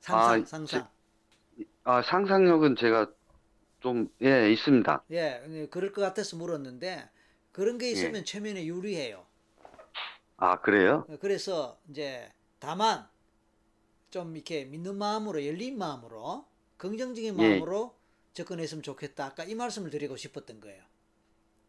[0.00, 0.88] 상상 아, 상상.
[1.84, 3.10] 아, 상상력은 제가
[3.80, 5.04] 좀, 예, 있습니다.
[5.10, 7.08] 예, 네, 그럴 것 같아서 물었는데
[7.52, 9.26] 그런 게 있으면 최면에 유리해요.
[10.36, 11.06] 아, 그래요?
[11.20, 13.06] 그래서 이제 다만
[14.10, 16.46] 좀 이렇게 믿는 마음으로 열린 마음으로
[16.78, 17.48] 긍정적인 예.
[17.48, 17.96] 마음으로
[18.32, 19.26] 접근했으면 좋겠다.
[19.26, 20.82] 아까 이 말씀을 드리고 싶었던 거예요.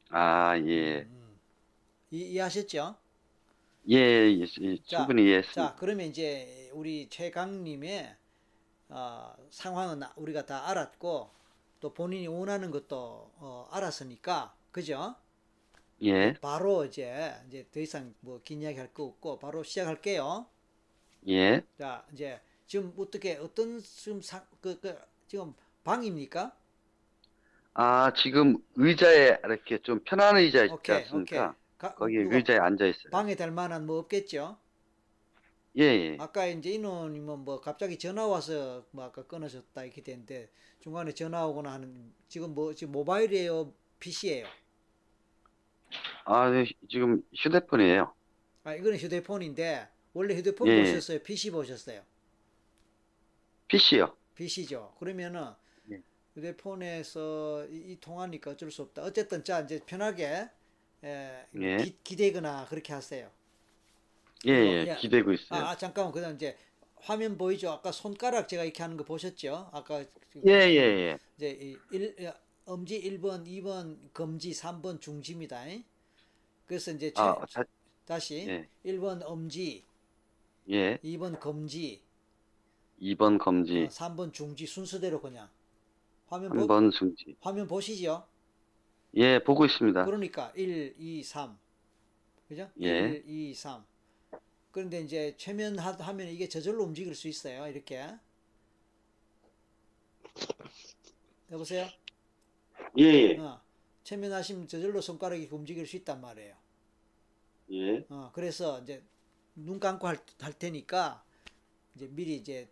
[0.10, 1.02] 아, 예.
[1.02, 1.40] 음.
[2.12, 2.98] 이, 이해하셨죠?
[3.90, 5.74] 예, 예, 예, 자, 충분히 이해했습니다.
[5.74, 8.16] 자, 그러면 이제 우리 최강님의
[8.90, 11.32] 어, 상황은 우리가 다 알았고
[11.82, 15.16] 또 본인이 원하는 것도 어, 알았으니까 그죠?
[16.02, 20.48] 예, 바로 이제 이제 더 이상 뭐 긴 이야기 할 거 없고 바로 시작할게요.
[21.28, 21.66] 예.
[21.78, 24.98] 자, 이제 지금 어떻게 어떤 지금 사, 그, 그
[25.28, 26.56] 지금 방입니까?
[27.74, 31.54] 아, 지금 의자에 이렇게 좀 편한 의자 있지 오케이, 않습니까?
[31.54, 31.56] 오케이.
[31.94, 33.12] 가, 거기 의자에 앉아 있어요.
[33.12, 34.60] 방해 될 만한 뭐 없겠죠?
[35.78, 36.26] 예, 예.
[36.26, 40.50] 아까 이제 인원이면 뭐 갑자기 전화 와서 뭐 아까 끊어졌다 이렇게 되는데
[40.80, 44.48] 중간에 전화 오거나 하는 지금 뭐 지금 모바일이에요, PC예요?
[46.26, 48.14] 아, 네, 지금 휴대폰이에요.
[48.66, 50.72] 아 이거는 휴대폰인데 원래 휴대폰 예.
[50.74, 52.04] 보셨어요, PC 보셨어요?
[53.68, 54.18] PC요.
[54.36, 54.96] PC죠.
[55.00, 55.54] 그러면은
[55.92, 56.02] 예.
[56.36, 59.04] 휴대폰에서 이, 이 통화니까 어쩔 수 없다.
[59.04, 60.50] 어쨌든 자 이제 편하게
[61.06, 61.78] 에, 예.
[61.78, 63.32] 기, 기대거나 그렇게 하세요.
[64.46, 64.88] 예, 어, 예.
[64.88, 64.96] 야.
[64.96, 65.64] 기대고 있어요.
[65.64, 66.58] 아, 아, 잠깐만 그다음 이제
[66.98, 67.70] 화면 보이죠?
[67.72, 69.70] 아까 손가락 제가 이렇게 하는 거 보셨죠?
[69.72, 70.04] 아까
[70.46, 71.18] 예, 예, 예.
[71.38, 72.34] 이제 이 일, 야,
[72.66, 75.68] 엄지 1번, 2번 검지, 3번 중지입니다.
[75.68, 75.84] 잉?
[76.68, 77.64] 그래서 이제 최- 아, 자,
[78.06, 78.70] 다시 예.
[78.84, 79.86] 1번 엄지,
[80.70, 81.00] 예.
[81.04, 82.04] 2번 검지,
[83.00, 85.50] 2번 어, 검지, 3번 중지 순서대로 그냥
[86.28, 87.36] 화면 보, 3번 중지.
[87.42, 88.28] 화면 보시죠?
[89.16, 90.06] 예, 보고 있습니다.
[90.06, 91.58] 그러니까 1, 2, 3.
[92.48, 92.70] 그죠?
[92.82, 93.00] 예.
[93.10, 93.86] 1, 2, 3.
[94.72, 97.66] 그런데 이제 최면 하- 하면 이게 저절로 움직일 수 있어요.
[97.68, 98.06] 이렇게.
[101.52, 101.88] 여보세요?
[102.98, 103.38] 예, 예.
[103.38, 103.62] 어.
[104.04, 106.56] 최면하시면 저절로 손가락이 움직일 수 있단 말이에요.
[107.72, 108.06] 예.
[108.10, 109.02] 어, 그래서 이제
[109.56, 111.24] 눈 감고 할, 할 테니까
[111.96, 112.70] 이제 미리 이제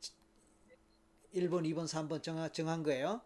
[1.34, 3.22] 1번, 2번, 3번 정하, 정한 거예요.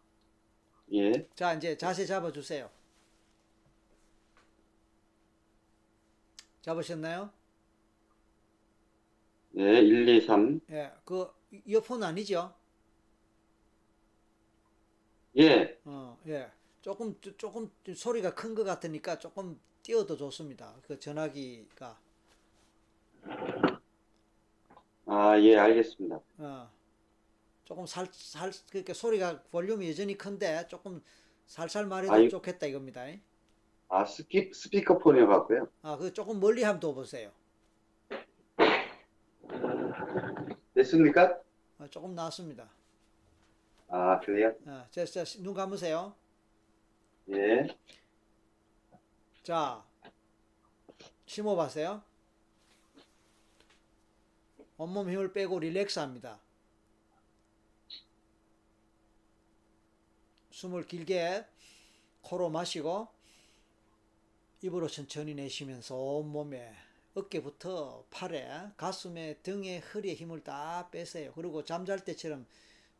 [0.93, 1.27] 예.
[1.35, 2.69] 자, 이제 자세 잡아 주세요.
[6.67, 7.31] 잡으셨나요?
[9.51, 10.59] 네, 1, 2, 3.
[10.69, 10.91] 예.
[11.05, 11.31] 그
[11.65, 12.53] 이어폰 아니죠?
[15.37, 15.79] 예.
[15.85, 16.51] 어, 예.
[16.81, 20.75] 조금 조- 조금 소리가 큰 것 같으니까 조금 띄워도 좋습니다.
[20.85, 21.97] 그 전화기가
[25.05, 26.19] 아, 예, 알겠습니다.
[26.39, 26.69] 어.
[27.63, 31.01] 조금 살, 살, 그러니까 소리가 볼륨이 여전히 큰데 조금
[31.45, 33.05] 살살 말해도 아이- 좋겠다 이겁니다.
[33.89, 35.67] 아, 스키, 스피커폰이어갖고요.
[35.81, 37.31] 아, 그 조금 멀리 한번 더 보세요.
[40.73, 41.39] 됐습니까?
[41.79, 42.69] 아, 조금 나왔습니다.
[43.87, 44.53] 아, 그래요?
[44.65, 46.13] 아, 자, 자, 눈 감으세요.
[47.29, 47.67] 예.
[49.43, 49.83] 자,
[51.25, 52.01] 심호흡하세요.
[54.77, 56.39] 온몸 힘을 빼고 릴렉스 합니다.
[60.51, 61.45] 숨을 길게
[62.21, 63.07] 코로 마시고
[64.67, 66.73] 입으로 천천히 내쉬면서 온몸에
[67.15, 71.31] 어깨부터 팔에 가슴에 등에 허리에 힘을 다 빼세요.
[71.35, 72.45] 그리고 잠잘 때처럼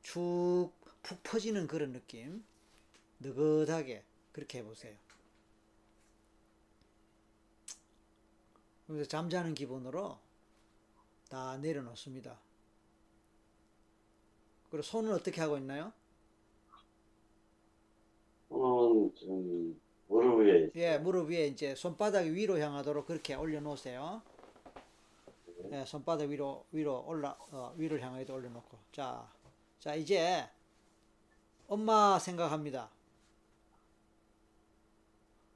[0.02, 0.72] 쭉
[1.08, 2.44] 푹 퍼지는 그런 느낌.
[3.22, 4.94] 느긋하게 그렇게 해보세요.
[8.86, 10.20] 그래서 잠자는 기분으로
[11.30, 12.38] 다 내려놓습니다.
[14.70, 15.94] 그리고 손은 어떻게 하고 있나요?
[18.50, 20.70] 손은 좀 무릎 위에.
[20.76, 24.22] 예, 무릎 위에 이제 손바닥 위로 향하도록 그렇게 올려놓으세요.
[25.72, 29.30] 예, 손바닥 위로 위로 올라 어, 위를 향하게 올려놓고 자,
[29.80, 30.48] 자 이제
[31.68, 32.90] 엄마 생각합니다.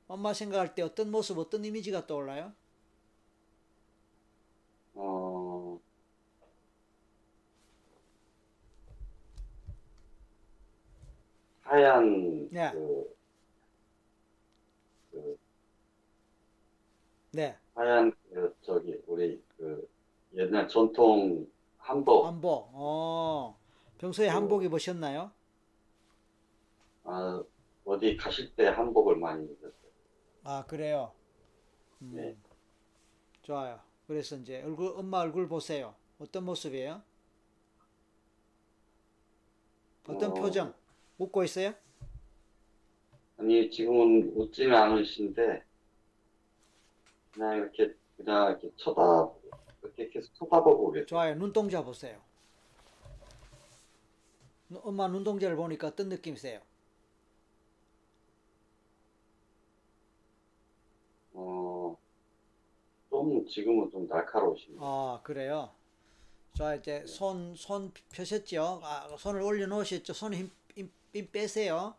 [0.07, 2.51] 엄마 생각할 때 어떤 모습, 어떤 이미지가 떠올라요?
[4.93, 5.80] 어,
[11.61, 12.71] 하얀, 네.
[12.73, 13.20] 그, 그,
[17.32, 19.90] 네, 하얀, 그, 저기, 우리, 그,
[20.35, 21.45] 옛날 전통
[21.77, 22.69] 한복, 한복.
[22.74, 23.58] 어,
[23.98, 25.32] 평소에 그- 한복 입으셨나요?
[27.03, 27.43] 아,
[27.85, 29.92] 어디 가실 때 한복을 많이 입었어요.
[30.43, 31.14] 아, 그래요.
[32.01, 32.38] 음, 네.
[33.43, 33.80] 좋아요.
[34.08, 35.95] 그래서 이제 얼굴, 엄마 얼굴 보세요.
[36.19, 37.01] 어떤 모습이에요?
[40.08, 40.34] 어떤 어.
[40.34, 40.74] 표정?
[41.18, 41.74] 웃고 있어요?
[43.38, 45.64] 아니, 지금은 웃지는 않으신데,
[47.32, 49.30] 그냥 이렇게, 그냥 이렇게 쳐다,
[49.84, 51.06] 이렇게 계속 쳐다보고 계세요.
[51.06, 51.35] 좋아요.
[51.35, 52.19] 눈동자 보세요.
[54.69, 56.61] 누- 엄마 눈동자를 보니까 어떤 느낌이세요?
[61.34, 61.98] 어,
[63.10, 64.84] 좀, 지금은 좀 날카로우십니다.
[64.85, 65.72] 아, 그래요.
[66.53, 68.82] 자, 이제 손, 손 펴셨죠?
[68.84, 70.14] 아, 손을 올려놓으셨죠?
[70.14, 71.95] 손에 힘, 힘, 힘 빼세요.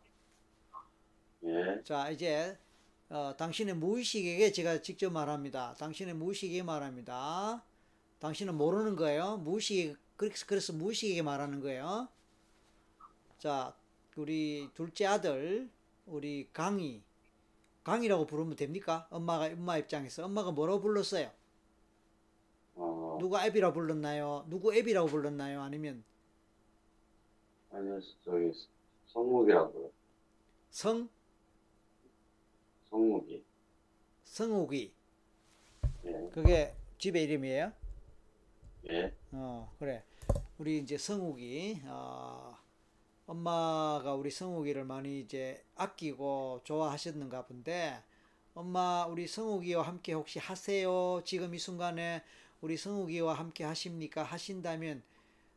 [1.45, 2.57] 예, 자, 이제,
[3.13, 5.75] 어, 당신의 무의식에게 제가 직접 말합니다.
[5.75, 7.63] 당신의 무의식에게 말합니다.
[8.21, 9.37] 당신은 모르는 거예요.
[9.37, 12.09] 무의식, 그래서, 그래서 무의식에게 말하는 거예요.
[13.39, 13.77] 자,
[14.17, 15.69] 우리 둘째 아들,
[16.07, 17.03] 우리 강희.
[17.85, 19.07] 강이라고 부르면 됩니까?
[19.11, 20.25] 엄마가, 엄마 입장에서.
[20.25, 21.31] 엄마가 뭐라고 불렀어요?
[22.77, 24.47] 어, 누가 앱이라고 불렀나요?
[24.49, 25.61] 누구 앱이라고 불렀나요?
[25.61, 26.03] 아니면
[27.71, 28.53] 아니요, 저기,
[29.09, 29.91] 성욱이라고요.
[30.71, 31.11] 성,
[32.93, 33.43] 성욱이.
[34.25, 34.93] 성욱이.
[36.05, 37.73] 예, 그게 집의 이름이에요?
[38.91, 40.05] 예, 어, 그래.
[40.59, 42.55] 우리 이제 성욱이, 어,
[43.27, 47.99] 엄마가 우리 성욱이를 많이 이제 아끼고 좋아하셨는가 본데,
[48.55, 51.23] 엄마, 우리 성욱이와 함께 혹시 하세요?
[51.25, 52.23] 지금 이 순간에
[52.61, 54.23] 우리 성욱이와 함께 하십니까?
[54.23, 55.03] 하신다면,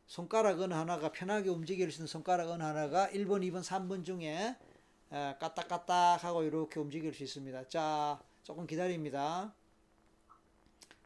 [0.06, 4.56] 손가락 어느 하나가 편하게 움직일 수 있는 손가락 어느 하나가 1번, 2번, 3번 중에 에,
[5.10, 7.68] 까딱까딱 하고 이렇게 움직일 수 있습니다.
[7.68, 9.52] 자, 조금 기다립니다.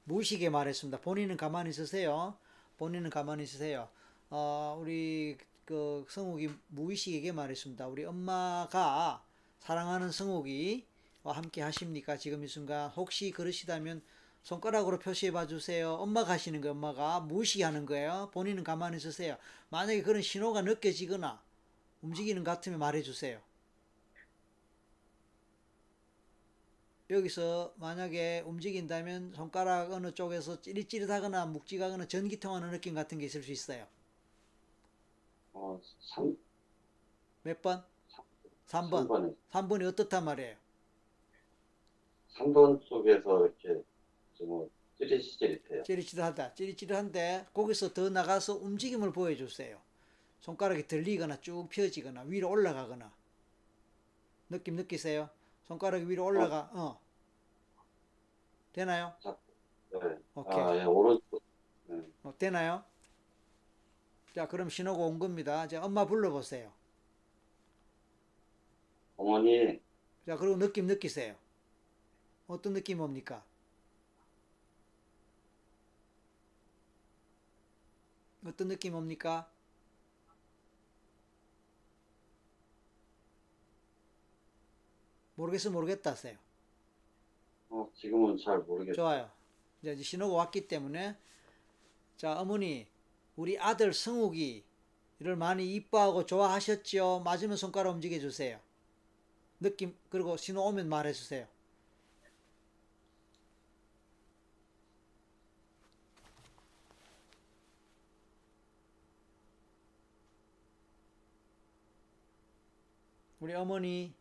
[0.04, 1.00] 무의식에 말했습니다.
[1.00, 2.36] 본인은 가만히 있으세요.
[2.78, 3.88] 본인은 가만히 있으세요.
[4.30, 7.86] 어, 우리 그 성욱이 무의식에게 말했습니다.
[7.86, 9.22] 우리 엄마가
[9.60, 10.82] 사랑하는 성욱이와
[11.24, 12.16] 함께 하십니까?
[12.16, 14.02] 지금 이 순간 혹시 그러시다면
[14.42, 15.94] 손가락으로 표시해 봐 주세요.
[15.94, 16.72] 엄마가 하시는 거예요.
[16.72, 18.30] 엄마가 무의식이 하는 거예요.
[18.32, 19.36] 본인은 가만히 있으세요.
[19.68, 21.40] 만약에 그런 신호가 느껴지거나
[22.02, 23.40] 움직이는 것 같으면 말해 주세요.
[27.10, 33.50] 여기서 만약에 움직인다면 손가락 어느 쪽에서 찌릿찌릿하거나 묵직하거나 전기 통하는 느낌 같은 게 있을 수
[33.50, 33.86] 있어요.
[35.52, 35.80] 어,
[36.14, 36.36] 3,
[37.42, 37.84] 몇 번?
[38.68, 39.08] 3번.
[39.08, 40.56] 3번에, 3번이 어떻단 말이에요?
[42.36, 43.82] 3번 쪽에서 이렇게
[44.38, 45.82] 좀 찌릿찌릿해요.
[45.82, 46.54] 찌릿찌릿하다.
[46.54, 49.80] 찌릿찌릿한데 거기서 더 나가서 움직임을 보여주세요.
[50.42, 53.12] 손가락이 들리거나 쭉 펴지거나 위로 올라가거나
[54.48, 55.28] 느낌 느끼세요?
[55.70, 56.68] 손가락이 위로 올라가.
[56.72, 57.00] 어.
[58.72, 59.14] 되나요?
[59.22, 60.18] 네.
[60.34, 60.58] 오케이.
[60.58, 61.40] 아, 예, 오른쪽.
[61.86, 62.02] 네.
[62.24, 62.84] 어, 되나요?
[64.34, 65.64] 자, 그럼 신호가 온 겁니다.
[65.64, 66.72] 이제 엄마 불러보세요.
[69.16, 69.80] 어머니,
[70.26, 71.36] 자, 그리고 느낌 느끼세요.
[72.48, 73.44] 어떤 느낌 옵니까?
[78.44, 79.48] 어떤 느낌 옵니까?
[85.40, 86.36] 모르겠어 모르겠다 하세요.
[87.70, 88.94] 어, 지금은 잘 모르겠어요.
[88.94, 89.30] 좋아요.
[89.80, 91.16] 이제 신호가 왔기 때문에
[92.18, 92.86] 자 어머니
[93.36, 97.22] 우리 아들 성욱이를 많이 이뻐하고 좋아하셨죠?
[97.24, 98.60] 맞으면 손가락 움직여 주세요.
[99.60, 101.46] 느낌 그리고 신호 오면 말해 주세요.
[113.40, 114.19] 우리 어머니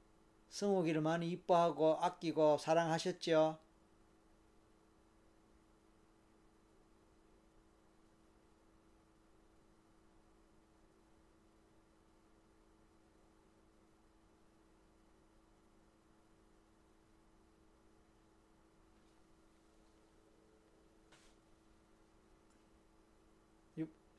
[0.49, 3.57] 성욱이를 많이 이뻐하고 아끼고 사랑하셨죠?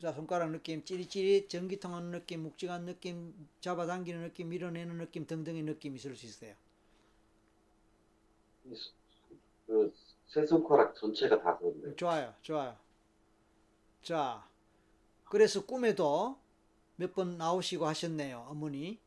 [0.01, 5.97] 자, 손가락 느낌, 찌릿찌릿, 전기 통하는 느낌, 묵직한 느낌, 잡아당기는 느낌, 밀어내는 느낌 등등의 느낌이
[5.97, 6.55] 있을 수 있어요.
[9.67, 9.93] 그,
[10.27, 11.95] 세 손가락 전체가 다 그런데.
[11.97, 12.77] 좋아요, 좋아요.
[14.03, 14.49] 자,
[15.25, 16.39] 그래서 꿈에도
[16.97, 19.01] 몇 번 나오시고 하셨네요, 어머니.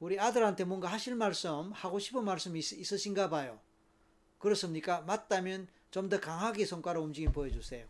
[0.00, 3.60] 우리 아들한테 뭔가 하실 말씀, 하고 싶은 말씀이 있, 있으신가 봐요.
[4.38, 5.02] 그렇습니까?
[5.02, 7.86] 맞다면 좀 더 강하게 손가락 움직임 보여주세요.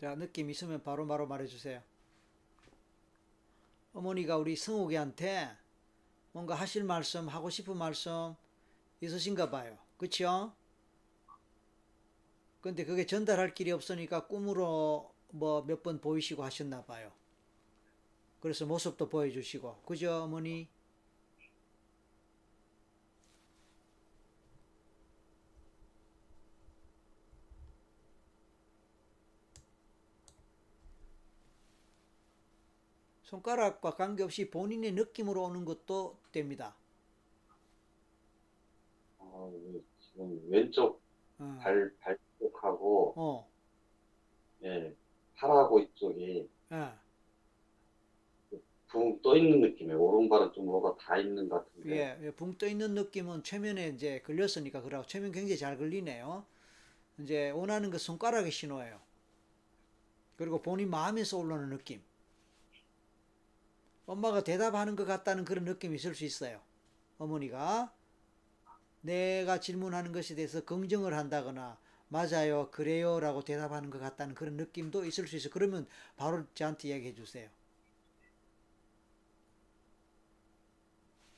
[0.00, 1.82] 자, 느낌 있으면 바로 바로 말해주세요.
[3.92, 5.50] 어머니가 우리 성욱이한테
[6.32, 8.34] 뭔가 하실 말씀, 하고 싶은 말씀
[9.00, 9.78] 있으신가 봐요.
[9.98, 10.54] 그쵸?
[12.60, 17.12] 근데 그게 전달할 길이 없으니까 꿈으로 뭐 몇 번 보이시고 하셨나 봐요.
[18.40, 19.82] 그래서 모습도 보여주시고.
[19.86, 20.68] 그죠, 어머니?
[33.30, 36.74] 손가락과 관계없이 본인의 느낌으로 오는 것도 됩니다.
[39.18, 39.52] 어,
[40.00, 41.00] 지금 왼쪽
[41.38, 43.48] 어, 발, 발쪽하고, 어,
[44.64, 44.94] 예,
[45.36, 46.92] 팔하고 이쪽이 예,
[48.88, 50.02] 붕떠 있는 느낌이에요.
[50.02, 51.96] 오른발은 좀 뭐가 다 있는 것 같은데.
[51.96, 56.44] 예, 예, 붕떠 있는 느낌은 최면에 이제 걸렸으니까 그러고 최면 굉장히 잘 걸리네요.
[57.20, 58.98] 이제 원하는 그 손가락의 신호예요.
[60.36, 62.02] 그리고 본인 마음에서 올라오는 느낌.
[64.10, 66.60] 엄마가 대답하는 것 같다는 그런 느낌이 있을 수 있어요.
[67.18, 67.94] 어머니가
[69.02, 75.28] 내가 질문하는 것에 대해서 긍정을 한다거나 맞아요, 그래요 라고 대답하는 것 같다는 그런 느낌도 있을
[75.28, 75.52] 수 있어요.
[75.52, 77.48] 그러면 바로 저한테 이야기해 주세요.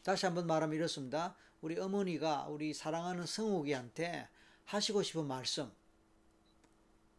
[0.03, 1.37] 다시 한번 말하면 이렇습니다.
[1.61, 4.29] 우리 어머니가 우리 사랑하는 성욱이한테
[4.65, 5.71] 하시고 싶은 말씀,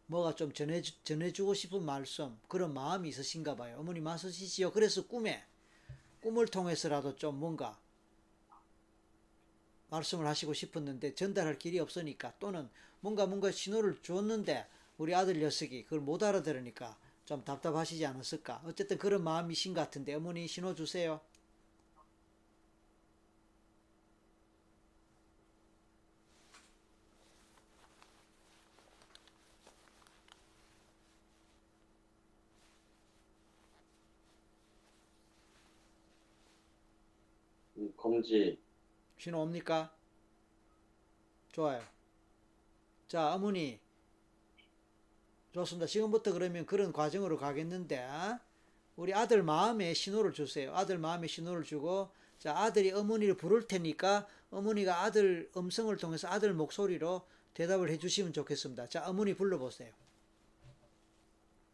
[0.06, 3.76] 뭐가 좀 전해, 전해주고 싶은 말씀, 그런 마음이 있으신가 봐요.
[3.78, 4.72] 어머니 마으시지요.
[4.72, 5.44] 그래서 꿈에,
[6.20, 7.78] 꿈을 통해서라도 좀 뭔가
[9.88, 12.68] 말씀을 하시고 싶었는데 전달할 길이 없으니까 또는
[13.00, 14.66] 뭔가 뭔가 신호를 줬는데
[14.98, 18.62] 우리 아들 녀석이 그걸 못 알아들으니까 좀 답답하시지 않았을까.
[18.64, 21.20] 어쨌든 그런 마음이신 것 같은데 어머니 신호 주세요.
[37.96, 38.58] 검지,
[39.18, 39.94] 신호 옵니까?
[41.52, 41.82] 좋아요.
[43.08, 43.78] 자, 어머니.
[45.52, 45.86] 좋습니다.
[45.86, 48.04] 지금부터 그러면 그런 과정으로 가겠는데,
[48.96, 50.74] 우리 아들 마음에 신호를 주세요.
[50.74, 57.26] 아들 마음에 신호를 주고, 자, 아들이 어머니를 부를 테니까, 어머니가 아들 음성을 통해서 아들 목소리로
[57.54, 58.88] 대답을 해 주시면 좋겠습니다.
[58.88, 59.92] 자, 어머니 불러보세요.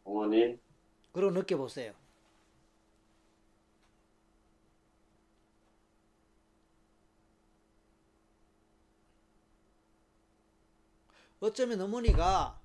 [0.04, 0.58] 어머니,
[1.12, 1.94] 그러고 느껴보세요.
[11.40, 12.60] 어쩌면 어머니가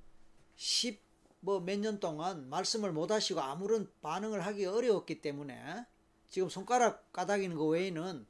[0.55, 0.99] 10,
[1.41, 5.85] 뭐 몇 년 동안 말씀을 못 하시고 아무런 반응을 하기 어려웠기 때문에
[6.29, 8.25] 지금 손가락 까닥이는 거 외에는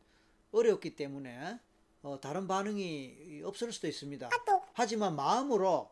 [0.52, 1.60] 어려웠기 때문에
[2.04, 4.30] 어, 다른 반응이 없을 수도 있습니다.
[4.74, 5.90] 하지만 마음으로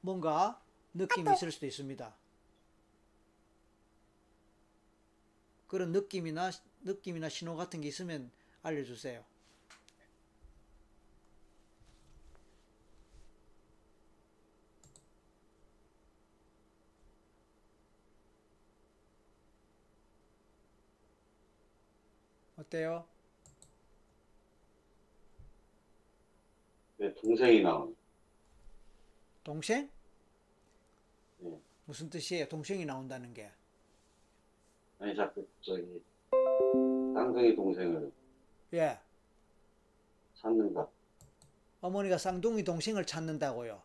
[0.00, 0.60] 뭔가
[0.94, 2.14] 느낌이 있을 수도 있습니다.
[5.66, 6.50] 그런 느낌이나
[6.82, 8.30] 느낌이나 신호 같은 게 있으면
[8.62, 9.24] 알려주세요.
[22.62, 23.04] 어때요?
[26.96, 27.96] 내 동생이 나온.
[29.42, 29.90] 동생?
[31.44, 31.60] 예.
[31.84, 32.48] 무슨 뜻이에요?
[32.48, 33.50] 동생이 나온다는 게.
[35.00, 36.00] 아니, 자꾸 저기,
[37.14, 38.12] 쌍둥이 동생을
[38.74, 38.98] 예.
[40.34, 40.88] 찾는 것.
[41.80, 43.82] 어머니가 쌍둥이 동생을 찾는다고요.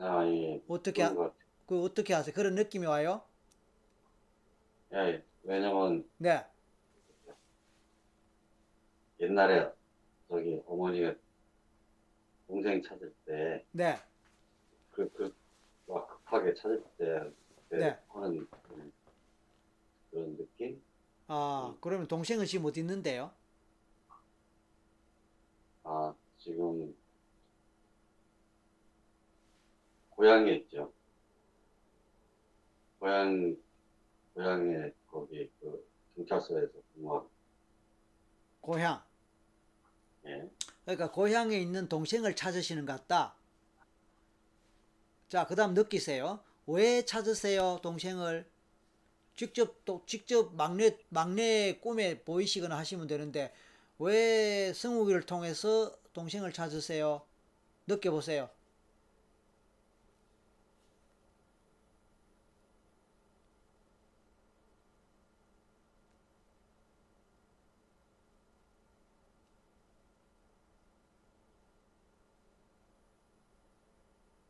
[0.00, 0.62] 아, 예.
[0.68, 1.32] 어떻게, 하-.
[1.66, 2.32] 그 어떻게 하세요?
[2.32, 3.22] 그런 느낌이 와요?
[4.92, 6.44] 예, 왜냐면 네.
[9.18, 9.72] 옛날에
[10.28, 11.14] 저기 어머니가
[12.46, 13.96] 동생 찾을 때, 네.
[14.90, 15.34] 그, 그,
[15.86, 17.32] 막 급하게 찾을 때,
[17.70, 17.98] 네.
[18.08, 18.46] 하는
[20.10, 20.82] 그런 느낌?
[21.28, 23.30] 아, 그러면 동생은 지금 어디 있는데요?
[25.82, 26.94] 아, 지금,
[30.10, 30.92] 고향에 있죠.
[32.98, 33.56] 고향,
[34.34, 37.30] 고향에 거기 그 경찰서에서 근무하고,
[38.60, 39.02] 고향.
[40.26, 40.50] 예.
[40.84, 43.34] 그러니까 고향에 있는 동생을 찾으시는 것 같다.
[45.28, 46.42] 자, 그 다음 느끼세요.
[46.66, 48.46] 왜 찾으세요, 동생을?
[49.36, 53.52] 직접, 또, 직접 막내, 막내 꿈에 보이시거나 하시면 되는데,
[53.98, 57.22] 왜 성우기를 통해서 동생을 찾으세요?
[57.86, 58.50] 느껴보세요.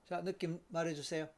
[0.08, 1.28] 자, 느낌 말해주세요.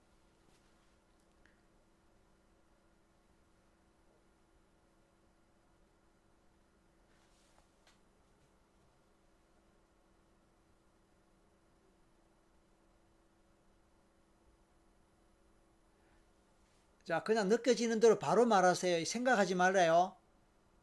[17.05, 19.05] 자, 그냥 느껴지는 대로 바로 말하세요.
[19.05, 20.15] 생각하지 말아요.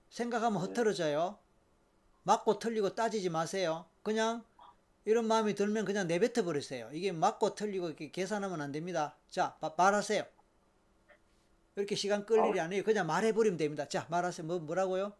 [0.09, 0.67] 생각하면 네.
[0.67, 1.39] 흐트러져요.
[2.23, 3.85] 맞고 틀리고 따지지 마세요.
[4.03, 4.43] 그냥
[5.07, 6.89] 이런 마음이 들면 그냥 내뱉어 버리세요.
[6.91, 9.15] 이게 맞고 틀리고 이렇게 계산하면 안 됩니다.
[9.29, 10.21] 자, 마- 말하세요.
[11.77, 12.83] 이렇게 시간 끌 일이 아니에요.
[12.83, 13.87] 그냥 말해버리면 됩니다.
[13.87, 14.45] 자, 말하세요.
[14.45, 15.13] 뭐, 뭐라고요?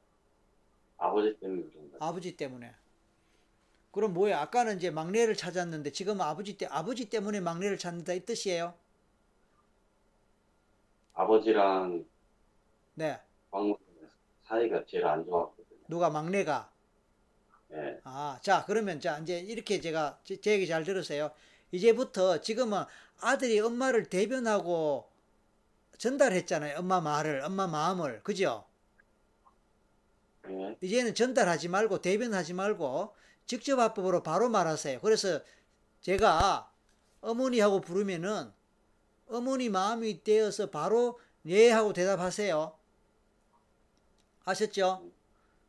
[0.98, 2.06] 아버지 때문에 그런가?
[2.06, 2.76] 아버지 때문에.
[3.92, 4.36] 그럼 뭐예요?
[4.40, 8.74] 아까는 이제 막내를 찾았는데 지금은 아버지 때, 아버지 때문에 막내를 찾는다 이 뜻이에요.
[11.14, 12.06] 아버지랑
[12.96, 13.22] 네.
[13.52, 13.78] 광우
[14.48, 15.80] 사이가 제일 안 좋았거든요.
[15.88, 16.70] 누가 막내가.
[17.74, 21.32] 예, 아, 자, 그러면 자, 이제 이렇게 제가 제, 제 얘기 잘 들으세요.
[21.72, 22.84] 이제부터 지금은
[23.20, 25.10] 아들이 엄마를 대변하고
[25.98, 26.80] 전달했잖아요.
[26.80, 28.22] 엄마 말을, 엄마 마음을.
[28.24, 28.66] 그죠?
[30.50, 33.14] 예, 이제는 전달하지 말고 대변하지 말고
[33.46, 35.00] 직접 합법으로 바로 말하세요.
[35.02, 35.42] 그래서
[36.02, 36.72] 제가
[37.22, 38.52] 어머니하고 부르면은
[39.28, 42.78] 어머니 마음이 되어서 바로 네 하고 대답하세요.
[44.46, 45.12] 아셨죠?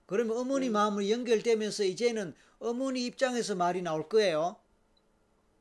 [0.09, 0.73] 그러면 어머니 네.
[0.73, 4.57] 마음으로 연결되면서 이제는 어머니 입장에서 말이 나올 거예요.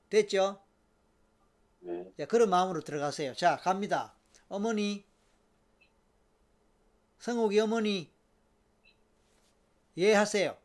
[0.09, 0.61] 됐죠?
[1.85, 3.34] 예, 자, 그런 마음으로 들어가세요.
[3.35, 4.14] 자, 갑니다.
[4.48, 5.03] 어머니,
[7.19, 8.09] 성욱이 어머니,
[9.98, 10.58] 예 하세요.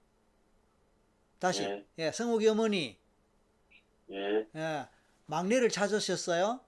[1.41, 1.85] 다시, 예.
[1.99, 2.97] 예, 성욱이 어머니,
[4.11, 4.87] 예, 예,
[5.27, 6.61] 막내를 찾으셨어요?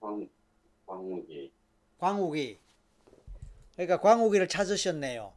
[0.00, 0.28] 광,
[0.90, 1.52] 광욱이.
[1.98, 2.58] 광욱이.
[3.74, 5.32] 그러니까 광욱이를 찾으셨네요.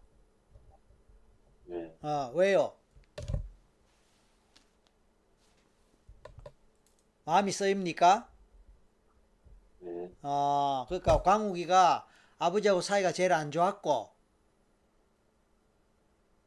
[1.69, 2.73] 예, 어, 왜요?
[7.25, 8.27] 마음이 쓰입니까?
[9.83, 12.07] 예, 어, 그러니까 광욱이가
[12.39, 14.09] 아버지하고 사이가 제일 안 좋았고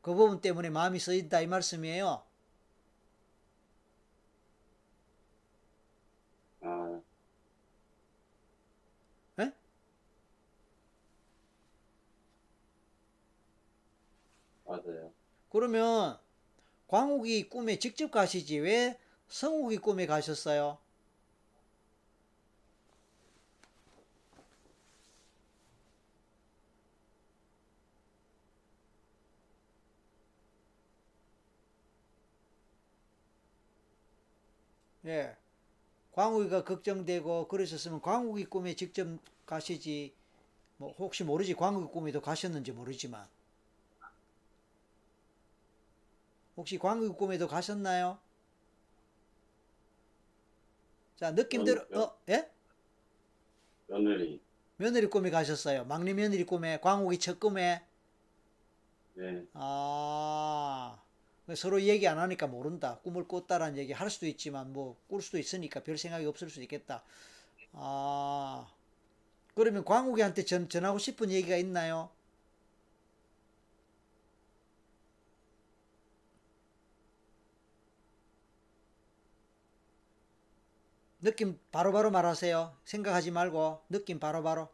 [0.02, 2.22] 그 부분 때문에 마음이 쓰인다 이 말씀이에요.
[6.60, 7.00] 아,
[9.38, 9.52] 에?
[14.66, 15.12] 맞아요.
[15.56, 16.18] 그러면
[16.88, 20.78] 광욱이 꿈에 직접 가시지 왜 성욱이 꿈에 가셨어요?
[35.06, 35.34] 예.
[36.12, 39.06] 광욱이가 걱정되고 그러셨으면 광욱이 꿈에 직접
[39.46, 40.14] 가시지
[40.78, 43.26] 뭐 혹시 모르지 광욱이 꿈에도 가셨는지 모르지만
[46.56, 48.18] 혹시 광국이 꿈에도 가셨나요?
[51.16, 52.50] 자, 느낌대로, 어, 예?
[53.86, 54.40] 며느리.
[54.76, 55.84] 며느리 꿈에 가셨어요.
[55.84, 57.82] 막내 며느리 꿈에, 광국이 첫 꿈에.
[59.18, 61.02] 예, 아,
[61.54, 63.00] 서로 얘기 안 하니까 모른다.
[63.02, 67.02] 꿈을 꿨다라는 얘기 할 수도 있지만, 뭐, 꿀 수도 있으니까 별 생각이 없을 수도 있겠다.
[67.72, 68.66] 아,
[69.54, 72.10] 그러면 광국이한테 전, 전하고 싶은 얘기가 있나요?
[81.26, 82.76] 느낌 바로 바로 말하세요.
[82.84, 84.68] 생각하지 말고 느낌 바로바로.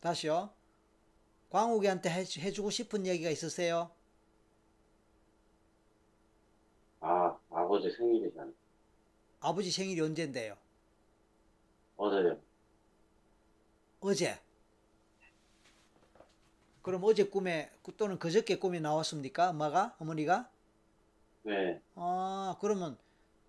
[0.00, 0.50] 다시요.
[1.50, 3.92] 광욱이한테 해, 해주고 싶은 얘기가 있으세요?
[7.02, 8.50] 아, 아버지 생일이잖아.
[9.42, 10.56] 아버지 생일이 언젠데요?
[11.96, 12.36] 어제요.
[14.00, 14.43] 어제.
[16.84, 19.48] 그럼 어제 꿈에 또는 그저께 꿈에 나왔습니까?
[19.50, 19.96] 엄마가?
[19.98, 20.50] 어머니가?
[21.42, 22.98] 네, 아, 그러면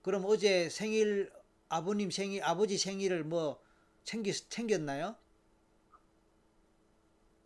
[0.03, 1.33] 그럼 어제 생일
[1.67, 3.59] 아버님 생일 아버지 생일을 뭐
[4.05, 5.17] 챙기 챙겼나요?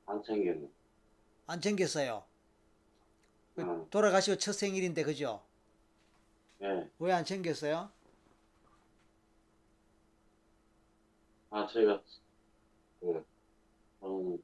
[0.06, 0.70] 안 챙겼네.
[1.48, 2.24] 안 챙겼어요.
[3.56, 3.90] 그 응.
[3.90, 5.44] 돌아가시고 첫 생일인데 그죠?
[6.62, 7.90] 예, 왜안 챙겼어요?
[11.50, 12.04] 아, 제가,
[13.00, 13.26] 그,
[14.00, 14.44] 저는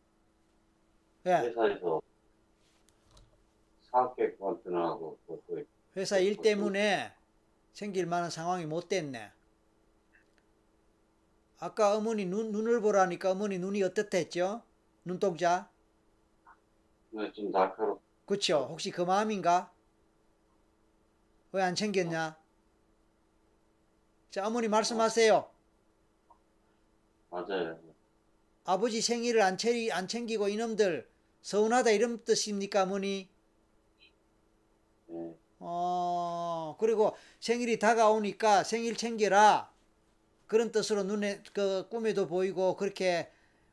[1.25, 2.01] 예, 회사에서
[3.91, 5.17] 사업계획 관련하고
[5.95, 7.13] 회사 일 때문에
[7.73, 9.31] 챙길 만한 상황이 못 됐네.
[11.57, 14.61] 아까 어머니 눈, 눈을 보라니까 어머니 눈이 어떻다 했죠?
[15.03, 15.71] 눈동자?
[17.11, 18.01] 네, 좀 날카롭.
[18.25, 18.67] 그쵸?
[18.69, 19.71] 혹시 그 마음인가?
[21.53, 22.37] 왜 안 챙겼냐?
[24.31, 25.49] 자, 어머니 말씀하세요.
[27.29, 27.79] 맞아요.
[28.65, 31.07] 아버지 생일을 안, 챙기, 안 챙기고 이놈들
[31.45, 33.29] 서운하다 이런 뜻입니까 어머니?
[35.11, 39.71] 예, 어 그리고 생일이 다가오니까 생일 챙겨라
[40.47, 43.31] 그런 뜻으로 눈에 그 꿈에도 보이고 그렇게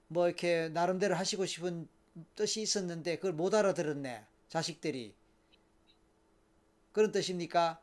[0.09, 1.89] 뭐 이렇게 나름대로 하시고 싶은
[2.37, 5.15] 뜻이 있었는데 그걸 못 알아들었네 자식들이
[6.93, 7.81] 그런 뜻입니까?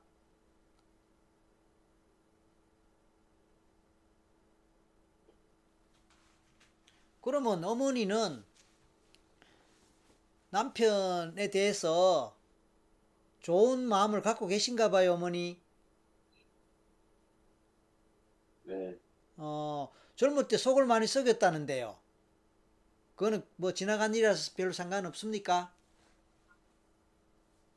[7.21, 8.48] 그러면 어머니는
[10.51, 12.35] 남편에 대해서
[13.41, 15.59] 좋은 마음을 갖고 계신가 봐요, 어머니.
[18.63, 18.97] 네,
[19.37, 21.97] 어, 젊을 때 속을 많이 썩였다는데요.
[23.15, 25.73] 그거는 뭐 지나간 일이라서 별로 상관없습니까?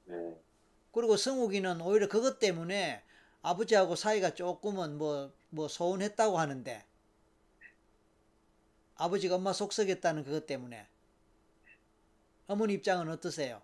[0.04, 0.40] 네,
[0.92, 3.02] 그리고 성욱이는 오히려 그것 때문에
[3.42, 6.84] 아버지하고 사이가 조금은 뭐, 뭐 소원했다고 하는데
[8.96, 10.86] 아버지가 엄마 속 썩였다는 그것 때문에
[12.52, 13.62] 어머니 입장은 어떠세요?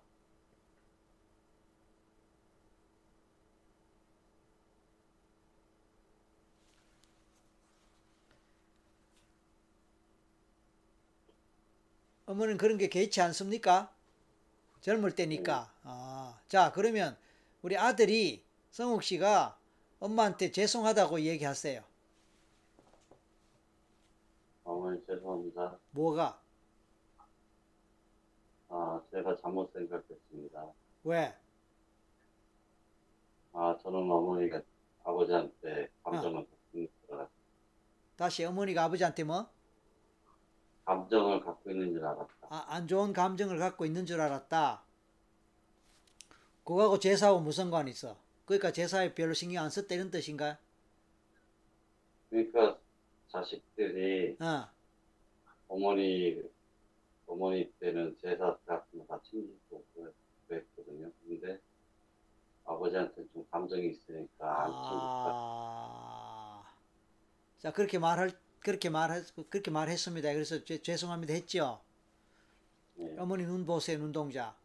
[12.24, 13.92] 어머니는 그런 게 개의치 않습니까?
[14.80, 15.70] 젊을 때니까.
[15.82, 17.14] 아, 자, 그러면
[17.60, 19.58] 우리 아들이 성욱 씨가
[20.00, 21.84] 엄마한테 죄송하다고 얘기하세요.
[24.64, 25.78] 어머니 죄송합니다.
[25.90, 26.40] 뭐가?
[28.68, 30.66] 아, 제가 잘못 생각했습니다.
[31.04, 31.34] 왜?
[33.52, 34.60] 아, 저는 어머니가
[35.04, 37.28] 아버지한테 감정을 갖고 있는 줄 알았,
[38.16, 39.48] 다시 어머니가 아버지한테 뭐?
[40.84, 42.34] 감정을 갖고 있는 줄 알았다.
[42.50, 44.82] 아, 안 좋은 감정을 갖고 있는 줄 알았다.
[46.64, 48.16] 그거하고 제사하고 무슨 상관이 있어?
[48.44, 50.58] 그러니까 제사에 별로 신경 안 썼다 이런 뜻인가?
[52.30, 52.78] 그러니까
[53.28, 54.68] 자식들이 어,
[55.68, 56.42] 어머니,
[57.28, 60.14] 어머니 때는 제사 같은 거 다 챙기고 그랬-
[60.48, 61.12] 그랬거든요.
[61.24, 61.60] 근데
[62.64, 65.38] 아버지한테 좀 감정이 있으니까 안 챙겼다.
[65.40, 66.62] 아,
[67.58, 70.32] 자 그렇게 말할 그렇게 말했 그렇게 말했습니다.
[70.34, 71.80] 그래서 죄, 죄송합니다 했죠.
[72.96, 73.16] 네.
[73.18, 74.56] 어머니 눈 보세요 눈동자.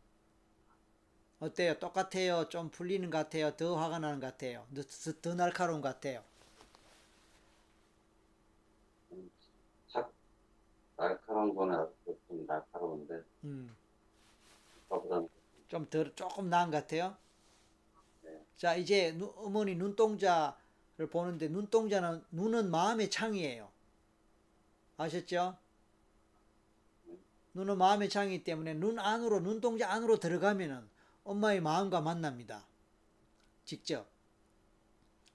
[1.39, 1.77] 어때요?
[1.77, 2.49] 똑같아요?
[2.49, 3.55] 좀 풀리는 것 같아요?
[3.55, 4.65] 더 화가 나는 것 같아요?
[4.73, 6.23] 더, 더, 더 날카로운 것 같아요?
[9.87, 10.11] 착,
[10.95, 13.75] 날카로운 거는 아직도 좀 날카로운데, 음,
[14.89, 15.29] 아까보다는
[15.67, 17.15] 좀 덜, 조금 나은 것 같아요?
[18.21, 18.45] 네.
[18.57, 23.69] 자, 이제 눈- 어머니 눈동자를 보는데 눈동자는 눈은 마음의 창이에요.
[24.97, 25.57] 아셨죠?
[27.55, 30.87] 눈은 마음의 창이기 때문에 눈 안으로 눈동자 안으로 들어가면은
[31.23, 32.65] 엄마의 마음과 만납니다.
[33.65, 34.07] 직접.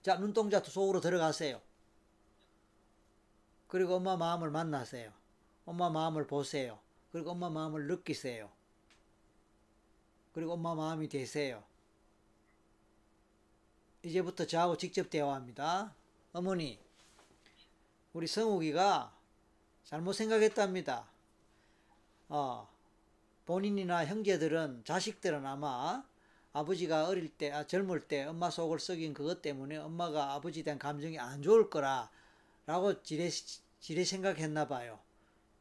[0.02, 1.60] 자, 눈동자 속으로 들어가세요.
[3.68, 5.12] 그리고 엄마 마음을 만나세요.
[5.68, 6.78] 엄마 마음을 보세요.
[7.12, 8.50] 그리고 엄마 마음을 느끼세요.
[10.32, 11.62] 그리고 엄마 마음이 되세요.
[14.02, 15.94] 이제부터 저하고 직접 대화합니다.
[16.32, 16.78] 어머니,
[18.14, 19.14] 우리 성욱이가
[19.84, 21.06] 잘못 생각했답니다.
[22.30, 22.66] 어,
[23.44, 26.02] 본인이나 형제들은, 자식들은 아마
[26.54, 31.18] 아버지가 어릴 때, 아, 젊을 때 엄마 속을 썩인 그것 때문에 엄마가 아버지에 대한 감정이
[31.18, 32.10] 안 좋을 거라,
[32.64, 33.28] 라고 지레,
[33.80, 34.98] 지레 생각했나 봐요.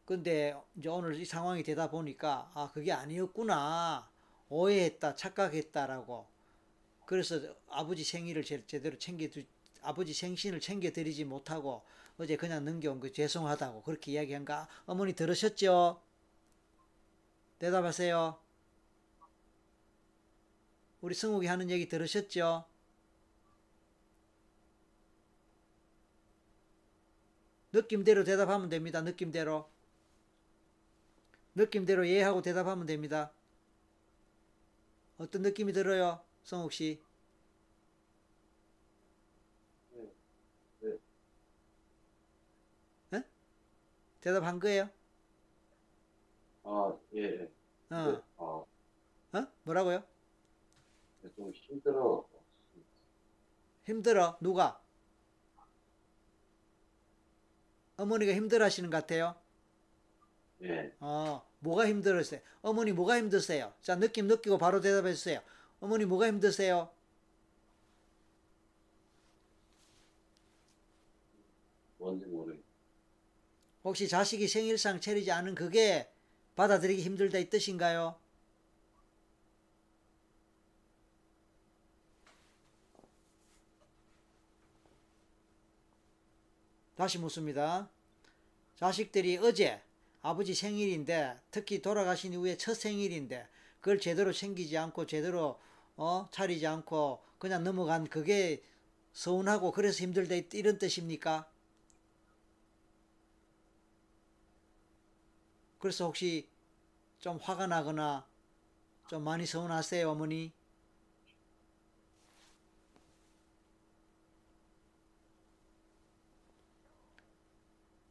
[0.07, 4.09] 근데 이제 오늘 이 상황이 되다 보니까, 아, 그게 아니었구나.
[4.47, 6.25] 오해했다, 착각했다라고.
[7.05, 9.43] 그래서 아버지 생일을 제, 제대로 챙겨 주,
[9.81, 11.83] 아버지 생신을 챙겨 드리지 못하고
[12.17, 14.69] 어제 그냥 넘겨온 거 죄송하다고 그렇게 이야기한가?
[14.85, 16.01] 어머니 들으셨죠?
[17.59, 18.39] 대답하세요.
[21.01, 22.63] 우리 승욱이 하는 얘기 들으셨죠?
[27.73, 29.01] 느낌대로 대답하면 됩니다.
[29.01, 29.76] 느낌대로.
[31.57, 33.33] 느낌대로 이해하고 대답하면 됩니다.
[35.17, 36.21] 어떤 느낌이 들어요?
[36.43, 37.01] 성욱 씨?
[39.91, 40.01] 네,
[43.11, 43.17] 네.
[43.17, 43.23] 에?
[44.21, 44.89] 대답한 거예요?
[46.63, 47.95] 아, 예, 예.
[47.95, 48.11] 어.
[48.11, 48.67] 네, 어,
[49.33, 49.47] 어?
[49.63, 50.03] 뭐라고요?
[51.35, 52.27] 좀 힘들어.
[53.85, 54.37] 힘들어.
[54.41, 54.79] 누가?
[57.97, 59.35] 어머니가 힘들어 하시는 것 같아요.
[60.61, 62.39] 예, 어, 뭐가 힘들었어요?
[62.61, 63.73] 어머니 뭐가 힘드세요?
[63.81, 65.41] 자, 느낌 느끼고 바로 대답해 주세요.
[65.79, 66.89] 어머니 뭐가 힘드세요?
[71.97, 72.25] 뭔지
[73.83, 76.09] 혹시 자식이 생일상 차리지 않은 그게
[76.55, 78.15] 받아들이기 힘들다 이 뜻인가요?
[86.95, 87.89] 다시 묻습니다.
[88.75, 89.81] 자식들이 어제
[90.27, 93.47] 아버지 생일인데 특히 돌아가신 이후에 첫 생일인데
[93.79, 95.57] 그걸 제대로 챙기지 않고 제대로
[95.95, 98.61] 어 차리지 않고 그냥 넘어간 그게
[99.13, 101.47] 서운하고 그래서 힘들다 이런 뜻입니까?
[105.79, 106.47] 그래서 혹시
[107.19, 108.27] 좀 화가 나거나
[109.07, 110.53] 좀 많이 서운하세요 어머니?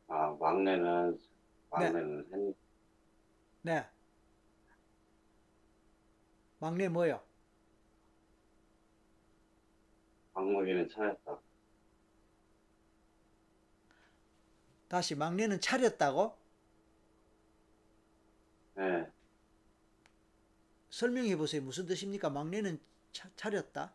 [0.08, 1.18] 아, 막내는,
[1.76, 2.56] 막내는 했,
[3.62, 3.90] 네.
[6.58, 7.22] 막내 뭐요?
[10.32, 11.38] 박목이는 차였다.
[14.88, 16.36] 다시 막내는 차렸다고?
[18.76, 19.10] 네,
[20.90, 21.62] 설명해 보세요.
[21.62, 22.30] 무슨 뜻입니까?
[22.30, 22.78] 막내는
[23.12, 23.92] 차, 차렸다.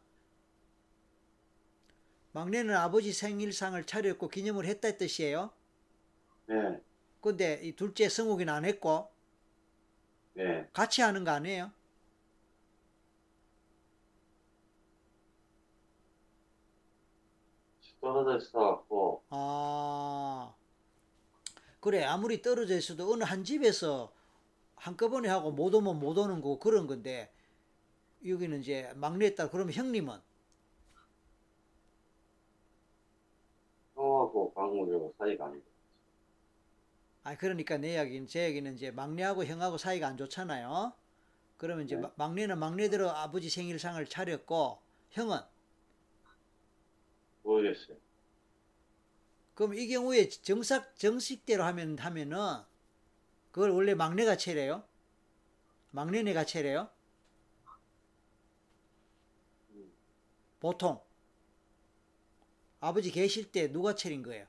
[2.34, 5.52] 막내는 아버지 생일상을 차렸고 기념을 했다 뜻이에요.
[6.48, 6.82] 네,
[7.22, 9.10] 근데 이 둘째 성욱이는 안 했고
[10.34, 10.68] 네.
[10.74, 11.72] 같이 하는 거 아니에요?
[18.02, 20.56] 떨어져 있어갖고, 아
[21.80, 24.12] 그래 아무리 떨어져 있어도 어느 한 집에서
[24.76, 27.32] 한꺼번에 하고 못 오면 못 오는 거 그런 건데
[28.26, 30.20] 여기는 이제 막내 딸 그러면 형님은
[33.96, 35.71] 형하고 박목이하고 사이가 안 돼.
[37.24, 40.94] 아 그러니까 내 이야기는 제 얘기는 이제 막내하고 형하고 사이가 안 좋잖아요.
[41.58, 42.02] 그러면 이제 네.
[42.02, 44.80] 마- 막내는 막내대로 아버지 생일상을 차렸고
[45.12, 45.40] 형은
[47.44, 47.98] 모르겠어요.
[49.54, 52.38] 그럼 이 경우에 정식 정식대로 하면 하면은
[53.52, 54.84] 그걸 원래 막내가 차려요?
[55.92, 56.90] 막내네가 차려요?
[60.62, 61.02] 보통
[62.82, 64.46] 아버지 계실 때 누가 차린 거예요?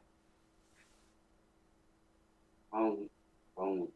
[2.73, 3.09] 방,
[3.55, 3.87] 방,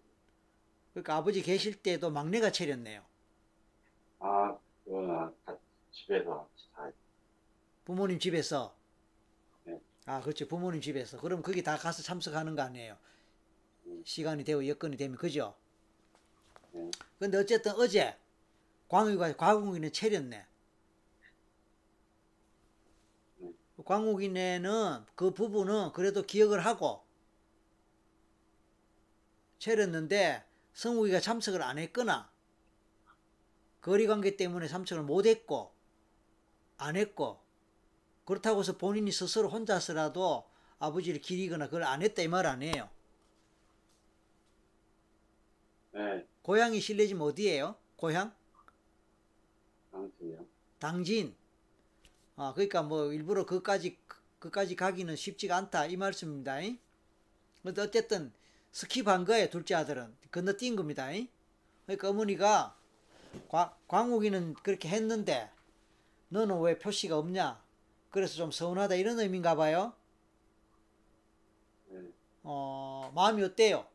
[0.92, 3.02] 그러니까 아버지 계실 때도 막내가 차렸네요.
[4.18, 5.60] 아, 그거는 같이
[5.92, 6.94] 집에서 다 했-
[7.86, 8.74] 부모님 집에서.
[9.64, 9.80] 네.
[10.04, 10.46] 아, 그렇죠.
[10.46, 11.18] 부모님 집에서.
[11.20, 12.96] 그럼 거기 다 가서 참석하는 거 아니에요.
[13.86, 14.02] 음.
[14.04, 15.54] 시간이 되고 여건이 되면 그죠?
[16.72, 16.90] 네.
[17.18, 18.14] 근데 어쨌든 어제
[18.88, 20.46] 광욱이가 광욱이는 차렸네.
[23.38, 23.52] 네.
[23.84, 27.05] 광욱이네는 그 부부는 그래도 기억을 하고
[29.58, 30.44] 차렸는데
[30.74, 32.30] 성욱이가 참석을 안 했거나
[33.80, 35.72] 거리 관계 때문에 참석을 못 했고
[36.78, 37.42] 안 했고
[38.26, 42.90] 그렇다고 해서 본인이 스스로 혼자서라도 아버지를 기리거나 그걸 안 했다 이 말 아니에요.
[45.92, 47.76] 네, 고향이 실례지면 어디예요?
[47.96, 48.34] 고향?
[49.92, 50.46] 아무튼요.
[50.78, 51.36] 당진.
[52.36, 53.98] 아, 그러니까 뭐 일부러 그까지
[54.38, 56.58] 그까지 가기는 쉽지가 않다 이 말씀입니다.
[57.62, 58.32] 근데 어쨌든
[58.76, 61.10] 스킵한 거예요 둘째 아들은 건너뛴 겁니다.
[61.10, 61.28] 잉?
[61.86, 62.76] 그러니까 어머니가
[63.48, 65.50] 과- 광욱이는 그렇게 했는데
[66.28, 67.62] 너는 왜 표시가 없냐?
[68.10, 69.94] 그래서 좀 서운하다 이런 의미인가 봐요.
[71.88, 73.86] 네, 어 마음이 어때요?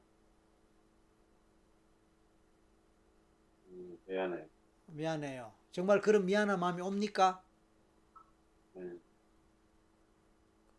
[3.70, 4.46] 음, 미안해.
[4.88, 5.52] 미안해요.
[5.72, 7.44] 정말 그런 미안한 마음이 옵니까?
[8.74, 9.00] 네,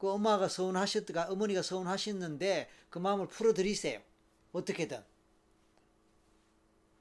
[0.03, 4.03] 그 엄마가 서운하셨다가 어머니가 서운하셨는데 그 마음을 풀어드리세요.
[4.51, 5.01] 어떻게든.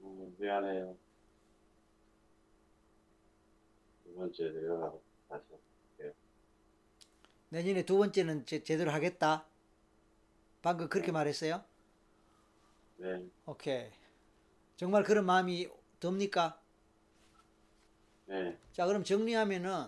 [0.01, 0.95] 음, 미안해요.
[4.03, 4.93] 두 번째 내가
[5.27, 5.45] 다시
[5.97, 6.13] 할게요.
[7.49, 9.47] 내년에 두 번째는 제, 제대로 하겠다.
[10.61, 11.63] 방금 그렇게 말했어요?
[12.97, 13.89] 네, 오케이.
[14.75, 15.67] 정말 그런 마음이
[15.99, 16.61] 듭니까?
[18.27, 19.88] 네, 자, 그럼 정리하면은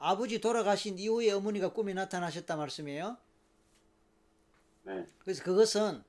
[0.00, 3.16] 아버지 돌아가신 이후에 어머니가 꿈에 나타나셨다 말씀이에요.
[4.82, 6.02] 네, 그래서 그것은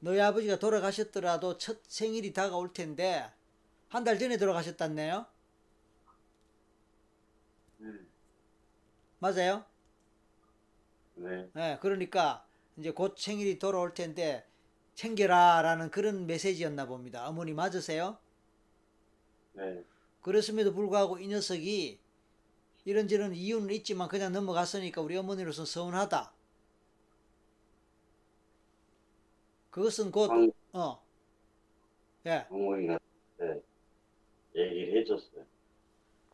[0.00, 3.30] 너희 아버지가 돌아가셨더라도 첫 생일이 다가올 텐데
[3.88, 5.26] 한 달 전에 돌아가셨다네요.
[7.78, 7.88] 네,
[9.20, 9.64] 맞아요?
[11.14, 12.46] 네, 네, 그러니까
[12.76, 14.46] 이제 곧 생일이 돌아올 텐데
[14.94, 17.28] 챙겨라라는 그런 메시지였나 봅니다.
[17.28, 18.18] 어머니 맞으세요?
[19.54, 19.84] 네,
[20.20, 22.01] 그랬음에도 불구하고 이 녀석이
[22.84, 26.32] 이런저런 이유는 있지만 그냥 넘어갔으니까 우리 어머니로서 서운하다.
[29.70, 31.02] 그것은 곧, 방, 어,
[32.26, 32.98] 예, 방목이가
[33.38, 33.60] 네,
[34.54, 35.44] 얘기를 해줬어요.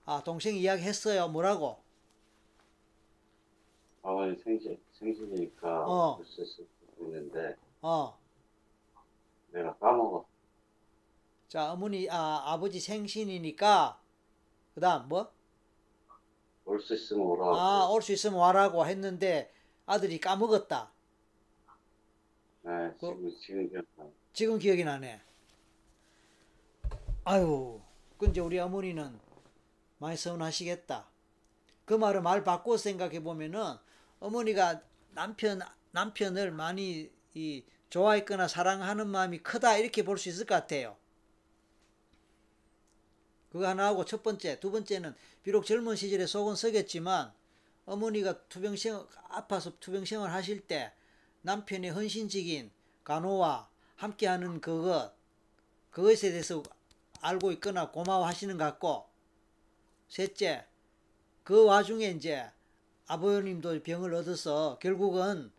[0.06, 1.28] 아, 동생이 이야기 했어요.
[1.28, 1.78] 뭐라고?
[4.02, 6.16] 아버님 생신, 생신이니까 어.
[6.16, 6.66] 볼수
[7.00, 8.18] 있는데 어,
[9.50, 10.26] 내가 까먹었어.
[11.48, 14.00] 자, 어머니, 아, 아버지 생신이니까,
[14.74, 15.32] 그 다음 뭐?
[16.68, 17.56] 올 수 있으면 오라고.
[17.56, 19.50] 아, 올 수 있으면 와라고 했는데
[19.86, 20.90] 아들이 까먹었다.
[22.62, 24.12] 네, 그- 지금, 지금 기억나.
[24.32, 25.20] 지금 기억이 나네.
[27.24, 27.80] 아유,
[28.18, 29.18] 그 이제 우리 어머니는
[29.98, 31.06] 많이 서운하시겠다.
[31.84, 33.76] 그 말을 말 바꿔 생각해 보면은
[34.20, 34.82] 어머니가
[35.12, 35.60] 남편
[35.92, 40.96] 남편을 많이 이 좋아했거나 사랑하는 마음이 크다 이렇게 볼 수 있을 것 같아요.
[43.50, 47.32] 그거 하나 하고 첫 번째, 두 번째는 비록 젊은 시절에 속은 썩였지만
[47.86, 50.92] 어머니가 투병생 아파서 투병생활 하실 때
[51.42, 52.70] 남편의 헌신적인
[53.04, 55.12] 간호와 함께하는 그것
[55.90, 56.62] 그것에 대해서
[57.20, 59.06] 알고 있거나 고마워하시는 것 같고
[60.08, 60.66] 셋째
[61.42, 62.50] 그 와중에 이제
[63.06, 65.50] 아버님도 병을 얻어서 결국은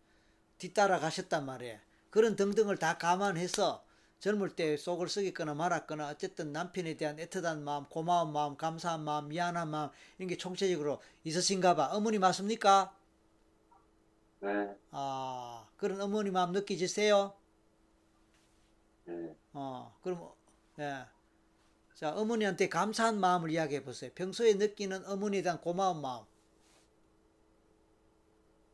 [0.58, 1.78] 뒤따라 가셨단 말이에요.
[2.10, 3.84] 그런 등등을 다 감안해서
[4.20, 9.68] 젊을 때 속을 썩였거나 말았거나 어쨌든 남편에 대한 애틋한 마음, 고마운 마음, 감사한 마음, 미안한
[9.70, 11.88] 마음 이런 게 총체적으로 있으신가 봐.
[11.92, 12.94] 어머니 맞습니까?
[14.40, 17.34] 네, 아 그런 어머니 마음 느끼지세요?
[19.04, 19.34] 네.
[19.52, 20.32] 어 그럼
[20.78, 21.06] 예.
[21.94, 24.10] 자 어머니한테 감사한 마음을 이야기해 보세요.
[24.14, 26.24] 평소에 느끼는 어머니에 대한 고마운 마음.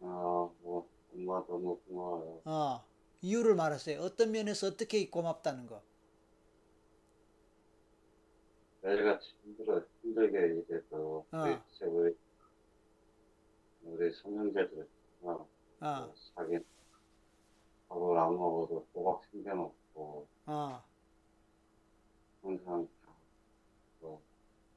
[0.01, 0.07] 아,
[0.63, 2.41] 뭐, 엄마 너무 고마워요.
[2.45, 2.85] 어
[3.27, 4.01] 이유를 말하세요.
[4.01, 5.83] 어떤 면에서 어떻게 고맙다는 거.
[8.83, 11.25] 매일같이 힘들어, 힘들게 일해서, 어.
[11.83, 12.17] 우리,
[13.83, 14.89] 우리, 손형제들,
[15.23, 15.49] 어,
[15.81, 16.61] 어, 자기
[17.89, 20.85] 밥을 안 먹어도 꼬박 챙겨놓고, 어,
[22.43, 23.13] 항상 다,
[24.01, 24.23] 뭐,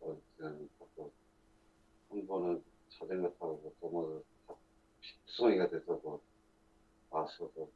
[0.02, 1.12] 어쨌든, 또,
[2.10, 4.24] 한 번은 자전거 타고 또 뭐,
[5.02, 6.20] 식수성이가 돼서 뭐,
[7.12, 7.70] 와서도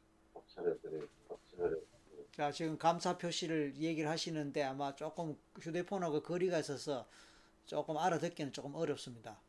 [2.36, 7.08] 자 지금 감사 표시를 얘기를 하시는데 아마 조금 휴대폰하고 거리가 있어서
[7.66, 9.40] 조금 알아듣기는 조금 어렵습니다.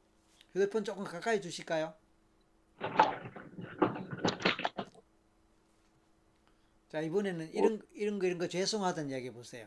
[0.52, 1.94] 휴대폰 조금 가까이 두실까요?
[6.88, 9.66] 자 이번에는 이런 이런 거 이런 거 죄송하다는 이야기 보세요.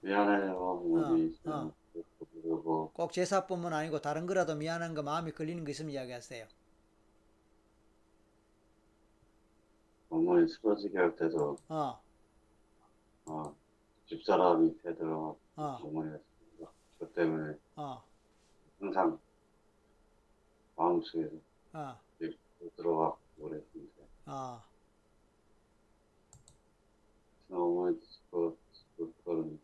[0.00, 1.34] 미안해요, 어머니.
[1.44, 1.74] 어, 어.
[2.48, 6.46] 그리고, 꼭 제사뿐만 아니고 다른 거라도 미안한 거 마음에 걸리는 거 있으면 이야기하세요.
[10.08, 12.00] 어머니 쓰러지게 할 때도, 어,
[13.26, 13.54] 어,
[14.06, 16.18] 집사람이 되들어, 어, 어머니가
[16.98, 18.02] 저 때문에 어,
[18.80, 19.18] 항상
[20.74, 21.28] 마음속에
[21.74, 22.00] 어,
[22.76, 24.62] 들어가 그랬는데, 어.
[27.50, 28.56] 어머니 그,
[28.96, 29.60] 그거는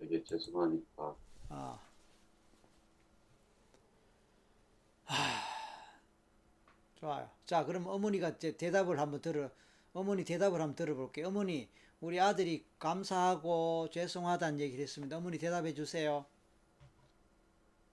[0.00, 1.14] 되게 죄송하니까,
[1.50, 1.85] 아.
[5.06, 5.46] 하...
[6.96, 7.30] 좋아요.
[7.46, 9.50] 자, 그럼 어머니가 이제 대답을 한번 들어,
[9.92, 11.28] 어머니 대답을 한번 들어볼게요.
[11.28, 11.68] 어머니,
[12.00, 15.16] 우리 아들이 감사하고 죄송하다는 얘기를 했습니다.
[15.16, 16.26] 어머니 대답해 주세요.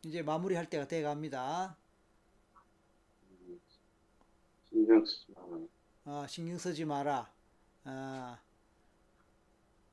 [0.06, 1.76] 이제 마무리할 때가 돼 갑니다.
[4.70, 5.68] 신경 쓰지 말아요.
[6.06, 7.30] 어, 신경 쓰지 마라.
[7.86, 8.40] 아,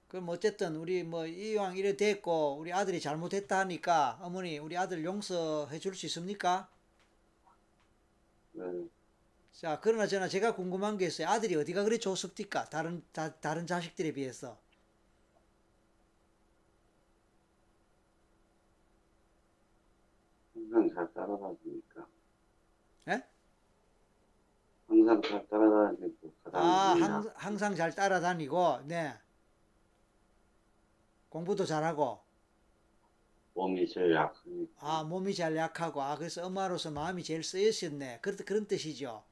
[0.09, 5.79] 그럼 어쨌든 우리 뭐 이왕 이래 됐고 우리 아들이 잘못했다 하니까 어머니 우리 아들 용서해
[5.79, 6.69] 줄 수 있습니까?
[8.53, 8.65] 네,
[9.53, 11.29] 자, 그러나 저나 제가 궁금한 게 있어요.
[11.29, 12.65] 아들이 어디가 그리 좋습니까?
[12.71, 14.59] 다른 다, 다른 자식들에 비해서.
[20.55, 22.07] 항상 잘 따라다니니까.
[23.09, 23.23] 예?
[24.89, 29.15] 항상 잘 따라다니고, 아, 항, 항상 잘 따라다니고, 네.
[31.29, 32.21] 공부도 잘하고,
[33.61, 34.75] 몸이 제일 약하니까.
[34.81, 38.19] 아, 몸이 잘 약하고, 아, 그래서 엄마로서 마음이 제일 쓰였었네.
[38.21, 39.23] 그런, 그런 뜻이죠.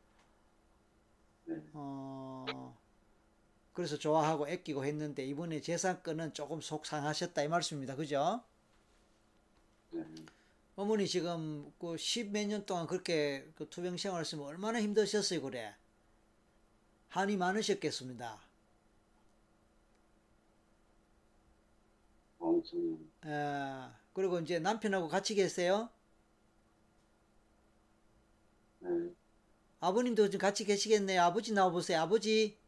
[1.44, 1.56] 네.
[1.72, 2.76] 어,
[3.72, 7.96] 그래서 좋아하고 아끼고 했는데, 이번에 재산권은 조금 속 상하셨다, 이 말씀입니다.
[7.96, 8.42] 그죠?
[9.90, 10.28] 네.
[10.76, 15.74] 어머니 지금 그 십 몇 년 동안 그렇게 그 투병 생활 했으면 얼마나 힘드셨어요, 그래?
[17.10, 18.40] 한이 많으셨겠습니다.
[22.38, 23.30] 엄청, 에,
[24.18, 25.88] 그리고 이제 남편하고 같이 계세요?
[28.80, 29.14] 네.
[29.78, 31.22] 아버님도 지금 같이 계시겠네요.
[31.22, 32.00] 아버지 나와보세요.
[32.00, 32.58] 아버지.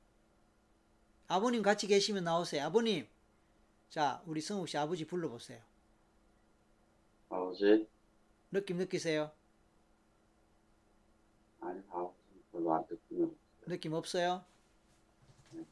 [1.27, 2.63] 아버님 같이 계시면 나오세요.
[2.63, 3.05] 아버님.
[3.89, 5.61] 자, 우리 성욱 씨 아버지 불러보세요.
[7.31, 7.89] 아버지?
[8.53, 9.33] 느낌 느끼세요?
[11.63, 12.15] 아니, 아버지
[12.53, 13.29] 별로 안 듣고요.
[13.67, 14.45] 느낌 없어요?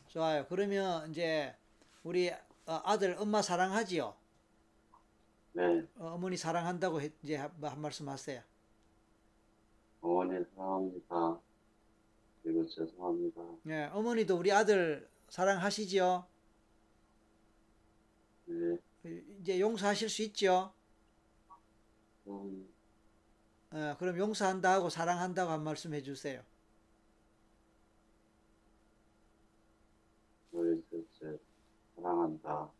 [0.08, 0.44] 좋아요.
[0.48, 1.54] 그러면 이제
[2.02, 4.16] 우리 어, 아들 엄마 사랑하지요?
[5.58, 5.84] 네.
[5.96, 8.40] 어, 어머니 사랑한다고 했, 이제 한, 한 말씀 하세요.
[10.00, 11.40] 어머니 사랑합니다.
[12.44, 13.42] 그리고 죄송합니다.
[13.64, 16.24] 네, 어머니도 우리 아들 사랑하시지요?
[18.46, 18.78] 네.
[19.02, 20.72] 그, 이제 용서하실 수 있죠?
[22.28, 22.68] 음.
[23.72, 26.40] 어, 그럼 용서한다고 사랑한다고 한 말씀 해주세요.
[30.52, 30.80] 우리
[31.96, 32.70] 사랑한다.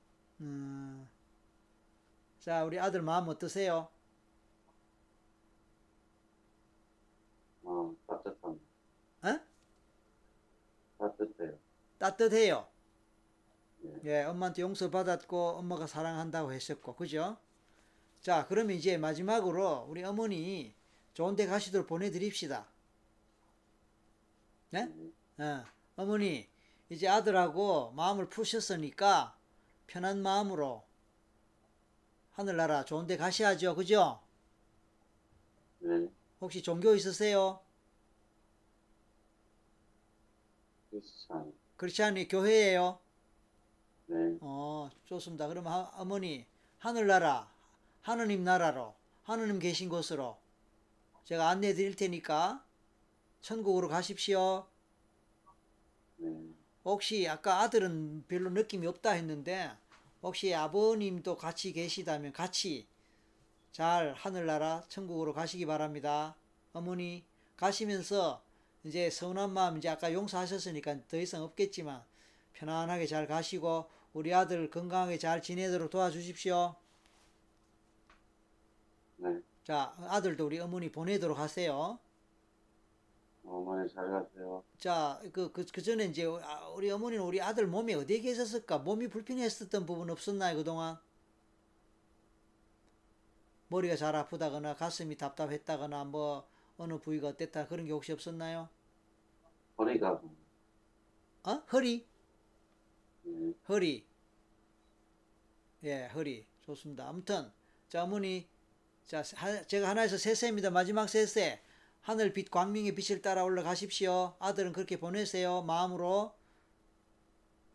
[0.43, 0.98] 음.
[2.49, 3.91] 자, 우리 아들 마음 어떠세요?
[7.63, 8.65] 어, 따뜻합니다.
[9.21, 9.41] 어?
[10.97, 11.59] 따뜻해요.
[11.99, 12.69] 따뜻해요.
[13.85, 14.01] 예.
[14.05, 17.37] 예, 엄마한테 용서받았고 엄마가 사랑한다고 했었고, 그죠?
[18.23, 20.75] 자, 그러면 이제 마지막으로 우리 어머니
[21.13, 22.67] 좋은 데 가시도록 보내드립시다.
[24.71, 24.91] 네?
[25.37, 25.65] 어,
[25.97, 26.49] 어머니,
[26.89, 29.37] 이제 아들하고 마음을 푸셨으니까
[29.87, 30.88] 편한 마음으로
[32.43, 33.75] 하늘나라 좋은 데 가셔야죠.
[33.75, 34.21] 그죠?
[35.81, 36.09] 네.
[36.41, 37.59] 혹시 종교 있으세요?
[40.89, 41.53] 크리스찬.
[41.77, 43.01] 크리스찬이 교회예요?
[44.07, 44.39] 네.
[44.41, 45.49] 어, 좋습니다.
[45.49, 46.47] 그러면 하- 어머니,
[46.79, 47.51] 하늘나라,
[48.03, 48.95] 하느님 나라로,
[49.25, 50.39] 하느님 계신 곳으로
[51.25, 52.65] 제가 안내해 드릴 테니까
[53.41, 54.65] 천국으로 가십시오.
[56.19, 56.31] 네.
[56.85, 59.73] 혹시 아까 아들은 별로 느낌이 없다 했는데
[60.23, 62.87] 혹시 아버님도 같이 계시다면 같이
[63.73, 66.37] 잘 하늘나라 천국으로 가시기 바랍니다.
[66.73, 67.25] 어머니
[67.57, 68.43] 가시면서
[68.85, 72.03] 이제 서운한 마음 이제 아까 용서하셨으니까 더 이상 없겠지만
[72.55, 76.75] 편안하게 잘 가시고 우리 아들 건강하게 잘 지내도록 도와주십시오.
[79.19, 79.41] 네.
[79.65, 81.99] 자 아들도 우리 어머니 보내도록 하세요.
[83.51, 84.65] 어머니 잘 가세요.
[84.79, 88.79] 자, 그, 그, 그 전에 이제 아, 우리 어머니는 우리 아들 몸이 어디에 계셨을까?
[88.79, 90.99] 몸이 불편했었던 부분 없었나요, 그동안?
[93.69, 96.47] 머리가 잘 아프다거나 가슴이 답답했다거나 뭐
[96.77, 98.69] 어느 부위가 어땠다 그런 게 혹시 없었나요?
[99.79, 100.21] 허리가,
[101.45, 101.63] 어?
[101.73, 102.07] 허리?
[103.23, 103.53] 네.
[103.69, 104.07] 허리.
[105.85, 106.47] 예, 허리.
[106.63, 107.09] 좋습니다.
[107.09, 107.51] 아무튼,
[107.89, 108.49] 자, 어머니,
[109.07, 110.71] 자, 하- 제가 하나에서 세 세입니다.
[110.71, 111.61] 마지막 세 세.
[112.09, 114.35] 하늘 빛 광명의 빛을 따라 올라가십시오.
[114.39, 115.61] 아들은 그렇게 보내세요.
[115.61, 116.35] 마음으로.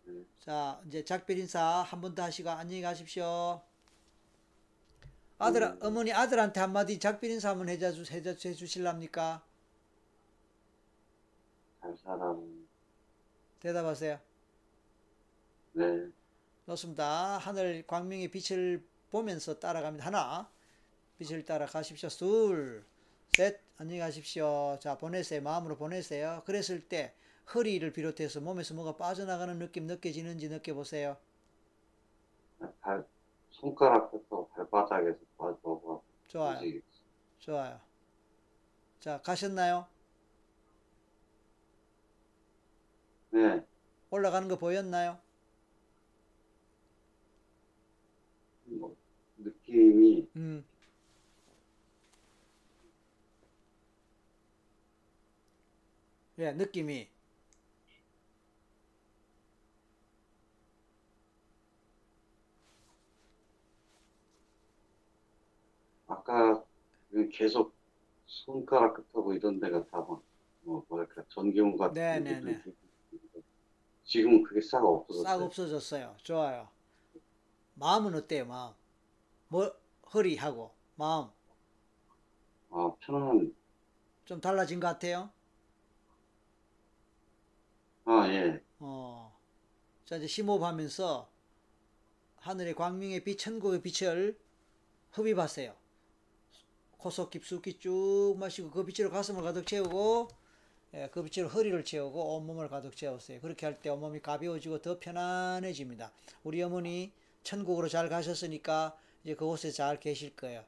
[0.07, 0.25] 네.
[0.39, 3.61] 자, 이제 작별 인사 한 번 더 하시고 안녕히 가십시오.
[5.37, 5.79] 아들, 음.
[5.83, 9.43] 어머니 아들한테 한마디 작별 인사 한번 해줘, 해줘, 해주실랍니까?
[11.79, 12.35] 잘 살아.
[13.59, 14.19] 대답하세요.
[15.73, 16.07] 네.
[16.65, 17.37] 좋습니다.
[17.37, 20.07] 하늘 광명의 빛을 보면서 따라갑니다.
[20.07, 20.49] 하나,
[21.19, 22.09] 빛을 따라 가십시오.
[22.09, 22.83] 둘,
[23.35, 24.77] 셋, 안녕히 가십시오.
[24.79, 25.41] 자, 보내세요.
[25.41, 26.43] 마음으로 보내세요.
[26.45, 27.15] 그랬을 때
[27.55, 31.17] 허리를 비롯해서 몸에서 뭐가 빠져나가는 느낌 느껴지는지 느껴보세요.
[32.79, 33.03] 발,
[33.49, 35.99] 손가락부터 발바닥에서 빠져가.
[36.27, 36.57] 좋아요.
[36.59, 36.85] 움직이고.
[37.39, 37.81] 좋아요.
[38.99, 39.87] 자, 가셨나요?
[43.31, 43.65] 네.
[44.11, 45.17] 올라가는 거 보였나요?
[48.65, 48.95] 뭐,
[49.37, 50.63] 느낌이, 음.
[56.39, 57.09] 예, 느낌이.
[66.07, 66.63] 아까
[67.31, 67.73] 계속
[68.25, 70.23] 손가락 끝하고 이런 데가 다 막,
[70.61, 72.63] 뭐, 뭐랄까, 전기용 같은 네, 게 네, 네.
[74.05, 75.23] 지금은 그게 싹 없어졌어요.
[75.37, 76.15] 싹 없어졌어요.
[76.23, 76.69] 좋아요.
[77.75, 78.73] 마음은 어때요, 마음?
[79.49, 79.73] 뭐,
[80.13, 81.29] 허리하고, 마음.
[82.71, 83.53] 아, 편안,
[84.25, 85.31] 좀 달라진 것 같아요?
[88.05, 88.61] 아, 예.
[88.79, 89.37] 어.
[90.05, 91.29] 자, 이제 심호흡하면서
[92.37, 94.37] 하늘의 광명의 빛, 천국의 빛을
[95.11, 95.75] 흡입하세요.
[96.97, 100.27] 코속 깊숙이 쭉 마시고 그 빛으로 가슴을 가득 채우고
[100.95, 103.41] 예, 그 빛으로 허리를 채우고 온몸을 가득 채우세요.
[103.41, 106.11] 그렇게 할 때 온몸이 가벼워지고 더 편안해집니다.
[106.43, 110.65] 우리 어머니 천국으로 잘 가셨으니까 이제 그곳에 잘 계실 거예요.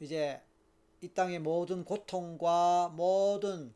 [0.00, 0.40] 이제
[1.00, 3.74] 이 땅의 모든 고통과 모든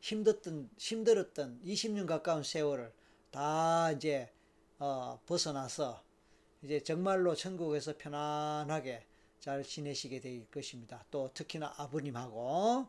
[0.00, 2.92] 힘들었던 힘들었던 20년 가까운 세월을
[3.30, 4.30] 다 이제
[4.78, 6.02] 어, 벗어나서
[6.62, 9.04] 이제 정말로 천국에서 편안하게
[9.40, 11.04] 잘 지내시게 될 것입니다.
[11.10, 12.86] 또 특히나 아버님하고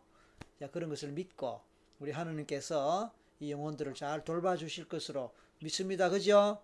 [0.60, 1.62] 자, 그런 것을 믿고
[2.00, 6.10] 우리 하느님께서 이 영혼들을 잘 돌봐주실 것으로 믿습니다.
[6.10, 6.62] 그죠?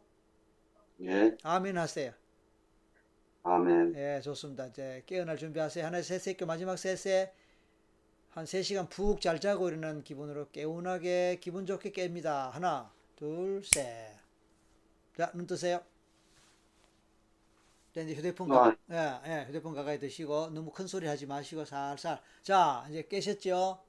[1.02, 1.38] 예.
[1.44, 2.14] 아멘 하세요.
[3.44, 3.94] 아멘.
[3.96, 4.68] 예, 좋습니다.
[4.68, 5.86] 이제 깨어날 준비하세요.
[5.86, 7.32] 하나 셋, 셋, 마지막 셋에
[8.36, 12.50] 한 3시간 푹 잘 자고 일어나는 기분으로 개운하게 기분 좋게 깹니다.
[12.52, 14.14] 하나, 둘, 셋.
[15.18, 15.80] 자, 눈 뜨세요.
[17.94, 22.22] 자, 이제 휴대폰 가, 예, 예, 휴대폰 가까이 드시고 너무 큰 소리 하지 마시고 살살.
[22.42, 23.80] 자, 이제 깨셨죠?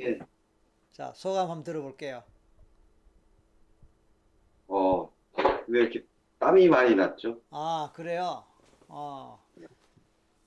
[0.00, 0.18] 예.
[0.90, 2.24] 자, 소감 한번 들어볼게요.
[4.66, 5.08] 어,
[5.68, 6.04] 왜 이렇게
[6.40, 7.40] 땀이 많이 났죠?
[7.50, 8.44] 아, 그래요?
[8.88, 9.45] 어,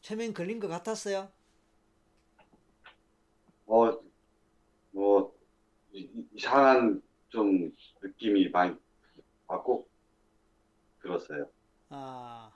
[0.09, 1.31] 최면 걸린 것 같았어요?
[3.65, 3.99] 어,
[4.91, 5.35] 뭐,
[5.93, 7.71] 이- 이- 이상한 좀
[8.01, 8.75] 느낌이 많이
[9.47, 9.89] 아, 꼭
[11.01, 11.49] 들었어요.
[11.89, 12.51] 아.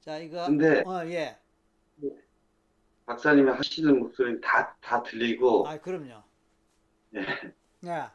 [0.00, 1.38] 자, 이거 근데 어, 예.
[3.06, 6.22] 박사님이 하시는 목소리는 다, 다 들리고, 아, 그럼요.
[7.14, 7.20] 예.
[7.84, 8.10] 예.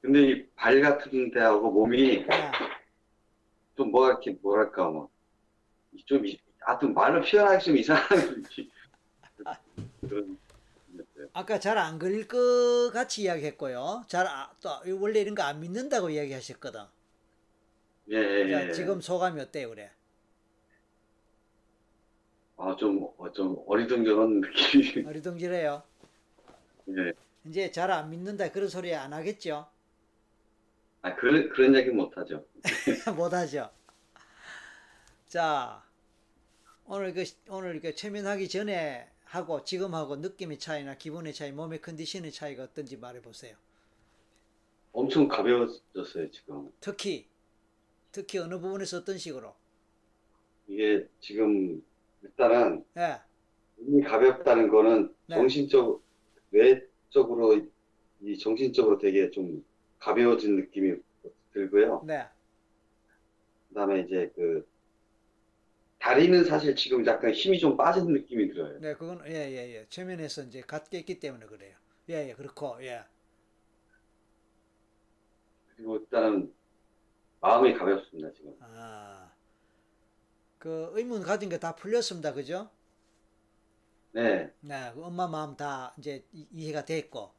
[0.00, 2.52] 근데 이 발 같은 데하고 몸이 예.
[3.76, 5.10] 좀 뭐가 이렇게 뭐랄까 뭐
[6.06, 6.24] 좀
[6.68, 8.70] 하여튼 말로 표현하기 좀 이상한 느낌.
[10.02, 10.38] 그런
[10.92, 11.28] 느낌이었어요.
[11.32, 14.04] 아까 잘 안 걸릴 것 같이 이야기했고요.
[14.06, 14.68] 잘, 아, 또,
[15.00, 16.80] 원래 이런 거 안 믿는다고 이야기하셨거든.
[18.10, 18.72] 예, 예, 자, 예.
[18.72, 19.90] 지금 소감이 어때요, 그래?
[22.58, 25.06] 아, 좀, 어, 좀 어리둥절한 느낌이.
[25.06, 25.82] 어리둥절해요.
[26.98, 27.12] 예.
[27.46, 29.66] 이제 잘 안 믿는다 그런 소리 안 하겠죠?
[31.00, 32.44] 아, 그런, 그런 얘기 못 하죠.
[33.16, 33.70] 못 하죠.
[35.28, 35.82] 자,
[36.90, 42.32] 오늘 그 오늘 그 체면하기 전에 하고 지금 하고 느낌의 차이나 기분의 차이, 몸의 컨디션의
[42.32, 43.56] 차이가 어떤지 말해 보세요.
[44.92, 46.72] 엄청 가벼워졌어요, 지금.
[46.80, 47.26] 특히
[48.10, 49.54] 특히 어느 부분에서 어떤 식으로?
[50.66, 51.82] 이게 지금
[52.22, 53.20] 일단은 예,
[53.76, 55.36] 몸이 가볍다는 거는 네.
[55.36, 56.02] 정신적,
[56.50, 57.66] 외적으로,
[58.22, 59.62] 이 정신적으로 되게 좀
[59.98, 60.96] 가벼워진 느낌이
[61.52, 62.02] 들고요.
[62.06, 62.24] 네,
[63.68, 64.66] 그 다음에 이제 그,
[66.00, 68.80] 다리는 사실 지금 약간 힘이 좀 빠진 느낌이 들어요.
[68.80, 69.86] 네, 그건 예, 예, 예.
[69.88, 71.76] 체면에서 이제 갖게 있기 때문에 그래요.
[72.08, 73.04] 예, 예, 그렇고 예,
[75.74, 76.52] 그리고 일단은
[77.40, 78.54] 마음이 가볍습니다, 지금.
[78.60, 79.30] 아,
[80.58, 82.70] 그 의문 가진 게 다 풀렸습니다, 그죠?
[84.12, 87.34] 네, 네, 그 엄마 마음 다 이제 이- 이해가 됐고,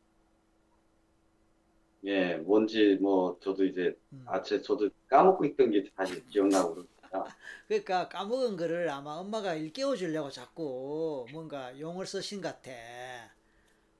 [2.06, 4.26] 예, 뭔지 뭐, 저도 이제, 음.
[4.26, 7.36] 아, 제, 저도 까먹고 있던 게 다시 기억나고 그러니까.
[7.68, 12.72] 그러니까 까먹은 거를 아마 엄마가 일깨워 주려고 자꾸 뭔가 용을 쓰신 것 같아.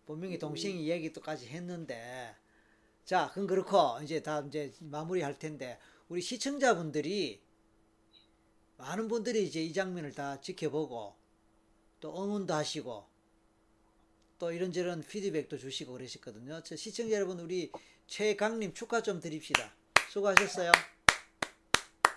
[0.06, 2.36] 분명히 동생이 얘기도까지 했는데.
[3.06, 5.80] 자, 그건 그렇고, 이제 다 이제 마무리 할 텐데,
[6.10, 7.42] 우리 시청자분들이,
[8.78, 11.16] 많은 분들이 이제 이 장면을 다 지켜보고,
[12.00, 13.08] 또 응원도 하시고,
[14.38, 16.62] 또 이런저런 피드백도 주시고 그러셨거든요.
[16.64, 17.72] 저 시청자 여러분, 우리
[18.08, 19.74] 최강님 축하 좀 드립시다.
[20.10, 20.72] 수고하셨어요.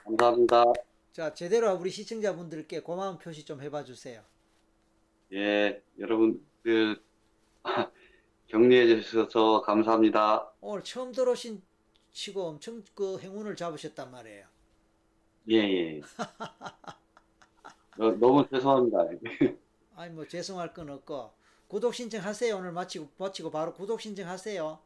[0.04, 0.64] 감사합니다.
[1.12, 4.22] 자, 제대로 우리 시청자분들께 고마운 표시 좀 해봐 주세요.
[5.32, 7.02] 예, 여러분, 그,
[8.48, 10.52] 격려해 주셔서 감사합니다.
[10.60, 11.62] 오늘 처음 들어오신
[12.12, 14.46] 치고 엄청 그 행운을 잡으셨단 말이에요.
[15.50, 16.00] 예, 예.
[17.96, 19.06] 너, 너무 죄송합니다.
[19.96, 21.32] 아니 뭐 죄송할 건 없고
[21.68, 22.56] 구독 신청하세요.
[22.56, 24.78] 오늘 마치고 마치고 바로 구독 신청하세요.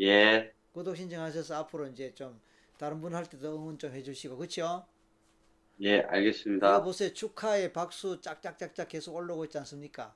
[0.00, 2.40] 예, 구독 신청하셔서 앞으로 이제 좀
[2.78, 4.86] 다른 분 할 때도 응원 좀 해주시고 그렇죠?
[5.80, 6.82] 예, 알겠습니다.
[6.82, 7.12] 보세요.
[7.12, 10.14] 축하의 박수 짝짝짝짝 계속 올라오고 있지 않습니까?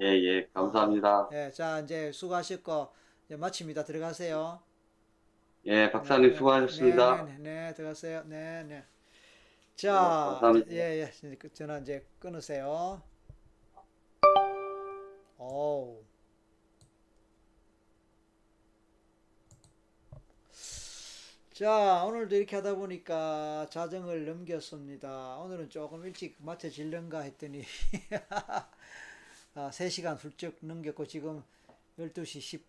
[0.00, 1.28] 예, 예, 감사합니다.
[1.32, 2.88] 예, 자 이제 수고하셨고
[3.26, 3.84] 이제 마칩니다.
[3.84, 4.62] 들어가세요.
[5.66, 7.22] 예, 박사님 네, 수고하셨습니다.
[7.24, 7.38] 네, 네,
[7.68, 8.22] 네, 들어가세요.
[8.26, 8.74] 네, 네.
[8.76, 8.84] 네,
[9.76, 10.70] 자, 감사합니다.
[10.72, 13.02] 예, 예, 전화 이제 끊으세요.
[15.38, 15.98] 어
[21.60, 25.36] 자, 오늘도 이렇게 하다 보니까 자정을 넘겼습니다.
[25.40, 27.62] 오늘은 조금 일찍 마쳐질런가 했더니
[29.54, 31.44] 아, 3시간 훌쩍 넘겼고 지금
[31.98, 32.62] 12시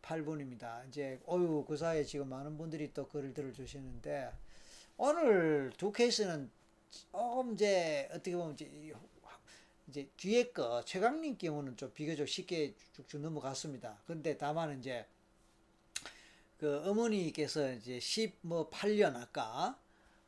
[0.00, 0.86] 18분입니다.
[0.86, 4.30] 이제 어유 그 사이에 지금 많은 분들이 또 글을 들어주시는데
[4.96, 6.48] 오늘 두 케이스는
[7.10, 8.92] 조금 이제 어떻게 보면 이제, 이-
[9.88, 13.98] 이제 뒤에 거 최강님 경우는 좀 비교적 쉽게 쭉쭉 넘어갔습니다.
[14.06, 15.04] 근데 다만 이제
[16.58, 19.78] 그 어머니께서 이제 10뭐 8년 아까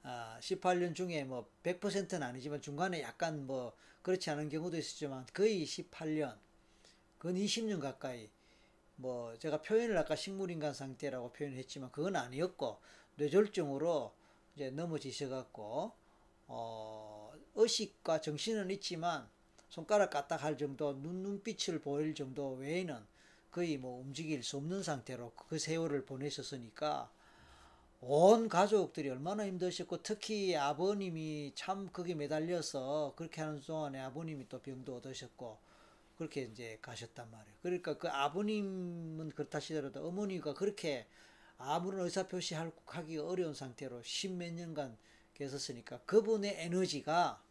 [0.03, 6.37] 아, 18년 중에 뭐 100%는 아니지만 중간에 약간 뭐 그렇지 않은 경우도 있었지만 거의 18년,
[7.19, 8.31] 근 20년 가까이
[8.97, 12.79] 뭐 제가 표현을 아까 식물인간 상태라고 표현했지만 그건 아니었고
[13.17, 14.13] 뇌졸중으로
[14.55, 15.93] 이제 넘어지셔 갖고
[16.47, 19.29] 어 의식과 정신은 있지만
[19.69, 23.07] 손가락 까딱할 정도 눈 눈빛을 보일 정도 외에는
[23.51, 27.11] 거의 뭐 움직일 수 없는 상태로 그 세월을 보내셨으니까
[28.01, 34.97] 온 가족들이 얼마나 힘드셨고 특히 아버님이 참 거기에 매달려서 그렇게 하는 동안에 아버님이 또 병도
[34.97, 35.59] 얻으셨고
[36.17, 37.57] 그렇게 이제 가셨단 말이에요.
[37.63, 41.07] 그러니까 그 아버님은 그렇다 치더라도 어머니가 그렇게
[41.57, 44.97] 아무런 의사표시 하기 어려운 상태로 십몇 년간
[45.35, 47.43] 계셨으니까 그분의 에너지가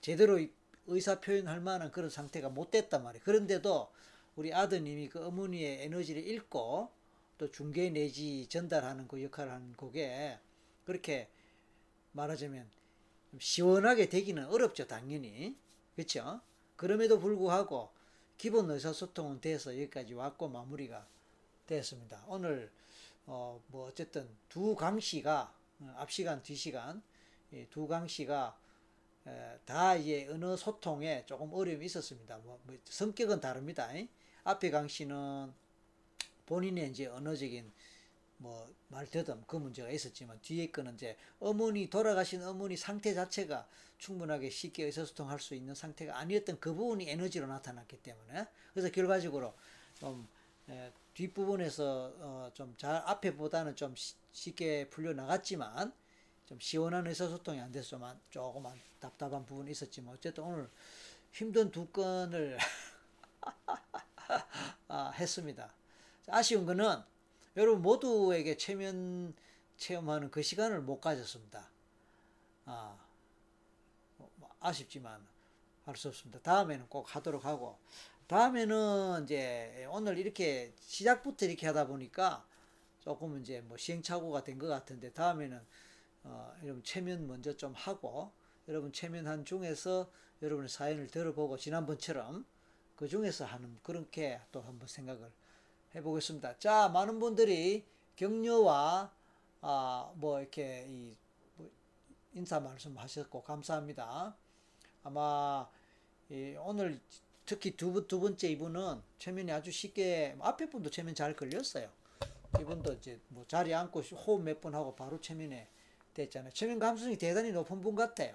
[0.00, 0.40] 제대로
[0.86, 3.22] 의사 표현할 만한 그런 상태가 못 됐단 말이에요.
[3.24, 3.90] 그런데도
[4.36, 6.90] 우리 아드님이 그 어머니의 에너지를 읽고
[7.38, 10.38] 또 중계 내지 전달하는 그 역할을 하는 그게
[10.84, 11.28] 그렇게
[12.12, 12.68] 말하자면
[13.30, 15.56] 좀 시원하게 되기는 어렵죠, 당연히.
[15.94, 16.40] 그렇죠?
[16.76, 17.90] 그럼에도 불구하고
[18.36, 21.06] 기본 의사소통은 돼서 여기까지 왔고 마무리가
[21.66, 22.22] 됐습니다.
[22.28, 22.70] 오늘
[23.26, 27.02] 어, 뭐 어쨌든 두 강씨가 어, 앞 시간 뒤 시간
[27.52, 28.56] 이두 강씨가
[29.26, 32.38] 에, 다 이제 언어 소통에 조금 어려움이 있었습니다.
[32.38, 33.88] 뭐, 뭐 성격은 다릅니다.
[34.46, 34.50] 이.
[34.50, 35.52] 앞에 강 씨는
[36.46, 37.72] 본인의 이제 언어적인
[38.38, 43.66] 뭐 말더듬 그 문제가 있었지만 뒤에 거는 이제 어머니 돌아가신 어머니 상태 자체가
[43.98, 49.54] 충분하게 쉽게 의사소통할 수 있는 상태가 아니었던 그 부분이 에너지로 나타났기 때문에 그래서 결과적으로
[49.94, 50.28] 좀
[50.68, 55.92] 에, 뒷부분에서 어, 좀잘 앞에보다는 좀 시- 쉽게 풀려 나갔지만
[56.46, 57.72] 좀 시원한 의사소통이 안
[58.04, 60.70] 안- 조금 안- 답답한 부분이 있었지만 어쨌든 오늘
[61.32, 62.58] 힘든 두 건을
[64.88, 65.72] 아, 했습니다.
[66.28, 67.02] 아쉬운 거는
[67.56, 69.34] 여러분 모두에게 체면
[69.76, 71.70] 체험하는 그 시간을 못 가졌습니다.
[72.66, 72.96] 아,
[74.36, 75.26] 뭐 아쉽지만
[75.84, 76.40] 할 수 없습니다.
[76.40, 77.78] 다음에는 꼭 하도록 하고
[78.26, 82.44] 다음에는 이제 오늘 이렇게 시작부터 이렇게 하다 보니까
[83.00, 85.60] 조금 이제 뭐 시행착오가 된 것 같은데 다음에는
[86.24, 88.32] 어, 여러분 체면 먼저 좀 하고
[88.68, 90.10] 여러분 체면한 중에서
[90.42, 92.44] 여러분의 사연을 들어보고 지난번처럼
[92.96, 95.30] 그 중에서 하는 그렇게 또 한번 생각을
[95.94, 96.58] 해보겠습니다.
[96.58, 97.84] 자, 많은 분들이
[98.16, 99.12] 격려와
[99.60, 101.16] 아, 뭐 이렇게 이,
[101.56, 101.70] 뭐
[102.34, 104.36] 인사 말씀 하셨고 감사합니다.
[105.02, 105.68] 아마
[106.30, 107.00] 이 오늘
[107.44, 111.88] 특히 두, 번- 두 번째 이분은 최면이 아주 쉽게 앞에 분도 최면 잘 걸렸어요.
[112.60, 115.68] 이분도 이제 뭐 자리에 앉고 호흡 몇 번 하고 바로 최면에
[116.14, 116.52] 됐잖아요.
[116.52, 118.34] 최면 감수성이 대단히 높은 분 같아요.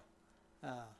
[0.62, 0.96] 아,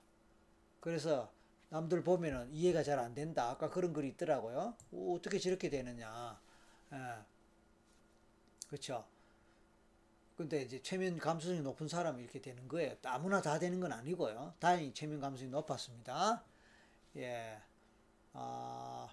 [0.80, 1.32] 그래서
[1.72, 3.50] 남들 보면은 이해가 잘 안 된다.
[3.50, 4.76] 아까 그런 글이 있더라고요.
[4.92, 6.40] 오, 어떻게 저렇게 되느냐.
[6.92, 7.26] 아,
[8.68, 9.06] 그렇죠.
[10.38, 12.96] 근데 이제 최면 감수성이 높은 사람이 이렇게 되는 거예요.
[13.04, 14.54] 아무나 다 되는 건 아니고요.
[14.60, 16.44] 다행히 최면 감수성이 높았습니다.
[17.18, 17.62] 예.
[18.34, 19.10] 아,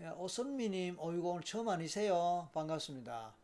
[0.00, 2.50] 예, 오선미님, 어이구, 오늘 처음 아니세요?
[2.52, 3.34] 반갑습니다.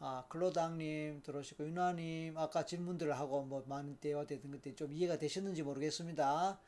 [0.00, 6.58] 아, 클로당님 들어오시고, 윤아님, 아까 질문들을 하고 뭐 많은 대화되던 것들이 좀 이해가 되셨는지 모르겠습니다.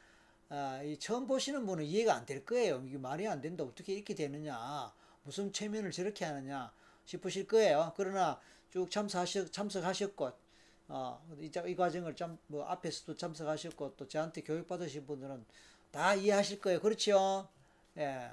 [0.49, 2.83] 아, 이 처음 보시는 분은 이해가 안 될 거예요.
[2.87, 3.65] 이게 말이 안 된다.
[3.65, 4.93] 어떻게 이렇게 되느냐.
[5.25, 6.73] 무슨 체면을 저렇게 하느냐
[7.05, 7.93] 싶으실 거예요.
[7.97, 8.41] 그러나
[8.71, 10.33] 쭉 참석하셨, 참석하셨고,
[10.89, 15.45] 어, 이, 자- 이 과정을 참, 뭐, 앞에서도 참석하셨고, 또 저한테 교육받으신 분들은
[15.91, 16.81] 다 이해하실 거예요.
[16.81, 17.49] 그렇죠?
[17.99, 18.31] 예.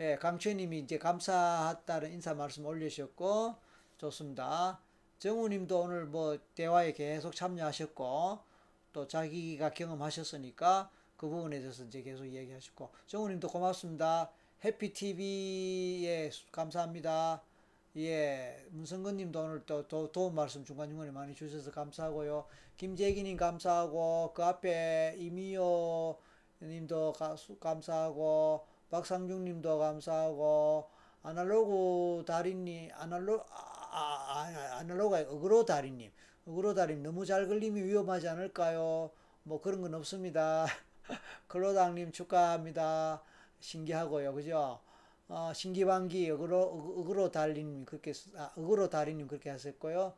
[0.00, 3.54] 예, 강추님이 이제 감사하다는 인사 말씀 올리셨고,
[3.98, 4.80] 좋습니다.
[5.18, 8.38] 정우님도 오늘 뭐, 대화에 계속 참여하셨고,
[8.94, 14.30] 또 자기가 경험하셨으니까, 그 부분에 대해서 이제 계속 이야기하셨고, 정우님도 고맙습니다.
[14.64, 17.42] 해피TV에 감사합니다.
[17.98, 22.46] 예, 문성근님도 오늘 또 도, 도움 말씀 중간중간에 많이 주셔서 감사하고요.
[22.76, 26.16] 김재기님 감사하고 그 앞에 이미호
[26.62, 30.88] 님도 가, 수- 감사하고 박상중님도 감사하고
[31.22, 36.10] 아날로그 달인님 아날로 아, 아, 아, 아날로그가 어그로 달인님
[36.46, 39.10] 어그로 달인 너무 잘 걸리면 위험하지 않을까요?
[39.42, 40.66] 뭐 그런 건 없습니다.
[41.48, 43.22] 클로당님 축하합니다.
[43.58, 44.80] 신기하고요, 그죠?
[45.28, 50.14] 어, 신기반기 어그로 어- 어그로 달리님 그렇게 쓰- 아, 어그로 달리님 그렇게 하셨고요.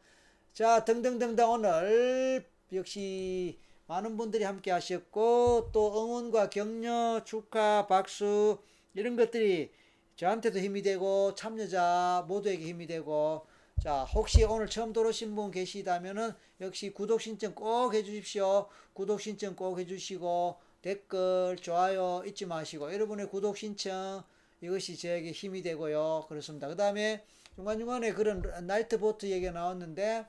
[0.53, 8.59] 자 등등등등 오늘 역시 많은 분들이 함께 하셨고 또 응원과 격려 축하 박수
[8.95, 9.71] 이런 것들이
[10.17, 13.47] 저한테도 힘이 되고 참여자 모두에게 힘이 되고
[13.83, 18.69] 자 혹시 오늘 처음 들어오신 분 계시다면은 역시 구독 신청 꼭 해주십시오.
[18.93, 24.23] 구독 신청 꼭 해주시고 댓글 좋아요 잊지 마시고 여러분의 구독 신청
[24.63, 26.27] 이것이 저에게 힘이 되고요.
[26.29, 26.69] 그렇습니다.
[26.69, 27.25] 그 다음에
[27.57, 30.25] 중간중간에 그런 나이트 보트 얘기가 나왔는데,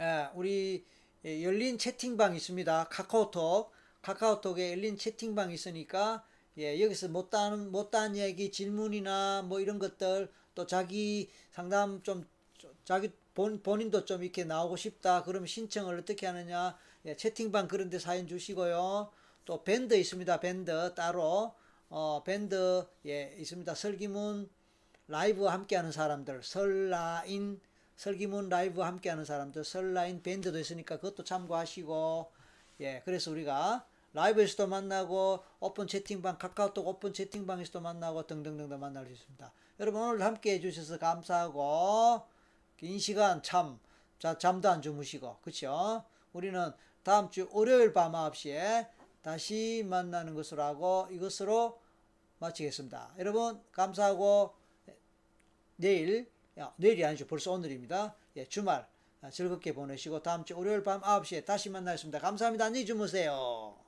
[0.00, 0.84] 예, 우리
[1.24, 2.88] 예, 열린 채팅방 있습니다.
[2.90, 3.70] 카카오톡.
[4.02, 6.24] 카카오톡에 열린 채팅방 있으니까,
[6.58, 12.26] 예, 여기서 못다한, 못다한 얘기, 질문이나 뭐 이런 것들, 또 자기 상담 좀,
[12.84, 15.22] 자기 본, 본인도 좀 이렇게 나오고 싶다.
[15.22, 16.76] 그러면 신청을 어떻게 하느냐.
[17.06, 19.10] 예, 채팅방 그런 데 사연 주시고요.
[19.44, 20.40] 또 밴드 있습니다.
[20.40, 21.54] 밴드 따로.
[21.88, 23.74] 어, 밴드 예 있습니다.
[23.74, 24.48] 설기문
[25.08, 27.60] 라이브 함께하는 사람들 설라인
[27.96, 32.32] 설기문 라이브 함께하는 사람들 설라인 밴드도 있으니까 그것도 참고하시고
[32.80, 39.52] 예 그래서 우리가 라이브에서도 만나고 오픈 채팅방 카카오톡 오픈 채팅방에서도 만나고 등등등등 만날 수 있습니다.
[39.80, 42.22] 여러분 오늘 함께 해주셔서 감사하고
[42.76, 43.78] 긴 시간 참
[44.18, 46.04] 자, 잠도 안 주무시고 그쵸?
[46.32, 46.72] 우리는
[47.02, 48.88] 다음 주 월요일 밤 9시에
[49.22, 51.80] 다시 만나는 것으로 하고 이것으로
[52.38, 53.14] 마치겠습니다.
[53.18, 54.54] 여러분 감사하고
[55.76, 57.26] 내일 야, 내일이 아니죠.
[57.26, 58.14] 벌써 오늘입니다.
[58.36, 58.86] 예, 주말
[59.30, 62.18] 즐겁게 보내시고 다음 주 월요일 밤 9시에 다시 만나겠습니다.
[62.18, 62.66] 감사합니다.
[62.66, 63.81] 안녕히 주무세요.